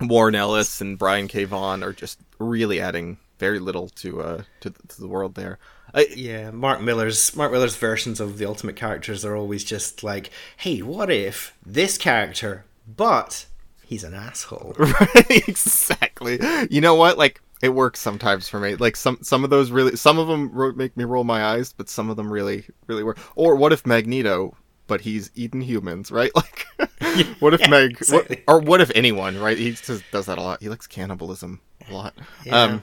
Warren 0.00 0.34
Ellis 0.34 0.80
and 0.80 0.98
Brian 0.98 1.28
K. 1.28 1.44
Vaughan 1.44 1.82
are 1.82 1.92
just 1.92 2.20
really 2.38 2.80
adding 2.80 3.18
very 3.38 3.58
little 3.58 3.88
to 3.90 4.20
uh 4.22 4.42
to, 4.60 4.70
to 4.70 5.00
the 5.00 5.08
world 5.08 5.34
there. 5.34 5.58
I, 5.94 6.06
Yeah, 6.14 6.50
Mark 6.50 6.80
Millar's 6.80 7.34
Mark 7.36 7.52
Millar's 7.52 7.76
versions 7.76 8.20
of 8.20 8.38
the 8.38 8.46
ultimate 8.46 8.76
characters 8.76 9.24
are 9.24 9.36
always 9.36 9.64
just 9.64 10.02
like, 10.02 10.30
"Hey, 10.56 10.82
what 10.82 11.10
if 11.10 11.56
this 11.64 11.96
character, 11.98 12.64
but 12.86 13.46
he's 13.84 14.04
an 14.04 14.14
asshole." 14.14 14.74
Right, 14.78 15.48
exactly. 15.48 16.38
You 16.70 16.80
know 16.80 16.94
what? 16.94 17.18
Like 17.18 17.40
it 17.62 17.70
works 17.70 18.00
sometimes 18.00 18.48
for 18.48 18.60
me. 18.60 18.74
Like 18.76 18.96
some 18.96 19.18
some 19.22 19.44
of 19.44 19.50
those 19.50 19.70
really 19.70 19.96
some 19.96 20.18
of 20.18 20.28
them 20.28 20.76
make 20.76 20.96
me 20.96 21.04
roll 21.04 21.24
my 21.24 21.44
eyes, 21.44 21.72
but 21.72 21.88
some 21.88 22.10
of 22.10 22.16
them 22.16 22.30
really 22.32 22.66
really 22.86 23.02
work. 23.04 23.18
Or 23.34 23.56
what 23.56 23.72
if 23.72 23.86
Magneto 23.86 24.54
but 24.88 25.00
he's 25.00 25.30
eating 25.34 25.60
humans, 25.60 26.10
right? 26.10 26.30
Like 26.78 27.36
what 27.40 27.54
if 27.54 27.60
Yeah, 27.60 27.70
Meg 27.70 27.90
exactly. 27.92 28.42
what, 28.44 28.54
or 28.54 28.60
what 28.60 28.80
if 28.80 28.90
anyone, 28.94 29.38
right? 29.38 29.56
He 29.56 29.72
just 29.72 30.04
does 30.10 30.26
that 30.26 30.38
a 30.38 30.42
lot. 30.42 30.62
He 30.62 30.68
likes 30.68 30.86
cannibalism 30.86 31.60
a 31.88 31.92
lot. 31.94 32.14
Yeah. 32.44 32.62
Um 32.62 32.82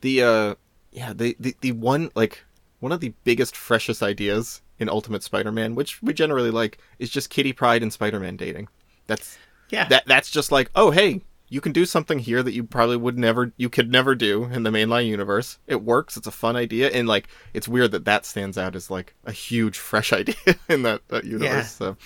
the 0.00 0.22
uh 0.22 0.54
yeah, 0.92 1.12
the, 1.12 1.36
the 1.38 1.54
the 1.60 1.72
one 1.72 2.10
like 2.14 2.44
one 2.80 2.92
of 2.92 3.00
the 3.00 3.12
biggest 3.24 3.56
freshest 3.56 4.02
ideas 4.02 4.62
in 4.78 4.88
Ultimate 4.88 5.22
Spider-Man, 5.22 5.74
which 5.74 6.02
we 6.02 6.14
generally 6.14 6.50
like, 6.50 6.78
is 6.98 7.10
just 7.10 7.28
Kitty 7.28 7.52
Pryde 7.52 7.82
and 7.82 7.92
Spider-Man 7.92 8.36
dating. 8.36 8.68
That's 9.06 9.36
Yeah. 9.68 9.86
that 9.88 10.06
that's 10.06 10.30
just 10.30 10.50
like, 10.50 10.70
oh 10.74 10.90
hey, 10.90 11.22
you 11.50 11.60
can 11.60 11.72
do 11.72 11.84
something 11.84 12.18
here 12.20 12.42
that 12.42 12.52
you 12.54 12.64
probably 12.64 12.96
would 12.96 13.18
never, 13.18 13.52
you 13.56 13.68
could 13.68 13.90
never 13.90 14.14
do 14.14 14.44
in 14.44 14.62
the 14.62 14.70
mainline 14.70 15.06
universe. 15.06 15.58
It 15.66 15.82
works. 15.82 16.16
It's 16.16 16.26
a 16.28 16.30
fun 16.32 16.56
idea, 16.56 16.88
and 16.90 17.06
like, 17.08 17.28
it's 17.52 17.68
weird 17.68 17.90
that 17.90 18.04
that 18.06 18.24
stands 18.24 18.56
out 18.56 18.74
as 18.76 18.90
like 18.90 19.14
a 19.24 19.32
huge 19.32 19.76
fresh 19.78 20.12
idea 20.20 20.34
in 20.68 20.82
that, 20.84 21.06
that 21.08 21.24
universe. 21.24 21.44
Yeah. 21.50 21.62
So, 21.62 21.96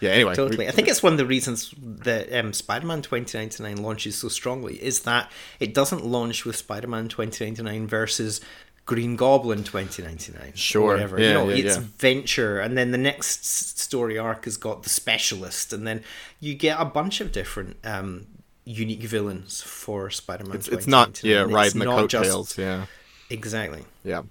yeah. 0.00 0.10
Anyway, 0.10 0.34
Totally. 0.34 0.68
I 0.68 0.70
think 0.70 0.88
it's 0.88 1.02
one 1.02 1.12
of 1.12 1.18
the 1.18 1.26
reasons 1.26 1.74
that 1.80 2.32
um, 2.32 2.52
Spider 2.52 2.86
Man 2.86 3.02
2099 3.02 3.82
launches 3.82 4.16
so 4.16 4.28
strongly 4.28 4.82
is 4.82 5.00
that 5.02 5.30
it 5.60 5.74
doesn't 5.74 6.04
launch 6.04 6.44
with 6.44 6.56
Spider 6.56 6.86
Man 6.88 7.08
2099 7.08 7.86
versus 7.86 8.40
Green 8.84 9.16
Goblin 9.16 9.62
2099. 9.64 10.52
Sure. 10.54 10.92
Whatever. 10.92 11.20
Yeah, 11.20 11.28
you 11.28 11.34
know, 11.34 11.48
yeah, 11.50 11.64
it's 11.66 11.76
yeah. 11.76 11.84
Venture, 11.98 12.60
and 12.60 12.76
then 12.76 12.90
the 12.90 12.98
next 12.98 13.44
story 13.78 14.18
arc 14.18 14.44
has 14.44 14.56
got 14.56 14.82
the 14.82 14.88
Specialist, 14.88 15.72
and 15.72 15.86
then 15.86 16.02
you 16.40 16.54
get 16.54 16.80
a 16.80 16.84
bunch 16.84 17.20
of 17.20 17.30
different 17.32 17.76
um, 17.84 18.26
unique 18.64 19.02
villains 19.02 19.62
for 19.62 20.10
Spider 20.10 20.44
Man 20.44 20.56
it's, 20.56 20.68
it's 20.68 20.86
not 20.86 21.22
yeah 21.22 21.44
It's 21.44 21.52
riding 21.52 21.78
the 21.78 21.84
not 21.84 22.08
just- 22.08 22.24
coattails. 22.24 22.58
Yeah. 22.58 22.86
Exactly. 23.30 23.84
Yeah. 24.04 24.22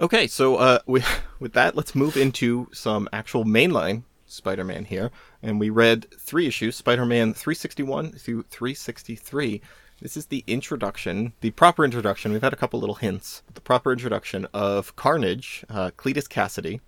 Okay, 0.00 0.26
so 0.26 0.56
uh, 0.56 0.78
we, 0.86 1.02
with 1.40 1.52
that, 1.52 1.76
let's 1.76 1.94
move 1.94 2.16
into 2.16 2.68
some 2.72 3.08
actual 3.12 3.44
mainline 3.44 4.04
Spider-Man 4.30 4.86
here, 4.86 5.10
and 5.42 5.58
we 5.60 5.70
read 5.70 6.06
three 6.18 6.46
issues: 6.46 6.76
Spider-Man 6.76 7.34
361 7.34 8.12
through 8.12 8.44
363. 8.44 9.60
This 10.00 10.16
is 10.16 10.26
the 10.26 10.44
introduction, 10.46 11.34
the 11.40 11.50
proper 11.50 11.84
introduction. 11.84 12.32
We've 12.32 12.42
had 12.42 12.54
a 12.54 12.56
couple 12.56 12.80
little 12.80 12.94
hints. 12.94 13.42
The 13.52 13.60
proper 13.60 13.92
introduction 13.92 14.46
of 14.54 14.96
Carnage, 14.96 15.64
uh, 15.68 15.90
Cletus 15.96 16.26
Kasady, 16.26 16.80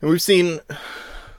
and 0.00 0.10
we've 0.10 0.22
seen 0.22 0.60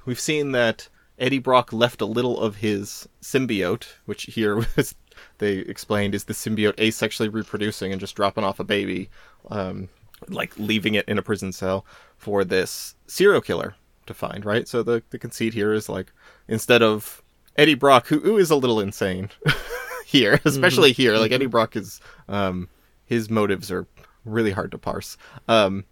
we've 0.05 0.20
seen 0.20 0.51
that 0.53 0.89
Eddie 1.20 1.39
Brock 1.39 1.74
left 1.74 2.01
a 2.01 2.05
little 2.05 2.39
of 2.39 2.57
his 2.57 3.07
symbiote, 3.22 3.86
which 4.05 4.24
here 4.24 4.55
was 4.55 4.95
they 5.38 5.57
explained 5.57 6.15
is 6.15 6.26
the 6.26 6.34
symbiote 6.34 6.76
asexually 6.76 7.32
reproducing 7.32 7.91
and 7.91 7.99
just 7.99 8.15
dropping 8.15 8.43
off 8.43 8.59
a 8.59 8.63
baby, 8.63 9.09
um, 9.49 9.89
like 10.28 10.57
leaving 10.57 10.95
it 10.95 11.07
in 11.07 11.17
a 11.17 11.22
prison 11.22 11.51
cell 11.51 11.86
for 12.17 12.43
this 12.43 12.95
serial 13.07 13.41
killer 13.41 13.76
to 14.10 14.14
find. 14.14 14.43
Right. 14.45 14.68
So 14.68 14.84
the 14.84 15.01
the 15.12 15.18
conceit 15.18 15.53
here 15.53 15.72
is 15.74 15.88
like 15.89 16.12
instead 16.47 16.84
of 16.84 17.22
Eddie 17.55 17.74
Brock, 17.76 18.07
who, 18.07 18.20
who 18.20 18.38
is 18.38 18.51
a 18.51 18.55
little 18.55 18.80
insane 18.80 19.30
here, 20.05 20.39
especially 20.45 20.91
here, 20.91 21.18
like 21.18 21.32
Eddie 21.32 21.45
Brock 21.47 21.76
is 21.76 21.99
um, 22.28 22.68
his 23.05 23.30
motives 23.30 23.72
are 23.72 23.88
really 24.26 24.51
hard 24.51 24.72
to 24.72 24.78
parse. 24.78 25.18
Um, 25.47 25.86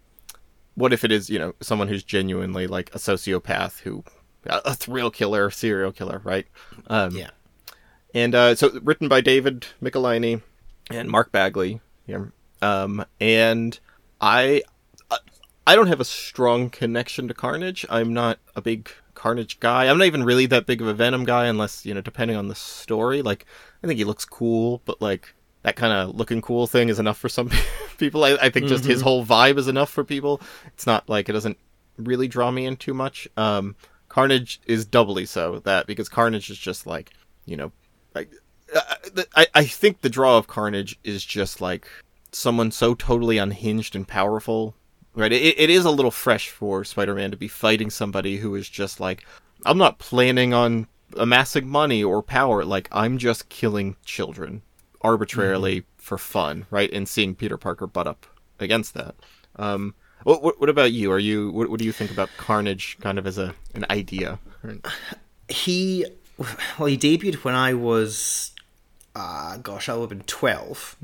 what 0.74 0.92
if 0.92 1.02
it 1.04 1.10
is 1.10 1.28
you 1.28 1.38
know 1.40 1.54
someone 1.60 1.88
who's 1.88 2.04
genuinely 2.04 2.66
like 2.68 2.94
a 2.94 2.98
sociopath 2.98 3.80
who 3.80 4.04
a 4.46 4.72
thrill 4.74 5.10
killer 5.10 5.50
serial 5.50 5.90
killer 5.90 6.20
right 6.22 6.46
um 6.86 7.10
Yeah. 7.16 7.30
and 8.14 8.32
uh 8.32 8.54
so 8.54 8.70
written 8.84 9.08
by 9.08 9.20
david 9.20 9.66
Michelinie 9.82 10.40
and 10.88 11.10
mark 11.10 11.32
bagley 11.32 11.80
Yeah. 12.06 12.26
um 12.62 13.04
and 13.20 13.78
i 14.20 14.62
I- 15.72 15.76
don't 15.76 15.86
have 15.88 16.00
a 16.00 16.04
strong 16.04 16.70
connection 16.70 17.28
to 17.28 17.34
carnage 17.34 17.84
i'm 17.88 18.12
not 18.12 18.38
a 18.56 18.62
big 18.62 18.90
carnage 19.14 19.58
guy 19.60 19.88
i'm 19.88 19.98
not 19.98 20.06
even 20.06 20.24
really 20.24 20.46
that 20.46 20.66
big 20.66 20.80
of 20.80 20.86
a 20.86 20.94
venom 20.94 21.24
guy 21.24 21.46
unless 21.46 21.84
you 21.84 21.92
know 21.94 22.00
depending 22.00 22.36
on 22.36 22.48
the 22.48 22.54
story 22.54 23.22
like 23.22 23.46
i 23.82 23.86
think 23.86 23.98
he 23.98 24.04
looks 24.04 24.24
cool 24.24 24.80
but 24.84 25.00
like 25.02 25.34
that 25.62 25.76
kind 25.76 25.92
of 25.92 26.14
looking 26.14 26.40
cool 26.40 26.66
thing 26.66 26.88
is 26.88 26.98
enough 26.98 27.18
for 27.18 27.28
some 27.28 27.50
people. 27.98 28.24
I, 28.24 28.38
I 28.40 28.48
think 28.48 28.68
just 28.68 28.84
his 28.84 29.02
whole 29.02 29.24
vibe 29.26 29.58
is 29.58 29.68
enough 29.68 29.90
for 29.90 30.04
people. 30.04 30.40
It's 30.68 30.86
not 30.86 31.08
like 31.08 31.28
it 31.28 31.32
doesn't 31.32 31.58
really 31.96 32.28
draw 32.28 32.50
me 32.50 32.64
in 32.64 32.76
too 32.76 32.94
much. 32.94 33.28
Um, 33.36 33.74
Carnage 34.08 34.60
is 34.66 34.86
doubly 34.86 35.26
so 35.26 35.58
that 35.60 35.86
because 35.86 36.08
Carnage 36.08 36.48
is 36.48 36.58
just 36.58 36.86
like 36.86 37.10
you 37.44 37.56
know, 37.56 37.72
like 38.14 38.30
I, 38.74 39.24
I 39.36 39.46
I 39.54 39.64
think 39.64 40.00
the 40.00 40.08
draw 40.08 40.38
of 40.38 40.46
Carnage 40.46 40.98
is 41.04 41.24
just 41.24 41.60
like 41.60 41.88
someone 42.32 42.70
so 42.70 42.94
totally 42.94 43.38
unhinged 43.38 43.96
and 43.96 44.06
powerful. 44.06 44.74
Right, 45.18 45.32
it, 45.32 45.58
it 45.58 45.68
is 45.68 45.84
a 45.84 45.90
little 45.90 46.12
fresh 46.12 46.48
for 46.48 46.84
Spider-Man 46.84 47.32
to 47.32 47.36
be 47.36 47.48
fighting 47.48 47.90
somebody 47.90 48.36
who 48.36 48.54
is 48.54 48.68
just 48.68 49.00
like, 49.00 49.26
I'm 49.66 49.76
not 49.76 49.98
planning 49.98 50.54
on 50.54 50.86
amassing 51.16 51.66
money 51.66 52.04
or 52.04 52.22
power. 52.22 52.64
Like 52.64 52.88
I'm 52.92 53.18
just 53.18 53.48
killing 53.48 53.96
children 54.04 54.62
arbitrarily 55.00 55.84
for 55.96 56.18
fun, 56.18 56.66
right? 56.70 56.92
And 56.92 57.08
seeing 57.08 57.34
Peter 57.34 57.56
Parker 57.56 57.88
butt 57.88 58.06
up 58.06 58.26
against 58.60 58.94
that. 58.94 59.16
Um, 59.56 59.96
what, 60.22 60.40
what, 60.40 60.60
what 60.60 60.68
about 60.68 60.92
you? 60.92 61.10
Are 61.10 61.18
you 61.18 61.50
what, 61.50 61.68
what 61.68 61.80
do 61.80 61.84
you 61.84 61.92
think 61.92 62.12
about 62.12 62.30
Carnage, 62.36 62.96
kind 63.00 63.18
of 63.18 63.26
as 63.26 63.38
a 63.38 63.54
an 63.74 63.86
idea? 63.90 64.38
he 65.48 66.06
well 66.78 66.86
he 66.86 66.96
debuted 66.96 67.36
when 67.36 67.54
i 67.54 67.72
was 67.72 68.52
uh 69.16 69.56
gosh 69.56 69.88
i 69.88 69.94
would 69.94 70.02
have 70.02 70.08
been 70.10 70.20
12 70.20 70.96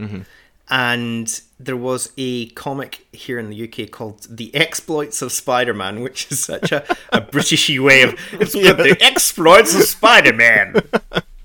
and 0.70 1.40
there 1.60 1.76
was 1.76 2.10
a 2.16 2.46
comic 2.50 3.06
here 3.12 3.38
in 3.38 3.50
the 3.50 3.64
uk 3.68 3.90
called 3.90 4.26
the 4.30 4.54
exploits 4.54 5.20
of 5.22 5.30
spider-man 5.30 6.00
which 6.00 6.30
is 6.32 6.42
such 6.42 6.72
a, 6.72 6.82
a 7.12 7.20
britishy 7.20 7.78
way 7.82 8.02
of 8.02 8.14
it's 8.32 8.54
Yeah. 8.64 8.72
the 8.72 8.96
exploits 9.00 9.74
of 9.74 9.82
spider-man 9.82 10.76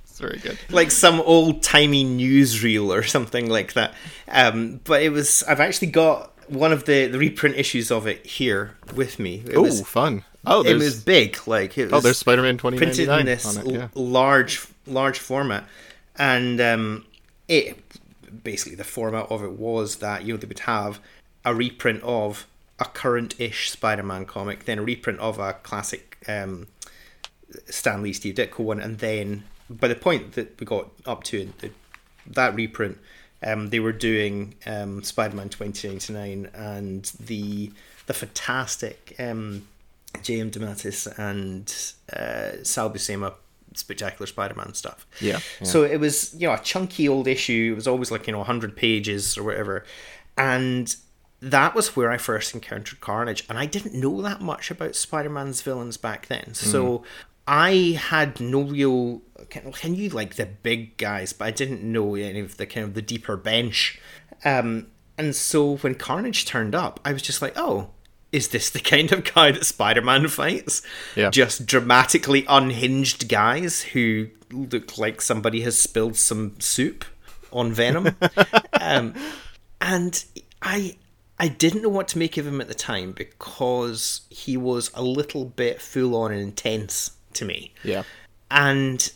It's 0.04 0.20
very 0.20 0.38
good. 0.40 0.58
like 0.70 0.92
some 0.92 1.20
old 1.22 1.62
timey 1.64 2.04
newsreel 2.06 2.88
or 2.94 3.04
something 3.04 3.50
like 3.50 3.74
that. 3.74 3.94
Um, 4.28 4.82
but 4.84 5.02
it 5.02 5.10
was 5.12 5.44
I've 5.48 5.62
actually 5.62 5.92
got 5.92 6.34
one 6.50 6.74
of 6.74 6.84
the, 6.86 7.08
the 7.08 7.18
reprint 7.18 7.56
issues 7.56 7.90
of 7.92 8.06
it 8.08 8.26
here 8.26 8.76
with 8.96 9.18
me. 9.20 9.44
Oh, 9.56 9.72
fun! 9.84 10.24
Oh, 10.46 10.62
it 10.64 10.74
was 10.74 11.02
big, 11.02 11.38
like 11.48 11.78
it 11.78 11.86
was 11.86 11.94
oh, 11.94 12.00
there's 12.02 12.18
Spider-Man 12.18 12.58
twenty 12.58 12.78
printed 12.78 13.08
in 13.08 13.26
this 13.26 13.46
on 13.58 13.66
it. 13.66 13.72
Yeah. 13.74 13.88
l- 13.96 14.06
large 14.08 14.66
large 14.88 15.20
format, 15.20 15.64
and 16.18 16.60
um, 16.60 17.06
it 17.48 17.78
basically 18.44 18.76
the 18.76 18.84
format 18.84 19.28
of 19.30 19.44
it 19.44 19.54
was 19.54 19.98
that 19.98 20.24
you 20.24 20.34
know 20.34 20.38
they 20.38 20.48
would 20.48 20.60
have 20.60 21.00
a 21.46 21.54
reprint 21.54 22.02
of 22.04 22.48
a 22.80 22.86
current-ish 22.86 23.72
Spider-Man 23.72 24.26
comic, 24.26 24.66
then 24.66 24.80
a 24.80 24.84
reprint 24.84 25.20
of 25.20 25.38
a 25.40 25.54
classic 25.54 26.18
um, 26.28 26.68
Stan 27.66 28.02
Lee 28.02 28.14
Steve 28.14 28.36
Ditko 28.36 28.60
one, 28.60 28.80
and 28.80 29.00
then 29.00 29.44
by 29.70 29.88
the 29.88 29.96
point 29.96 30.34
that 30.34 30.60
we 30.60 30.66
got 30.66 30.90
up 31.06 31.24
to 31.26 31.52
the, 31.60 31.72
that 32.26 32.56
reprint, 32.56 32.98
um, 33.44 33.70
they 33.70 33.80
were 33.80 33.92
doing 33.92 34.56
um, 34.66 35.04
Spider-Man 35.04 35.50
2099 35.50 36.50
and 36.54 37.06
the 37.20 37.72
the 38.08 38.14
fantastic 38.14 39.16
um, 39.20 39.68
J.M. 40.24 40.50
DeMatteis 40.50 41.08
and 41.20 41.72
uh, 42.12 42.64
Sal 42.64 42.90
Buscema 42.90 43.34
spectacular 43.80 44.28
Spider-Man 44.28 44.74
stuff. 44.74 45.08
Yeah, 45.20 45.40
yeah. 45.60 45.68
So 45.68 45.84
it 45.84 46.00
was 46.00 46.34
you 46.36 46.48
know 46.48 46.54
a 46.54 46.60
chunky 46.60 47.08
old 47.10 47.28
issue. 47.28 47.72
It 47.74 47.76
was 47.76 47.88
always 47.88 48.12
like 48.12 48.28
you 48.28 48.34
know 48.34 48.40
100 48.40 48.76
pages 48.76 49.38
or 49.38 49.44
whatever, 49.44 49.86
and 50.38 50.96
that 51.42 51.74
was 51.74 51.96
where 51.96 52.12
I 52.12 52.18
first 52.18 52.54
encountered 52.54 53.00
Carnage, 53.00 53.46
and 53.50 53.58
I 53.58 53.66
didn't 53.66 53.94
know 53.94 54.22
that 54.22 54.42
much 54.42 54.72
about 54.72 54.96
Spider-Man's 54.96 55.62
villains 55.62 55.98
back 55.98 56.28
then. 56.28 56.54
So 56.54 57.04
I 57.48 57.98
had 58.00 58.40
no 58.40 58.62
real. 58.62 59.22
Can, 59.50 59.72
can 59.72 59.96
you 59.96 60.10
like 60.10 60.36
the 60.36 60.46
big 60.46 60.98
guys, 60.98 61.34
but 61.34 61.46
I 61.46 61.52
didn't 61.52 61.82
know 61.82 62.16
any 62.16 62.42
of 62.42 62.58
the 62.58 62.66
kind 62.66 62.86
of 62.86 62.94
the 62.94 63.02
deeper 63.02 63.38
bench. 63.38 64.00
Um, 64.46 64.88
and 65.18 65.36
so 65.36 65.78
when 65.78 65.96
Carnage 65.96 66.46
turned 66.46 66.76
up, 66.76 67.00
I 67.04 67.12
was 67.14 67.22
just 67.22 67.42
like, 67.42 67.54
oh. 67.58 67.90
Is 68.32 68.50
this 68.50 68.70
the 68.70 68.80
kind 68.80 69.12
of 69.12 69.34
guy 69.34 69.52
that 69.52 69.66
Spider-Man 69.66 70.28
fights? 70.28 70.82
Yeah. 71.16 71.30
Just 71.30 71.66
dramatically 71.66 72.46
unhinged 72.48 73.28
guys 73.28 73.82
who 73.82 74.30
look 74.52 74.98
like 74.98 75.22
somebody 75.22 75.62
has 75.62 75.80
spilled 75.80 76.16
some 76.16 76.60
soup 76.60 77.06
on 77.52 77.74
Venom. 77.74 78.16
um, 78.82 79.14
and 79.82 80.24
I 80.62 80.98
I 81.40 81.48
didn't 81.48 81.82
know 81.82 81.90
what 81.90 82.10
to 82.10 82.18
make 82.18 82.38
of 82.38 82.46
him 82.46 82.60
at 82.60 82.68
the 82.68 82.74
time 82.74 83.14
because 83.14 84.22
he 84.30 84.58
was 84.58 84.92
a 84.94 85.02
little 85.02 85.46
bit 85.46 85.82
full 85.82 86.16
on 86.16 86.32
and 86.32 86.42
intense 86.42 87.12
to 87.34 87.46
me. 87.46 87.74
Yeah. 87.84 88.04
And 88.52 89.10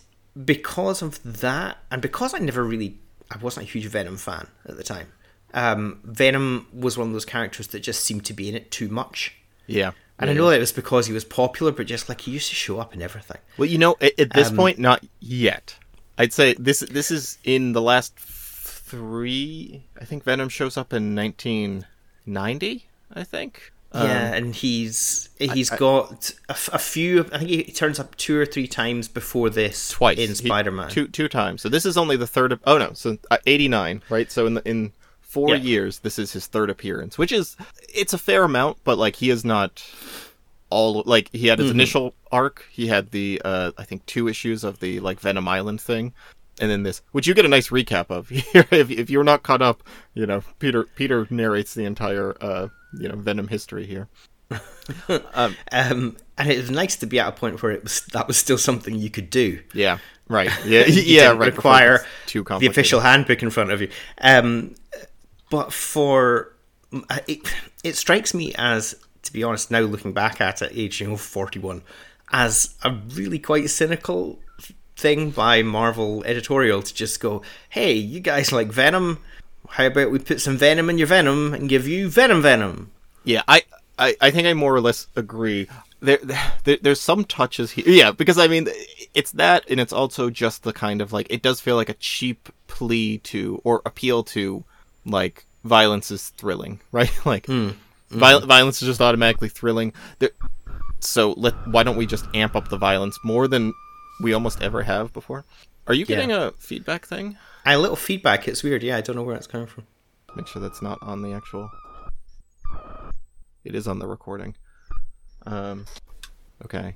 because 0.46 1.02
of 1.02 1.22
that, 1.42 1.78
and 1.92 2.02
because 2.02 2.34
I 2.34 2.40
never 2.40 2.64
really, 2.64 2.98
I 3.30 3.38
wasn't 3.38 3.68
a 3.68 3.70
huge 3.70 3.88
Venom 3.88 4.18
fan 4.18 4.48
at 4.66 4.78
the 4.78 4.84
time. 4.84 5.12
Um, 5.54 6.00
Venom 6.04 6.68
was 6.74 6.98
one 6.98 7.08
of 7.08 7.14
those 7.14 7.26
characters 7.26 7.68
that 7.68 7.80
just 7.82 8.04
seemed 8.04 8.26
to 8.26 8.34
be 8.34 8.50
in 8.50 8.56
it 8.56 8.72
too 8.72 8.88
much. 8.90 9.36
Yeah. 9.68 9.92
And 10.20 10.30
I 10.30 10.34
know 10.34 10.50
that 10.50 10.58
it 10.58 10.60
was 10.60 10.72
because 10.72 11.08
he 11.08 11.14
was 11.14 11.26
popular, 11.26 11.72
but 11.72 11.86
just 11.88 12.08
like 12.08 12.22
he 12.22 12.32
used 12.32 12.50
to 12.50 12.56
show 12.56 12.80
up 12.80 12.94
in 12.94 13.02
everything. 13.02 13.38
Well, 13.58 13.68
you 13.68 13.78
know, 13.78 13.96
at, 14.00 14.18
at 14.20 14.32
this 14.34 14.50
Um, 14.50 14.56
point, 14.56 14.80
not 14.80 15.04
yet. 15.20 15.76
I'd 16.18 16.32
say 16.32 16.54
this 16.58 16.80
this 16.82 17.10
is 17.12 17.38
in 17.44 17.74
the 17.74 17.82
last 17.82 18.16
three. 18.18 19.84
I 20.00 20.06
think 20.06 20.24
Venom 20.24 20.50
shows 20.50 20.78
up 20.78 20.94
in 20.94 21.16
1990. 21.16 22.86
I 23.14 23.24
think. 23.24 23.72
Um, 23.92 24.08
yeah, 24.08 24.34
and 24.34 24.56
he's 24.56 25.30
he's 25.38 25.70
got 25.70 26.32
a, 26.50 26.54
f- 26.54 26.70
a 26.74 26.80
few. 26.80 27.22
I 27.32 27.38
think 27.38 27.50
he 27.50 27.64
turns 27.72 28.00
up 28.00 28.16
two 28.16 28.40
or 28.40 28.46
three 28.46 28.68
times 28.68 29.08
before 29.08 29.52
this 29.52 29.90
twice 29.90 30.18
in 30.18 30.34
Spider 30.34 30.72
Man. 30.72 30.90
Two 30.90 31.08
two 31.08 31.28
times. 31.28 31.62
So 31.62 31.70
this 31.70 31.86
is 31.86 31.96
only 31.96 32.18
the 32.18 32.26
third. 32.26 32.52
Of, 32.52 32.60
oh 32.66 32.80
no, 32.80 32.94
so 32.94 33.18
uh, 33.30 33.38
89, 33.46 34.02
right? 34.10 34.32
So 34.32 34.48
in 34.48 34.56
the, 34.56 34.68
in 34.68 34.94
four 35.34 35.50
Yeah. 35.56 35.62
years, 35.72 36.00
this 36.00 36.18
is 36.20 36.32
his 36.34 36.46
third 36.48 36.70
appearance, 36.70 37.18
which 37.18 37.32
is 37.32 37.56
it's 38.02 38.14
a 38.14 38.18
fair 38.18 38.44
amount, 38.44 38.78
but 38.84 38.98
like 38.98 39.16
he 39.18 39.30
is 39.30 39.44
not 39.44 39.84
all 40.70 41.04
like 41.06 41.30
he 41.32 41.48
had 41.48 41.60
his 41.60 41.70
Mm-hmm. 41.70 41.80
initial 41.80 42.14
arc. 42.32 42.66
He 42.72 42.88
had 42.88 43.12
the 43.12 43.42
uh 43.44 43.72
I 43.78 43.84
think 43.84 44.06
two 44.06 44.28
issues 44.28 44.64
of 44.64 44.80
the 44.80 45.00
like 45.00 45.20
Venom 45.20 45.48
Island 45.48 45.82
thing. 45.82 46.14
And 46.62 46.70
then 46.70 46.84
this, 46.84 47.02
which 47.14 47.26
you 47.28 47.34
get 47.34 47.46
a 47.46 47.50
nice 47.58 47.70
recap 47.70 48.12
of 48.12 48.30
here. 48.30 48.66
if, 48.72 48.92
if 48.92 49.10
you're 49.10 49.24
not 49.24 49.42
caught 49.44 49.62
up, 49.64 49.84
you 50.14 50.26
know 50.28 50.44
Peter 50.60 50.84
Peter 50.96 51.26
narrates 51.30 51.74
the 51.74 51.86
entire 51.86 52.36
uh 52.42 52.68
you 53.00 53.08
know 53.10 53.16
Venom 53.16 53.48
history 53.48 53.86
here. 53.86 54.08
Um, 55.34 55.56
and 55.70 56.16
it 56.38 56.58
was 56.58 56.70
nice 56.70 56.98
to 56.98 57.06
be 57.08 57.18
at 57.20 57.28
a 57.30 57.32
point 57.32 57.64
where 57.64 57.72
it 57.72 57.84
was 57.84 58.02
that 58.12 58.28
was 58.28 58.36
still 58.38 58.58
something 58.58 58.96
you 58.96 59.10
could 59.10 59.30
do. 59.30 59.62
Yeah, 59.74 60.00
right. 60.28 60.52
Yeah, 60.66 60.86
yeah, 60.88 61.28
right. 61.32 61.54
Require 61.56 62.06
the 62.34 62.68
official 62.70 63.00
handbook 63.00 63.42
in 63.42 63.50
front 63.50 63.72
of 63.72 63.80
you. 63.82 63.90
Um, 64.20 64.76
but 65.54 65.72
for 65.72 66.52
it, 67.28 67.54
it 67.84 67.96
strikes 67.96 68.34
me 68.34 68.56
as, 68.58 68.96
to 69.22 69.32
be 69.32 69.44
honest, 69.44 69.70
now 69.70 69.82
looking 69.82 70.12
back 70.12 70.42
at 70.42 70.64
it, 70.64 70.72
age 70.74 71.00
you 71.00 71.08
know 71.08 71.16
forty 71.16 71.60
one, 71.60 71.84
as 72.32 72.74
a 72.82 72.92
really 72.92 73.38
quite 73.38 73.70
cynical 73.70 74.40
thing 74.96 75.30
by 75.30 75.62
Marvel 75.62 76.24
editorial 76.26 76.82
to 76.82 76.92
just 76.92 77.20
go, 77.20 77.44
"Hey, 77.70 77.94
you 77.94 78.20
guys 78.20 78.52
like 78.52 78.70
Venom? 78.70 79.20
How 79.70 79.86
about 79.86 80.10
we 80.10 80.18
put 80.18 80.42
some 80.42 80.58
Venom 80.58 80.90
in 80.90 80.98
your 80.98 81.06
Venom 81.06 81.54
and 81.54 81.70
give 81.70 81.88
you 81.88 82.10
Venom 82.10 82.42
Venom?" 82.42 82.90
Yeah, 83.24 83.44
I, 83.48 83.62
I, 84.00 84.16
I 84.20 84.32
think 84.32 84.48
I 84.48 84.56
more 84.56 84.74
or 84.74 84.82
less 84.82 85.06
agree. 85.16 85.68
There, 86.00 86.18
there, 86.64 86.78
there's 86.82 87.00
some 87.00 87.26
touches 87.26 87.70
here. 87.70 87.88
Yeah, 87.88 88.10
because 88.12 88.40
I 88.40 88.48
mean, 88.48 88.70
it's 89.14 89.34
that, 89.34 89.70
and 89.70 89.80
it's 89.80 89.94
also 89.94 90.32
just 90.32 90.64
the 90.64 90.74
kind 90.74 91.00
of 91.00 91.14
like 91.14 91.28
it 91.30 91.44
does 91.44 91.62
feel 91.62 91.76
like 91.76 91.90
a 91.90 91.94
cheap 91.94 92.50
plea 92.66 93.20
to 93.20 93.62
or 93.64 93.84
appeal 93.86 94.24
to, 94.24 94.66
like 95.06 95.46
violence 95.64 96.12
is 96.12 96.30
thrilling, 96.30 96.80
right? 96.92 97.12
like, 97.26 97.48
viol- 98.10 98.42
violence 98.42 98.82
is 98.82 98.88
just 98.88 99.02
automatically 99.02 99.50
thrilling. 99.50 99.94
There, 100.20 100.32
so 101.00 101.34
let 101.38 101.54
why 101.68 101.84
don't 101.84 101.98
we 101.98 102.06
just 102.06 102.26
amp 102.34 102.56
up 102.56 102.70
the 102.70 102.78
violence 102.78 103.18
more 103.24 103.48
than 103.48 103.74
we 104.22 104.34
almost 104.34 104.62
ever 104.62 104.84
have 104.84 105.12
before? 105.14 105.46
Are 105.88 105.94
you 105.94 106.06
getting 106.06 106.32
a 106.32 106.52
feedback 106.54 107.06
thing? 107.06 107.38
A 107.66 107.78
little 107.78 107.96
feedback. 107.96 108.48
It's 108.48 108.64
weird. 108.64 108.84
Yeah, 108.84 108.98
I 108.98 109.02
don't 109.02 109.16
know 109.16 109.24
where 109.24 109.36
it's 109.36 109.48
coming 109.48 109.68
from. 109.68 109.86
Make 110.36 110.48
sure 110.48 110.62
that's 110.62 110.82
not 110.82 111.00
on 111.02 111.22
the 111.22 111.34
actual. 111.34 111.70
It 113.64 113.76
is 113.76 113.88
on 113.88 114.00
the 114.00 114.08
recording. 114.08 114.56
Um, 115.46 115.86
okay. 116.64 116.96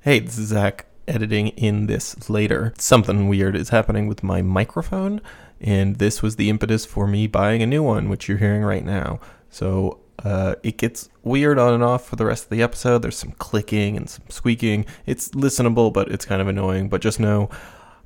Hey, 0.00 0.18
this 0.18 0.38
is 0.38 0.48
Zach 0.48 0.86
editing 1.06 1.48
in 1.48 1.86
this 1.86 2.28
later. 2.30 2.74
Something 2.78 3.28
weird 3.28 3.56
is 3.56 3.70
happening 3.70 4.06
with 4.06 4.22
my 4.22 4.42
microphone, 4.42 5.20
and 5.60 5.96
this 5.96 6.22
was 6.22 6.36
the 6.36 6.50
impetus 6.50 6.84
for 6.84 7.06
me 7.06 7.26
buying 7.26 7.62
a 7.62 7.66
new 7.66 7.82
one, 7.82 8.08
which 8.08 8.28
you're 8.28 8.38
hearing 8.38 8.62
right 8.62 8.84
now. 8.84 9.20
So 9.50 10.00
uh, 10.24 10.54
it 10.62 10.78
gets 10.78 11.08
weird 11.22 11.58
on 11.58 11.74
and 11.74 11.82
off 11.82 12.06
for 12.06 12.16
the 12.16 12.26
rest 12.26 12.44
of 12.44 12.50
the 12.50 12.62
episode. 12.62 13.02
There's 13.02 13.18
some 13.18 13.32
clicking 13.32 13.96
and 13.96 14.08
some 14.08 14.24
squeaking. 14.28 14.86
It's 15.06 15.30
listenable, 15.30 15.92
but 15.92 16.10
it's 16.10 16.24
kind 16.24 16.40
of 16.40 16.48
annoying. 16.48 16.88
But 16.88 17.00
just 17.00 17.20
know 17.20 17.50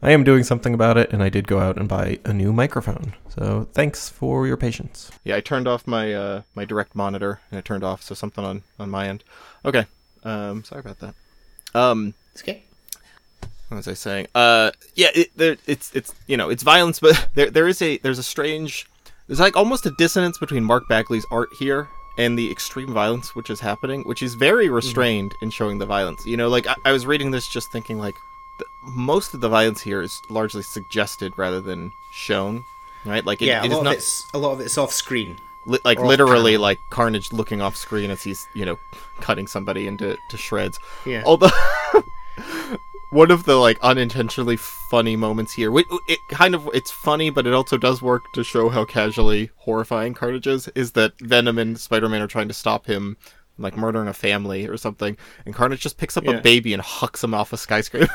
I 0.03 0.13
am 0.13 0.25
doing 0.25 0.45
something 0.45 0.75
about 0.75 0.97
it, 0.97 1.13
and 1.13 1.23
I 1.23 1.29
did 1.29 1.49
go 1.49 1.59
out 1.59 1.77
and 1.77 1.89
buy 1.89 2.19
a 2.25 2.33
new 2.33 2.53
microphone. 2.53 3.15
So 3.29 3.69
thanks 3.73 4.09
for 4.09 4.47
your 4.47 4.57
patience. 4.57 5.11
Yeah, 5.25 5.37
I 5.37 5.41
turned 5.41 5.67
off 5.67 5.87
my 5.87 6.13
uh, 6.13 6.43
my 6.55 6.65
direct 6.65 6.95
monitor 6.95 7.41
and 7.51 7.59
it 7.59 7.65
turned 7.65 7.85
off, 7.85 8.03
so 8.03 8.15
something 8.15 8.45
on 8.45 8.63
on 8.79 8.91
my 8.91 9.09
end. 9.09 9.25
Okay. 9.65 9.87
Um, 10.25 10.65
sorry 10.65 10.81
about 10.81 10.99
that. 11.01 11.15
Um, 11.75 12.15
It's 12.33 12.43
okay. 12.43 12.65
What 13.69 13.77
was 13.77 13.89
I 13.89 13.95
saying? 13.95 14.27
Uh, 14.35 14.71
yeah, 14.95 15.09
it, 15.15 15.29
there, 15.37 15.57
it's 15.67 15.95
it's 15.95 16.15
you 16.27 16.37
know 16.37 16.49
it's 16.49 16.63
violence, 16.63 17.01
but 17.01 17.29
there 17.35 17.51
there 17.51 17.69
is 17.69 17.81
a 17.83 17.99
there's 17.99 18.19
a 18.19 18.23
strange 18.23 18.87
there's 19.27 19.41
like 19.41 19.57
almost 19.57 19.85
a 19.87 19.91
dissonance 19.99 20.39
between 20.39 20.65
Mark 20.65 20.89
Bagley's 20.89 21.27
art 21.31 21.51
here 21.59 21.89
and 22.17 22.37
the 22.37 22.51
extreme 22.51 22.93
violence 22.93 23.35
which 23.37 23.51
is 23.51 23.61
happening, 23.61 24.03
which 24.03 24.23
is 24.23 24.35
very 24.35 24.69
restrained 24.69 25.33
in 25.43 25.51
showing 25.51 25.79
the 25.79 25.87
violence. 25.87 26.25
You 26.27 26.37
know, 26.37 26.49
like 26.49 26.67
I, 26.67 26.75
I 26.87 26.93
was 26.93 27.07
reading 27.07 27.31
this 27.31 27.47
just 27.47 27.71
thinking 27.71 27.99
like 27.99 28.15
the, 28.59 28.65
most 28.91 29.35
of 29.35 29.41
the 29.41 29.49
violence 29.49 29.83
here 29.83 30.03
is 30.03 30.19
largely 30.31 30.63
suggested 30.63 31.33
rather 31.37 31.61
than 31.61 31.93
shown, 32.13 32.65
right? 33.05 33.25
Like 33.25 33.43
it, 33.43 33.47
yeah, 33.47 33.63
a 33.63 33.65
it 33.67 33.71
is 33.71 33.75
lot 33.75 33.85
not 33.85 33.93
of 33.93 33.99
it's 33.99 34.25
a 34.35 34.39
lot 34.39 34.53
of 34.53 34.61
it's 34.61 34.79
off 34.79 34.93
screen. 34.93 35.37
li- 35.67 35.79
like 35.85 36.01
literally 36.01 36.57
like 36.57 36.79
Carnage 36.91 37.33
looking 37.33 37.61
off 37.61 37.77
screen 37.77 38.11
as 38.11 38.23
he's 38.23 38.49
you 38.55 38.65
know 38.65 38.79
cutting 39.21 39.47
somebody 39.47 39.87
into 39.87 40.17
to 40.31 40.37
shreds. 40.39 40.81
Yeah. 41.05 41.23
Although 41.27 41.51
one 43.11 43.31
of 43.31 43.45
the 43.45 43.57
like 43.57 43.79
unintentionally 43.83 44.57
funny 44.91 45.17
moments 45.17 45.53
here, 45.55 45.71
whi- 45.71 45.85
it 46.09 46.19
kind 46.31 46.55
of 46.55 46.69
it's 46.75 46.91
funny, 46.91 47.31
but 47.31 47.47
it 47.47 47.55
also 47.55 47.77
does 47.79 48.03
work 48.03 48.23
to 48.35 48.45
show 48.45 48.69
how 48.69 48.85
casually 48.85 49.51
horrifying 49.57 50.15
Carnage 50.15 50.47
is. 50.47 50.69
Is 50.75 50.93
that 50.93 51.19
Venom 51.21 51.59
and 51.59 51.79
Spider-Man 51.79 52.23
are 52.23 52.27
trying 52.27 52.49
to 52.49 52.55
stop 52.55 52.87
him. 52.87 53.17
Like 53.61 53.77
murdering 53.77 54.07
a 54.07 54.13
family 54.15 54.69
or 54.69 54.77
something, 54.77 55.17
and 55.45 55.53
Carnage 55.53 55.81
just 55.81 55.97
picks 55.99 56.17
up 56.17 56.23
Yeah. 56.23 56.35
a 56.35 56.41
baby 56.41 56.73
and 56.73 56.81
hucks 56.81 57.25
him 57.25 57.35
off 57.35 57.53
a 57.53 57.57
skyscraper. 57.57 58.07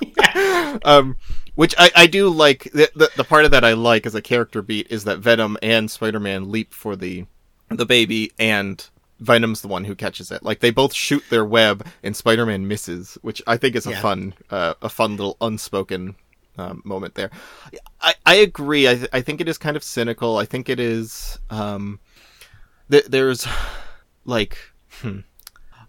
um, 0.84 1.16
which 1.56 1.74
I, 1.76 1.90
I 1.96 2.06
do 2.06 2.28
like. 2.28 2.70
The, 2.72 2.88
the 2.94 3.10
the 3.16 3.24
part 3.24 3.44
of 3.44 3.50
that 3.50 3.64
I 3.64 3.72
like 3.72 4.06
as 4.06 4.14
a 4.14 4.22
character 4.22 4.62
beat 4.62 4.86
is 4.88 5.02
that 5.04 5.18
Venom 5.18 5.58
and 5.60 5.90
Spider 5.90 6.20
Man 6.20 6.52
leap 6.52 6.72
for 6.72 6.94
the 6.94 7.26
the 7.68 7.84
baby, 7.86 8.30
and 8.38 8.88
Venom's 9.20 9.60
the 9.60 9.68
one 9.68 9.84
who 9.84 9.94
catches 9.94 10.30
it. 10.30 10.42
Like 10.42 10.60
they 10.60 10.70
both 10.70 10.92
shoot 10.94 11.22
their 11.30 11.44
web, 11.44 11.86
and 12.02 12.16
Spider 12.16 12.46
Man 12.46 12.66
misses, 12.66 13.16
which 13.22 13.42
I 13.46 13.56
think 13.56 13.76
is 13.76 13.86
a 13.86 13.90
Yeah. 13.90 14.00
fun 14.00 14.34
uh, 14.50 14.74
a 14.82 14.88
fun 14.88 15.12
little 15.12 15.36
unspoken 15.40 16.16
um, 16.58 16.82
moment 16.84 17.14
there. 17.14 17.30
I 18.00 18.14
I 18.26 18.34
agree. 18.36 18.88
I 18.88 18.94
th- 18.96 19.10
I 19.12 19.20
think 19.20 19.40
it 19.40 19.48
is 19.48 19.58
kind 19.58 19.76
of 19.76 19.84
cynical. 19.84 20.36
I 20.38 20.44
think 20.46 20.68
it 20.68 20.80
is. 20.80 21.38
Um, 21.50 22.00
th- 22.90 23.06
there's 23.06 23.46
like. 24.24 24.58
Hmm. 25.02 25.20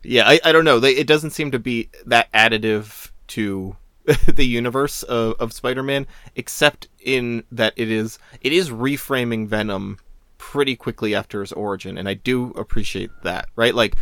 Yeah, 0.03 0.27
I, 0.27 0.39
I 0.43 0.51
don't 0.51 0.65
know. 0.65 0.79
They, 0.79 0.93
it 0.95 1.05
doesn't 1.05 1.29
seem 1.29 1.51
to 1.51 1.59
be 1.59 1.89
that 2.07 2.31
additive 2.33 3.11
to 3.27 3.75
the 4.27 4.45
universe 4.45 5.03
of, 5.03 5.35
of 5.39 5.53
Spider-Man, 5.53 6.07
except 6.35 6.87
in 6.99 7.43
that 7.51 7.73
it 7.75 7.91
is 7.91 8.17
it 8.41 8.51
is 8.51 8.71
reframing 8.71 9.47
Venom 9.47 9.99
pretty 10.41 10.75
quickly 10.75 11.13
after 11.13 11.41
his 11.41 11.53
origin, 11.53 11.99
and 11.99 12.09
I 12.09 12.15
do 12.15 12.49
appreciate 12.57 13.11
that. 13.21 13.47
Right? 13.55 13.75
Like, 13.75 13.95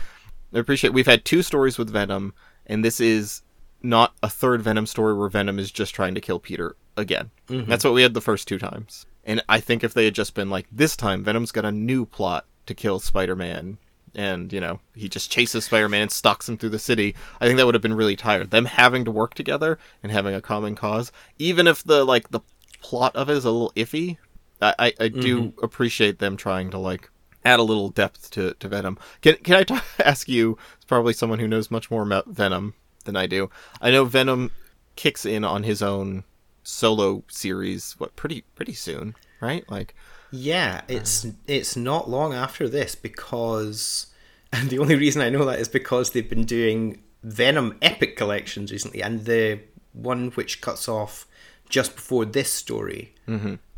I 0.53 0.59
appreciate 0.59 0.93
we've 0.93 1.05
had 1.05 1.25
two 1.25 1.43
stories 1.43 1.77
with 1.77 1.89
Venom, 1.89 2.33
and 2.65 2.83
this 2.83 3.01
is 3.01 3.41
not 3.83 4.13
a 4.23 4.29
third 4.29 4.61
Venom 4.61 4.85
story 4.85 5.13
where 5.13 5.27
Venom 5.27 5.59
is 5.59 5.69
just 5.69 5.93
trying 5.93 6.15
to 6.15 6.21
kill 6.21 6.39
Peter 6.39 6.77
again. 6.95 7.29
Mm-hmm. 7.49 7.69
That's 7.69 7.83
what 7.83 7.93
we 7.93 8.03
had 8.03 8.13
the 8.13 8.21
first 8.21 8.47
two 8.47 8.57
times, 8.57 9.05
and 9.25 9.43
I 9.49 9.59
think 9.59 9.83
if 9.83 9.93
they 9.93 10.05
had 10.05 10.15
just 10.15 10.33
been 10.33 10.49
like 10.49 10.65
this 10.71 10.95
time, 10.95 11.25
Venom's 11.25 11.51
got 11.51 11.65
a 11.65 11.73
new 11.73 12.05
plot 12.05 12.45
to 12.67 12.73
kill 12.73 12.99
Spider-Man 12.99 13.77
and 14.15 14.51
you 14.51 14.59
know 14.59 14.79
he 14.95 15.07
just 15.07 15.29
chases 15.29 15.65
spider-man 15.65 16.01
and 16.01 16.11
stalks 16.11 16.49
him 16.49 16.57
through 16.57 16.69
the 16.69 16.79
city 16.79 17.13
i 17.39 17.45
think 17.45 17.57
that 17.57 17.65
would 17.67 17.75
have 17.75 17.81
been 17.81 17.93
really 17.93 18.15
tired 18.15 18.49
them 18.49 18.65
having 18.65 19.05
to 19.05 19.11
work 19.11 19.35
together 19.35 19.77
and 20.01 20.11
having 20.11 20.33
a 20.33 20.41
common 20.41 20.75
cause 20.75 21.11
even 21.37 21.67
if 21.67 21.83
the 21.83 22.03
like 22.03 22.29
the 22.29 22.39
plot 22.81 23.15
of 23.15 23.29
it 23.29 23.37
is 23.37 23.45
a 23.45 23.51
little 23.51 23.71
iffy 23.75 24.17
i 24.62 24.74
i, 24.80 24.93
I 24.99 25.07
do 25.07 25.41
mm-hmm. 25.41 25.64
appreciate 25.64 26.20
them 26.20 26.38
trying 26.38 26.70
to 26.72 26.78
like 26.78 27.10
add 27.45 27.60
a 27.60 27.64
little 27.64 27.89
depth 27.89 28.32
to, 28.32 28.53
to 28.55 28.68
venom. 28.68 28.99
Can, 29.22 29.36
can 29.36 29.55
i 29.55 29.64
t- 29.64 29.78
ask 30.03 30.28
you 30.28 30.57
it's 30.76 30.86
probably 30.86 31.14
someone 31.14 31.39
who 31.39 31.47
knows 31.47 31.72
much 31.72 31.89
more 31.89 32.03
about 32.03 32.28
venom 32.28 32.74
than 33.05 33.16
i 33.16 33.28
do. 33.28 33.49
I 33.82 33.91
know 33.91 34.05
venom 34.05 34.51
kicks 34.95 35.26
in 35.26 35.43
on 35.43 35.64
his 35.64 35.82
own 35.82 36.24
solo 36.64 37.24
series 37.30 37.95
what 37.97 38.16
pretty 38.16 38.41
pretty 38.55 38.74
soon 38.74 39.16
right? 39.39 39.70
Like 39.70 39.95
Yeah, 40.32 40.82
uh, 40.84 40.93
it's 40.93 41.28
it's 41.47 41.76
not 41.76 42.10
long 42.10 42.34
after 42.34 42.68
this 42.68 42.95
because 42.95 44.07
and 44.53 44.70
the 44.70 44.80
only 44.80 44.95
reason 44.95 45.22
I 45.22 45.30
know 45.30 45.45
that 45.45 45.60
is 45.60 45.68
because 45.68 46.12
they've 46.12 46.30
been 46.30 46.45
doing 46.45 47.03
Venom 47.24 47.78
Epic 47.82 48.16
collections 48.16 48.72
recently, 48.72 49.01
and 49.01 49.26
the 49.26 49.60
one 49.93 50.30
which 50.32 50.62
cuts 50.62 50.88
off 50.88 51.26
just 51.70 51.95
before 51.95 52.26
this 52.26 52.51
story, 52.51 53.13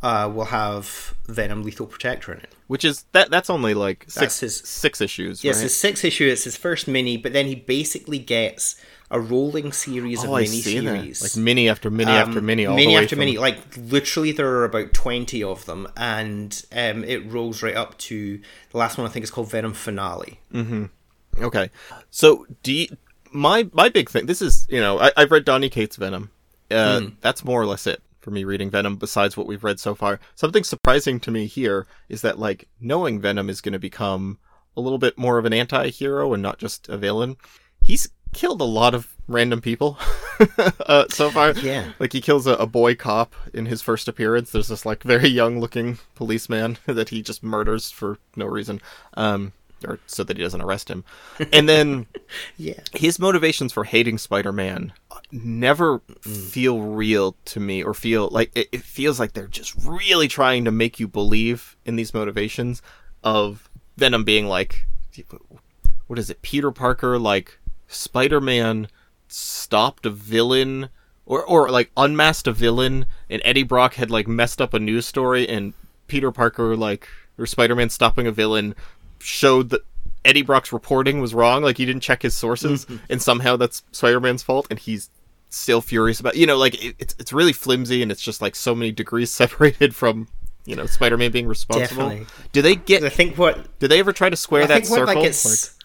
uh, 0.02 0.32
will 0.34 0.46
have 0.46 1.14
Venom 1.28 1.64
Lethal 1.64 1.86
Protector 1.86 2.32
in 2.34 2.40
it. 2.40 2.56
Which 2.68 2.86
is 2.86 3.04
that 3.12 3.30
that's 3.30 3.50
only 3.50 3.74
like 3.74 4.06
six 4.08 4.40
his- 4.40 4.58
six 4.66 5.02
issues, 5.02 5.44
Yes, 5.44 5.58
right? 5.58 5.66
it's 5.66 5.76
six 5.76 6.04
issue. 6.06 6.26
It's 6.28 6.46
his 6.46 6.56
first 6.58 6.88
mini, 6.88 7.18
but 7.18 7.34
then 7.34 7.46
he 7.48 7.56
basically 7.56 8.18
gets 8.18 8.76
a 9.14 9.20
rolling 9.20 9.74
series 9.74 10.24
oh, 10.24 10.34
of 10.36 10.42
mini 10.42 10.62
series. 10.62 11.22
Like 11.22 11.36
mini 11.44 11.68
after 11.68 11.90
mini 11.92 12.12
after 12.12 12.40
mini 12.40 12.66
all 12.66 12.72
Um, 12.72 12.78
mini 12.78 12.94
the 12.94 12.96
way 12.96 13.04
after 13.04 13.16
from- 13.18 13.20
mini. 13.26 13.38
Like 13.38 13.58
literally, 13.78 14.32
there 14.32 14.48
are 14.48 14.64
about 14.64 14.94
twenty 14.94 15.44
of 15.44 15.66
them, 15.66 15.86
and 15.98 16.64
um, 16.72 17.04
it 17.04 17.26
rolls 17.30 17.62
right 17.62 17.76
up 17.76 17.98
to 18.10 18.40
the 18.72 18.78
last 18.78 18.98
one. 18.98 19.06
I 19.06 19.10
think 19.10 19.24
is 19.26 19.32
called 19.32 19.52
Venom 19.52 19.74
Finale. 19.74 20.40
Okay, 21.42 21.70
so 22.10 22.46
do 22.64 22.72
you, 22.74 22.88
my 23.34 23.70
my 23.74 23.90
big 23.90 24.10
thing? 24.10 24.26
This 24.28 24.42
is 24.42 24.66
you 24.70 24.80
know 24.80 24.98
I, 25.00 25.12
I've 25.18 25.32
read 25.32 25.44
Donny 25.46 25.70
Cates 25.70 25.98
Venom. 25.98 26.32
Uh, 26.72 27.00
Hmm. 27.02 27.08
That's 27.22 27.44
more 27.44 27.62
or 27.62 27.66
less 27.66 27.86
it 27.88 28.02
for 28.20 28.32
me 28.32 28.44
reading 28.44 28.70
Venom. 28.70 28.96
Besides 28.98 29.36
what 29.36 29.48
we've 29.48 29.64
read 29.64 29.80
so 29.80 29.96
far, 29.96 30.20
something 30.36 30.64
surprising 30.64 31.20
to 31.22 31.32
me 31.32 31.46
here 31.48 31.88
is 32.10 32.22
that 32.22 32.40
like 32.40 32.68
knowing 32.80 33.20
Venom 33.20 33.50
is 33.50 33.62
going 33.62 33.74
to 33.74 33.80
become 33.80 34.38
a 34.78 34.82
little 34.82 35.00
bit 35.00 35.18
more 35.18 35.38
of 35.38 35.46
an 35.46 35.54
anti-hero 35.54 36.34
and 36.34 36.42
not 36.42 36.58
just 36.58 36.88
a 36.88 36.98
villain. 36.98 37.36
He's 37.84 38.08
killed 38.34 38.62
a 38.62 38.66
lot 38.66 38.94
of 38.96 39.08
random 39.28 39.60
people 39.60 39.98
uh, 40.86 41.06
so 41.10 41.30
far. 41.30 41.52
Yeah. 41.52 41.92
like 42.00 42.14
he 42.14 42.22
kills 42.22 42.48
a, 42.48 42.54
a 42.54 42.66
boy 42.68 42.96
cop 42.96 43.34
in 43.54 43.66
his 43.66 43.82
first 43.82 44.08
appearance. 44.08 44.52
There's 44.52 44.70
this 44.70 44.86
like 44.86 45.04
very 45.04 45.28
young 45.28 45.60
looking 45.60 45.98
policeman 46.16 46.78
that 46.86 47.10
he 47.10 47.22
just 47.22 47.44
murders 47.44 47.92
for 47.92 48.20
no 48.36 48.46
reason, 48.46 48.82
um, 49.16 49.52
or 49.86 50.00
so 50.06 50.24
that 50.24 50.38
he 50.38 50.44
doesn't 50.44 50.62
arrest 50.62 50.90
him. 50.90 51.04
And 51.52 51.68
then 51.68 52.08
Yeah, 52.58 52.80
his 52.94 53.20
motivations 53.20 53.74
for 53.74 53.84
hating 53.84 54.18
Spider-Man 54.18 54.94
never 55.32 56.00
mm. 56.00 56.50
feel 56.50 56.82
real 56.82 57.36
to 57.46 57.60
me, 57.60 57.84
or 57.84 57.94
feel 57.94 58.30
like 58.30 58.52
it, 58.56 58.70
it 58.72 58.82
feels 58.84 59.20
like 59.20 59.34
they're 59.34 59.48
just 59.48 59.74
really 59.84 60.28
trying 60.28 60.66
to 60.66 60.72
make 60.72 61.00
you 61.00 61.08
believe 61.08 61.76
in 61.86 61.96
these 61.96 62.14
motivations 62.14 62.82
of 63.24 63.70
Venom 63.98 64.24
being 64.24 64.48
like, 64.48 64.86
what 66.08 66.20
is 66.20 66.30
it, 66.30 66.42
Peter 66.42 66.72
Parker 66.72 67.18
like 67.18 67.60
Spider-Man 67.88 68.88
stopped 69.28 70.06
a 70.06 70.10
villain 70.10 70.90
or 71.26 71.44
or 71.44 71.70
like 71.70 71.92
unmasked 71.96 72.48
a 72.48 72.52
villain 72.52 73.06
and 73.30 73.42
Eddie 73.46 73.64
Brock 73.64 73.94
had 73.94 74.12
like 74.12 74.28
messed 74.28 74.62
up 74.62 74.74
a 74.74 74.80
news 74.80 75.06
story 75.06 75.48
and 75.48 75.74
Peter 76.08 76.32
Parker 76.32 76.76
like 76.76 77.08
or 77.38 77.46
Spider-Man 77.46 77.90
stopping 77.90 78.28
a 78.28 78.32
villain 78.32 78.76
showed 79.24 79.70
that 79.70 79.82
Eddie 80.24 80.44
Brock's 80.44 80.72
reporting 80.72 81.20
was 81.20 81.34
wrong 81.34 81.64
like 81.64 81.78
he 81.78 81.86
didn't 81.86 82.04
check 82.04 82.22
his 82.22 82.36
sources 82.36 82.86
and 83.10 83.22
somehow 83.22 83.56
that's 83.56 83.84
Spider-Man's 83.92 84.44
fault 84.44 84.68
and 84.70 84.80
he's 84.80 85.10
still 85.50 85.82
furious 85.82 86.20
about 86.20 86.36
you 86.36 86.46
know 86.46 86.58
like 86.58 86.82
it, 86.84 86.96
it's 86.98 87.16
it's 87.20 87.34
really 87.34 87.52
flimsy 87.54 88.02
and 88.02 88.12
it's 88.12 88.22
just 88.22 88.42
like 88.42 88.56
so 88.56 88.74
many 88.74 88.92
degrees 88.92 89.32
separated 89.42 89.96
from 89.96 90.28
you 90.66 90.76
know 90.76 90.86
Spider-Man 90.86 91.32
being 91.32 91.48
responsible. 91.48 92.10
Definitely. 92.10 92.28
Do 92.52 92.62
they 92.62 92.76
get 92.76 93.04
I 93.04 93.10
think 93.10 93.38
what 93.38 93.80
do 93.80 93.88
they 93.88 94.00
ever 94.00 94.14
try 94.14 94.30
to 94.30 94.36
square 94.36 94.64
I 94.64 94.68
that 94.68 94.74
think 94.82 94.90
what 94.90 95.00
circle? 95.00 95.16
that 95.16 95.22
gets, 95.22 95.78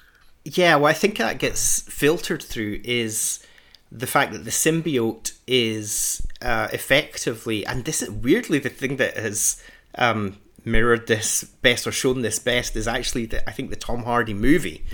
yeah, 0.45 0.76
well, 0.76 0.87
I 0.87 0.93
think 0.93 1.18
that 1.18 1.39
gets 1.39 1.80
filtered 1.82 2.43
through 2.43 2.80
is 2.84 3.45
the 3.91 4.07
fact 4.07 4.32
that 4.32 4.45
the 4.45 4.51
symbiote 4.51 5.32
is 5.47 6.24
uh, 6.43 6.68
effectively, 6.72 7.66
and 7.66 7.84
this 7.84 8.03
is 8.03 8.11
weirdly 8.11 8.59
the 8.59 8.68
thing 8.68 8.97
that 8.97 9.16
has 9.16 9.62
um, 9.97 10.39
mirrored 10.66 11.06
this 11.06 11.44
best 11.62 11.86
or 11.86 11.92
shown 11.92 12.22
this 12.22 12.38
best 12.38 12.74
is 12.76 12.86
actually 12.88 13.26
the, 13.26 13.48
I 13.48 13.52
think 13.52 13.70
the 13.70 13.76
Tom 13.76 14.02
Hardy 14.02 14.34
movie 14.34 14.84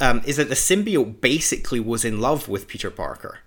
um, 0.00 0.22
is 0.26 0.36
that 0.36 0.48
the 0.50 0.54
symbiote 0.54 1.20
basically 1.20 1.80
was 1.80 2.04
in 2.04 2.20
love 2.20 2.48
with 2.48 2.68
Peter 2.68 2.90
Parker 2.90 3.38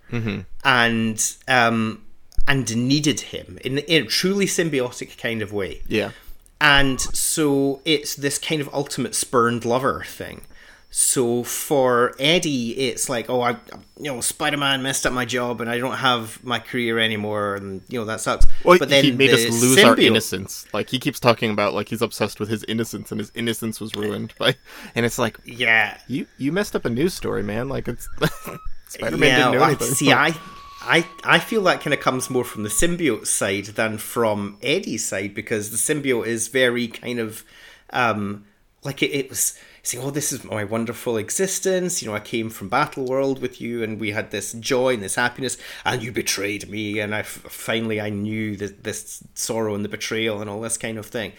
and 0.63 1.35
um, 1.47 2.03
and 2.47 2.75
needed 2.75 3.19
him 3.19 3.57
in, 3.63 3.77
in 3.77 4.03
a 4.03 4.07
truly 4.07 4.45
symbiotic 4.45 5.17
kind 5.17 5.41
of 5.41 5.53
way. 5.53 5.81
yeah. 5.87 6.11
And 6.59 6.99
so 6.99 7.81
it's 7.85 8.15
this 8.15 8.39
kind 8.39 8.61
of 8.61 8.69
ultimate 8.73 9.13
spurned 9.13 9.63
lover 9.63 10.03
thing. 10.07 10.41
So 10.89 11.43
for 11.43 12.15
Eddie, 12.17 12.71
it's 12.71 13.09
like, 13.09 13.29
oh, 13.29 13.41
I, 13.41 13.51
you 13.99 14.05
know, 14.11 14.21
Spider 14.21 14.57
Man 14.57 14.81
messed 14.81 15.05
up 15.05 15.11
my 15.13 15.25
job 15.25 15.59
and 15.61 15.69
I 15.69 15.77
don't 15.79 15.97
have 15.97 16.41
my 16.43 16.59
career 16.59 16.97
anymore, 16.97 17.55
and 17.55 17.81
you 17.89 17.99
know 17.99 18.05
that 18.05 18.21
sucks. 18.21 18.45
Well, 18.63 18.79
but 18.79 18.89
then 18.89 19.03
he 19.03 19.11
made 19.11 19.31
us 19.31 19.43
the 19.43 19.51
lose 19.51 19.83
our 19.83 19.99
innocence. 19.99 20.65
Like 20.73 20.89
he 20.89 20.97
keeps 20.97 21.19
talking 21.19 21.51
about 21.51 21.73
like 21.73 21.89
he's 21.89 22.01
obsessed 22.01 22.39
with 22.39 22.49
his 22.49 22.63
innocence 22.63 23.11
and 23.11 23.19
his 23.19 23.31
innocence 23.35 23.79
was 23.81 23.93
ruined 23.95 24.33
by 24.39 24.55
and 24.95 25.05
it's 25.05 25.19
like 25.19 25.37
Yeah, 25.45 25.97
you 26.07 26.25
you 26.37 26.51
messed 26.53 26.75
up 26.75 26.85
a 26.85 26.89
news 26.89 27.13
story, 27.13 27.43
man. 27.43 27.67
Like 27.67 27.87
it's 27.89 28.07
Spider-Man 28.87 29.27
yeah. 29.29 29.37
didn't 29.37 29.51
know 29.53 29.63
I- 29.63 29.67
anything. 29.69 29.87
see, 29.89 30.13
I, 30.13 30.33
I, 30.81 31.05
I 31.25 31.39
feel 31.39 31.61
that 31.63 31.81
kind 31.81 31.93
of 31.93 31.99
comes 31.99 32.29
more 32.29 32.45
from 32.45 32.63
the 32.63 32.69
symbiote 32.69 33.27
side 33.27 33.65
than 33.65 33.97
from 33.97 34.57
Eddie's 34.63 35.05
side 35.05 35.33
because 35.33 35.69
the 35.71 35.77
symbiote 35.77 36.27
is 36.27 36.47
very 36.47 36.87
kind 36.87 37.19
of, 37.19 37.43
um, 37.91 38.45
like 38.83 39.03
it, 39.03 39.11
it 39.11 39.29
was 39.29 39.59
saying, 39.87 40.03
"Oh, 40.03 40.11
this 40.11 40.31
is 40.31 40.43
my 40.43 40.63
wonderful 40.63 41.17
existence." 41.17 42.01
You 42.01 42.09
know, 42.09 42.15
I 42.15 42.19
came 42.19 42.49
from 42.49 42.69
Battle 42.69 43.05
World 43.05 43.41
with 43.41 43.59
you, 43.61 43.83
and 43.83 43.99
we 43.99 44.11
had 44.11 44.31
this 44.31 44.53
joy 44.53 44.93
and 44.93 45.03
this 45.03 45.15
happiness, 45.15 45.57
and 45.85 46.03
you 46.03 46.11
betrayed 46.11 46.69
me, 46.69 46.99
and 46.99 47.15
I 47.15 47.19
f- 47.19 47.27
finally 47.27 47.99
I 48.01 48.09
knew 48.09 48.55
that 48.57 48.83
this 48.83 49.23
sorrow 49.33 49.75
and 49.75 49.83
the 49.85 49.89
betrayal 49.89 50.41
and 50.41 50.49
all 50.49 50.61
this 50.61 50.77
kind 50.77 50.97
of 50.97 51.05
thing. 51.05 51.33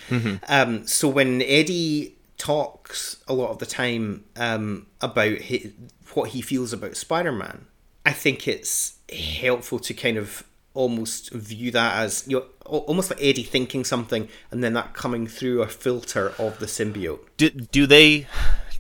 Um, 0.49 0.87
so 0.87 1.09
when 1.09 1.43
Eddie 1.43 2.17
talks 2.39 3.17
a 3.27 3.35
lot 3.35 3.51
of 3.51 3.59
the 3.59 3.67
time 3.67 4.25
um, 4.37 4.87
about 5.01 5.41
hi 5.43 5.73
what 6.15 6.31
he 6.31 6.41
feels 6.41 6.73
about 6.73 6.97
Spider-Man, 6.97 7.67
I 8.07 8.13
think 8.13 8.49
it's 8.49 8.95
helpful 9.13 9.79
to 9.81 9.93
kind 9.93 10.17
of 10.17 10.43
almost 10.75 11.33
view 11.33 11.71
that 11.71 11.97
as 11.97 12.25
you 12.27 12.39
know, 12.39 12.47
almost 12.65 13.11
like 13.11 13.21
Eddie 13.23 13.43
thinking 13.43 13.85
something 13.85 14.29
and 14.51 14.63
then 14.63 14.75
that 14.75 14.95
coming 14.95 15.27
through 15.27 15.63
a 15.63 15.69
filter 15.69 16.33
of 16.39 16.59
the 16.59 16.67
symbiote. 16.67 17.21
do, 17.37 17.51
do 17.51 17.87
they 17.87 18.27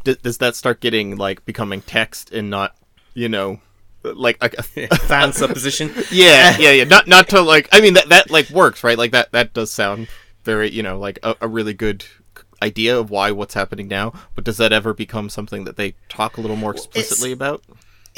d- 0.04 0.16
does 0.22 0.38
that 0.38 0.54
start 0.54 0.80
getting 0.80 1.16
like 1.16 1.44
becoming 1.44 1.80
text 1.82 2.32
and 2.32 2.50
not, 2.50 2.76
you 3.14 3.28
know, 3.28 3.60
like 4.02 4.42
a 4.42 4.62
Fan 4.96 5.32
supposition. 5.32 5.92
yeah, 6.10 6.56
yeah, 6.58 6.70
yeah. 6.70 6.84
Not 6.84 7.06
not 7.06 7.28
to 7.30 7.40
like. 7.40 7.68
I 7.72 7.80
mean 7.80 7.94
that 7.94 8.08
that 8.10 8.30
like 8.30 8.48
works, 8.50 8.84
right? 8.84 8.96
Like 8.96 9.12
that 9.12 9.32
that 9.32 9.52
does 9.52 9.72
sound 9.72 10.08
very 10.44 10.70
you 10.70 10.82
know 10.82 10.98
like 10.98 11.18
a, 11.22 11.36
a 11.40 11.48
really 11.48 11.74
good 11.74 12.04
idea 12.62 12.98
of 12.98 13.10
why 13.10 13.30
what's 13.30 13.54
happening 13.54 13.88
now. 13.88 14.12
But 14.34 14.44
does 14.44 14.56
that 14.58 14.72
ever 14.72 14.94
become 14.94 15.28
something 15.28 15.64
that 15.64 15.76
they 15.76 15.94
talk 16.08 16.36
a 16.36 16.40
little 16.40 16.56
more 16.56 16.72
explicitly 16.72 17.32
about? 17.32 17.62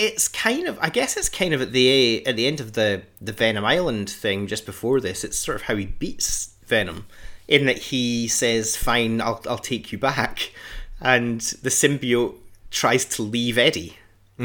It's 0.01 0.29
kind 0.29 0.67
of 0.67 0.79
I 0.81 0.89
guess 0.89 1.17
it's 1.17 1.29
kind 1.29 1.53
of 1.55 1.61
at 1.61 1.73
the 1.73 2.27
at 2.27 2.35
the 2.37 2.47
end 2.47 2.59
of 2.61 2.73
the 2.73 3.03
the 3.21 3.33
Venom 3.33 3.65
Island 3.65 4.09
thing 4.09 4.47
just 4.47 4.65
before 4.67 5.01
this. 5.01 5.23
It's 5.25 5.39
sort 5.39 5.57
of 5.57 5.63
how 5.63 5.77
he 5.77 5.87
beats 5.87 6.55
Venom 6.67 7.07
in 7.47 7.67
that 7.67 7.79
he 7.79 8.27
says, 8.27 8.77
"Fine, 8.77 9.21
I'll 9.21 9.43
I'll 9.49 9.59
take 9.59 9.93
you 9.93 9.99
back," 9.99 10.53
and 11.01 11.41
the 11.63 11.71
symbiote 11.71 12.37
tries 12.71 13.05
to 13.17 13.23
leave 13.23 13.59
Eddie 13.59 13.97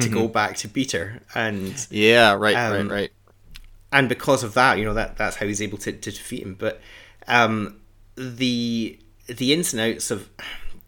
to 0.02 0.10
go 0.10 0.28
back 0.28 0.58
to 0.58 0.68
Peter, 0.68 1.22
and 1.34 1.88
Yeah, 1.90 2.34
right, 2.34 2.54
Um, 2.56 2.90
right, 2.90 2.94
right. 2.96 3.12
and 3.94 4.10
because 4.10 4.44
of 4.44 4.54
that, 4.56 4.78
you 4.78 4.84
know 4.84 4.94
that 4.94 5.16
that's 5.16 5.38
how 5.38 5.46
he's 5.46 5.62
able 5.62 5.78
to, 5.78 5.94
to 5.94 6.12
defeat 6.12 6.44
him. 6.44 6.56
But 6.60 6.82
um, 7.30 7.80
the 8.18 9.00
the 9.28 9.54
ins 9.54 9.72
and 9.74 9.82
outs 9.82 10.12
of 10.12 10.28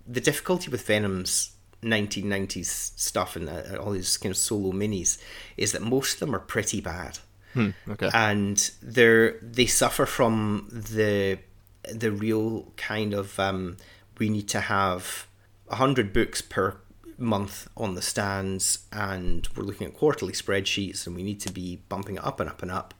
the 0.06 0.20
difficulty 0.20 0.70
with 0.70 0.86
Venom's 0.86 1.52
1990s 1.84 2.66
stuff 3.00 3.36
and 3.36 3.50
uh, 3.50 3.78
all 3.80 3.92
these 3.92 4.18
kind 4.18 4.32
of 4.32 4.38
solo 4.38 4.72
minis 4.72 5.18
is 5.58 5.72
that 5.72 5.82
most 5.82 6.16
of 6.16 6.20
them 6.22 6.36
are 6.36 6.40
pretty 6.40 6.82
bad, 6.82 7.20
Okay. 7.88 8.10
and 8.14 8.72
they're 8.82 9.40
they 9.42 9.66
suffer 9.66 10.06
from 10.06 10.68
the 10.72 11.40
the 11.92 12.12
real 12.12 12.72
kind 12.78 13.14
of 13.14 13.40
um, 13.40 13.78
we 14.20 14.30
need 14.30 14.48
to 14.50 14.60
have 14.62 15.28
hundred 15.70 16.14
books 16.14 16.42
per 16.42 16.78
month 17.18 17.68
on 17.76 17.96
the 17.96 18.02
stands, 18.02 18.86
and 18.92 19.48
we're 19.56 19.64
looking 19.64 19.88
at 19.88 19.94
quarterly 19.96 20.34
spreadsheets, 20.34 21.08
and 21.08 21.16
we 21.16 21.24
need 21.24 21.40
to 21.42 21.52
be 21.52 21.82
bumping 21.90 22.16
it 22.18 22.24
up 22.26 22.40
and 22.40 22.50
up 22.50 22.62
and 22.62 22.70
up. 22.72 22.94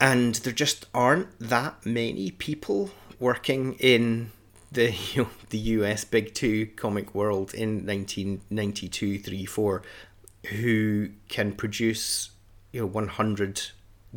And 0.00 0.34
there 0.36 0.52
just 0.52 0.86
aren't 0.92 1.28
that 1.38 1.86
many 1.86 2.30
people 2.30 2.90
working 3.18 3.74
in 3.78 4.32
the 4.72 4.92
you 5.12 5.22
know, 5.24 5.28
the 5.50 5.58
US 5.58 6.04
Big 6.04 6.34
Two 6.34 6.66
comic 6.76 7.14
world 7.14 7.54
in 7.54 7.86
1992, 7.86 9.18
3, 9.18 9.44
4, 9.44 9.82
who 10.48 11.10
can 11.28 11.52
produce 11.52 12.30
you 12.72 12.80
know 12.80 12.86
100 12.86 13.62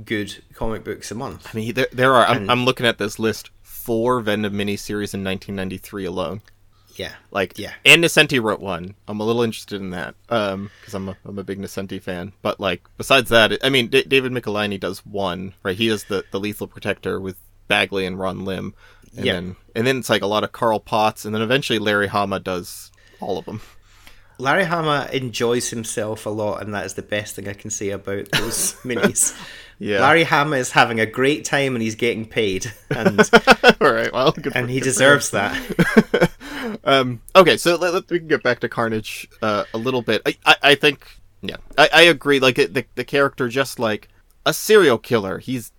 good 0.03 0.43
comic 0.53 0.83
books 0.83 1.11
a 1.11 1.15
month. 1.15 1.47
I 1.53 1.57
mean, 1.57 1.73
there 1.73 1.87
there 1.91 2.13
are. 2.13 2.25
I'm, 2.25 2.49
I'm 2.49 2.65
looking 2.65 2.85
at 2.85 2.97
this 2.97 3.19
list. 3.19 3.51
Four 3.61 4.19
Venom 4.21 4.53
miniseries 4.53 5.13
in 5.13 5.23
1993 5.23 6.05
alone. 6.05 6.41
Yeah, 6.95 7.13
Like, 7.29 7.59
yeah. 7.59 7.73
and 7.85 8.03
Nocenti 8.03 8.41
wrote 8.41 8.61
one. 8.61 8.95
I'm 9.07 9.19
a 9.19 9.23
little 9.25 9.41
interested 9.43 9.81
in 9.81 9.89
that 9.89 10.15
um, 10.29 10.71
because 10.79 10.93
I'm 10.93 11.09
a 11.09 11.17
I'm 11.25 11.37
a 11.37 11.43
big 11.43 11.59
Nocenti 11.59 12.01
fan. 12.01 12.31
But 12.41 12.59
like, 12.59 12.81
besides 12.97 13.29
that, 13.29 13.63
I 13.63 13.69
mean, 13.69 13.87
D- 13.87 14.05
David 14.07 14.31
Michelinie 14.31 14.79
does 14.79 15.05
one, 15.05 15.53
right? 15.61 15.75
He 15.77 15.89
does 15.89 16.05
the 16.05 16.23
the 16.31 16.39
Lethal 16.39 16.67
Protector 16.67 17.19
with 17.19 17.35
Bagley 17.67 18.05
and 18.05 18.17
Ron 18.17 18.45
Lim, 18.45 18.73
and 19.15 19.25
Yeah. 19.25 19.33
then 19.33 19.55
and 19.75 19.85
then 19.87 19.97
it's 19.97 20.09
like 20.09 20.21
a 20.21 20.27
lot 20.27 20.43
of 20.43 20.51
Carl 20.51 20.79
Potts, 20.79 21.25
and 21.25 21.33
then 21.35 21.41
eventually 21.41 21.79
Larry 21.79 22.07
Hama 22.07 22.39
does 22.39 22.91
all 23.19 23.37
of 23.37 23.45
them. 23.45 23.61
Larry 24.37 24.65
Hama 24.65 25.07
enjoys 25.13 25.69
himself 25.69 26.25
a 26.25 26.29
lot, 26.29 26.61
and 26.61 26.73
that 26.73 26.85
is 26.85 26.95
the 26.95 27.01
best 27.01 27.35
thing 27.35 27.47
I 27.47 27.53
can 27.53 27.69
say 27.69 27.89
about 27.91 28.29
those 28.31 28.73
minis. 28.83 29.33
Yeah. 29.79 30.01
Larry 30.01 30.23
Hama 30.23 30.57
is 30.57 30.71
having 30.71 30.99
a 30.99 31.05
great 31.05 31.45
time 31.45 31.73
and 31.75 31.81
he's 31.81 31.95
getting 31.95 32.25
paid, 32.25 32.71
and 32.89 33.19
All 33.81 33.91
right. 33.93 34.11
Well, 34.11 34.35
and 34.53 34.69
he 34.69 34.79
deserves 34.81 35.31
that. 35.31 36.29
um, 36.83 37.21
okay, 37.35 37.57
so 37.57 37.75
let, 37.75 37.93
let- 37.93 38.09
we 38.09 38.19
can 38.19 38.27
get 38.27 38.43
back 38.43 38.59
to 38.61 38.69
Carnage 38.69 39.27
uh, 39.41 39.63
a 39.73 39.77
little 39.77 40.01
bit. 40.01 40.21
I, 40.25 40.35
I, 40.45 40.55
I 40.63 40.75
think, 40.75 41.07
yeah, 41.41 41.57
I, 41.77 41.89
I 41.93 42.01
agree. 42.03 42.39
Like 42.39 42.57
it, 42.59 42.73
the 42.73 42.85
the 42.95 43.03
character, 43.05 43.47
just 43.49 43.79
like 43.79 44.09
a 44.45 44.53
serial 44.53 44.97
killer, 44.97 45.39
he's 45.39 45.71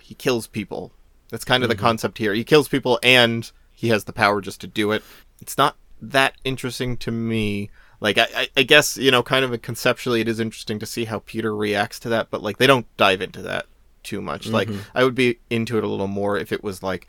he 0.00 0.14
kills 0.14 0.46
people. 0.46 0.92
That's 1.34 1.44
kind 1.44 1.64
of 1.64 1.68
the 1.68 1.74
mm-hmm. 1.74 1.84
concept 1.84 2.18
here. 2.18 2.32
He 2.32 2.44
kills 2.44 2.68
people, 2.68 3.00
and 3.02 3.50
he 3.72 3.88
has 3.88 4.04
the 4.04 4.12
power 4.12 4.40
just 4.40 4.60
to 4.60 4.68
do 4.68 4.92
it. 4.92 5.02
It's 5.40 5.58
not 5.58 5.76
that 6.00 6.34
interesting 6.44 6.96
to 6.98 7.10
me. 7.10 7.70
Like 8.00 8.18
I, 8.18 8.26
I, 8.36 8.48
I 8.58 8.62
guess 8.62 8.96
you 8.96 9.10
know, 9.10 9.22
kind 9.22 9.44
of 9.44 9.60
conceptually, 9.62 10.20
it 10.20 10.28
is 10.28 10.38
interesting 10.38 10.78
to 10.78 10.86
see 10.86 11.06
how 11.06 11.20
Peter 11.20 11.56
reacts 11.56 11.98
to 12.00 12.08
that, 12.10 12.30
but 12.30 12.42
like 12.42 12.58
they 12.58 12.68
don't 12.68 12.86
dive 12.96 13.20
into 13.20 13.42
that 13.42 13.66
too 14.04 14.22
much. 14.22 14.46
Like 14.46 14.68
mm-hmm. 14.68 14.80
I 14.94 15.02
would 15.02 15.16
be 15.16 15.38
into 15.50 15.76
it 15.76 15.82
a 15.82 15.88
little 15.88 16.06
more 16.06 16.38
if 16.38 16.52
it 16.52 16.62
was 16.62 16.82
like 16.82 17.08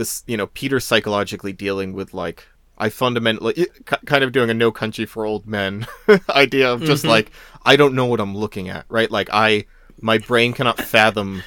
this 0.00 0.24
you 0.26 0.36
know 0.36 0.46
peter 0.46 0.80
psychologically 0.80 1.52
dealing 1.52 1.92
with 1.92 2.14
like 2.14 2.48
i 2.78 2.88
fundamentally 2.88 3.66
kind 3.84 4.24
of 4.24 4.32
doing 4.32 4.48
a 4.48 4.54
no 4.54 4.72
country 4.72 5.04
for 5.04 5.26
old 5.26 5.46
men 5.46 5.86
idea 6.30 6.72
of 6.72 6.82
just 6.82 7.02
mm-hmm. 7.02 7.10
like 7.10 7.30
i 7.66 7.76
don't 7.76 7.94
know 7.94 8.06
what 8.06 8.18
i'm 8.18 8.34
looking 8.34 8.70
at 8.70 8.86
right 8.88 9.10
like 9.10 9.28
i 9.30 9.62
my 10.00 10.16
brain 10.16 10.54
cannot 10.54 10.80
fathom 10.80 11.42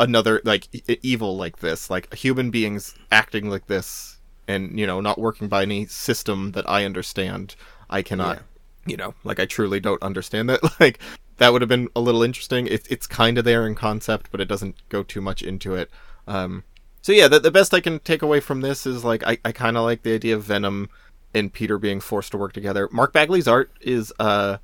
another 0.00 0.40
like 0.44 0.66
e- 0.74 0.98
evil 1.02 1.36
like 1.36 1.58
this 1.58 1.88
like 1.90 2.12
human 2.12 2.50
beings 2.50 2.94
acting 3.12 3.48
like 3.48 3.68
this 3.68 4.18
and 4.48 4.78
you 4.78 4.86
know 4.86 5.00
not 5.00 5.18
working 5.18 5.46
by 5.46 5.62
any 5.62 5.86
system 5.86 6.52
that 6.52 6.68
i 6.68 6.84
understand 6.84 7.54
i 7.88 8.02
cannot 8.02 8.42
you 8.86 8.96
know 8.96 9.14
like 9.22 9.38
i 9.38 9.46
truly 9.46 9.78
don't 9.78 10.02
understand 10.02 10.48
that 10.48 10.60
like 10.80 10.98
that 11.40 11.54
would 11.54 11.62
have 11.62 11.70
been 11.70 11.88
a 11.96 12.00
little 12.00 12.22
interesting. 12.22 12.66
It, 12.66 12.86
it's 12.90 13.06
kind 13.06 13.38
of 13.38 13.44
there 13.44 13.66
in 13.66 13.74
concept 13.74 14.30
but 14.30 14.40
it 14.40 14.44
doesn't 14.44 14.76
go 14.90 15.02
too 15.02 15.20
much 15.20 15.42
into 15.42 15.74
it. 15.74 15.90
Um 16.28 16.64
so 17.02 17.12
yeah, 17.12 17.28
the, 17.28 17.40
the 17.40 17.50
best 17.50 17.72
I 17.72 17.80
can 17.80 17.98
take 17.98 18.20
away 18.20 18.40
from 18.40 18.60
this 18.60 18.86
is 18.86 19.04
like 19.04 19.26
I, 19.26 19.38
I 19.42 19.52
kind 19.52 19.78
of 19.78 19.84
like 19.84 20.02
the 20.02 20.14
idea 20.14 20.36
of 20.36 20.44
Venom 20.44 20.90
and 21.32 21.50
Peter 21.50 21.78
being 21.78 21.98
forced 21.98 22.32
to 22.32 22.38
work 22.38 22.52
together. 22.52 22.90
Mark 22.92 23.14
Bagley's 23.14 23.48
art 23.48 23.70
is 23.80 24.12
uh 24.20 24.58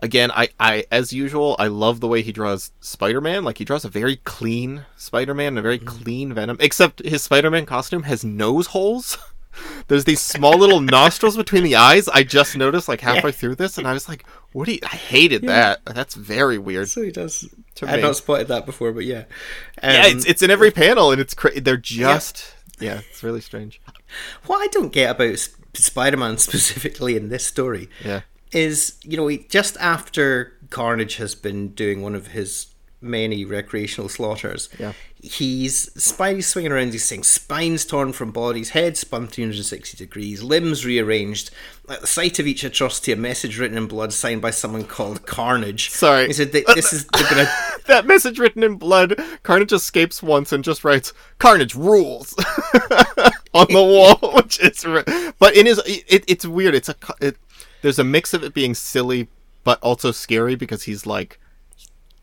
again 0.00 0.30
I 0.32 0.48
I 0.60 0.84
as 0.90 1.12
usual 1.12 1.56
I 1.58 1.66
love 1.68 2.00
the 2.00 2.08
way 2.08 2.22
he 2.22 2.32
draws 2.32 2.70
Spider-Man. 2.80 3.44
Like 3.44 3.58
he 3.58 3.64
draws 3.64 3.84
a 3.84 3.88
very 3.88 4.16
clean 4.16 4.84
Spider-Man, 4.96 5.48
and 5.48 5.58
a 5.58 5.62
very 5.62 5.78
clean 5.78 6.32
Venom. 6.34 6.56
Except 6.60 7.04
his 7.04 7.22
Spider-Man 7.22 7.66
costume 7.66 8.04
has 8.04 8.24
nose 8.24 8.68
holes. 8.68 9.18
There's 9.88 10.04
these 10.04 10.20
small 10.20 10.56
little 10.56 10.80
nostrils 10.98 11.36
between 11.36 11.64
the 11.64 11.74
eyes. 11.74 12.06
I 12.08 12.22
just 12.22 12.56
noticed 12.56 12.86
like 12.88 13.00
halfway 13.00 13.32
through 13.32 13.56
this, 13.56 13.76
and 13.76 13.88
I 13.88 13.92
was 13.92 14.08
like, 14.08 14.24
"What 14.52 14.66
do 14.66 14.72
you?" 14.72 14.78
I 14.84 14.94
hated 14.94 15.42
that. 15.42 15.84
That's 15.84 16.14
very 16.14 16.58
weird. 16.58 16.88
so 16.88 17.02
he 17.02 17.10
does. 17.10 17.48
Me. 17.82 18.00
not 18.00 18.16
spotted 18.16 18.48
that 18.48 18.66
before, 18.66 18.92
but 18.92 19.04
yeah. 19.04 19.24
Um, 19.82 19.90
yeah, 19.94 20.06
it's 20.06 20.24
it's 20.26 20.42
in 20.42 20.50
every 20.50 20.70
panel, 20.70 21.10
and 21.10 21.20
it's 21.20 21.34
cra- 21.34 21.60
they're 21.60 21.76
just 21.76 22.54
yeah, 22.78 23.00
it's 23.10 23.24
really 23.24 23.40
strange. 23.40 23.80
what 24.46 24.58
I 24.62 24.68
don't 24.68 24.92
get 24.92 25.10
about 25.10 25.38
Sp- 25.42 25.58
Spider-Man 25.74 26.38
specifically 26.48 27.16
in 27.16 27.28
this 27.28 27.44
story 27.44 27.88
Yeah. 28.04 28.20
Is, 28.52 28.94
you 29.02 29.16
know, 29.16 29.26
he, 29.28 29.38
just 29.48 29.76
after 29.78 30.54
Carnage 30.70 31.16
has 31.16 31.34
been 31.34 31.68
doing 31.68 32.02
one 32.02 32.14
of 32.14 32.28
his 32.28 32.66
many 33.00 33.44
recreational 33.44 34.08
slaughters, 34.08 34.68
Yeah. 34.76 34.92
he's 35.22 35.88
Spidey's 35.90 36.48
swinging 36.48 36.72
around. 36.72 36.90
He's 36.92 37.04
saying 37.04 37.22
spines 37.22 37.84
torn 37.84 38.12
from 38.12 38.32
bodies, 38.32 38.70
head 38.70 38.96
spun 38.96 39.28
360 39.28 39.96
degrees, 39.96 40.42
limbs 40.42 40.84
rearranged. 40.84 41.50
At 41.88 42.00
the 42.00 42.06
sight 42.08 42.40
of 42.40 42.46
each 42.48 42.64
atrocity, 42.64 43.12
a 43.12 43.16
message 43.16 43.56
written 43.58 43.78
in 43.78 43.86
blood 43.86 44.12
signed 44.12 44.42
by 44.42 44.50
someone 44.50 44.84
called 44.84 45.26
Carnage. 45.26 45.90
Sorry. 45.90 46.26
he 46.26 46.32
said, 46.32 46.50
"This 46.50 46.92
is 46.92 47.04
gonna." 47.04 47.48
that 47.86 48.04
message 48.04 48.38
written 48.40 48.62
in 48.64 48.74
blood, 48.76 49.14
Carnage 49.44 49.72
escapes 49.72 50.20
once 50.22 50.52
and 50.52 50.64
just 50.64 50.82
writes 50.84 51.12
"Carnage 51.38 51.74
rules" 51.76 52.34
on 53.54 53.66
the 53.70 53.82
wall, 53.82 54.16
which 54.34 54.58
is. 54.60 54.84
But 55.38 55.56
in 55.56 55.66
his, 55.66 55.78
it, 55.86 56.24
it's 56.26 56.44
weird. 56.44 56.74
It's 56.74 56.88
a, 56.88 56.96
it, 57.20 57.36
there's 57.82 57.98
a 57.98 58.04
mix 58.04 58.34
of 58.34 58.42
it 58.44 58.54
being 58.54 58.74
silly, 58.74 59.28
but 59.64 59.80
also 59.82 60.10
scary 60.12 60.54
because 60.54 60.84
he's 60.84 61.06
like, 61.06 61.38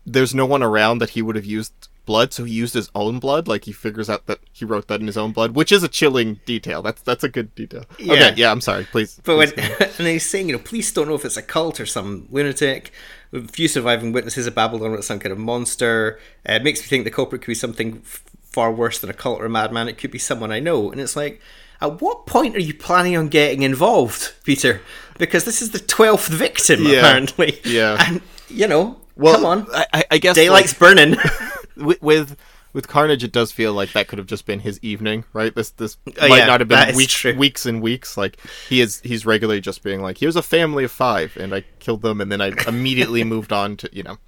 there's 0.04 0.34
no 0.34 0.46
one 0.46 0.62
around 0.62 0.98
that 0.98 1.10
he 1.10 1.22
would 1.22 1.36
have 1.36 1.44
used 1.44 1.88
blood, 2.06 2.32
so 2.32 2.44
he 2.44 2.52
used 2.54 2.72
his 2.72 2.90
own 2.94 3.18
blood. 3.18 3.46
Like 3.48 3.64
he 3.64 3.72
figures 3.72 4.08
out 4.08 4.26
that 4.26 4.38
he 4.52 4.64
wrote 4.64 4.88
that 4.88 5.00
in 5.00 5.06
his 5.06 5.18
own 5.18 5.32
blood, 5.32 5.54
which 5.54 5.72
is 5.72 5.82
a 5.82 5.88
chilling 5.88 6.40
detail. 6.46 6.80
That's 6.80 7.02
that's 7.02 7.24
a 7.24 7.28
good 7.28 7.54
detail. 7.54 7.84
Yeah. 7.98 8.12
Okay, 8.14 8.34
yeah, 8.36 8.50
I'm 8.50 8.62
sorry. 8.62 8.84
Please. 8.84 9.20
But 9.24 9.36
when, 9.36 9.52
and 9.58 10.06
he's 10.06 10.28
saying, 10.28 10.48
you 10.48 10.56
know, 10.56 10.62
police 10.62 10.90
don't 10.92 11.08
know 11.08 11.14
if 11.14 11.24
it's 11.24 11.36
a 11.36 11.42
cult 11.42 11.80
or 11.80 11.86
some 11.86 12.28
lunatic. 12.30 12.92
A 13.32 13.42
few 13.42 13.68
surviving 13.68 14.12
witnesses 14.12 14.46
have 14.46 14.54
babbled 14.54 14.82
on 14.82 14.94
it's 14.94 15.08
some 15.08 15.18
kind 15.18 15.32
of 15.32 15.38
monster. 15.38 16.18
Uh, 16.48 16.52
it 16.52 16.62
makes 16.62 16.80
me 16.80 16.86
think 16.86 17.04
the 17.04 17.10
culprit 17.10 17.42
could 17.42 17.48
be 17.48 17.54
something 17.54 18.00
f- 18.04 18.24
far 18.44 18.72
worse 18.72 19.00
than 19.00 19.10
a 19.10 19.14
cult 19.14 19.40
or 19.40 19.46
a 19.46 19.50
madman. 19.50 19.88
It 19.88 19.98
could 19.98 20.12
be 20.12 20.18
someone 20.18 20.52
I 20.52 20.60
know. 20.60 20.90
And 20.90 21.00
it's 21.00 21.16
like, 21.16 21.42
at 21.80 22.00
what 22.00 22.26
point 22.26 22.56
are 22.56 22.60
you 22.60 22.74
planning 22.74 23.16
on 23.16 23.28
getting 23.28 23.62
involved, 23.62 24.32
Peter? 24.44 24.80
Because 25.18 25.44
this 25.44 25.62
is 25.62 25.70
the 25.70 25.78
twelfth 25.78 26.28
victim, 26.28 26.82
Yeah. 26.84 26.98
apparently. 26.98 27.58
Yeah. 27.64 27.96
And 28.00 28.20
you 28.48 28.66
know, 28.68 28.98
well, 29.16 29.34
come 29.34 29.44
on, 29.46 29.66
I, 29.72 29.86
I- 29.92 30.04
I 30.12 30.18
guess 30.18 30.34
daylight's 30.36 30.72
like- 30.72 30.78
burning. 30.78 31.16
with, 31.76 32.00
with 32.02 32.36
with 32.72 32.88
Carnage, 32.88 33.24
it 33.24 33.32
does 33.32 33.52
feel 33.52 33.72
like 33.72 33.92
that 33.94 34.06
could 34.06 34.18
have 34.18 34.26
just 34.26 34.44
been 34.44 34.60
his 34.60 34.78
evening, 34.82 35.24
right? 35.32 35.54
This 35.54 35.70
this 35.70 35.96
Oh, 36.20 36.28
might 36.28 36.38
yeah, 36.40 36.46
not 36.46 36.60
have 36.60 36.68
been 36.68 36.94
weeks 36.94 37.24
weeks 37.24 37.64
and 37.64 37.80
weeks. 37.80 38.16
Like 38.18 38.38
he 38.68 38.82
is, 38.82 39.00
he's 39.00 39.24
regularly 39.24 39.62
just 39.62 39.82
being 39.82 40.02
like, 40.02 40.18
"Here's 40.18 40.36
a 40.36 40.42
family 40.42 40.84
of 40.84 40.92
five, 40.92 41.34
and 41.38 41.54
I 41.54 41.64
killed 41.78 42.02
them, 42.02 42.20
and 42.20 42.30
then 42.30 42.42
I 42.42 42.52
immediately 42.68 43.24
moved 43.34 43.52
on 43.52 43.78
to 43.78 43.88
you 43.92 44.02
know, 44.02 44.18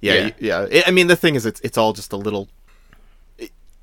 yeah, 0.00 0.14
Yeah. 0.14 0.30
yeah. 0.70 0.80
I- 0.80 0.84
I 0.86 0.90
mean, 0.92 1.08
the 1.08 1.16
thing 1.16 1.34
is, 1.34 1.44
it's 1.44 1.60
it's 1.62 1.76
all 1.76 1.92
just 1.92 2.12
a 2.12 2.16
little. 2.16 2.48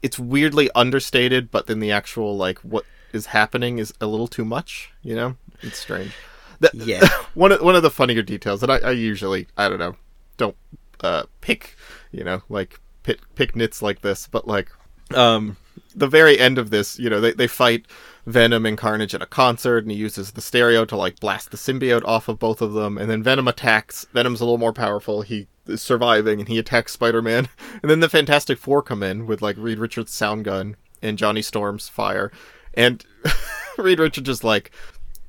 It- 0.04 0.08
It's 0.08 0.20
weirdly 0.20 0.70
understated, 0.76 1.50
but 1.50 1.68
then 1.68 1.80
the 1.80 1.92
actual 1.92 2.36
like 2.38 2.60
what 2.60 2.86
is 3.14 3.28
happening 3.28 3.80
is 3.80 3.94
a 4.02 4.06
little 4.08 4.28
too 4.28 4.46
much. 4.46 4.92
You 5.02 5.16
know, 5.16 5.36
it's 5.62 5.78
strange. 5.80 6.12
Yeah. 6.74 7.06
one 7.34 7.52
of 7.52 7.62
one 7.62 7.76
of 7.76 7.84
the 7.84 7.90
funnier 7.92 8.22
details, 8.22 8.64
and 8.64 8.72
I, 8.72 8.78
I 8.78 8.92
usually 8.92 9.48
I 9.58 9.68
don't 9.68 9.80
know, 9.80 9.96
don't 10.38 10.56
uh, 11.02 11.24
pick 11.42 11.76
you 12.12 12.24
know 12.24 12.42
like 12.48 12.80
pick 13.04 13.20
pick 13.36 13.56
nits 13.56 13.82
like 13.82 14.02
this, 14.02 14.28
but 14.28 14.48
like 14.48 14.70
um 15.14 15.58
the 15.96 16.08
very 16.08 16.40
end 16.40 16.58
of 16.58 16.70
this, 16.70 16.98
you 16.98 17.10
know, 17.10 17.20
they 17.20 17.34
they 17.34 17.48
fight 17.48 17.86
Venom 18.26 18.66
and 18.66 18.78
Carnage 18.78 19.14
at 19.14 19.22
a 19.22 19.26
concert, 19.26 19.80
and 19.84 19.92
he 19.92 19.98
uses 19.98 20.32
the 20.32 20.42
stereo 20.42 20.86
to 20.86 20.96
like 20.96 21.20
blast 21.20 21.52
the 21.52 21.58
symbiote 21.58 22.06
off 22.06 22.30
of 22.30 22.40
both 22.40 22.62
of 22.62 22.72
them, 22.74 22.98
and 22.98 23.10
then 23.10 23.22
Venom 23.24 23.48
attacks. 23.50 24.06
Venom's 24.14 24.40
a 24.40 24.46
little 24.46 24.58
more 24.58 24.74
powerful. 24.74 25.22
He 25.22 25.48
is 25.68 25.82
surviving, 25.82 26.40
and 26.40 26.50
he 26.50 26.60
attacks 26.60 26.92
Spider-Man, 26.94 27.48
and 27.82 27.90
then 27.90 28.00
the 28.00 28.10
Fantastic 28.10 28.58
Four 28.58 28.82
come 28.82 29.04
in 29.04 29.26
with 29.26 29.42
like 29.42 29.58
Reed 29.58 29.80
Richards' 29.80 30.12
sound 30.14 30.46
gun 30.46 30.76
and 31.02 31.18
Johnny 31.18 31.42
Storm's 31.42 31.90
fire, 31.90 32.32
and 32.74 33.04
Reed 33.78 34.00
Richards 34.00 34.30
is 34.30 34.44
like, 34.44 34.72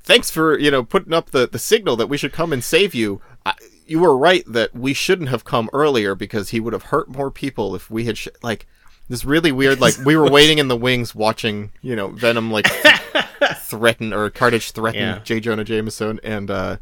thanks 0.03 0.31
for 0.31 0.59
you 0.59 0.71
know 0.71 0.83
putting 0.85 1.13
up 1.13 1.31
the 1.31 1.49
the 1.49 1.59
signal 1.59 1.97
that 1.97 2.09
we 2.09 2.17
should 2.19 2.33
come 2.33 2.53
and 2.53 2.63
save 2.63 2.95
you. 2.95 3.21
I, 3.47 3.55
you 3.87 4.01
were 4.01 4.17
right 4.17 4.43
that 4.47 4.75
we 4.75 4.95
shouldn't 4.95 5.29
have 5.29 5.45
come 5.45 5.69
earlier 5.75 6.15
because 6.15 6.51
he 6.51 6.61
would 6.61 6.73
have 6.73 6.85
hurt 6.85 7.09
more 7.09 7.31
people 7.31 7.75
if 7.75 7.91
we 7.91 8.05
had 8.07 8.17
sh- 8.17 8.29
like 8.43 8.67
this 9.11 9.27
really 9.27 9.53
weird 9.53 9.79
like 9.83 9.95
we 10.07 10.17
were 10.17 10.31
waiting 10.31 10.57
in 10.57 10.69
the 10.69 10.77
wings 10.77 11.15
watching 11.15 11.71
you 11.83 11.95
know 11.95 12.09
Venom 12.09 12.51
like 12.51 12.67
threaten 13.57 14.15
or 14.15 14.31
Carnage 14.31 14.71
threaten 14.71 15.01
Yeah. 15.01 15.19
J 15.19 15.41
Jonah 15.41 15.65
Jameson 15.65 16.21
and 16.25 16.51
uh 16.51 16.77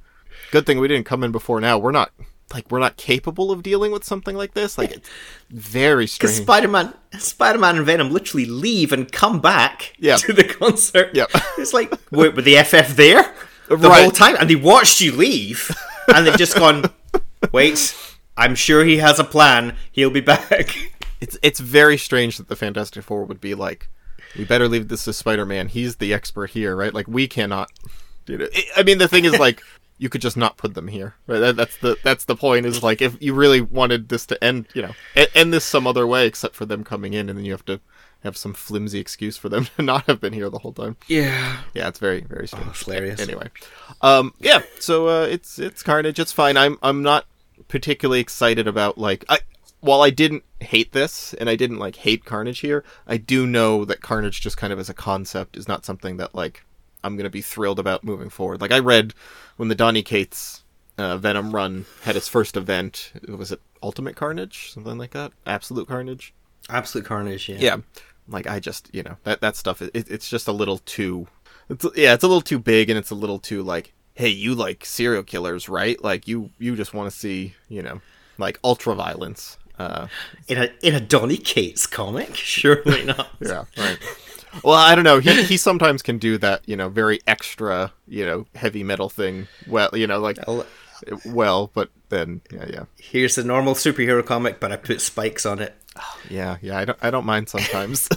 good 0.53 0.65
thing 0.67 0.79
we 0.79 0.87
didn't 0.87 1.07
come 1.07 1.25
in 1.25 1.33
before 1.33 1.61
now. 1.61 1.79
We're 1.79 1.91
not 1.91 2.13
like 2.53 2.71
we're 2.71 2.79
not 2.79 2.97
capable 2.97 3.51
of 3.51 3.63
dealing 3.63 3.93
with 3.93 4.05
something 4.05 4.37
like 4.37 4.55
this. 4.55 4.77
Like 4.79 4.93
it's 4.93 5.09
very 5.51 6.07
strange. 6.07 6.33
Because. 6.33 6.37
Spider-Man, 6.43 6.95
Spider-Man 7.19 7.77
and 7.79 7.87
Venom 7.87 8.11
literally 8.11 8.47
leave 8.47 8.93
and 8.93 9.11
come 9.11 9.41
back 9.41 9.95
Yeah. 9.99 10.17
to 10.17 10.33
the 10.33 10.45
concert. 10.45 11.11
Yeah. 11.15 11.27
It's 11.59 11.73
like, 11.73 11.93
wait, 12.11 12.35
were 12.35 12.43
the 12.43 12.57
FF 12.63 12.97
there 12.97 13.35
the 13.69 13.77
Right. 13.77 14.03
whole 14.03 14.11
time? 14.11 14.37
And 14.41 14.49
they 14.51 14.57
watched 14.57 15.01
you 15.01 15.13
leave, 15.13 15.71
and 16.15 16.27
they've 16.27 16.37
just 16.37 16.57
gone, 16.57 16.85
wait, 17.53 17.95
I'm 18.37 18.55
sure 18.55 18.85
he 18.85 18.97
has 18.99 19.19
a 19.19 19.25
plan. 19.25 19.77
He'll 19.93 20.11
be 20.11 20.21
back. 20.21 20.77
It's 21.23 21.39
it's 21.41 21.61
very 21.61 21.97
strange 21.97 22.37
that 22.39 22.49
the 22.49 22.57
Fantastic 22.57 23.05
Four 23.05 23.25
would 23.27 23.41
be 23.41 23.55
like, 23.55 23.89
we 24.37 24.43
better 24.45 24.67
leave 24.67 24.89
this 24.89 25.05
to 25.05 25.13
Spider 25.13 25.47
Man. 25.47 25.69
He's 25.69 25.97
the 25.97 26.13
expert 26.13 26.51
here, 26.51 26.75
right? 26.75 26.93
Like 26.93 27.07
we 27.07 27.29
cannot. 27.29 27.71
You 28.27 28.39
know, 28.39 28.49
I- 28.53 28.67
I 28.79 28.83
mean, 28.83 28.99
the 28.99 29.07
thing 29.07 29.25
is 29.25 29.39
like. 29.39 29.63
You 30.03 30.09
could 30.09 30.21
just 30.21 30.37
not 30.37 30.57
put 30.57 30.75
them 30.75 30.89
here, 30.89 31.15
right? 31.29 31.39
That, 31.39 31.57
that's 31.57 31.77
the 31.77 31.97
that's 32.03 32.25
the 32.25 32.35
point. 32.35 32.67
Is 32.67 32.83
like 32.83 33.01
if 33.01 33.17
you 33.23 33.35
really 33.35 33.61
wanted 33.61 34.09
this 34.09 34.27
to 34.27 34.43
end, 34.43 34.67
you 34.75 34.83
know, 34.83 34.93
end 35.35 35.53
this 35.53 35.65
some 35.65 35.87
other 35.87 36.07
way, 36.07 36.27
except 36.27 36.57
for 36.57 36.67
them 36.67 36.83
coming 36.83 37.13
in, 37.13 37.29
and 37.29 37.39
then 37.39 37.45
you 37.45 37.53
have 37.53 37.65
to 37.67 37.81
have 38.25 38.37
some 38.37 38.55
flimsy 38.55 38.99
excuse 38.99 39.37
for 39.37 39.49
them 39.49 39.67
to 39.77 39.83
not 39.83 40.07
have 40.07 40.21
been 40.21 40.33
here 40.33 40.51
the 40.51 40.59
whole 40.59 40.73
time. 40.73 40.97
Yeah. 41.07 41.61
Yeah, 41.75 41.89
it's 41.89 41.99
very 41.99 42.21
very 42.23 42.49
strange. 42.49 42.67
it's 42.69 42.85
hilarious. 42.85 43.21
Anyway, 43.21 43.49
um, 44.01 44.35
yeah. 44.41 44.63
So 44.81 45.09
uh, 45.09 45.27
it's 45.27 45.59
it's 45.59 45.83
Carnage. 45.83 46.19
It's 46.19 46.33
fine. 46.33 46.57
I'm 46.57 46.79
I'm 46.83 47.03
not 47.03 47.27
particularly 47.69 48.21
excited 48.21 48.67
about 48.67 48.99
like 48.99 49.25
I. 49.29 49.41
While 49.81 50.03
I 50.03 50.11
didn't 50.11 50.45
hate 50.61 50.93
this 50.93 51.35
and 51.35 51.51
I 51.51 51.57
didn't 51.57 51.79
like 51.79 51.97
hate 51.97 52.25
Carnage 52.25 52.61
here, 52.61 52.85
I 53.05 53.17
do 53.17 53.49
know 53.49 53.85
that 53.85 54.01
Carnage 54.01 54.41
just 54.41 54.57
kind 54.57 54.73
of 54.73 54.79
as 54.79 54.89
a 54.89 54.95
concept 54.95 55.57
is 55.57 55.67
not 55.67 55.85
something 55.85 56.19
that 56.19 56.37
like 56.37 56.65
I'm 57.05 57.17
gonna 57.17 57.31
be 57.31 57.43
thrilled 57.43 57.79
about 57.79 58.05
moving 58.05 58.29
forward. 58.31 58.61
Like 58.61 58.73
I 58.73 58.79
read 58.79 59.15
when 59.57 59.69
the 59.69 59.75
Donny 59.75 60.03
Cates 60.03 60.63
uh, 60.99 61.17
Venom 61.17 61.53
run 61.53 61.87
had 62.03 62.17
its 62.17 62.29
first 62.29 62.57
event. 62.57 63.13
Was 63.29 63.51
it 63.53 63.61
Ultimate 63.83 64.17
Carnage, 64.17 64.73
something 64.73 64.99
like 64.99 65.11
that? 65.13 65.33
Absolute 65.47 65.89
Carnage. 65.89 66.33
Absolute 66.71 67.05
carnage. 67.07 67.49
Yeah. 67.49 67.57
Yeah, 67.59 67.77
like 68.29 68.47
I 68.47 68.61
just 68.61 68.89
you 68.95 69.03
know 69.03 69.17
that 69.25 69.41
that 69.41 69.57
stuff. 69.57 69.83
It, 69.83 69.91
it's 69.95 70.29
just 70.31 70.47
a 70.47 70.53
little 70.53 70.79
too. 70.79 71.27
It's, 71.69 71.85
yeah, 71.97 72.15
it's 72.15 72.23
a 72.23 72.29
little 72.29 72.41
too 72.41 72.59
big, 72.61 72.89
and 72.89 72.97
it's 72.99 73.11
a 73.11 73.15
little 73.17 73.39
too 73.41 73.63
like, 73.63 73.93
hey, 74.15 74.29
you 74.29 74.55
like 74.55 74.85
serial 74.85 75.25
killers, 75.25 75.69
right? 75.69 76.03
Like 76.05 76.29
you 76.29 76.51
you 76.61 76.77
just 76.77 76.95
want 76.95 77.11
to 77.11 77.17
see 77.17 77.55
you 77.69 77.83
know 77.83 78.01
like 78.39 78.61
ultra 78.63 78.95
violence. 78.95 79.59
Uh, 79.79 80.07
In 80.47 80.59
a 80.59 80.71
in 80.83 80.95
a 80.95 81.01
Donny 81.01 81.37
Cates 81.37 81.87
comic, 81.89 82.35
surely 82.37 83.05
not. 83.05 83.29
yeah, 83.41 83.65
right. 83.77 83.99
Well, 84.63 84.75
I 84.75 84.95
don't 84.95 85.05
know. 85.05 85.19
He 85.19 85.43
he 85.45 85.57
sometimes 85.57 86.03
can 86.03 86.19
do 86.19 86.39
that, 86.39 86.63
you 86.67 86.77
know, 86.77 86.89
very 86.89 87.21
extra, 87.27 87.93
you 88.07 88.25
know, 88.27 88.47
heavy 88.55 88.85
metal 88.85 89.09
thing. 89.09 89.49
Well, 89.67 89.91
you 89.95 90.07
know, 90.07 90.21
like 90.21 90.39
Well, 91.25 91.71
but 91.75 91.91
then 92.11 92.43
yeah, 92.53 92.67
yeah, 92.69 92.85
Here's 92.99 93.39
a 93.39 93.45
normal 93.45 93.75
superhero 93.75 94.25
comic, 94.25 94.61
but 94.61 94.71
I 94.73 94.77
put 94.77 95.01
spikes 95.01 95.47
on 95.47 95.61
it. 95.61 95.75
yeah, 96.29 96.57
yeah. 96.61 96.79
I 96.79 96.85
don't 96.85 96.99
I 97.03 97.11
don't 97.11 97.27
mind 97.27 97.49
sometimes. 97.49 98.09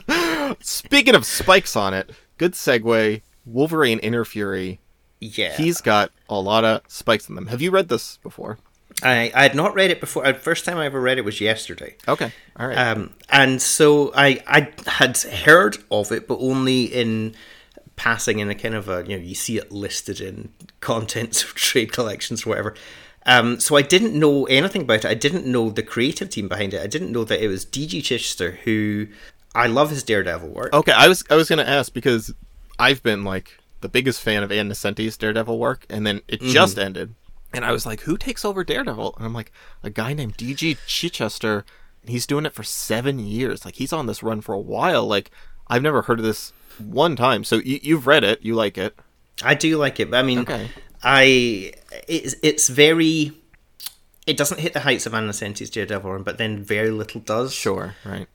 Speaking 0.60 1.14
of 1.14 1.24
spikes 1.24 1.76
on 1.76 1.94
it, 1.94 2.10
good 2.38 2.52
segue. 2.52 3.22
Wolverine 3.46 3.98
Inner 4.00 4.24
Fury. 4.24 4.80
Yeah. 5.20 5.56
He's 5.56 5.80
got 5.80 6.12
a 6.28 6.40
lot 6.40 6.64
of 6.64 6.82
spikes 6.88 7.28
in 7.28 7.34
them. 7.34 7.48
Have 7.48 7.60
you 7.60 7.70
read 7.70 7.88
this 7.88 8.18
before? 8.22 8.58
I 9.02 9.30
I 9.34 9.42
had 9.42 9.54
not 9.54 9.74
read 9.74 9.90
it 9.90 10.00
before. 10.00 10.24
The 10.24 10.34
first 10.34 10.64
time 10.64 10.78
I 10.78 10.86
ever 10.86 11.00
read 11.00 11.18
it 11.18 11.24
was 11.24 11.40
yesterday. 11.40 11.96
Okay, 12.06 12.32
all 12.58 12.68
right. 12.68 12.76
Um, 12.76 13.14
and 13.28 13.60
so 13.60 14.12
I 14.14 14.42
I 14.46 14.68
had 14.86 15.16
heard 15.18 15.78
of 15.90 16.12
it, 16.12 16.28
but 16.28 16.38
only 16.40 16.84
in 16.84 17.34
passing 17.96 18.38
in 18.38 18.48
a 18.48 18.54
kind 18.54 18.74
of 18.74 18.88
a 18.88 19.04
you 19.06 19.16
know 19.16 19.22
you 19.22 19.34
see 19.34 19.58
it 19.58 19.70
listed 19.70 20.20
in 20.20 20.52
contents 20.80 21.42
of 21.42 21.54
trade 21.54 21.92
collections 21.92 22.46
or 22.46 22.50
whatever. 22.50 22.74
Um, 23.26 23.60
so 23.60 23.76
I 23.76 23.82
didn't 23.82 24.18
know 24.18 24.46
anything 24.46 24.82
about 24.82 25.04
it. 25.04 25.10
I 25.10 25.14
didn't 25.14 25.44
know 25.44 25.68
the 25.70 25.82
creative 25.82 26.30
team 26.30 26.48
behind 26.48 26.72
it. 26.72 26.82
I 26.82 26.86
didn't 26.86 27.12
know 27.12 27.24
that 27.24 27.44
it 27.44 27.48
was 27.48 27.66
DG 27.66 28.02
Chichester, 28.02 28.52
who 28.64 29.08
I 29.54 29.66
love 29.66 29.90
his 29.90 30.02
Daredevil 30.02 30.48
work. 30.48 30.72
Okay, 30.72 30.92
I 30.92 31.08
was 31.08 31.24
I 31.30 31.36
was 31.36 31.48
gonna 31.48 31.62
ask 31.62 31.92
because 31.92 32.32
I've 32.78 33.02
been 33.02 33.24
like 33.24 33.58
the 33.80 33.88
biggest 33.88 34.22
fan 34.22 34.42
of 34.42 34.52
Ann 34.52 34.68
Nocenti's 34.68 35.16
Daredevil 35.16 35.58
work, 35.58 35.86
and 35.88 36.06
then 36.06 36.20
it 36.28 36.40
just 36.40 36.78
ended, 36.78 37.14
and 37.52 37.64
I 37.64 37.72
was 37.72 37.84
like, 37.86 38.00
who 38.02 38.16
takes 38.16 38.44
over 38.44 38.62
Daredevil? 38.64 39.14
And 39.16 39.26
I'm 39.26 39.34
like, 39.34 39.52
a 39.82 39.90
guy 39.90 40.12
named 40.12 40.36
DG 40.36 40.78
Chichester, 40.86 41.64
and 42.02 42.10
he's 42.10 42.26
doing 42.26 42.46
it 42.46 42.52
for 42.54 42.62
seven 42.62 43.18
years. 43.18 43.64
Like 43.64 43.76
he's 43.76 43.92
on 43.92 44.06
this 44.06 44.22
run 44.22 44.40
for 44.40 44.52
a 44.54 44.58
while. 44.60 45.06
Like 45.06 45.30
I've 45.68 45.82
never 45.82 46.02
heard 46.02 46.18
of 46.20 46.24
this 46.24 46.52
one 46.78 47.16
time. 47.16 47.44
So 47.44 47.56
you, 47.56 47.80
you've 47.82 48.06
read 48.06 48.24
it, 48.24 48.40
you 48.42 48.54
like 48.54 48.78
it? 48.78 48.96
I 49.42 49.54
do 49.54 49.76
like 49.78 50.00
it. 50.00 50.10
but 50.10 50.18
I 50.18 50.22
mean, 50.22 50.40
Okay. 50.40 50.68
I 51.02 51.72
it's 52.08 52.34
it's 52.42 52.68
very. 52.68 53.32
It 54.26 54.36
doesn't 54.36 54.60
hit 54.60 54.74
the 54.74 54.80
heights 54.80 55.06
of 55.06 55.14
Anna 55.14 55.28
Nocenti's 55.30 55.70
Daredevil 55.70 56.12
run, 56.12 56.22
but 56.22 56.38
then 56.38 56.62
very 56.62 56.90
little 56.90 57.20
does. 57.22 57.52
Sure, 57.54 57.94
right. 58.04 58.28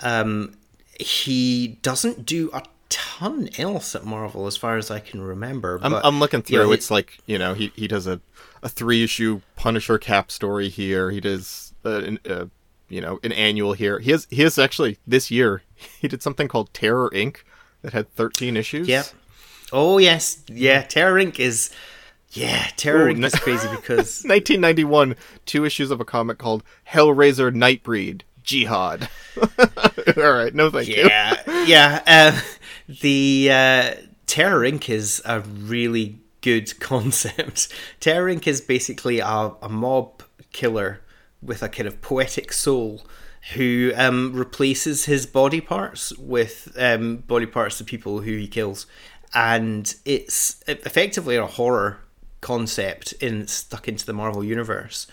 Um, 0.00 0.56
he 0.98 1.78
doesn't 1.82 2.24
do 2.24 2.50
a 2.54 2.62
ton 2.88 3.50
else 3.58 3.94
at 3.96 4.04
Marvel, 4.04 4.46
as 4.46 4.56
far 4.56 4.76
as 4.78 4.90
I 4.90 5.00
can 5.00 5.20
remember. 5.20 5.80
I'm, 5.82 5.90
but, 5.92 6.06
I'm 6.06 6.20
looking 6.20 6.40
through. 6.40 6.72
it's 6.72 6.90
like 6.90 7.18
you 7.26 7.36
know 7.36 7.52
he 7.54 7.72
he 7.74 7.88
does 7.88 8.06
a 8.06 8.20
a 8.64 8.68
three 8.68 9.04
issue 9.04 9.42
Punisher 9.54 9.98
Cap 9.98 10.30
story 10.30 10.68
here. 10.68 11.10
He 11.10 11.20
does 11.20 11.74
uh, 11.84 12.00
an, 12.00 12.18
uh, 12.28 12.46
you 12.88 13.00
know 13.00 13.20
an 13.22 13.30
annual 13.32 13.74
here. 13.74 14.00
He 14.00 14.10
has 14.10 14.26
he 14.30 14.42
has 14.42 14.58
actually 14.58 14.98
this 15.06 15.30
year 15.30 15.62
he 16.00 16.08
did 16.08 16.22
something 16.22 16.48
called 16.48 16.72
Terror 16.74 17.10
Inc. 17.10 17.38
that 17.82 17.92
had 17.92 18.12
13 18.14 18.56
issues. 18.56 18.88
Yeah. 18.88 19.04
Oh 19.72 19.98
yes, 19.98 20.42
yeah. 20.48 20.82
Terror 20.82 21.22
Inc. 21.22 21.38
is 21.38 21.70
yeah. 22.30 22.68
Terror 22.76 23.10
Ooh, 23.10 23.14
Inc. 23.14 23.24
is 23.24 23.34
crazy 23.34 23.68
because 23.70 24.24
1991, 24.24 25.14
two 25.44 25.64
issues 25.64 25.90
of 25.90 26.00
a 26.00 26.04
comic 26.04 26.38
called 26.38 26.64
Hellraiser 26.88 27.54
Nightbreed 27.54 28.22
Jihad. 28.42 29.08
All 30.16 30.32
right, 30.32 30.54
no 30.54 30.70
thank 30.70 30.88
you. 30.88 31.04
yeah, 31.06 31.64
yeah. 31.66 32.02
Uh, 32.06 32.40
the 32.88 33.48
uh, 33.50 33.94
Terror 34.26 34.60
Inc. 34.60 34.88
is 34.88 35.20
a 35.24 35.40
really 35.40 36.18
good 36.44 36.78
concept. 36.80 37.72
Terror 37.98 38.28
is 38.28 38.60
basically 38.60 39.18
a, 39.18 39.52
a 39.62 39.68
mob 39.68 40.22
killer 40.52 41.00
with 41.42 41.62
a 41.62 41.68
kind 41.68 41.88
of 41.88 42.00
poetic 42.00 42.52
soul 42.52 43.02
who 43.54 43.92
um, 43.96 44.32
replaces 44.32 45.06
his 45.06 45.26
body 45.26 45.60
parts 45.60 46.16
with 46.16 46.74
um, 46.78 47.16
body 47.16 47.46
parts 47.46 47.80
of 47.80 47.86
people 47.86 48.20
who 48.20 48.36
he 48.36 48.46
kills, 48.46 48.86
and 49.34 49.96
it's 50.04 50.62
effectively 50.66 51.36
a 51.36 51.46
horror 51.46 51.98
concept 52.40 53.12
in 53.14 53.46
stuck 53.46 53.88
into 53.88 54.06
the 54.06 54.12
Marvel 54.12 54.44
universe. 54.44 55.06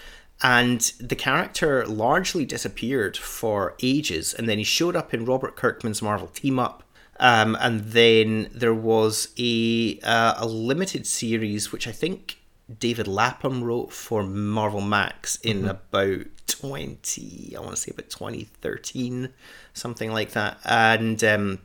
And 0.43 0.79
the 0.99 1.15
character 1.15 1.85
largely 1.85 2.45
disappeared 2.45 3.15
for 3.15 3.75
ages, 3.81 4.33
and 4.33 4.49
then 4.49 4.57
he 4.57 4.63
showed 4.63 4.95
up 4.95 5.13
in 5.13 5.25
Robert 5.25 5.55
Kirkman's 5.55 6.01
Marvel 6.01 6.27
Team 6.27 6.57
Up. 6.57 6.83
Um, 7.21 7.55
and 7.61 7.81
then 7.81 8.49
there 8.51 8.73
was 8.73 9.27
a 9.37 9.99
uh, 10.03 10.33
a 10.37 10.47
limited 10.47 11.05
series 11.05 11.71
which 11.71 11.87
I 11.87 11.91
think 11.91 12.39
David 12.79 13.07
Lapham 13.07 13.63
wrote 13.63 13.93
for 13.93 14.23
Marvel 14.23 14.81
Max 14.81 15.35
in 15.37 15.67
about 15.67 16.25
twenty, 16.47 17.53
I 17.55 17.59
want 17.59 17.75
to 17.75 17.81
say 17.81 17.91
about 17.91 18.09
twenty 18.09 18.45
thirteen, 18.61 19.29
something 19.71 20.11
like 20.11 20.31
that. 20.31 20.57
And 20.65 21.23
um, 21.23 21.59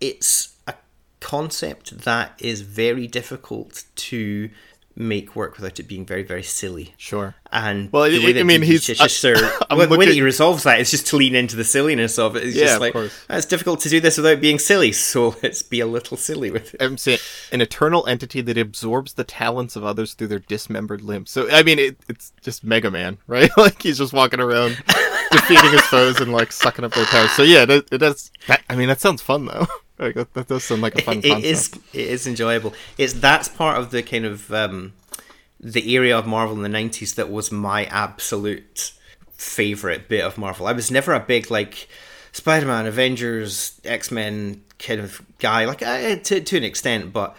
it's 0.00 0.56
a 0.66 0.74
concept 1.20 1.98
that 1.98 2.32
is 2.38 2.62
very 2.62 3.06
difficult 3.06 3.84
to 3.94 4.50
make 4.98 5.36
work 5.36 5.56
without 5.56 5.78
it 5.78 5.86
being 5.86 6.06
very 6.06 6.22
very 6.22 6.42
silly. 6.42 6.94
Sure. 6.96 7.34
And 7.52 7.92
Well, 7.92 8.10
the 8.10 8.16
I- 8.20 8.24
way 8.24 8.40
I 8.40 8.42
mean, 8.42 8.62
he's- 8.62 8.84
Chichester, 8.84 9.34
I'm 9.70 9.76
well, 9.78 9.86
the 9.86 9.96
way 9.98 10.06
that 10.06 10.14
he 10.14 10.22
resolves 10.22 10.62
that 10.64 10.80
is 10.80 10.90
just 10.90 11.06
to 11.08 11.16
lean 11.16 11.34
into 11.34 11.54
the 11.54 11.64
silliness 11.64 12.18
of 12.18 12.34
it. 12.36 12.44
It's 12.44 12.56
Yeah, 12.56 12.64
just 12.64 12.80
like 12.80 12.94
it's 13.30 13.46
difficult 13.46 13.80
to 13.80 13.88
do 13.90 14.00
this 14.00 14.16
without 14.16 14.40
being 14.40 14.58
silly, 14.58 14.92
so 14.92 15.36
let's 15.42 15.62
be 15.62 15.80
a 15.80 15.86
little 15.86 16.16
silly 16.16 16.50
with 16.50 16.74
it. 16.74 16.82
I'm 16.82 16.96
saying 16.98 17.18
an 17.52 17.60
eternal 17.60 18.06
entity 18.06 18.40
that 18.40 18.56
absorbs 18.58 19.12
the 19.14 19.24
talents 19.24 19.76
of 19.76 19.84
others 19.84 20.14
through 20.14 20.28
their 20.28 20.38
dismembered 20.40 21.02
limbs. 21.02 21.30
So 21.30 21.48
I 21.50 21.62
mean, 21.62 21.78
it, 21.78 21.98
it's 22.08 22.32
just 22.42 22.64
Mega 22.64 22.90
Man, 22.90 23.18
right? 23.26 23.50
like 23.56 23.82
he's 23.82 23.98
just 23.98 24.12
walking 24.14 24.40
around 24.40 24.76
defeating 25.30 25.70
his 25.72 25.82
foes 25.82 26.20
and 26.20 26.32
like 26.32 26.52
sucking 26.52 26.84
up 26.84 26.92
their 26.94 27.04
powers. 27.06 27.30
So 27.32 27.42
yeah, 27.42 27.66
it, 27.68 27.86
it 27.92 27.98
does. 27.98 28.30
That, 28.48 28.62
I 28.70 28.76
mean, 28.76 28.88
that 28.88 29.00
sounds 29.00 29.20
fun 29.22 29.44
though. 29.46 29.66
Like 29.98 30.14
that, 30.14 30.34
that 30.34 30.48
does 30.48 30.64
sound 30.64 30.82
like 30.82 30.94
a 30.98 31.02
fun 31.02 31.18
It- 31.18 31.24
it 31.26 31.44
is 31.44 31.70
it 31.92 32.06
is 32.08 32.26
enjoyable. 32.26 32.74
It's 32.98 33.14
that's 33.14 33.48
part 33.48 33.78
of 33.78 33.90
the 33.90 34.02
kind 34.02 34.24
of 34.26 34.52
um, 34.52 34.92
the 35.58 35.96
area 35.96 36.16
of 36.18 36.26
Marvel 36.26 36.54
in 36.56 36.62
the 36.62 36.68
nineties 36.68 37.14
that 37.14 37.30
was 37.30 37.50
my 37.50 37.86
absolute 37.86 38.92
favorite 39.32 40.08
bit 40.08 40.22
of 40.24 40.38
Marvel. 40.38 40.66
I 40.66 40.72
was 40.72 40.90
never 40.90 41.12
a 41.12 41.20
big 41.20 41.50
like 41.50 41.88
Spider 42.32 42.66
Man, 42.66 42.86
Avengers, 42.86 43.80
X 43.84 44.10
Men 44.10 44.62
kind 44.78 45.00
of 45.00 45.22
guy. 45.38 45.64
Like 45.64 45.82
I, 45.82 46.16
to 46.16 46.40
to 46.40 46.56
an 46.56 46.64
extent, 46.64 47.12
but 47.12 47.36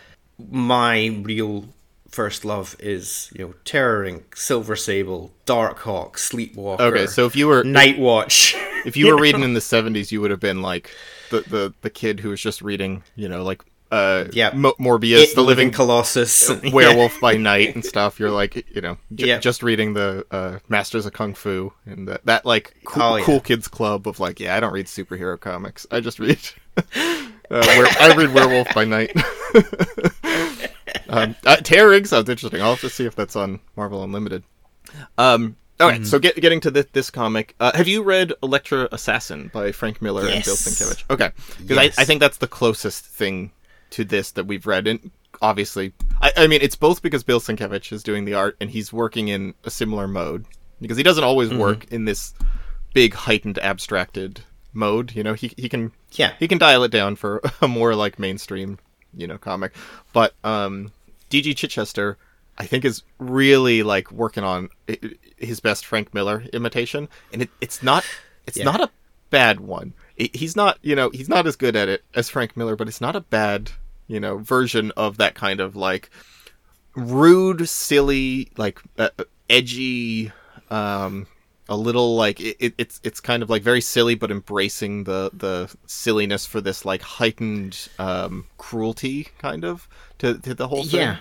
my 0.52 1.20
real 1.24 1.70
first 2.10 2.44
love 2.46 2.76
is 2.80 3.30
you 3.38 3.46
know 3.46 3.54
Terror 3.66 4.04
Inc., 4.06 4.36
Silver 4.36 4.76
Sable, 4.76 5.32
Dark 5.46 5.80
Hawk, 5.80 6.18
Sleepwalker. 6.18 6.82
Okay, 6.82 7.06
so 7.06 7.26
if 7.28 7.36
you 7.36 7.48
were 7.48 7.64
Night 7.64 8.00
Watch. 8.00 8.56
if 8.86 8.98
you 8.98 9.08
were 9.14 9.22
reading 9.22 9.44
in 9.44 9.54
the 9.54 9.60
70s, 9.60 10.12
you 10.12 10.22
would 10.22 10.32
have 10.32 10.40
been 10.40 10.62
like 10.64 10.90
the 11.30 11.42
the, 11.42 11.74
the 11.82 11.90
kid 11.90 12.20
who 12.20 12.30
was 12.30 12.42
just 12.42 12.62
reading, 12.62 13.04
you 13.16 13.28
know, 13.30 13.44
like 13.44 13.62
uh 13.92 14.26
Yeah. 14.34 14.52
Mo- 14.54 14.76
Morbius, 14.80 15.24
It, 15.32 15.36
the 15.36 15.42
living 15.42 15.72
Colossus, 15.72 16.50
werewolf 16.74 17.20
by 17.22 17.38
night 17.38 17.74
and 17.74 17.86
stuff. 17.86 18.20
You're 18.20 18.32
like, 18.32 18.66
you 18.76 18.82
know, 18.82 18.98
j- 19.16 19.28
Yeah. 19.28 19.38
just 19.40 19.64
reading 19.64 19.94
the 19.94 20.26
uh, 20.30 20.60
Masters 20.68 21.06
of 21.06 21.14
Kung 21.14 21.34
Fu 21.34 21.72
and 21.86 22.08
that, 22.08 22.26
that 22.26 22.46
like 22.46 22.76
cool, 22.86 23.04
Oh, 23.04 23.16
yeah. 23.16 23.24
cool 23.26 23.40
kids 23.40 23.68
club 23.70 24.08
of 24.08 24.20
like, 24.20 24.40
yeah, 24.42 24.58
I 24.58 24.60
don't 24.60 24.74
read 24.74 24.88
superhero 24.88 25.40
comics. 25.40 25.86
I 25.92 26.00
just 26.02 26.20
read. 26.20 26.40
Uh, 27.50 27.64
where, 27.66 27.88
I 28.02 28.14
read 28.14 28.34
Werewolf 28.34 28.68
by 28.76 28.84
Night. 28.84 29.16
um, 31.10 31.36
uh, 31.46 31.56
Terror 31.58 32.04
sounds 32.06 32.30
interesting. 32.30 32.62
I'll 32.62 32.72
have 32.72 32.82
to 32.82 32.90
see 32.90 33.06
if 33.06 33.16
that's 33.16 33.36
on 33.38 33.60
Marvel 33.76 34.04
Unlimited. 34.04 34.44
Um, 35.18 35.56
all 35.80 35.92
Mm-hmm. 35.92 36.04
so 36.06 36.18
get, 36.20 36.36
getting 36.38 36.60
to 36.62 36.72
this, 36.72 36.86
this 36.94 37.10
comic, 37.12 37.56
uh, 37.60 37.72
have 37.76 37.88
you 37.88 38.02
read 38.04 38.34
Elektra 38.42 38.88
Assassin 38.92 39.50
by 39.54 39.72
Frank 39.72 40.02
Miller 40.02 40.28
and 40.28 40.44
Bill 40.44 40.56
Sienkiewicz? 40.56 41.04
Okay, 41.10 41.32
because 41.60 41.78
Yes. 41.78 41.98
I, 41.98 42.02
I 42.02 42.06
think 42.06 42.20
that's 42.20 42.38
the 42.38 42.48
closest 42.48 43.06
thing 43.06 43.52
to 43.92 44.04
this 44.04 44.32
that 44.32 44.46
we've 44.46 44.66
read, 44.66 44.88
and 44.88 45.12
obviously, 45.42 45.94
I, 46.22 46.32
I 46.38 46.48
mean, 46.48 46.62
it's 46.62 46.76
both 46.76 47.02
because 47.02 47.24
Bill 47.24 47.40
Sienkiewicz 47.40 47.92
is 47.94 48.04
doing 48.04 48.26
the 48.26 48.34
art 48.34 48.58
and 48.60 48.70
he's 48.70 48.92
working 48.92 49.28
in 49.28 49.54
a 49.66 49.70
similar 49.70 50.08
mode 50.08 50.46
because 50.82 50.98
he 50.98 51.04
doesn't 51.04 51.24
always 51.24 51.50
Mm-hmm. 51.50 51.60
work 51.60 51.92
in 51.92 52.06
this 52.06 52.34
big 52.94 53.14
heightened 53.14 53.60
abstracted 53.60 54.42
mode. 54.74 55.16
You 55.16 55.24
know, 55.24 55.34
he 55.36 55.54
he 55.58 55.70
can 55.70 55.92
Yeah. 56.14 56.34
he 56.40 56.48
can 56.48 56.58
dial 56.58 56.84
it 56.84 56.92
down 56.92 57.16
for 57.16 57.42
a 57.62 57.68
more 57.68 57.94
like 57.96 58.18
mainstream 58.20 58.80
you 59.16 59.28
know 59.28 59.38
comic, 59.38 59.74
but 60.12 60.34
um, 60.44 60.92
DG 61.30 61.56
Chichester. 61.56 62.18
I 62.60 62.66
think 62.66 62.86
is 62.86 63.04
really 63.20 63.84
like 63.84 64.12
working 64.12 64.44
on 64.44 64.70
i- 64.90 64.98
i- 65.04 65.12
his 65.38 65.60
best 65.60 65.86
Frank 65.86 66.14
Miller 66.14 66.44
imitation, 66.54 67.08
and 67.34 67.42
it, 67.44 67.50
it's 67.62 67.82
not 67.84 68.06
it's 68.46 68.58
Yeah. 68.58 68.66
not 68.66 68.82
a 68.82 68.90
bad 69.30 69.60
one. 69.60 69.94
I- 70.20 70.30
He's 70.34 70.56
not 70.56 70.78
you 70.82 70.96
know 70.96 71.10
he's 71.12 71.30
not 71.30 71.46
as 71.48 71.56
good 71.56 71.76
at 71.76 71.90
it 71.90 72.04
as 72.16 72.30
Frank 72.30 72.56
Miller, 72.58 72.76
but 72.76 72.88
it's 72.88 73.02
not 73.02 73.16
a 73.16 73.22
bad 73.22 73.72
you 74.10 74.22
know, 74.22 74.38
version 74.38 74.92
of 74.96 75.18
that 75.18 75.36
kind 75.36 75.60
of 75.60 75.76
like 75.76 76.10
rude, 76.96 77.68
silly, 77.68 78.50
like 78.58 78.80
uh, 78.98 79.10
edgy, 79.50 80.32
um, 80.70 81.28
a 81.70 81.76
little 81.76 82.16
like 82.16 82.40
it, 82.40 82.56
it, 82.60 82.74
it's 82.78 83.02
it's 83.04 83.20
kind 83.20 83.44
of 83.44 83.50
like 83.50 83.62
very 83.62 83.82
silly, 83.82 84.16
but 84.16 84.32
embracing 84.32 85.04
the 85.04 85.30
the 85.34 85.74
silliness 85.86 86.46
for 86.46 86.62
this 86.62 86.86
like 86.86 87.02
heightened 87.02 87.90
um, 88.00 88.46
cruelty 88.58 89.28
kind 89.40 89.66
of 89.66 89.90
to, 90.20 90.38
to 90.40 90.54
the 90.54 90.70
whole 90.70 90.86
thing. 90.86 91.02
Yeah. 91.02 91.18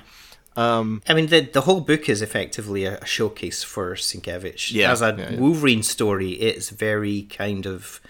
Um, 0.56 1.02
I 1.06 1.14
mean, 1.14 1.26
the 1.26 1.40
the 1.40 1.62
whole 1.62 1.80
book 1.80 2.08
is 2.08 2.22
effectively 2.22 2.84
a, 2.84 2.98
a 2.98 3.06
showcase 3.06 3.62
for 3.62 3.94
Sienkiewicz. 3.94 4.72
Yeah, 4.72 4.92
As 4.92 5.02
a 5.02 5.14
yeah, 5.16 5.30
yeah. 5.30 5.38
Wolverine 5.38 5.82
story, 5.82 6.32
it's 6.32 6.70
very 6.70 7.22
kind 7.22 7.66
of, 7.66 8.00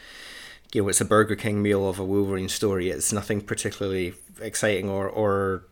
you 0.72 0.82
know, 0.82 0.88
it's 0.88 1.00
a 1.00 1.04
Burger 1.04 1.34
King 1.36 1.60
meal 1.60 1.88
of 1.88 1.98
a 1.98 2.04
Wolverine 2.04 2.48
story. 2.48 2.90
It's 2.90 3.12
nothing 3.12 3.40
particularly 3.40 4.14
exciting 4.40 4.88
or, 4.88 5.08
or 5.08 5.64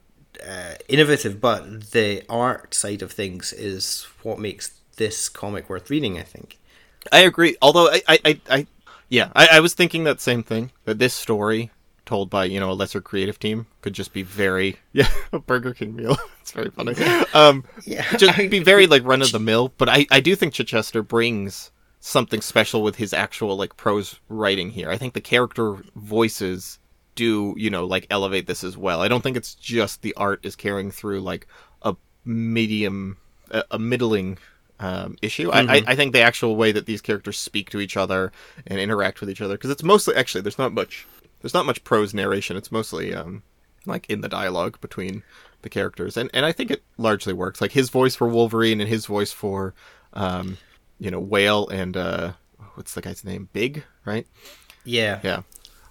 uh, 0.45 0.75
innovative, 0.89 1.41
but 1.41 1.93
the 1.93 2.23
art 2.29 2.75
side 2.75 3.03
of 3.03 3.13
things 3.13 3.53
is 3.53 4.07
what 4.23 4.39
makes 4.39 4.73
this 4.97 5.29
comic 5.29 5.69
worth 5.69 5.91
reading, 5.91 6.19
I 6.19 6.23
think. 6.23 6.59
I 7.13 7.21
agree. 7.21 7.57
Although 7.63 7.91
I, 7.91 8.03
I, 8.09 8.19
I, 8.25 8.41
I 8.51 8.67
yeah, 9.09 9.31
I, 9.37 9.49
I 9.53 9.61
was 9.61 9.75
thinking 9.75 10.05
that 10.05 10.21
same 10.21 10.43
thing. 10.43 10.73
That 10.87 10.99
this 10.99 11.15
story, 11.15 11.71
told 12.07 12.31
by 12.31 12.45
you 12.45 12.61
know 12.61 12.71
a 12.71 12.75
lesser 12.75 13.01
creative 13.01 13.39
team, 13.39 13.67
could 13.81 13.93
just 13.93 14.13
be 14.13 14.23
very 14.23 14.77
yeah 14.93 15.09
a 15.33 15.39
Burger 15.51 15.75
King 15.75 15.97
meal. 15.97 16.17
it's 16.41 16.53
very 16.53 16.71
funny. 16.71 16.95
Um, 17.33 17.65
Yeah. 17.85 18.05
just 18.17 18.37
be 18.51 18.61
very 18.61 18.87
like 18.87 19.05
run 19.05 19.23
of 19.23 19.33
the 19.33 19.41
mill. 19.41 19.73
But 19.79 19.89
I, 19.89 20.07
I 20.11 20.21
do 20.21 20.35
think 20.37 20.55
Chichester 20.55 21.03
brings 21.03 21.71
something 22.01 22.41
special 22.43 22.83
with 22.83 22.97
his 22.97 23.13
actual 23.15 23.57
like 23.57 23.77
prose 23.77 24.21
writing 24.29 24.71
here. 24.71 24.91
I 24.91 24.99
think 24.99 25.15
the 25.15 25.21
character 25.21 25.77
voices 25.97 26.79
do 27.15 27.55
you 27.57 27.71
know 27.71 27.87
like 27.87 28.07
elevate 28.11 28.47
this 28.47 28.65
as 28.65 28.77
well. 28.77 29.01
I 29.01 29.09
don't 29.09 29.23
think 29.23 29.37
it's 29.37 29.55
just 29.55 30.03
the 30.03 30.15
art 30.15 30.45
is 30.45 30.57
carrying 30.57 30.91
through 30.91 31.21
like 31.21 31.47
a 31.83 31.97
medium, 32.25 33.17
a, 33.51 33.65
a 33.71 33.79
middling 33.79 34.39
um, 34.81 35.17
issue. 35.23 35.51
I, 35.51 35.61
I, 35.61 35.83
I 35.87 35.95
think 35.95 36.13
the 36.13 36.21
actual 36.21 36.57
way 36.57 36.73
that 36.73 36.87
these 36.87 37.01
characters 37.01 37.39
speak 37.39 37.71
to 37.71 37.81
each 37.81 37.97
other 37.97 38.33
and 38.67 38.79
interact 38.81 39.21
with 39.21 39.31
each 39.31 39.41
other, 39.41 39.55
because 39.55 39.71
it's 39.71 39.83
mostly 39.83 40.15
actually 40.17 40.41
there's 40.43 40.59
not 40.59 40.73
much 40.73 41.07
there's 41.45 41.53
not 41.53 41.67
much 41.67 41.85
prose 41.85 42.15
narration. 42.15 42.57
It's 42.57 42.73
mostly 42.73 43.15
um, 43.15 43.43
like 43.85 44.09
in 44.09 44.23
the 44.23 44.31
dialogue 44.31 44.81
between 44.81 45.23
the 45.61 45.69
characters, 45.69 46.17
and 46.17 46.31
and 46.33 46.47
I 46.47 46.53
think 46.53 46.71
it 46.71 46.83
largely 46.97 47.35
works. 47.35 47.61
Like 47.61 47.73
his 47.73 47.91
voice 47.91 48.17
for 48.17 48.27
Wolverine 48.27 48.81
and 48.81 48.89
his 48.89 49.05
voice 49.05 49.31
for 49.31 49.75
um, 50.15 50.57
you 50.99 51.11
know 51.11 51.21
Whale 51.21 51.69
and 51.69 51.99
uh, 51.99 52.33
what's 52.77 52.95
the 52.95 53.03
guy's 53.03 53.27
name? 53.27 53.51
Big, 53.53 53.85
right? 54.07 54.27
Yeah. 54.85 55.21
Yeah. 55.23 55.43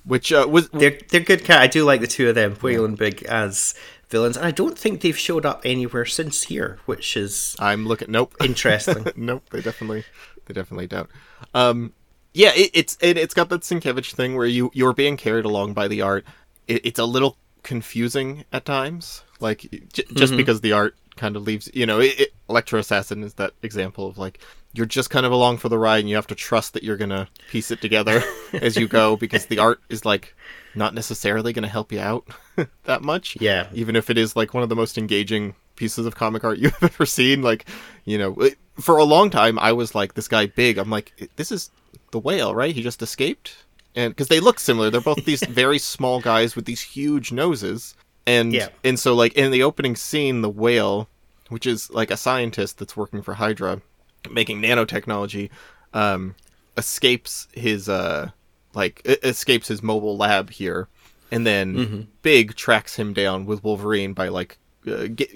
Which 0.03 0.33
uh, 0.33 0.47
was 0.49 0.69
They're 0.69 0.97
they're 1.09 1.21
good 1.21 1.43
cat. 1.43 1.61
I 1.61 1.67
do 1.67 1.85
like 1.85 2.01
the 2.01 2.07
two 2.07 2.27
of 2.29 2.33
them, 2.33 2.55
Whale 2.55 2.83
and 2.83 2.97
Big, 2.97 3.21
as 3.25 3.75
villains, 4.09 4.37
and 4.37 4.47
I 4.47 4.51
don't 4.51 4.75
think 4.75 5.01
they've 5.01 5.15
showed 5.15 5.45
up 5.45 5.61
anywhere 5.63 6.05
since 6.05 6.41
here, 6.41 6.79
which 6.87 7.15
is 7.15 7.55
I'm 7.59 7.85
looking. 7.85 8.09
Nope. 8.09 8.33
interesting. 8.43 9.05
nope, 9.15 9.47
they 9.51 9.61
definitely, 9.61 10.03
they 10.47 10.55
definitely 10.55 10.87
don't. 10.87 11.11
Um, 11.53 11.93
yeah, 12.33 12.51
it, 12.55 12.71
it's 12.73 12.97
it, 13.01 13.17
it's 13.17 13.33
got 13.33 13.49
that 13.49 13.61
Sienkiewicz 13.61 14.13
thing 14.13 14.35
where 14.35 14.47
you 14.47 14.71
you're 14.73 14.93
being 14.93 15.17
carried 15.17 15.45
along 15.45 15.73
by 15.73 15.87
the 15.87 16.01
art. 16.01 16.25
It, 16.67 16.85
it's 16.85 16.99
a 16.99 17.05
little 17.05 17.37
confusing 17.63 18.45
at 18.51 18.65
times, 18.65 19.23
like 19.39 19.61
j- 19.61 20.03
just 20.13 20.15
mm-hmm. 20.15 20.37
because 20.37 20.61
the 20.61 20.73
art 20.73 20.95
kind 21.15 21.35
of 21.35 21.43
leaves. 21.43 21.69
You 21.73 21.85
know, 21.85 21.99
it, 21.99 22.19
it, 22.19 22.33
Elektra 22.49 22.79
Assassin 22.79 23.23
is 23.23 23.35
that 23.35 23.53
example 23.61 24.07
of 24.07 24.17
like 24.17 24.39
you're 24.73 24.87
just 24.87 25.11
kind 25.11 25.25
of 25.25 25.31
along 25.31 25.57
for 25.57 25.69
the 25.69 25.77
ride, 25.77 25.99
and 25.99 26.09
you 26.09 26.15
have 26.15 26.27
to 26.27 26.35
trust 26.35 26.73
that 26.73 26.83
you're 26.83 26.97
gonna 26.97 27.27
piece 27.49 27.69
it 27.71 27.81
together 27.81 28.23
as 28.53 28.75
you 28.75 28.87
go 28.87 29.15
because 29.15 29.45
the 29.45 29.59
art 29.59 29.79
is 29.89 30.05
like 30.05 30.35
not 30.75 30.93
necessarily 30.95 31.53
gonna 31.53 31.67
help 31.67 31.91
you 31.91 31.99
out 31.99 32.25
that 32.85 33.03
much 33.03 33.37
Yeah. 33.39 33.67
even 33.73 33.95
if 33.95 34.09
it 34.09 34.17
is 34.17 34.35
like 34.35 34.55
one 34.55 34.63
of 34.63 34.69
the 34.69 34.75
most 34.75 34.97
engaging 34.97 35.53
pieces 35.75 36.05
of 36.07 36.15
comic 36.15 36.43
art 36.43 36.57
you've 36.59 36.75
ever 36.81 37.05
seen 37.05 37.41
like 37.43 37.67
you 38.05 38.17
know 38.17 38.35
for 38.79 38.97
a 38.97 39.03
long 39.03 39.29
time 39.29 39.57
i 39.59 39.71
was 39.71 39.93
like 39.95 40.13
this 40.13 40.27
guy 40.27 40.45
big 40.45 40.77
i'm 40.77 40.89
like 40.89 41.29
this 41.35 41.51
is 41.51 41.71
the 42.11 42.19
whale 42.19 42.53
right? 42.55 42.73
He 42.75 42.81
just 42.81 43.01
escaped? 43.01 43.65
And 43.95 44.11
because 44.11 44.27
they 44.27 44.39
look 44.39 44.59
similar. 44.59 44.89
They're 44.89 45.01
both 45.01 45.25
these 45.25 45.45
very 45.47 45.77
small 45.79 46.19
guys 46.19 46.55
with 46.55 46.65
these 46.65 46.81
huge 46.81 47.31
noses. 47.31 47.95
And 48.25 48.53
Yeah. 48.53 48.69
and 48.83 48.99
so 48.99 49.13
like 49.13 49.33
in 49.33 49.51
the 49.51 49.63
opening 49.63 49.95
scene 49.95 50.41
the 50.41 50.49
whale 50.49 51.07
which 51.49 51.65
is 51.67 51.89
like 51.91 52.09
a 52.09 52.17
scientist 52.17 52.79
that's 52.79 52.95
working 52.97 53.21
for 53.21 53.33
hydra 53.35 53.81
making 54.31 54.61
nanotechnology 54.61 55.49
um 55.93 56.33
escapes 56.77 57.47
his 57.53 57.87
uh 57.89 58.29
like 58.73 59.01
escapes 59.05 59.67
his 59.67 59.83
mobile 59.83 60.17
lab 60.17 60.49
here. 60.49 60.87
And 61.31 61.45
then 61.47 62.07
big 62.21 62.55
tracks 62.55 62.95
him 62.95 63.13
down 63.13 63.45
with 63.45 63.63
wolverine 63.63 64.13
by 64.13 64.27
like 64.29 64.57
uh, 64.87 65.07
get, 65.07 65.29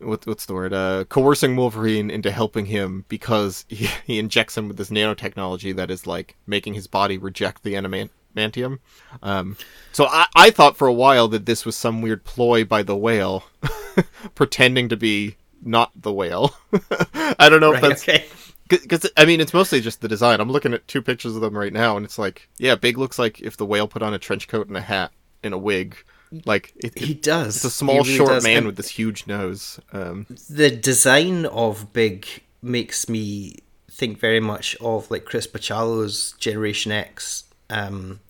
what, 0.00 0.26
what's 0.26 0.46
the 0.46 0.54
word 0.54 0.72
uh 0.72 1.04
coercing 1.04 1.56
wolverine 1.56 2.10
into 2.10 2.30
helping 2.30 2.66
him 2.66 3.04
because 3.08 3.64
he, 3.68 3.88
he 4.04 4.18
injects 4.18 4.56
him 4.56 4.68
with 4.68 4.76
this 4.76 4.90
nanotechnology 4.90 5.74
that 5.74 5.90
is 5.90 6.06
like 6.06 6.36
making 6.46 6.74
his 6.74 6.86
body 6.86 7.18
reject 7.18 7.62
the 7.62 7.74
adamantium 7.74 8.78
um 9.22 9.56
so 9.92 10.06
I, 10.06 10.26
I 10.34 10.50
thought 10.50 10.76
for 10.76 10.88
a 10.88 10.92
while 10.92 11.28
that 11.28 11.46
this 11.46 11.64
was 11.64 11.76
some 11.76 12.02
weird 12.02 12.24
ploy 12.24 12.64
by 12.64 12.82
the 12.82 12.96
whale 12.96 13.44
pretending 14.34 14.88
to 14.88 14.96
be 14.96 15.36
not 15.62 15.90
the 15.94 16.12
whale 16.12 16.54
i 17.38 17.48
don't 17.48 17.60
know 17.60 17.74
if 17.74 17.80
that's 17.80 18.02
okay. 18.08 18.24
because 18.68 19.10
I 19.16 19.24
mean, 19.24 19.40
it's 19.40 19.52
mostly 19.52 19.80
just 19.80 20.00
the 20.00 20.06
design. 20.06 20.40
I'm 20.40 20.50
looking 20.50 20.72
at 20.72 20.86
two 20.86 21.02
pictures 21.02 21.34
of 21.34 21.42
them 21.42 21.58
right 21.58 21.72
now, 21.72 21.96
and 21.96 22.06
it's 22.06 22.18
like, 22.20 22.48
yeah, 22.56 22.76
Big 22.76 22.96
looks 22.96 23.18
like 23.18 23.40
if 23.40 23.56
the 23.56 23.66
whale 23.66 23.88
put 23.88 24.00
on 24.00 24.14
a 24.14 24.18
trench 24.18 24.46
coat 24.46 24.68
and 24.68 24.76
a 24.76 24.80
hat 24.80 25.12
and 25.42 25.52
a 25.52 25.58
wig. 25.58 25.96
Like 26.44 26.72
it, 26.76 26.98
He 26.98 27.14
does. 27.14 27.56
It's 27.56 27.64
a 27.64 27.70
small, 27.70 27.98
really 27.98 28.16
short 28.16 28.30
does. 28.30 28.44
man 28.44 28.58
And 28.58 28.66
with 28.66 28.76
this 28.76 28.90
huge 28.90 29.26
nose. 29.26 29.80
Um, 29.92 30.26
the 30.48 30.70
design 30.70 31.46
of 31.46 31.92
Big 31.92 32.26
makes 32.62 33.08
me 33.08 33.56
think 33.90 34.18
very 34.18 34.40
much 34.40 34.76
of 34.80 35.10
like 35.10 35.24
Chris 35.24 35.46
Bachalo's 35.46 36.32
Generation 36.38 36.92
X, 36.92 37.44
um, 37.68 38.20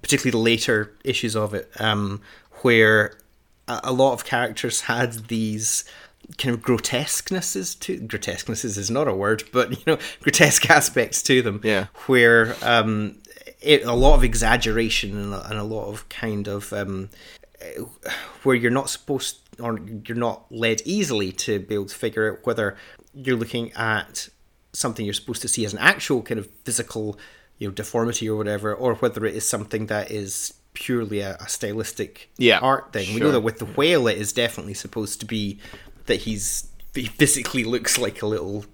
particularly 0.00 0.30
the 0.30 0.38
later 0.38 0.94
issues 1.04 1.34
of 1.34 1.54
it, 1.54 1.70
um, 1.80 2.20
where 2.62 3.18
a, 3.66 3.80
a 3.84 3.92
lot 3.92 4.12
of 4.12 4.24
characters 4.24 4.82
had 4.82 5.28
these 5.28 5.84
kind 6.36 6.54
of 6.54 6.62
grotesquenesses 6.62 7.78
to 7.80 7.98
grotesquenesses 8.00 8.76
is 8.76 8.90
not 8.90 9.08
a 9.08 9.14
word, 9.14 9.44
but 9.52 9.70
you 9.70 9.82
know 9.86 9.98
grotesque 10.20 10.68
aspects 10.68 11.22
to 11.22 11.42
them. 11.42 11.60
Yeah. 11.64 11.86
where 12.06 12.56
um, 12.62 13.16
it, 13.60 13.84
a 13.84 13.94
lot 13.94 14.14
of 14.14 14.24
exaggeration 14.24 15.16
and 15.16 15.34
a, 15.34 15.48
and 15.48 15.58
a 15.58 15.64
lot 15.64 15.88
of 15.88 16.08
kind 16.08 16.46
of 16.46 16.72
um, 16.72 17.10
where 18.42 18.56
you're 18.56 18.70
not 18.70 18.90
supposed 18.90 19.38
or 19.60 19.80
you're 20.06 20.16
not 20.16 20.44
led 20.50 20.80
easily 20.84 21.32
to 21.32 21.58
be 21.60 21.74
able 21.74 21.86
to 21.86 21.94
figure 21.94 22.32
out 22.32 22.46
whether 22.46 22.76
you're 23.14 23.36
looking 23.36 23.72
at 23.72 24.28
something 24.72 25.04
you're 25.04 25.14
supposed 25.14 25.42
to 25.42 25.48
see 25.48 25.64
as 25.64 25.72
an 25.72 25.78
actual 25.80 26.22
kind 26.22 26.38
of 26.38 26.48
physical 26.64 27.18
you 27.58 27.66
know 27.66 27.74
deformity 27.74 28.28
or 28.28 28.36
whatever 28.36 28.72
or 28.74 28.94
whether 28.96 29.24
it 29.26 29.34
is 29.34 29.48
something 29.48 29.86
that 29.86 30.10
is 30.10 30.54
purely 30.74 31.20
a, 31.20 31.36
a 31.40 31.48
stylistic 31.48 32.30
Yeah, 32.38 32.58
art 32.58 32.92
thing. 32.92 33.12
We 33.14 33.20
know 33.20 33.32
that 33.32 33.40
with 33.40 33.58
the 33.58 33.64
whale 33.64 34.06
it 34.06 34.16
is 34.18 34.32
definitely 34.32 34.74
supposed 34.74 35.18
to 35.20 35.26
be 35.26 35.58
that 36.06 36.20
he's 36.20 36.68
he 36.94 37.06
physically 37.06 37.64
looks 37.64 37.98
like 37.98 38.22
a 38.22 38.26
little 38.26 38.64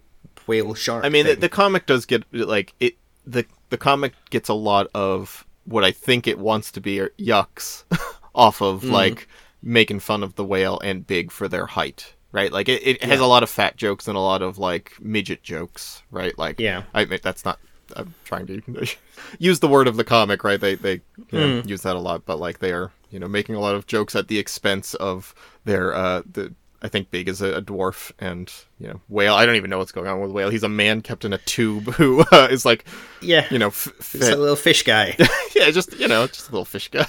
whale 0.47 0.75
shark 0.75 1.05
I 1.05 1.09
mean, 1.09 1.27
the, 1.27 1.35
the 1.35 1.49
comic 1.49 1.87
does 1.87 2.05
get 2.05 2.25
like 2.33 2.75
it. 2.81 2.97
the 3.27 3.47
The 3.71 3.79
comic 3.79 4.13
gets 4.29 4.51
a 4.51 4.55
lot 4.55 4.89
of 4.95 5.47
what 5.65 5.83
I 5.85 5.93
think 5.93 6.27
it 6.27 6.39
wants 6.39 6.71
to 6.73 6.81
be 6.83 6.99
yucks 7.19 7.85
off 8.35 8.61
of 8.61 8.83
Mm. 8.83 8.91
like 8.91 9.29
making 9.63 10.01
fun 10.01 10.23
of 10.23 10.35
the 10.35 10.45
whale 10.45 10.79
and 10.85 11.07
Big 11.07 11.31
for 11.31 11.49
their 11.49 11.67
height. 11.67 12.15
Right, 12.33 12.51
like 12.53 12.69
it, 12.69 12.85
it 12.85 13.05
has 13.05 13.21
Yeah. 13.21 13.27
a 13.27 13.29
lot 13.29 13.45
of 13.45 13.49
fat 13.51 13.77
jokes 13.77 14.09
and 14.09 14.17
a 14.17 14.21
lot 14.21 14.43
of 14.43 14.59
like 14.59 14.93
midget 15.01 15.45
jokes, 15.45 16.03
right? 16.11 16.37
Like, 16.37 16.59
Yeah. 16.59 16.83
I 16.93 17.03
admit 17.03 17.23
that's 17.23 17.45
not. 17.45 17.61
I'm 17.95 18.13
trying 18.25 18.47
to 18.49 18.61
use 19.39 19.61
the 19.61 19.69
word 19.69 19.87
of 19.87 19.97
the 19.97 20.03
comic, 20.05 20.43
right? 20.43 20.61
They 20.61 20.75
they 20.75 21.01
you 21.31 21.39
know, 21.39 21.61
Hmm. 21.63 21.69
use 21.69 21.83
that 21.83 21.95
a 21.95 22.01
lot, 22.01 22.27
but 22.27 22.41
like 22.41 22.59
they 22.59 22.73
are 22.73 22.91
you 23.11 23.21
know 23.21 23.29
making 23.29 23.55
a 23.55 23.61
lot 23.61 23.77
of 23.77 23.87
jokes 23.87 24.17
at 24.17 24.27
the 24.27 24.39
expense 24.41 24.95
of 24.95 25.33
their 25.65 25.95
uh 25.95 26.23
the. 26.31 26.53
I 26.83 26.89
think 26.89 27.11
Big 27.11 27.29
is 27.31 27.41
a, 27.41 27.55
a 27.55 27.63
dwarf, 27.63 28.11
and 28.19 28.53
you 28.81 28.89
know 28.89 29.01
Whale. 29.09 29.35
I 29.35 29.47
don't 29.47 29.55
even 29.57 29.71
know 29.71 29.79
what's 29.79 29.93
going 29.93 30.09
on 30.09 30.21
with 30.21 30.33
Whale. 30.33 30.51
He's 30.51 30.65
a 30.65 30.69
man 30.69 31.01
kept 31.03 31.25
in 31.25 31.33
a 31.33 31.39
tube 31.39 31.85
who 31.95 32.25
uh, 32.33 32.49
is 32.51 32.65
like, 32.67 32.85
yeah 33.23 33.47
you 33.51 33.59
know, 33.61 33.69
f- 33.69 33.89
it's 34.13 34.29
a 34.29 34.37
little 34.37 34.57
fish 34.57 34.83
guy 34.83 35.17
yeah, 35.55 35.71
just 35.71 35.97
you 36.01 36.09
know, 36.09 36.27
just 36.27 36.49
a 36.49 36.53
little 36.53 36.65
fish 36.67 36.89
guy. 36.91 37.07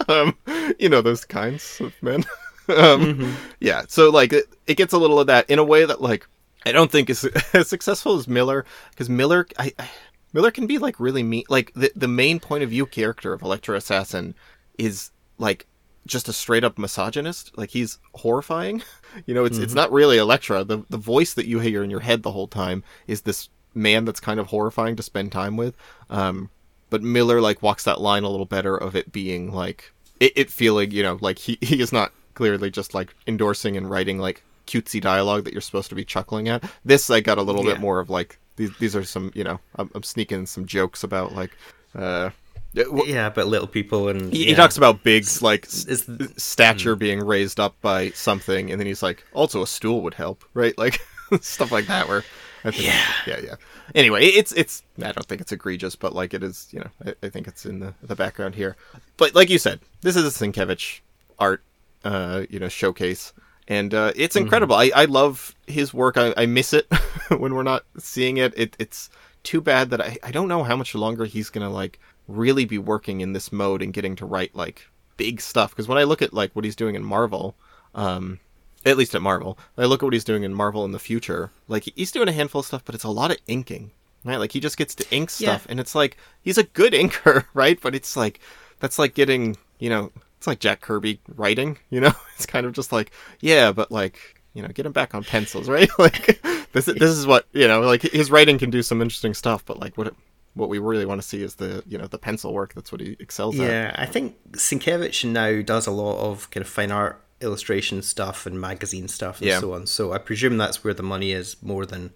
um, 0.08 0.36
you 0.78 0.88
know 0.88 1.00
those 1.00 1.24
kinds 1.24 1.80
of 1.80 1.94
men. 2.02 2.24
um, 2.76 3.36
yeah. 3.60 3.84
So 3.88 4.10
like 4.10 4.32
it, 4.32 4.46
it 4.66 4.76
gets 4.76 4.92
a 4.92 4.98
little 4.98 5.20
of 5.20 5.26
that 5.28 5.48
in 5.50 5.58
a 5.58 5.64
way 5.64 5.84
that 5.84 6.00
like 6.00 6.26
I 6.64 6.72
don't 6.72 6.90
think 6.90 7.10
is 7.10 7.24
as 7.52 7.68
successful 7.68 8.16
as 8.16 8.28
Miller 8.28 8.64
because 8.90 9.08
Miller 9.08 9.46
I, 9.58 9.72
I 9.78 9.88
Miller 10.32 10.50
can 10.50 10.66
be 10.66 10.78
like 10.78 11.00
really 11.00 11.22
mean. 11.22 11.44
Like 11.48 11.72
the 11.74 11.92
the 11.94 12.08
main 12.08 12.40
point 12.40 12.62
of 12.62 12.70
view 12.70 12.86
character 12.86 13.32
of 13.32 13.42
Elektra 13.42 13.76
Assassin 13.76 14.34
is 14.78 15.10
like 15.38 15.66
just 16.06 16.28
a 16.28 16.32
straight 16.32 16.64
up 16.64 16.78
misogynist. 16.78 17.56
Like 17.56 17.70
he's 17.70 17.98
horrifying. 18.14 18.82
You 19.26 19.34
know, 19.34 19.44
it's 19.44 19.58
it's 19.58 19.74
not 19.74 19.90
really 19.90 20.18
Elektra. 20.18 20.62
The 20.62 20.84
the 20.88 20.96
voice 20.96 21.34
that 21.34 21.46
you 21.46 21.58
hear 21.58 21.82
in 21.82 21.90
your 21.90 22.00
head 22.00 22.22
the 22.22 22.30
whole 22.30 22.46
time 22.46 22.84
is 23.08 23.22
this 23.22 23.48
man 23.74 24.04
that's 24.04 24.20
kind 24.20 24.38
of 24.38 24.46
horrifying 24.48 24.96
to 24.96 25.02
spend 25.02 25.32
time 25.32 25.56
with. 25.56 25.74
Um, 26.08 26.50
but 26.90 27.02
Miller 27.02 27.40
like 27.40 27.62
walks 27.62 27.84
that 27.84 28.00
line 28.00 28.22
a 28.24 28.28
little 28.28 28.46
better 28.46 28.76
of 28.76 28.94
it 28.96 29.10
being 29.12 29.52
like 29.52 29.92
it, 30.18 30.32
it 30.36 30.50
feeling 30.50 30.90
you 30.90 31.02
know 31.02 31.18
like 31.20 31.38
he 31.38 31.56
he 31.62 31.80
is 31.80 31.92
not 31.92 32.12
clearly 32.34 32.70
just 32.70 32.94
like 32.94 33.14
endorsing 33.26 33.76
and 33.76 33.88
writing 33.90 34.18
like 34.18 34.42
cutesy 34.66 35.00
dialogue 35.00 35.44
that 35.44 35.52
you're 35.52 35.60
supposed 35.60 35.88
to 35.88 35.94
be 35.94 36.04
chuckling 36.04 36.48
at. 36.48 36.62
This 36.84 37.10
I 37.10 37.20
got 37.20 37.38
a 37.38 37.42
little 37.42 37.64
Yeah. 37.64 37.72
bit 37.72 37.80
more 37.80 37.98
of 38.00 38.08
like 38.10 38.38
these 38.56 38.70
these 38.78 38.94
are 38.94 39.04
some 39.04 39.30
you 39.34 39.42
know 39.44 39.58
I'm, 39.76 39.90
I'm 39.94 40.02
sneaking 40.02 40.46
some 40.46 40.66
jokes 40.66 41.02
about 41.02 41.34
like 41.34 41.56
uh 41.94 42.30
yeah, 42.72 42.84
Yeah, 43.06 43.30
but 43.30 43.48
little 43.48 43.66
people 43.66 44.08
and 44.08 44.32
he, 44.32 44.44
he 44.46 44.54
talks 44.54 44.76
about 44.76 45.02
Big's 45.02 45.42
like 45.42 45.66
Is- 45.66 46.08
stature 46.36 46.94
being 46.94 47.18
raised 47.18 47.58
up 47.58 47.74
by 47.80 48.10
something, 48.10 48.70
and 48.70 48.78
then 48.80 48.86
he's 48.86 49.02
like, 49.02 49.24
also 49.32 49.60
a 49.62 49.66
stool 49.66 50.02
would 50.02 50.14
help, 50.14 50.44
right? 50.54 50.76
Like 50.78 51.00
stuff 51.40 51.72
like 51.72 51.86
that. 51.88 52.06
Where 52.06 52.22
Yeah. 52.64 53.02
yeah, 53.26 53.40
yeah. 53.42 53.54
Anyway, 53.94 54.24
it's 54.24 54.52
it's 54.52 54.82
I 54.98 55.12
don't 55.12 55.26
think 55.26 55.40
it's 55.40 55.52
egregious, 55.52 55.96
but 55.96 56.14
like 56.14 56.34
it 56.34 56.42
is, 56.42 56.68
you 56.70 56.80
know, 56.80 56.90
I, 57.04 57.26
I 57.26 57.28
think 57.28 57.48
it's 57.48 57.64
in 57.66 57.80
the 57.80 57.94
the 58.02 58.16
background 58.16 58.54
here. 58.54 58.76
But 59.16 59.34
like 59.34 59.50
you 59.50 59.58
said, 59.58 59.80
this 60.02 60.16
is 60.16 60.24
a 60.24 60.30
Sienkiewicz 60.30 61.00
art, 61.38 61.62
uh, 62.04 62.44
you 62.50 62.58
know, 62.58 62.68
showcase. 62.68 63.32
And 63.68 63.94
uh, 63.94 64.12
it's 64.16 64.34
incredible. 64.34 64.74
I, 64.74 64.90
I 64.94 65.04
love 65.04 65.54
his 65.68 65.94
work. 65.94 66.16
I, 66.16 66.34
I 66.36 66.46
miss 66.46 66.72
it 66.72 66.92
when 67.28 67.54
we're 67.54 67.62
not 67.62 67.84
seeing 67.98 68.36
it. 68.36 68.52
it. 68.58 68.74
It's 68.80 69.10
too 69.44 69.60
bad 69.60 69.90
that 69.90 70.00
I, 70.00 70.18
I 70.24 70.32
don't 70.32 70.48
know 70.48 70.64
how 70.64 70.76
much 70.76 70.94
longer 70.94 71.24
he's 71.24 71.50
gonna 71.50 71.70
like 71.70 72.00
really 72.26 72.64
be 72.64 72.78
working 72.78 73.20
in 73.20 73.32
this 73.32 73.52
mode 73.52 73.80
and 73.80 73.92
getting 73.92 74.16
to 74.16 74.26
write 74.26 74.54
like 74.56 74.88
big 75.16 75.40
stuff. 75.40 75.70
Because 75.70 75.86
when 75.86 75.98
I 75.98 76.04
look 76.04 76.20
at 76.20 76.34
like 76.34 76.54
what 76.54 76.64
he's 76.64 76.76
doing 76.76 76.94
in 76.94 77.04
Marvel, 77.04 77.54
um, 77.94 78.40
at 78.86 78.96
least 78.96 79.14
at 79.14 79.22
Marvel, 79.22 79.58
I 79.76 79.84
look 79.84 80.02
at 80.02 80.06
what 80.06 80.12
he's 80.14 80.24
doing 80.24 80.42
in 80.42 80.54
Marvel 80.54 80.84
in 80.84 80.92
the 80.92 80.98
future. 80.98 81.50
Like 81.68 81.84
he's 81.96 82.12
doing 82.12 82.28
a 82.28 82.32
handful 82.32 82.60
of 82.60 82.66
stuff, 82.66 82.82
but 82.84 82.94
it's 82.94 83.04
a 83.04 83.08
lot 83.10 83.30
of 83.30 83.36
inking, 83.46 83.90
right? 84.24 84.36
Like 84.38 84.52
he 84.52 84.60
just 84.60 84.76
gets 84.76 84.94
to 84.96 85.06
ink 85.14 85.30
stuff, 85.30 85.64
Yeah. 85.66 85.70
and 85.72 85.80
it's 85.80 85.94
like 85.94 86.16
he's 86.42 86.58
a 86.58 86.64
good 86.64 86.92
inker, 87.02 87.44
right? 87.54 87.78
But 87.80 87.94
it's 87.94 88.16
like 88.16 88.40
that's 88.78 88.98
like 88.98 89.14
getting 89.14 89.56
you 89.78 89.90
know 89.90 90.10
it's 90.38 90.46
like 90.46 90.60
Jack 90.60 90.80
Kirby 90.80 91.20
writing, 91.36 91.76
you 91.90 92.00
know? 92.00 92.12
It's 92.36 92.46
kind 92.46 92.64
of 92.64 92.72
just 92.72 92.90
like 92.92 93.10
yeah, 93.40 93.70
but 93.72 93.92
like 93.92 94.18
you 94.54 94.62
know 94.62 94.68
get 94.68 94.86
him 94.86 94.92
back 94.92 95.14
on 95.14 95.24
pencils, 95.24 95.68
right? 95.76 95.90
like 95.98 96.40
this 96.72 96.88
is, 96.88 96.94
this 96.94 97.10
is 97.10 97.26
what 97.26 97.46
you 97.52 97.68
know 97.68 97.80
like 97.82 98.02
his 98.02 98.30
writing 98.30 98.58
can 98.58 98.70
do 98.70 98.82
some 98.82 99.02
interesting 99.02 99.34
stuff, 99.34 99.62
but 99.66 99.78
like 99.78 99.98
what 99.98 100.06
it, 100.06 100.14
what 100.54 100.68
we 100.70 100.78
really 100.78 101.04
want 101.04 101.20
to 101.20 101.26
see 101.28 101.42
is 101.42 101.56
the 101.56 101.82
you 101.86 101.98
know 101.98 102.06
the 102.06 102.16
pencil 102.18 102.54
work. 102.54 102.72
That's 102.74 102.90
what 102.90 103.02
he 103.02 103.14
excels 103.20 103.60
at. 103.60 103.66
Yeah, 103.66 103.94
I 103.98 104.06
think 104.06 104.36
Sienkiewicz 104.52 105.30
now 105.30 105.60
does 105.62 105.86
a 105.86 105.90
lot 105.90 106.18
of 106.18 106.50
kind 106.50 106.64
of 106.64 106.68
fine 106.72 106.90
art 106.90 107.22
illustration 107.40 108.02
stuff 108.02 108.46
and 108.46 108.60
magazine 108.60 109.08
stuff 109.08 109.38
and 109.40 109.48
Yeah. 109.48 109.60
so 109.60 109.72
on. 109.74 109.86
So 109.86 110.12
I 110.12 110.18
presume 110.18 110.56
that's 110.58 110.84
where 110.84 110.94
the 110.94 111.02
money 111.02 111.32
is 111.32 111.56
more 111.62 111.86
than 111.86 112.10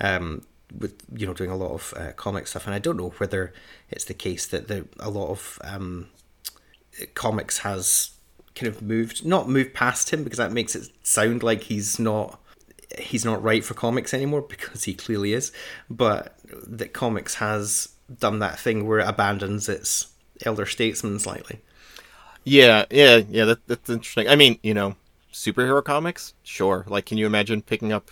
um, 0.00 0.42
with 0.78 0.94
you 1.14 1.26
know 1.26 1.34
doing 1.34 1.50
a 1.50 1.56
lot 1.56 1.72
of 1.72 1.94
uh, 1.96 2.12
comic 2.12 2.46
stuff. 2.46 2.66
And 2.66 2.74
I 2.74 2.78
don't 2.78 2.96
know 2.96 3.10
whether 3.18 3.52
it's 3.90 4.04
the 4.04 4.14
case 4.14 4.46
that 4.46 4.68
the, 4.68 4.86
a 4.98 5.10
lot 5.10 5.30
of 5.30 5.58
um, 5.64 6.08
comics 7.14 7.58
has 7.58 8.10
kind 8.54 8.68
of 8.68 8.82
moved 8.82 9.24
not 9.24 9.48
moved 9.48 9.74
past 9.74 10.10
him 10.12 10.24
because 10.24 10.38
that 10.38 10.52
makes 10.52 10.74
it 10.74 10.88
sound 11.02 11.42
like 11.42 11.62
he's 11.64 11.98
not 11.98 12.40
he's 12.98 13.24
not 13.24 13.42
right 13.42 13.64
for 13.64 13.74
comics 13.74 14.12
anymore 14.12 14.42
because 14.48 14.84
he 14.84 14.92
clearly 14.92 15.32
is 15.32 15.52
but 15.88 16.36
that 16.66 16.92
comics 16.92 17.34
has 17.36 17.90
done 18.18 18.40
that 18.40 18.58
thing 18.58 18.86
where 18.86 18.98
it 18.98 19.08
abandons 19.08 19.68
its 19.68 20.08
elder 20.44 20.66
statesman 20.66 21.18
slightly 21.20 21.60
Yeah, 22.44 22.84
yeah, 22.90 23.20
yeah. 23.28 23.44
That, 23.44 23.66
that's 23.66 23.90
interesting. 23.90 24.28
I 24.28 24.36
mean, 24.36 24.58
you 24.62 24.74
know, 24.74 24.96
superhero 25.32 25.84
comics, 25.84 26.34
sure. 26.42 26.84
Like, 26.88 27.06
can 27.06 27.18
you 27.18 27.26
imagine 27.26 27.62
picking 27.62 27.92
up 27.92 28.10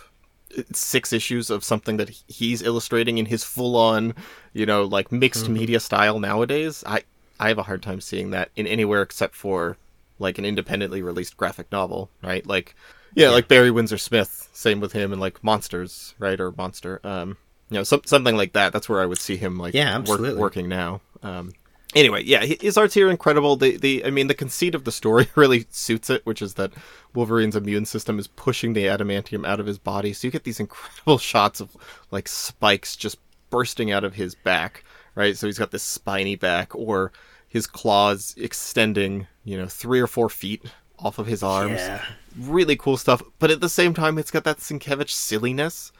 uh, 0.57 0.63
six 0.73 1.11
issues 1.13 1.49
of 1.49 1.63
something 1.63 1.97
that 1.97 2.09
he's 2.27 2.61
illustrating 2.61 3.17
in 3.17 3.25
his 3.25 3.43
full-on, 3.43 4.13
you 4.53 4.65
know, 4.65 4.83
like 4.83 5.11
mixed 5.11 5.49
media 5.49 5.79
style 5.79 6.19
nowadays? 6.19 6.83
I 6.85 7.03
I 7.39 7.47
have 7.47 7.57
a 7.57 7.63
hard 7.63 7.81
time 7.81 8.01
seeing 8.01 8.31
that 8.31 8.49
in 8.55 8.67
anywhere 8.67 9.01
except 9.01 9.35
for 9.35 9.77
like 10.19 10.37
an 10.37 10.45
independently 10.45 11.01
released 11.01 11.37
graphic 11.37 11.71
novel, 11.71 12.09
right? 12.21 12.45
Like, 12.45 12.75
yeah, 13.15 13.29
like 13.29 13.47
Barry 13.47 13.71
Windsor 13.71 13.97
Smith. 13.97 14.49
Same 14.51 14.79
with 14.79 14.91
him 14.91 15.11
and 15.11 15.21
like 15.21 15.43
Monsters, 15.43 16.13
right? 16.19 16.39
Or 16.39 16.51
Monster. 16.51 16.99
Um, 17.03 17.37
you 17.69 17.77
know, 17.77 17.83
some, 17.83 18.01
something 18.05 18.35
like 18.35 18.53
that. 18.53 18.73
That's 18.73 18.89
where 18.89 19.01
I 19.01 19.05
would 19.05 19.19
see 19.19 19.37
him 19.37 19.57
like 19.57 19.73
Yeah, 19.73 19.95
work, 19.97 20.01
absolutely. 20.01 20.41
working 20.41 20.67
now. 20.67 21.01
Um, 21.23 21.53
anyway, 21.95 22.23
yeah, 22.23 22.39
hi- 22.39 22.57
his 22.61 22.77
art's 22.77 22.93
here 22.93 23.09
incredible. 23.09 23.55
The 23.55 23.77
the 23.77 24.05
I 24.05 24.09
mean, 24.09 24.27
the 24.27 24.33
conceit 24.33 24.75
of 24.75 24.83
the 24.83 24.91
story 24.91 25.27
really 25.35 25.65
suits 25.69 26.09
it, 26.09 26.25
which 26.25 26.41
is 26.41 26.55
that 26.55 26.71
Wolverine's 27.13 27.55
immune 27.55 27.85
system 27.85 28.19
is 28.19 28.27
pushing 28.27 28.73
the 28.73 28.85
adamantium 28.85 29.45
out 29.47 29.59
of 29.59 29.65
his 29.65 29.77
body. 29.79 30.13
So 30.13 30.27
you 30.27 30.31
get 30.31 30.43
these 30.43 30.59
incredible 30.59 31.17
shots 31.31 31.59
of 31.59 31.75
like 32.11 32.27
spikes 32.27 32.95
just 32.95 33.17
bursting 33.49 33.91
out 33.91 34.03
of 34.03 34.13
his 34.15 34.35
back, 34.35 34.83
right? 35.15 35.35
So 35.37 35.47
he's 35.47 35.57
got 35.59 35.71
this 35.71 35.83
spiny 35.83 36.35
back, 36.35 36.75
or 36.75 37.11
his 37.47 37.65
claws 37.65 38.35
extending, 38.37 39.25
you 39.43 39.57
know, 39.57 39.67
three 39.67 39.99
or 39.99 40.05
four 40.07 40.29
feet 40.29 40.63
off 40.99 41.17
of 41.17 41.25
his 41.27 41.41
arms 41.41 41.79
Yeah. 41.79 42.03
really 42.37 42.75
cool 42.75 42.97
stuff. 42.97 43.23
But 43.39 43.49
at 43.51 43.61
the 43.61 43.69
same 43.69 43.93
time, 43.95 44.17
it's 44.19 44.29
got 44.31 44.43
that 44.43 44.57
Sienkiewicz 44.57 45.09
silliness, 45.11 45.91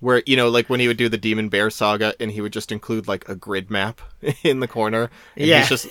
where 0.00 0.22
you 0.26 0.36
know, 0.36 0.48
like 0.48 0.68
when 0.70 0.80
he 0.80 0.88
would 0.88 0.96
do 0.96 1.08
the 1.08 1.18
Demon 1.18 1.48
Bear 1.48 1.70
saga, 1.70 2.14
and 2.20 2.30
he 2.30 2.40
would 2.40 2.52
just 2.52 2.70
include 2.72 3.08
like 3.08 3.28
a 3.28 3.34
grid 3.34 3.70
map 3.70 4.00
in 4.42 4.60
the 4.60 4.68
corner, 4.68 5.10
and 5.36 5.46
Yeah. 5.46 5.60
he's 5.60 5.68
just 5.68 5.88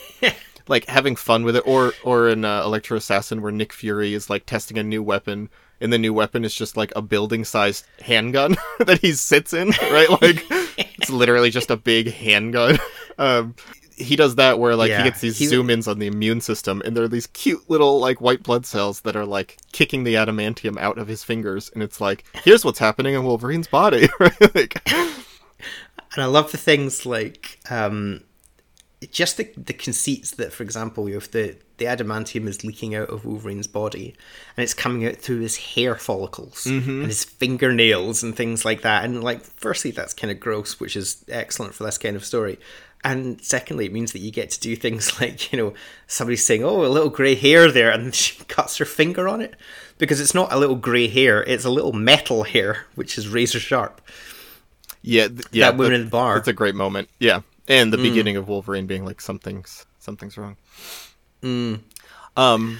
like 0.67 0.85
having 0.85 1.15
fun 1.15 1.43
with 1.43 1.55
it. 1.55 1.63
Or 1.65 1.93
or 2.03 2.29
in 2.29 2.45
uh, 2.45 2.63
Elektra 2.63 2.97
Assassin, 2.97 3.41
where 3.41 3.51
Nick 3.51 3.73
Fury 3.73 4.13
is 4.13 4.29
like 4.29 4.45
testing 4.45 4.77
a 4.77 4.83
new 4.83 5.01
weapon. 5.03 5.49
And 5.79 5.93
the 5.93 5.99
new 5.99 6.11
weapon 6.11 6.43
is 6.43 6.55
just 6.55 6.75
like 6.75 6.91
a 6.95 7.03
building-sized 7.03 7.85
handgun 8.01 8.57
that 8.79 8.97
he 8.99 9.11
sits 9.13 9.53
in, 9.53 9.67
right? 9.91 10.09
Like 10.09 10.43
it's 10.49 11.11
literally 11.11 11.51
just 11.51 11.69
a 11.69 11.77
big 11.77 12.11
handgun. 12.11 12.79
Um, 13.19 13.53
he 13.97 14.15
does 14.15 14.35
that 14.35 14.59
where 14.59 14.75
like 14.75 14.89
Yeah, 14.89 14.99
he 14.99 15.09
gets 15.09 15.21
these 15.21 15.37
he- 15.37 15.47
zoom 15.47 15.69
ins 15.69 15.87
on 15.87 15.99
the 15.99 16.07
immune 16.07 16.39
system, 16.41 16.81
and 16.85 16.95
there 16.95 17.03
are 17.03 17.07
these 17.09 17.27
cute 17.27 17.69
little 17.69 17.99
like 17.99 18.21
white 18.21 18.43
blood 18.43 18.65
cells 18.65 19.01
that 19.01 19.15
are 19.15 19.25
like 19.25 19.57
kicking 19.71 20.03
the 20.03 20.13
adamantium 20.15 20.77
out 20.77 20.97
of 20.97 21.07
his 21.07 21.23
fingers, 21.23 21.69
and 21.73 21.81
it's 21.83 21.99
like, 21.99 22.23
here's 22.43 22.63
what's 22.63 22.79
happening 22.79 23.15
in 23.15 23.23
Wolverine's 23.23 23.67
body, 23.67 24.07
right? 24.19 24.55
like, 24.55 24.81
and 24.89 26.23
I 26.23 26.25
love 26.25 26.51
the 26.51 26.57
things 26.57 27.05
like 27.05 27.59
um, 27.69 28.23
just 29.11 29.37
the 29.37 29.51
the 29.57 29.73
conceits 29.73 30.31
that, 30.31 30.53
for 30.53 30.63
example, 30.63 31.07
if 31.07 31.29
the 31.31 31.57
the 31.77 31.85
adamantium 31.85 32.47
is 32.47 32.63
leaking 32.63 32.95
out 32.95 33.09
of 33.09 33.23
Wolverine's 33.23 33.67
body 33.67 34.15
and 34.55 34.63
it's 34.63 34.73
coming 34.73 35.05
out 35.05 35.17
through 35.17 35.41
his 35.41 35.57
hair 35.57 35.95
follicles 35.95 36.65
and 36.65 37.05
his 37.05 37.23
fingernails 37.23 38.23
and 38.23 38.35
things 38.35 38.65
like 38.65 38.81
that. 38.81 39.05
And 39.05 39.23
like, 39.23 39.43
firstly, 39.43 39.91
that's 39.91 40.15
kind 40.15 40.31
of 40.31 40.39
gross, 40.39 40.79
which 40.79 40.95
is 40.95 41.23
excellent 41.29 41.75
for 41.75 41.83
this 41.83 41.99
kind 41.99 42.15
of 42.15 42.25
story. 42.25 42.57
And 43.03 43.41
secondly, 43.41 43.85
it 43.85 43.93
means 43.93 44.11
that 44.11 44.19
you 44.19 44.31
get 44.31 44.49
to 44.49 44.59
do 44.59 44.75
things 44.75 45.19
like, 45.21 45.51
you 45.51 45.57
know, 45.57 45.73
somebody's 46.07 46.45
saying, 46.45 46.63
"Oh, 46.63 46.85
a 46.85 46.87
little 46.87 47.09
grey 47.09 47.35
hair 47.35 47.71
there," 47.71 47.91
and 47.91 48.13
she 48.23 48.43
cuts 48.45 48.77
her 48.77 48.85
finger 48.85 49.27
on 49.27 49.39
it 49.41 49.55
because 49.97 50.19
it's 50.19 50.33
not 50.33 50.51
a 50.51 50.57
little 50.59 50.75
grey 50.75 51.07
hair; 51.07 51.43
it's 51.43 51.65
a 51.65 51.69
little 51.69 51.93
metal 51.93 52.43
hair, 52.43 52.85
which 52.95 53.17
is 53.17 53.27
razor 53.27 53.59
sharp. 53.59 54.01
yeah, 55.01 55.27
th- 55.27 55.45
yeah, 55.51 55.71
That 55.71 55.77
woman 55.77 55.93
in 55.93 56.05
the 56.05 56.09
bar. 56.11 56.37
It's 56.37 56.47
a 56.47 56.53
great 56.53 56.75
moment. 56.75 57.07
Yeah, 57.19 57.41
and 57.67 57.93
the 57.93 57.97
beginning 57.97 58.35
of 58.35 58.47
Wolverine 58.47 58.87
being 58.87 59.05
like, 59.05 59.21
something's 59.21 59.85
something's 59.99 60.37
wrong. 60.37 60.57
Mm. 61.43 61.81
Um, 62.35 62.79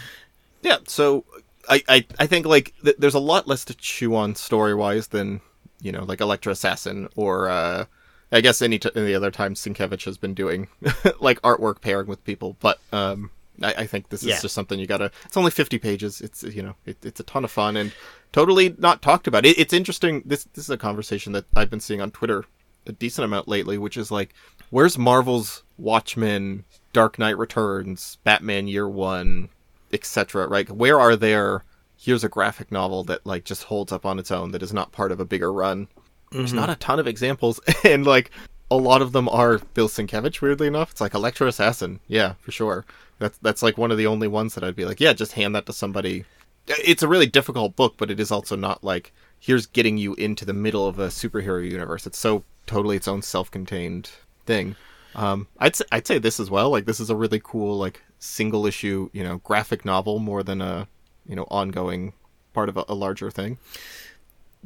yeah. 0.61 0.77
So 0.87 1.23
I 1.69 1.83
I, 1.87 2.05
I 2.19 2.27
think 2.27 2.45
like 2.45 2.73
th- 2.83 2.97
there's 2.97 3.13
a 3.13 3.19
lot 3.19 3.47
less 3.47 3.63
to 3.65 3.73
chew 3.75 4.15
on 4.15 4.35
story 4.35 4.73
wise 4.73 5.07
than 5.07 5.41
you 5.79 5.91
know 5.91 6.03
like 6.03 6.21
Elektra 6.21 6.51
Assassin 6.51 7.07
or 7.15 7.49
uh, 7.49 7.85
I 8.31 8.41
guess 8.41 8.61
any 8.61 8.77
t- 8.79 8.89
any 8.95 9.13
other 9.13 9.31
time 9.31 9.53
Sienkiewicz 9.53 10.03
has 10.05 10.17
been 10.17 10.33
doing 10.33 10.67
like 11.19 11.41
artwork 11.41 11.81
pairing 11.81 12.07
with 12.07 12.23
people, 12.23 12.57
but 12.59 12.79
um. 12.91 13.31
I, 13.59 13.73
I 13.73 13.87
think 13.87 14.09
this 14.09 14.21
is 14.21 14.27
Yeah. 14.27 14.39
just 14.39 14.53
something 14.53 14.79
you 14.79 14.85
gotta. 14.85 15.09
It's 15.25 15.35
only 15.35 15.49
fifty 15.49 15.79
pages. 15.79 16.21
It's 16.21 16.43
you 16.43 16.61
know, 16.61 16.75
it, 16.85 17.03
it's 17.03 17.19
a 17.19 17.23
ton 17.23 17.43
of 17.43 17.49
fun 17.49 17.75
and 17.75 17.91
totally 18.31 18.75
not 18.77 19.01
talked 19.01 19.25
about. 19.25 19.47
It, 19.47 19.57
it's 19.57 19.73
interesting. 19.73 20.21
This 20.25 20.43
this 20.53 20.65
is 20.65 20.69
a 20.69 20.77
conversation 20.77 21.33
that 21.33 21.45
I've 21.55 21.71
been 21.71 21.79
seeing 21.79 21.99
on 21.99 22.11
Twitter 22.11 22.45
a 22.85 22.91
decent 22.91 23.25
amount 23.25 23.47
lately, 23.47 23.79
which 23.79 23.97
is 23.97 24.11
like, 24.11 24.35
where's 24.69 24.95
Marvel's 24.95 25.63
Watchmen, 25.79 26.65
Dark 26.93 27.17
Knight 27.17 27.35
Returns, 27.35 28.19
Batman 28.23 28.67
Year 28.67 28.87
One, 28.87 29.49
etc. 29.91 30.47
Right? 30.47 30.69
Where 30.69 30.99
are 30.99 31.15
their? 31.15 31.63
Here's 31.97 32.23
a 32.23 32.29
graphic 32.29 32.71
novel 32.71 33.03
that 33.05 33.25
like 33.25 33.43
just 33.43 33.63
holds 33.63 33.91
up 33.91 34.05
on 34.05 34.19
its 34.19 34.29
own 34.29 34.51
that 34.51 34.61
is 34.61 34.71
not 34.71 34.91
part 34.91 35.11
of 35.11 35.19
a 35.19 35.25
bigger 35.25 35.51
run. 35.51 35.87
There's 36.31 36.53
not 36.53 36.69
a 36.69 36.75
ton 36.75 36.99
of 36.99 37.07
examples, 37.07 37.59
and 37.83 38.05
like 38.05 38.31
a 38.69 38.75
lot 38.75 39.01
of 39.01 39.11
them 39.11 39.29
are 39.29 39.59
Bill 39.73 39.87
Sienkiewicz. 39.87 40.41
Weirdly 40.41 40.67
enough, 40.67 40.91
it's 40.91 41.01
like 41.01 41.13
Elektra 41.13 41.47
Assassin. 41.47 41.99
Yeah, 42.07 42.33
for 42.39 42.51
sure. 42.51 42.85
That's 43.19 43.37
that's 43.39 43.63
like 43.63 43.77
one 43.77 43.91
of 43.91 43.97
the 43.97 44.07
only 44.07 44.27
ones 44.27 44.55
that 44.55 44.63
I'd 44.63 44.75
be 44.75 44.85
like, 44.85 44.99
yeah, 44.99 45.13
just 45.13 45.33
hand 45.33 45.55
that 45.55 45.65
to 45.67 45.73
somebody. 45.73 46.25
It's 46.67 47.03
a 47.03 47.07
really 47.07 47.27
difficult 47.27 47.75
book, 47.75 47.95
but 47.97 48.11
it 48.11 48.19
is 48.19 48.31
also 48.31 48.55
not 48.55 48.83
like 48.83 49.13
here's 49.39 49.65
getting 49.65 49.97
you 49.97 50.13
into 50.15 50.45
the 50.45 50.53
middle 50.53 50.85
of 50.87 50.99
a 50.99 51.07
superhero 51.07 51.67
universe. 51.67 52.05
It's 52.05 52.19
so 52.19 52.43
totally 52.65 52.97
its 52.97 53.07
own 53.07 53.21
self-contained 53.21 54.09
thing. 54.45 54.75
Um, 55.15 55.47
I'd 55.59 55.75
say, 55.75 55.85
I'd 55.91 56.07
say 56.07 56.19
this 56.19 56.39
as 56.39 56.51
well. 56.51 56.69
Like 56.69 56.85
this 56.85 56.99
is 56.99 57.09
a 57.09 57.15
really 57.15 57.41
cool 57.43 57.77
like 57.77 58.03
single 58.19 58.65
issue, 58.65 59.09
you 59.13 59.23
know, 59.23 59.37
graphic 59.39 59.85
novel 59.85 60.19
more 60.19 60.43
than 60.43 60.61
a 60.61 60.87
you 61.25 61.35
know 61.35 61.47
ongoing 61.49 62.13
part 62.53 62.69
of 62.69 62.77
a, 62.77 62.85
a 62.89 62.93
larger 62.93 63.31
thing. 63.31 63.57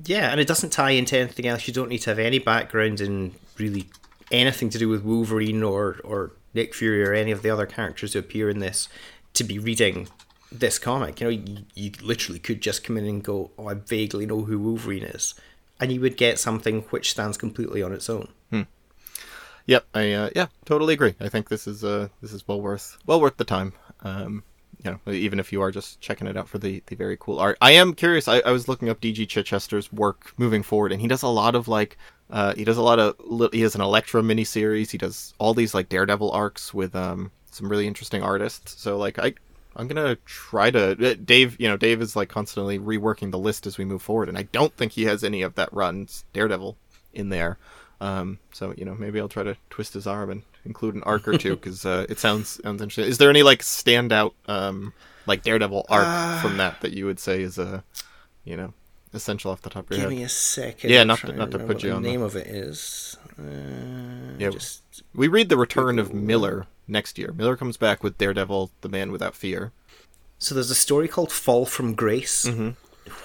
Yeah, 0.06 0.32
and 0.32 0.40
it 0.40 0.48
doesn't 0.48 0.72
tie 0.72 0.92
into 0.92 1.18
anything 1.18 1.48
else. 1.48 1.68
You 1.68 1.74
don't 1.74 1.90
need 1.90 2.00
to 2.00 2.10
have 2.12 2.20
any 2.20 2.40
background 2.40 3.02
in 3.02 3.36
really 3.58 3.90
anything 4.32 4.70
to 4.70 4.78
do 4.78 4.90
with 4.90 5.04
Wolverine 5.04 5.64
or 5.64 6.00
or 6.04 6.32
Nick 6.54 6.74
Fury 6.74 7.04
or 7.04 7.14
any 7.14 7.32
of 7.32 7.42
the 7.42 7.50
other 7.50 7.66
characters 7.66 8.14
who 8.14 8.20
appear 8.20 8.50
in 8.50 8.60
this 8.60 8.88
to 9.34 9.44
be 9.44 9.60
reading 9.60 10.08
this 10.52 10.80
comic. 10.80 11.20
You 11.20 11.26
know, 11.26 11.32
you, 11.32 11.58
you 11.76 11.92
literally 12.02 12.40
could 12.40 12.62
just 12.62 12.84
come 12.84 12.98
in 12.98 13.06
and 13.06 13.24
go, 13.24 13.52
"Oh, 13.58 13.68
I 13.68 13.74
vaguely 13.76 14.26
know 14.26 14.44
who 14.44 14.60
Wolverine 14.60 15.04
is," 15.04 15.36
and 15.80 15.92
you 15.92 16.02
would 16.02 16.18
get 16.18 16.40
something 16.40 16.82
which 16.90 17.12
stands 17.12 17.38
completely 17.38 17.84
on 17.84 17.94
its 17.94 18.10
own. 18.10 18.30
Yep, 19.66 19.86
I 19.94 20.12
uh, 20.12 20.30
yeah, 20.36 20.48
totally 20.66 20.94
agree. 20.94 21.16
I 21.20 21.30
think 21.30 21.50
this 21.50 21.68
is 21.68 21.84
uh 21.84 22.10
this 22.22 22.34
is 22.34 22.48
well 22.48 22.62
worth 22.62 22.98
well 23.06 23.22
worth 23.22 23.38
the 23.38 23.46
time. 23.46 23.74
Um, 24.02 24.44
you 24.84 24.92
know, 24.92 25.14
even 25.14 25.40
if 25.40 25.52
you 25.52 25.62
are 25.62 25.72
just 25.72 26.02
checking 26.02 26.28
it 26.28 26.38
out 26.38 26.48
for 26.48 26.58
the 26.58 26.82
the 26.88 26.96
very 26.96 27.18
cool 27.20 27.40
art. 27.40 27.58
I 27.62 27.72
am 27.72 27.94
curious. 27.94 28.28
I, 28.28 28.40
I 28.40 28.52
was 28.52 28.68
looking 28.68 28.90
up 28.90 29.00
DG 29.00 29.28
Chichester's 29.28 29.92
work 29.92 30.34
moving 30.38 30.64
forward, 30.64 30.92
and 30.92 31.02
he 31.02 31.08
does 31.08 31.24
a 31.24 31.28
lot 31.28 31.56
of 31.56 31.68
like 31.68 31.98
uh 32.30 32.54
he 32.56 32.64
does 32.64 32.78
a 32.78 32.82
lot 32.82 33.00
of 33.00 33.16
he 33.54 33.62
has 33.62 33.76
an 33.76 33.82
Elektra 33.82 34.22
miniseries. 34.22 34.92
He 34.92 34.98
does 34.98 35.34
all 35.38 35.54
these 35.54 35.74
like 35.74 35.90
Daredevil 35.90 36.32
arcs 36.32 36.74
with 36.74 36.96
um 36.96 37.32
some 37.52 37.70
really 37.70 37.88
interesting 37.88 38.24
artists. 38.24 38.82
So 38.82 38.98
like 38.98 39.20
I. 39.20 39.34
I'm 39.74 39.88
gonna 39.88 40.18
try 40.26 40.70
to. 40.70 41.12
uh, 41.12 41.16
Dave, 41.24 41.56
you 41.58 41.70
know, 41.70 41.78
Dave 41.78 42.02
is 42.02 42.14
like 42.14 42.28
constantly 42.28 42.78
reworking 42.78 43.32
the 43.32 43.40
list 43.40 43.66
as 43.66 43.78
we 43.78 43.86
move 43.86 44.02
forward, 44.02 44.28
and 44.28 44.38
I 44.38 44.44
don't 44.44 44.76
think 44.76 44.92
he 44.92 45.06
has 45.06 45.24
any 45.24 45.44
of 45.44 45.56
that 45.56 45.72
runs 45.72 46.26
Daredevil 46.34 46.76
in 47.14 47.30
there. 47.30 47.58
Um, 48.02 48.40
so 48.52 48.74
you 48.76 48.84
know, 48.84 48.96
maybe 48.96 49.18
I'll 49.22 49.30
try 49.30 49.44
to 49.44 49.56
twist 49.70 49.94
his 49.94 50.06
arm 50.06 50.30
and 50.30 50.42
include 50.66 50.96
an 50.96 51.04
arc 51.04 51.28
or 51.28 51.38
two 51.38 51.56
because 51.58 51.86
uh, 51.86 52.06
it 52.10 52.20
sounds 52.20 52.60
sounds 52.64 52.82
interesting. 52.82 53.06
Is 53.12 53.18
there 53.18 53.30
any 53.30 53.44
like 53.44 53.62
standout 53.62 54.34
um, 54.48 54.94
like 55.28 55.44
Daredevil 55.44 55.86
arc 55.90 56.42
from 56.42 56.58
that 56.58 56.82
that 56.82 56.94
you 56.94 57.06
would 57.06 57.20
say 57.20 57.42
is 57.42 57.58
a 57.58 57.84
you 58.44 58.56
know 58.58 58.74
essential 59.14 59.52
off 59.52 59.62
the 59.62 59.70
top 59.70 59.86
of 59.86 59.92
your 59.92 59.98
Give 60.06 60.10
head? 60.12 60.18
me 60.20 60.24
a 60.24 60.30
second. 60.30 60.90
Yeah, 60.90 61.04
not 61.04 61.20
to- 61.20 61.34
not 61.34 61.52
to 61.52 61.60
put 61.60 61.84
you 61.84 61.92
on 61.92 62.02
the 62.02 62.08
the- 62.08 62.12
name 62.12 62.22
of 62.22 62.36
it 62.36 62.48
is. 62.48 63.18
Uh, 63.40 64.36
Yeah. 64.38 64.50
just 64.50 64.82
We 65.14 65.28
read 65.28 65.50
the 65.50 65.58
return 65.58 66.00
of 66.00 66.14
Miller 66.14 66.68
next 66.88 67.18
year. 67.18 67.32
Miller 67.34 67.56
comes 67.58 67.76
back 67.78 68.04
with 68.04 68.18
Daredevil, 68.18 68.72
the 68.82 68.90
Man 68.90 69.12
Without 69.12 69.36
Fear. 69.36 69.72
So 70.40 70.56
there's 70.56 70.72
a 70.72 70.76
story 70.76 71.08
called 71.08 71.32
Fall 71.32 71.66
from 71.66 71.94
Grace, 71.94 72.50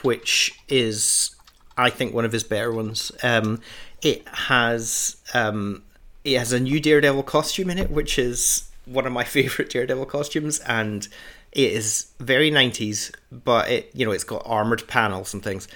which 0.02 0.52
is, 0.68 1.34
I 1.76 1.90
think, 1.90 2.12
one 2.14 2.24
of 2.24 2.32
his 2.32 2.44
better 2.44 2.72
ones. 2.72 3.10
Um, 3.22 3.60
it 4.02 4.26
has 4.28 5.16
um, 5.34 5.82
it 6.26 6.38
has 6.38 6.52
a 6.52 6.60
new 6.60 6.80
Daredevil 6.80 7.22
costume 7.22 7.70
in 7.70 7.78
it, 7.78 7.90
which 7.90 8.18
is 8.18 8.68
one 8.84 9.06
of 9.06 9.12
my 9.12 9.24
favorite 9.36 9.70
Daredevil 9.70 10.06
costumes, 10.06 10.58
and 10.60 11.06
it 11.52 11.72
is 11.72 12.12
very 12.18 12.50
90s, 12.50 13.14
but 13.30 13.68
it 13.70 13.90
you 13.94 14.04
know 14.04 14.12
it's 14.12 14.24
got 14.24 14.42
armored 14.44 14.86
panels 14.88 15.32
and 15.32 15.42
things, 15.42 15.68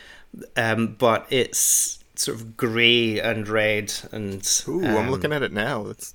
um, 0.56 0.97
but 0.98 1.27
it's 1.31 2.02
sort 2.16 2.36
of 2.36 2.56
grey 2.56 3.18
and 3.18 3.48
red 3.48 3.93
and 4.12 4.62
Ooh, 4.68 4.85
I'm 4.85 4.97
um, 4.97 5.10
looking 5.10 5.32
at 5.32 5.43
it 5.43 5.52
now. 5.52 5.86
It's 5.86 6.14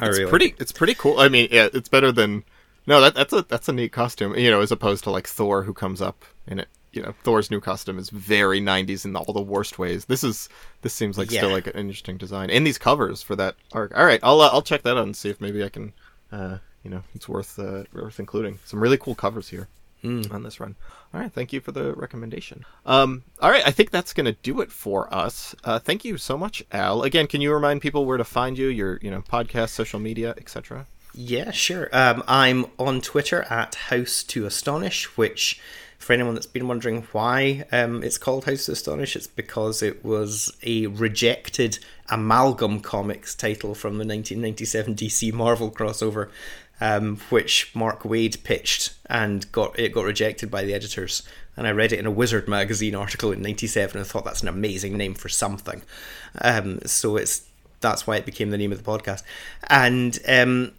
it's 0.00 0.18
really 0.18 0.30
pretty. 0.30 0.54
It's 0.58 0.72
pretty 0.72 0.94
cool. 0.94 1.18
I 1.18 1.28
mean, 1.28 1.48
yeah, 1.50 1.68
it's 1.72 1.88
better 1.88 2.12
than. 2.12 2.44
No, 2.86 3.00
that 3.00 3.14
that's 3.14 3.32
a 3.32 3.42
that's 3.42 3.68
a 3.68 3.72
neat 3.72 3.92
costume. 3.92 4.36
You 4.36 4.50
know, 4.50 4.60
as 4.60 4.72
opposed 4.72 5.04
to 5.04 5.10
like 5.10 5.26
Thor, 5.26 5.62
who 5.62 5.74
comes 5.74 6.00
up 6.00 6.24
in 6.46 6.58
it. 6.58 6.68
You 6.94 7.02
know, 7.02 7.14
Thor's 7.22 7.50
new 7.50 7.60
costume 7.60 7.98
is 7.98 8.10
very 8.10 8.60
'90s 8.60 9.04
in 9.04 9.16
all 9.16 9.32
the 9.32 9.40
worst 9.40 9.78
ways. 9.78 10.04
This 10.06 10.24
is 10.24 10.48
this 10.82 10.94
seems 10.94 11.18
like 11.18 11.30
still 11.30 11.50
like 11.50 11.66
an 11.66 11.74
interesting 11.74 12.16
design, 12.16 12.50
and 12.50 12.66
these 12.66 12.78
covers 12.78 13.22
for 13.22 13.36
that 13.36 13.56
arc. 13.72 13.96
All 13.96 14.04
right, 14.04 14.20
I'll 14.22 14.40
uh, 14.40 14.50
I'll 14.52 14.62
check 14.62 14.82
that 14.82 14.96
out 14.96 15.04
and 15.04 15.16
see 15.16 15.30
if 15.30 15.40
maybe 15.40 15.64
I 15.64 15.68
can. 15.68 15.92
Uh, 16.32 16.58
you 16.82 16.90
know, 16.90 17.02
it's 17.14 17.28
worth 17.28 17.58
uh, 17.58 17.84
worth 17.92 18.20
including 18.20 18.58
some 18.64 18.80
really 18.80 18.98
cool 18.98 19.14
covers 19.14 19.48
here 19.48 19.68
on 20.04 20.42
this 20.42 20.60
run. 20.60 20.76
All 21.12 21.20
right, 21.20 21.32
thank 21.32 21.52
you 21.52 21.60
for 21.60 21.72
the 21.72 21.94
recommendation. 21.94 22.64
Um, 22.84 23.22
all 23.40 23.50
right, 23.50 23.66
I 23.66 23.70
think 23.70 23.90
that's 23.90 24.12
going 24.12 24.26
to 24.26 24.32
do 24.32 24.60
it 24.60 24.70
for 24.70 25.12
us. 25.14 25.54
Uh, 25.64 25.78
thank 25.78 26.04
you 26.04 26.18
so 26.18 26.36
much, 26.36 26.62
Al. 26.72 27.02
Again, 27.02 27.26
can 27.26 27.40
you 27.40 27.52
remind 27.52 27.80
people 27.80 28.04
where 28.04 28.18
to 28.18 28.24
find 28.24 28.58
you, 28.58 28.68
your 28.68 28.98
you 29.00 29.10
know 29.10 29.22
podcast, 29.22 29.70
social 29.70 30.00
media, 30.00 30.34
etc. 30.36 30.86
Yeah, 31.14 31.52
sure. 31.52 31.88
Um, 31.92 32.24
I'm 32.26 32.66
on 32.78 33.00
Twitter 33.00 33.42
at 33.44 33.76
House 33.76 34.24
to 34.24 34.46
Astonish, 34.46 35.16
which, 35.16 35.60
for 35.98 36.12
anyone 36.12 36.34
that's 36.34 36.46
been 36.46 36.68
wondering 36.68 37.06
why 37.12 37.64
um, 37.72 38.02
it's 38.02 38.18
called 38.18 38.44
House 38.44 38.66
to 38.66 38.72
Astonish, 38.72 39.16
it's 39.16 39.26
because 39.26 39.82
it 39.82 40.04
was 40.04 40.54
a 40.62 40.86
rejected 40.86 41.78
Amalgam 42.08 42.80
Comics 42.80 43.34
title 43.34 43.74
from 43.74 43.94
the 43.94 44.04
1997 44.04 44.94
DC 44.94 45.32
Marvel 45.32 45.70
crossover, 45.70 46.28
um, 46.80 47.16
which 47.30 47.70
Mark 47.74 48.02
Waid 48.02 48.42
pitched 48.44 48.94
and 49.06 49.50
got 49.52 49.78
it 49.78 49.92
got 49.92 50.04
rejected 50.04 50.50
by 50.50 50.64
the 50.64 50.74
editors. 50.74 51.22
And 51.56 51.66
I 51.66 51.70
read 51.70 51.92
it 51.92 52.00
in 52.00 52.06
a 52.06 52.10
Wizard 52.10 52.48
magazine 52.48 52.94
article 52.94 53.32
in 53.32 53.40
'97 53.40 53.96
and 53.96 54.06
thought 54.06 54.24
that's 54.24 54.42
an 54.42 54.48
amazing 54.48 54.96
name 54.96 55.14
for 55.14 55.28
something. 55.28 55.82
Um, 56.40 56.80
so 56.84 57.16
it's 57.16 57.46
that's 57.80 58.06
why 58.06 58.16
it 58.16 58.26
became 58.26 58.50
the 58.50 58.58
name 58.58 58.72
of 58.72 58.82
the 58.82 58.90
podcast. 58.90 59.22
And 59.68 60.18
um, 60.28 60.72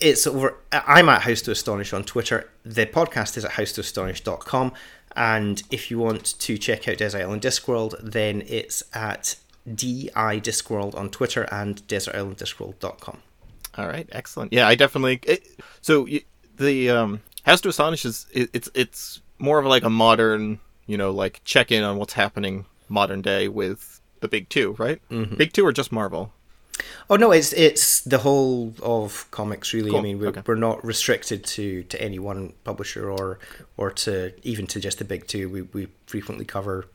it's 0.00 0.26
over 0.26 0.56
i'm 0.72 1.08
at 1.08 1.22
house 1.22 1.42
to 1.42 1.50
astonish 1.50 1.92
on 1.92 2.04
twitter 2.04 2.50
the 2.64 2.86
podcast 2.86 3.36
is 3.36 3.44
at 3.44 3.52
house 3.52 3.72
to 3.72 3.80
astonish.com 3.80 4.72
and 5.14 5.62
if 5.70 5.90
you 5.90 5.98
want 5.98 6.38
to 6.38 6.58
check 6.58 6.86
out 6.88 6.98
desert 6.98 7.22
island 7.22 7.42
discworld 7.42 7.94
then 8.02 8.42
it's 8.46 8.82
at 8.92 9.36
di 9.74 10.10
discworld 10.14 10.94
on 10.94 11.08
twitter 11.10 11.42
and 11.52 11.86
desert 11.88 12.14
island 12.14 12.36
desertislanddiscworld.com 12.36 13.18
All 13.76 13.86
right, 13.86 14.08
excellent. 14.12 14.52
Yeah, 14.52 14.66
I 14.66 14.74
definitely. 14.74 15.20
It, 15.24 15.46
so 15.82 16.06
the 16.56 16.90
um, 16.90 17.20
House 17.44 17.60
to 17.60 17.68
Astonish 17.68 18.04
is 18.04 18.26
it, 18.32 18.50
it's 18.52 18.70
it's 18.74 19.20
more 19.38 19.58
of 19.58 19.66
like 19.66 19.82
a 19.82 19.90
modern, 19.90 20.60
you 20.86 20.96
know, 20.96 21.10
like 21.10 21.42
check 21.44 21.70
in 21.70 21.82
on 21.84 21.98
what's 21.98 22.14
happening 22.14 22.64
modern 22.88 23.22
day 23.22 23.48
with 23.48 24.00
the 24.20 24.28
big 24.28 24.48
two, 24.48 24.74
right? 24.78 25.00
Mm-hmm. 25.10 25.36
Big 25.36 25.52
two 25.52 25.66
or 25.66 25.72
just 25.72 25.92
Marvel? 25.92 26.32
Oh 27.10 27.16
no 27.16 27.32
it's 27.32 27.52
it's 27.52 28.00
the 28.02 28.18
whole 28.18 28.72
of 28.82 29.26
comics 29.30 29.72
really 29.72 29.96
i 29.96 30.00
mean 30.00 30.18
we're, 30.18 30.28
okay. 30.28 30.42
we're 30.46 30.54
not 30.54 30.84
restricted 30.84 31.44
to 31.44 31.82
to 31.84 32.00
any 32.02 32.18
one 32.18 32.52
publisher 32.64 33.10
or 33.10 33.38
or 33.76 33.90
to 33.90 34.32
even 34.42 34.66
to 34.66 34.80
just 34.80 34.98
the 34.98 35.04
big 35.04 35.26
two 35.26 35.48
we, 35.48 35.62
we 35.62 35.88
frequently 36.06 36.44
cover 36.44 36.86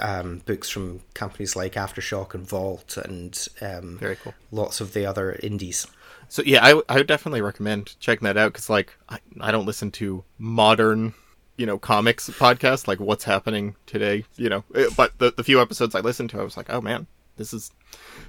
um, 0.00 0.40
books 0.46 0.70
from 0.70 1.00
companies 1.12 1.54
like 1.54 1.74
aftershock 1.74 2.34
and 2.34 2.48
vault 2.48 2.96
and 2.96 3.46
um, 3.60 3.98
Very 3.98 4.16
cool. 4.16 4.32
lots 4.50 4.80
of 4.80 4.94
the 4.94 5.04
other 5.04 5.32
indies 5.42 5.86
So 6.28 6.42
yeah, 6.46 6.64
I 6.64 6.80
I 6.88 6.96
would 6.96 7.06
definitely 7.06 7.42
recommend 7.42 7.94
checking 8.00 8.24
that 8.24 8.38
out 8.38 8.52
because 8.54 8.70
like 8.70 8.94
I, 9.10 9.18
I 9.40 9.50
don't 9.52 9.66
listen 9.66 9.90
to 9.92 10.24
modern, 10.38 11.12
you 11.58 11.66
know, 11.66 11.78
comics 11.78 12.30
podcasts 12.30 12.88
like 12.88 13.00
what's 13.00 13.24
happening 13.24 13.76
today, 13.86 14.24
you 14.36 14.48
know. 14.48 14.64
eh, 14.74 14.86
But 14.96 15.18
the 15.18 15.30
the 15.36 15.44
few 15.44 15.60
episodes 15.60 15.94
I 15.94 16.00
listened 16.00 16.30
to, 16.30 16.40
I 16.40 16.44
was 16.44 16.56
like, 16.56 16.70
oh 16.70 16.80
man, 16.80 17.06
this 17.36 17.52
is 17.52 17.70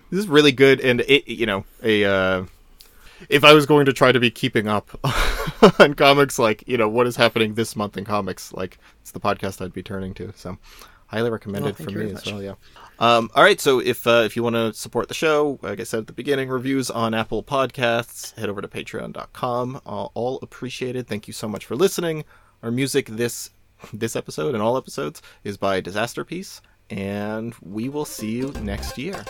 this 0.09 0.19
is 0.19 0.27
really 0.27 0.51
good, 0.51 0.79
and 0.79 1.01
it 1.01 1.27
you 1.27 1.45
know 1.45 1.65
a. 1.83 2.05
Uh, 2.05 2.45
if 3.29 3.45
I 3.45 3.53
was 3.53 3.65
going 3.65 3.85
to 3.85 3.93
try 3.93 4.11
to 4.11 4.19
be 4.19 4.29
keeping 4.29 4.67
up 4.67 4.89
on 5.79 5.93
comics, 5.93 6.37
like 6.37 6.63
you 6.67 6.77
know 6.77 6.89
what 6.89 7.07
is 7.07 7.15
happening 7.15 7.53
this 7.53 7.75
month 7.75 7.95
in 7.97 8.03
comics, 8.05 8.51
like 8.53 8.77
it's 9.01 9.11
the 9.11 9.19
podcast 9.19 9.63
I'd 9.63 9.71
be 9.73 9.83
turning 9.83 10.13
to. 10.15 10.33
So, 10.35 10.57
highly 11.07 11.29
recommended 11.29 11.77
Well, 11.79 11.85
from 11.85 11.93
you 11.97 11.99
me 11.99 12.05
as 12.07 12.13
much. 12.25 12.31
well. 12.33 12.41
Yeah. 12.43 12.55
Um, 12.99 13.29
all 13.33 13.43
right. 13.43 13.59
So 13.61 13.79
if 13.79 14.05
uh, 14.05 14.23
if 14.25 14.35
you 14.35 14.43
want 14.43 14.55
to 14.55 14.73
support 14.73 15.07
the 15.07 15.13
show, 15.13 15.57
like 15.61 15.79
I 15.79 15.83
said 15.83 15.99
at 16.01 16.07
the 16.07 16.13
beginning, 16.13 16.49
reviews 16.49 16.91
on 16.91 17.13
Apple 17.13 17.43
Podcasts, 17.43 18.37
head 18.37 18.49
over 18.49 18.61
to 18.61 18.67
Patreon.com. 18.67 19.81
All, 19.85 20.11
all 20.15 20.39
appreciated. 20.41 21.07
Thank 21.07 21.27
you 21.27 21.33
so 21.33 21.47
much 21.47 21.65
for 21.65 21.75
listening. 21.75 22.25
Our 22.61 22.71
music 22.71 23.07
this 23.07 23.51
this 23.93 24.15
episode 24.15 24.53
and 24.53 24.61
all 24.61 24.77
episodes 24.77 25.21
is 25.43 25.57
by 25.57 25.79
Disaster 25.81 26.23
Piece, 26.23 26.61
and 26.89 27.53
we 27.61 27.89
will 27.89 28.05
see 28.05 28.31
you 28.31 28.53
next 28.61 28.97
year. 28.97 29.23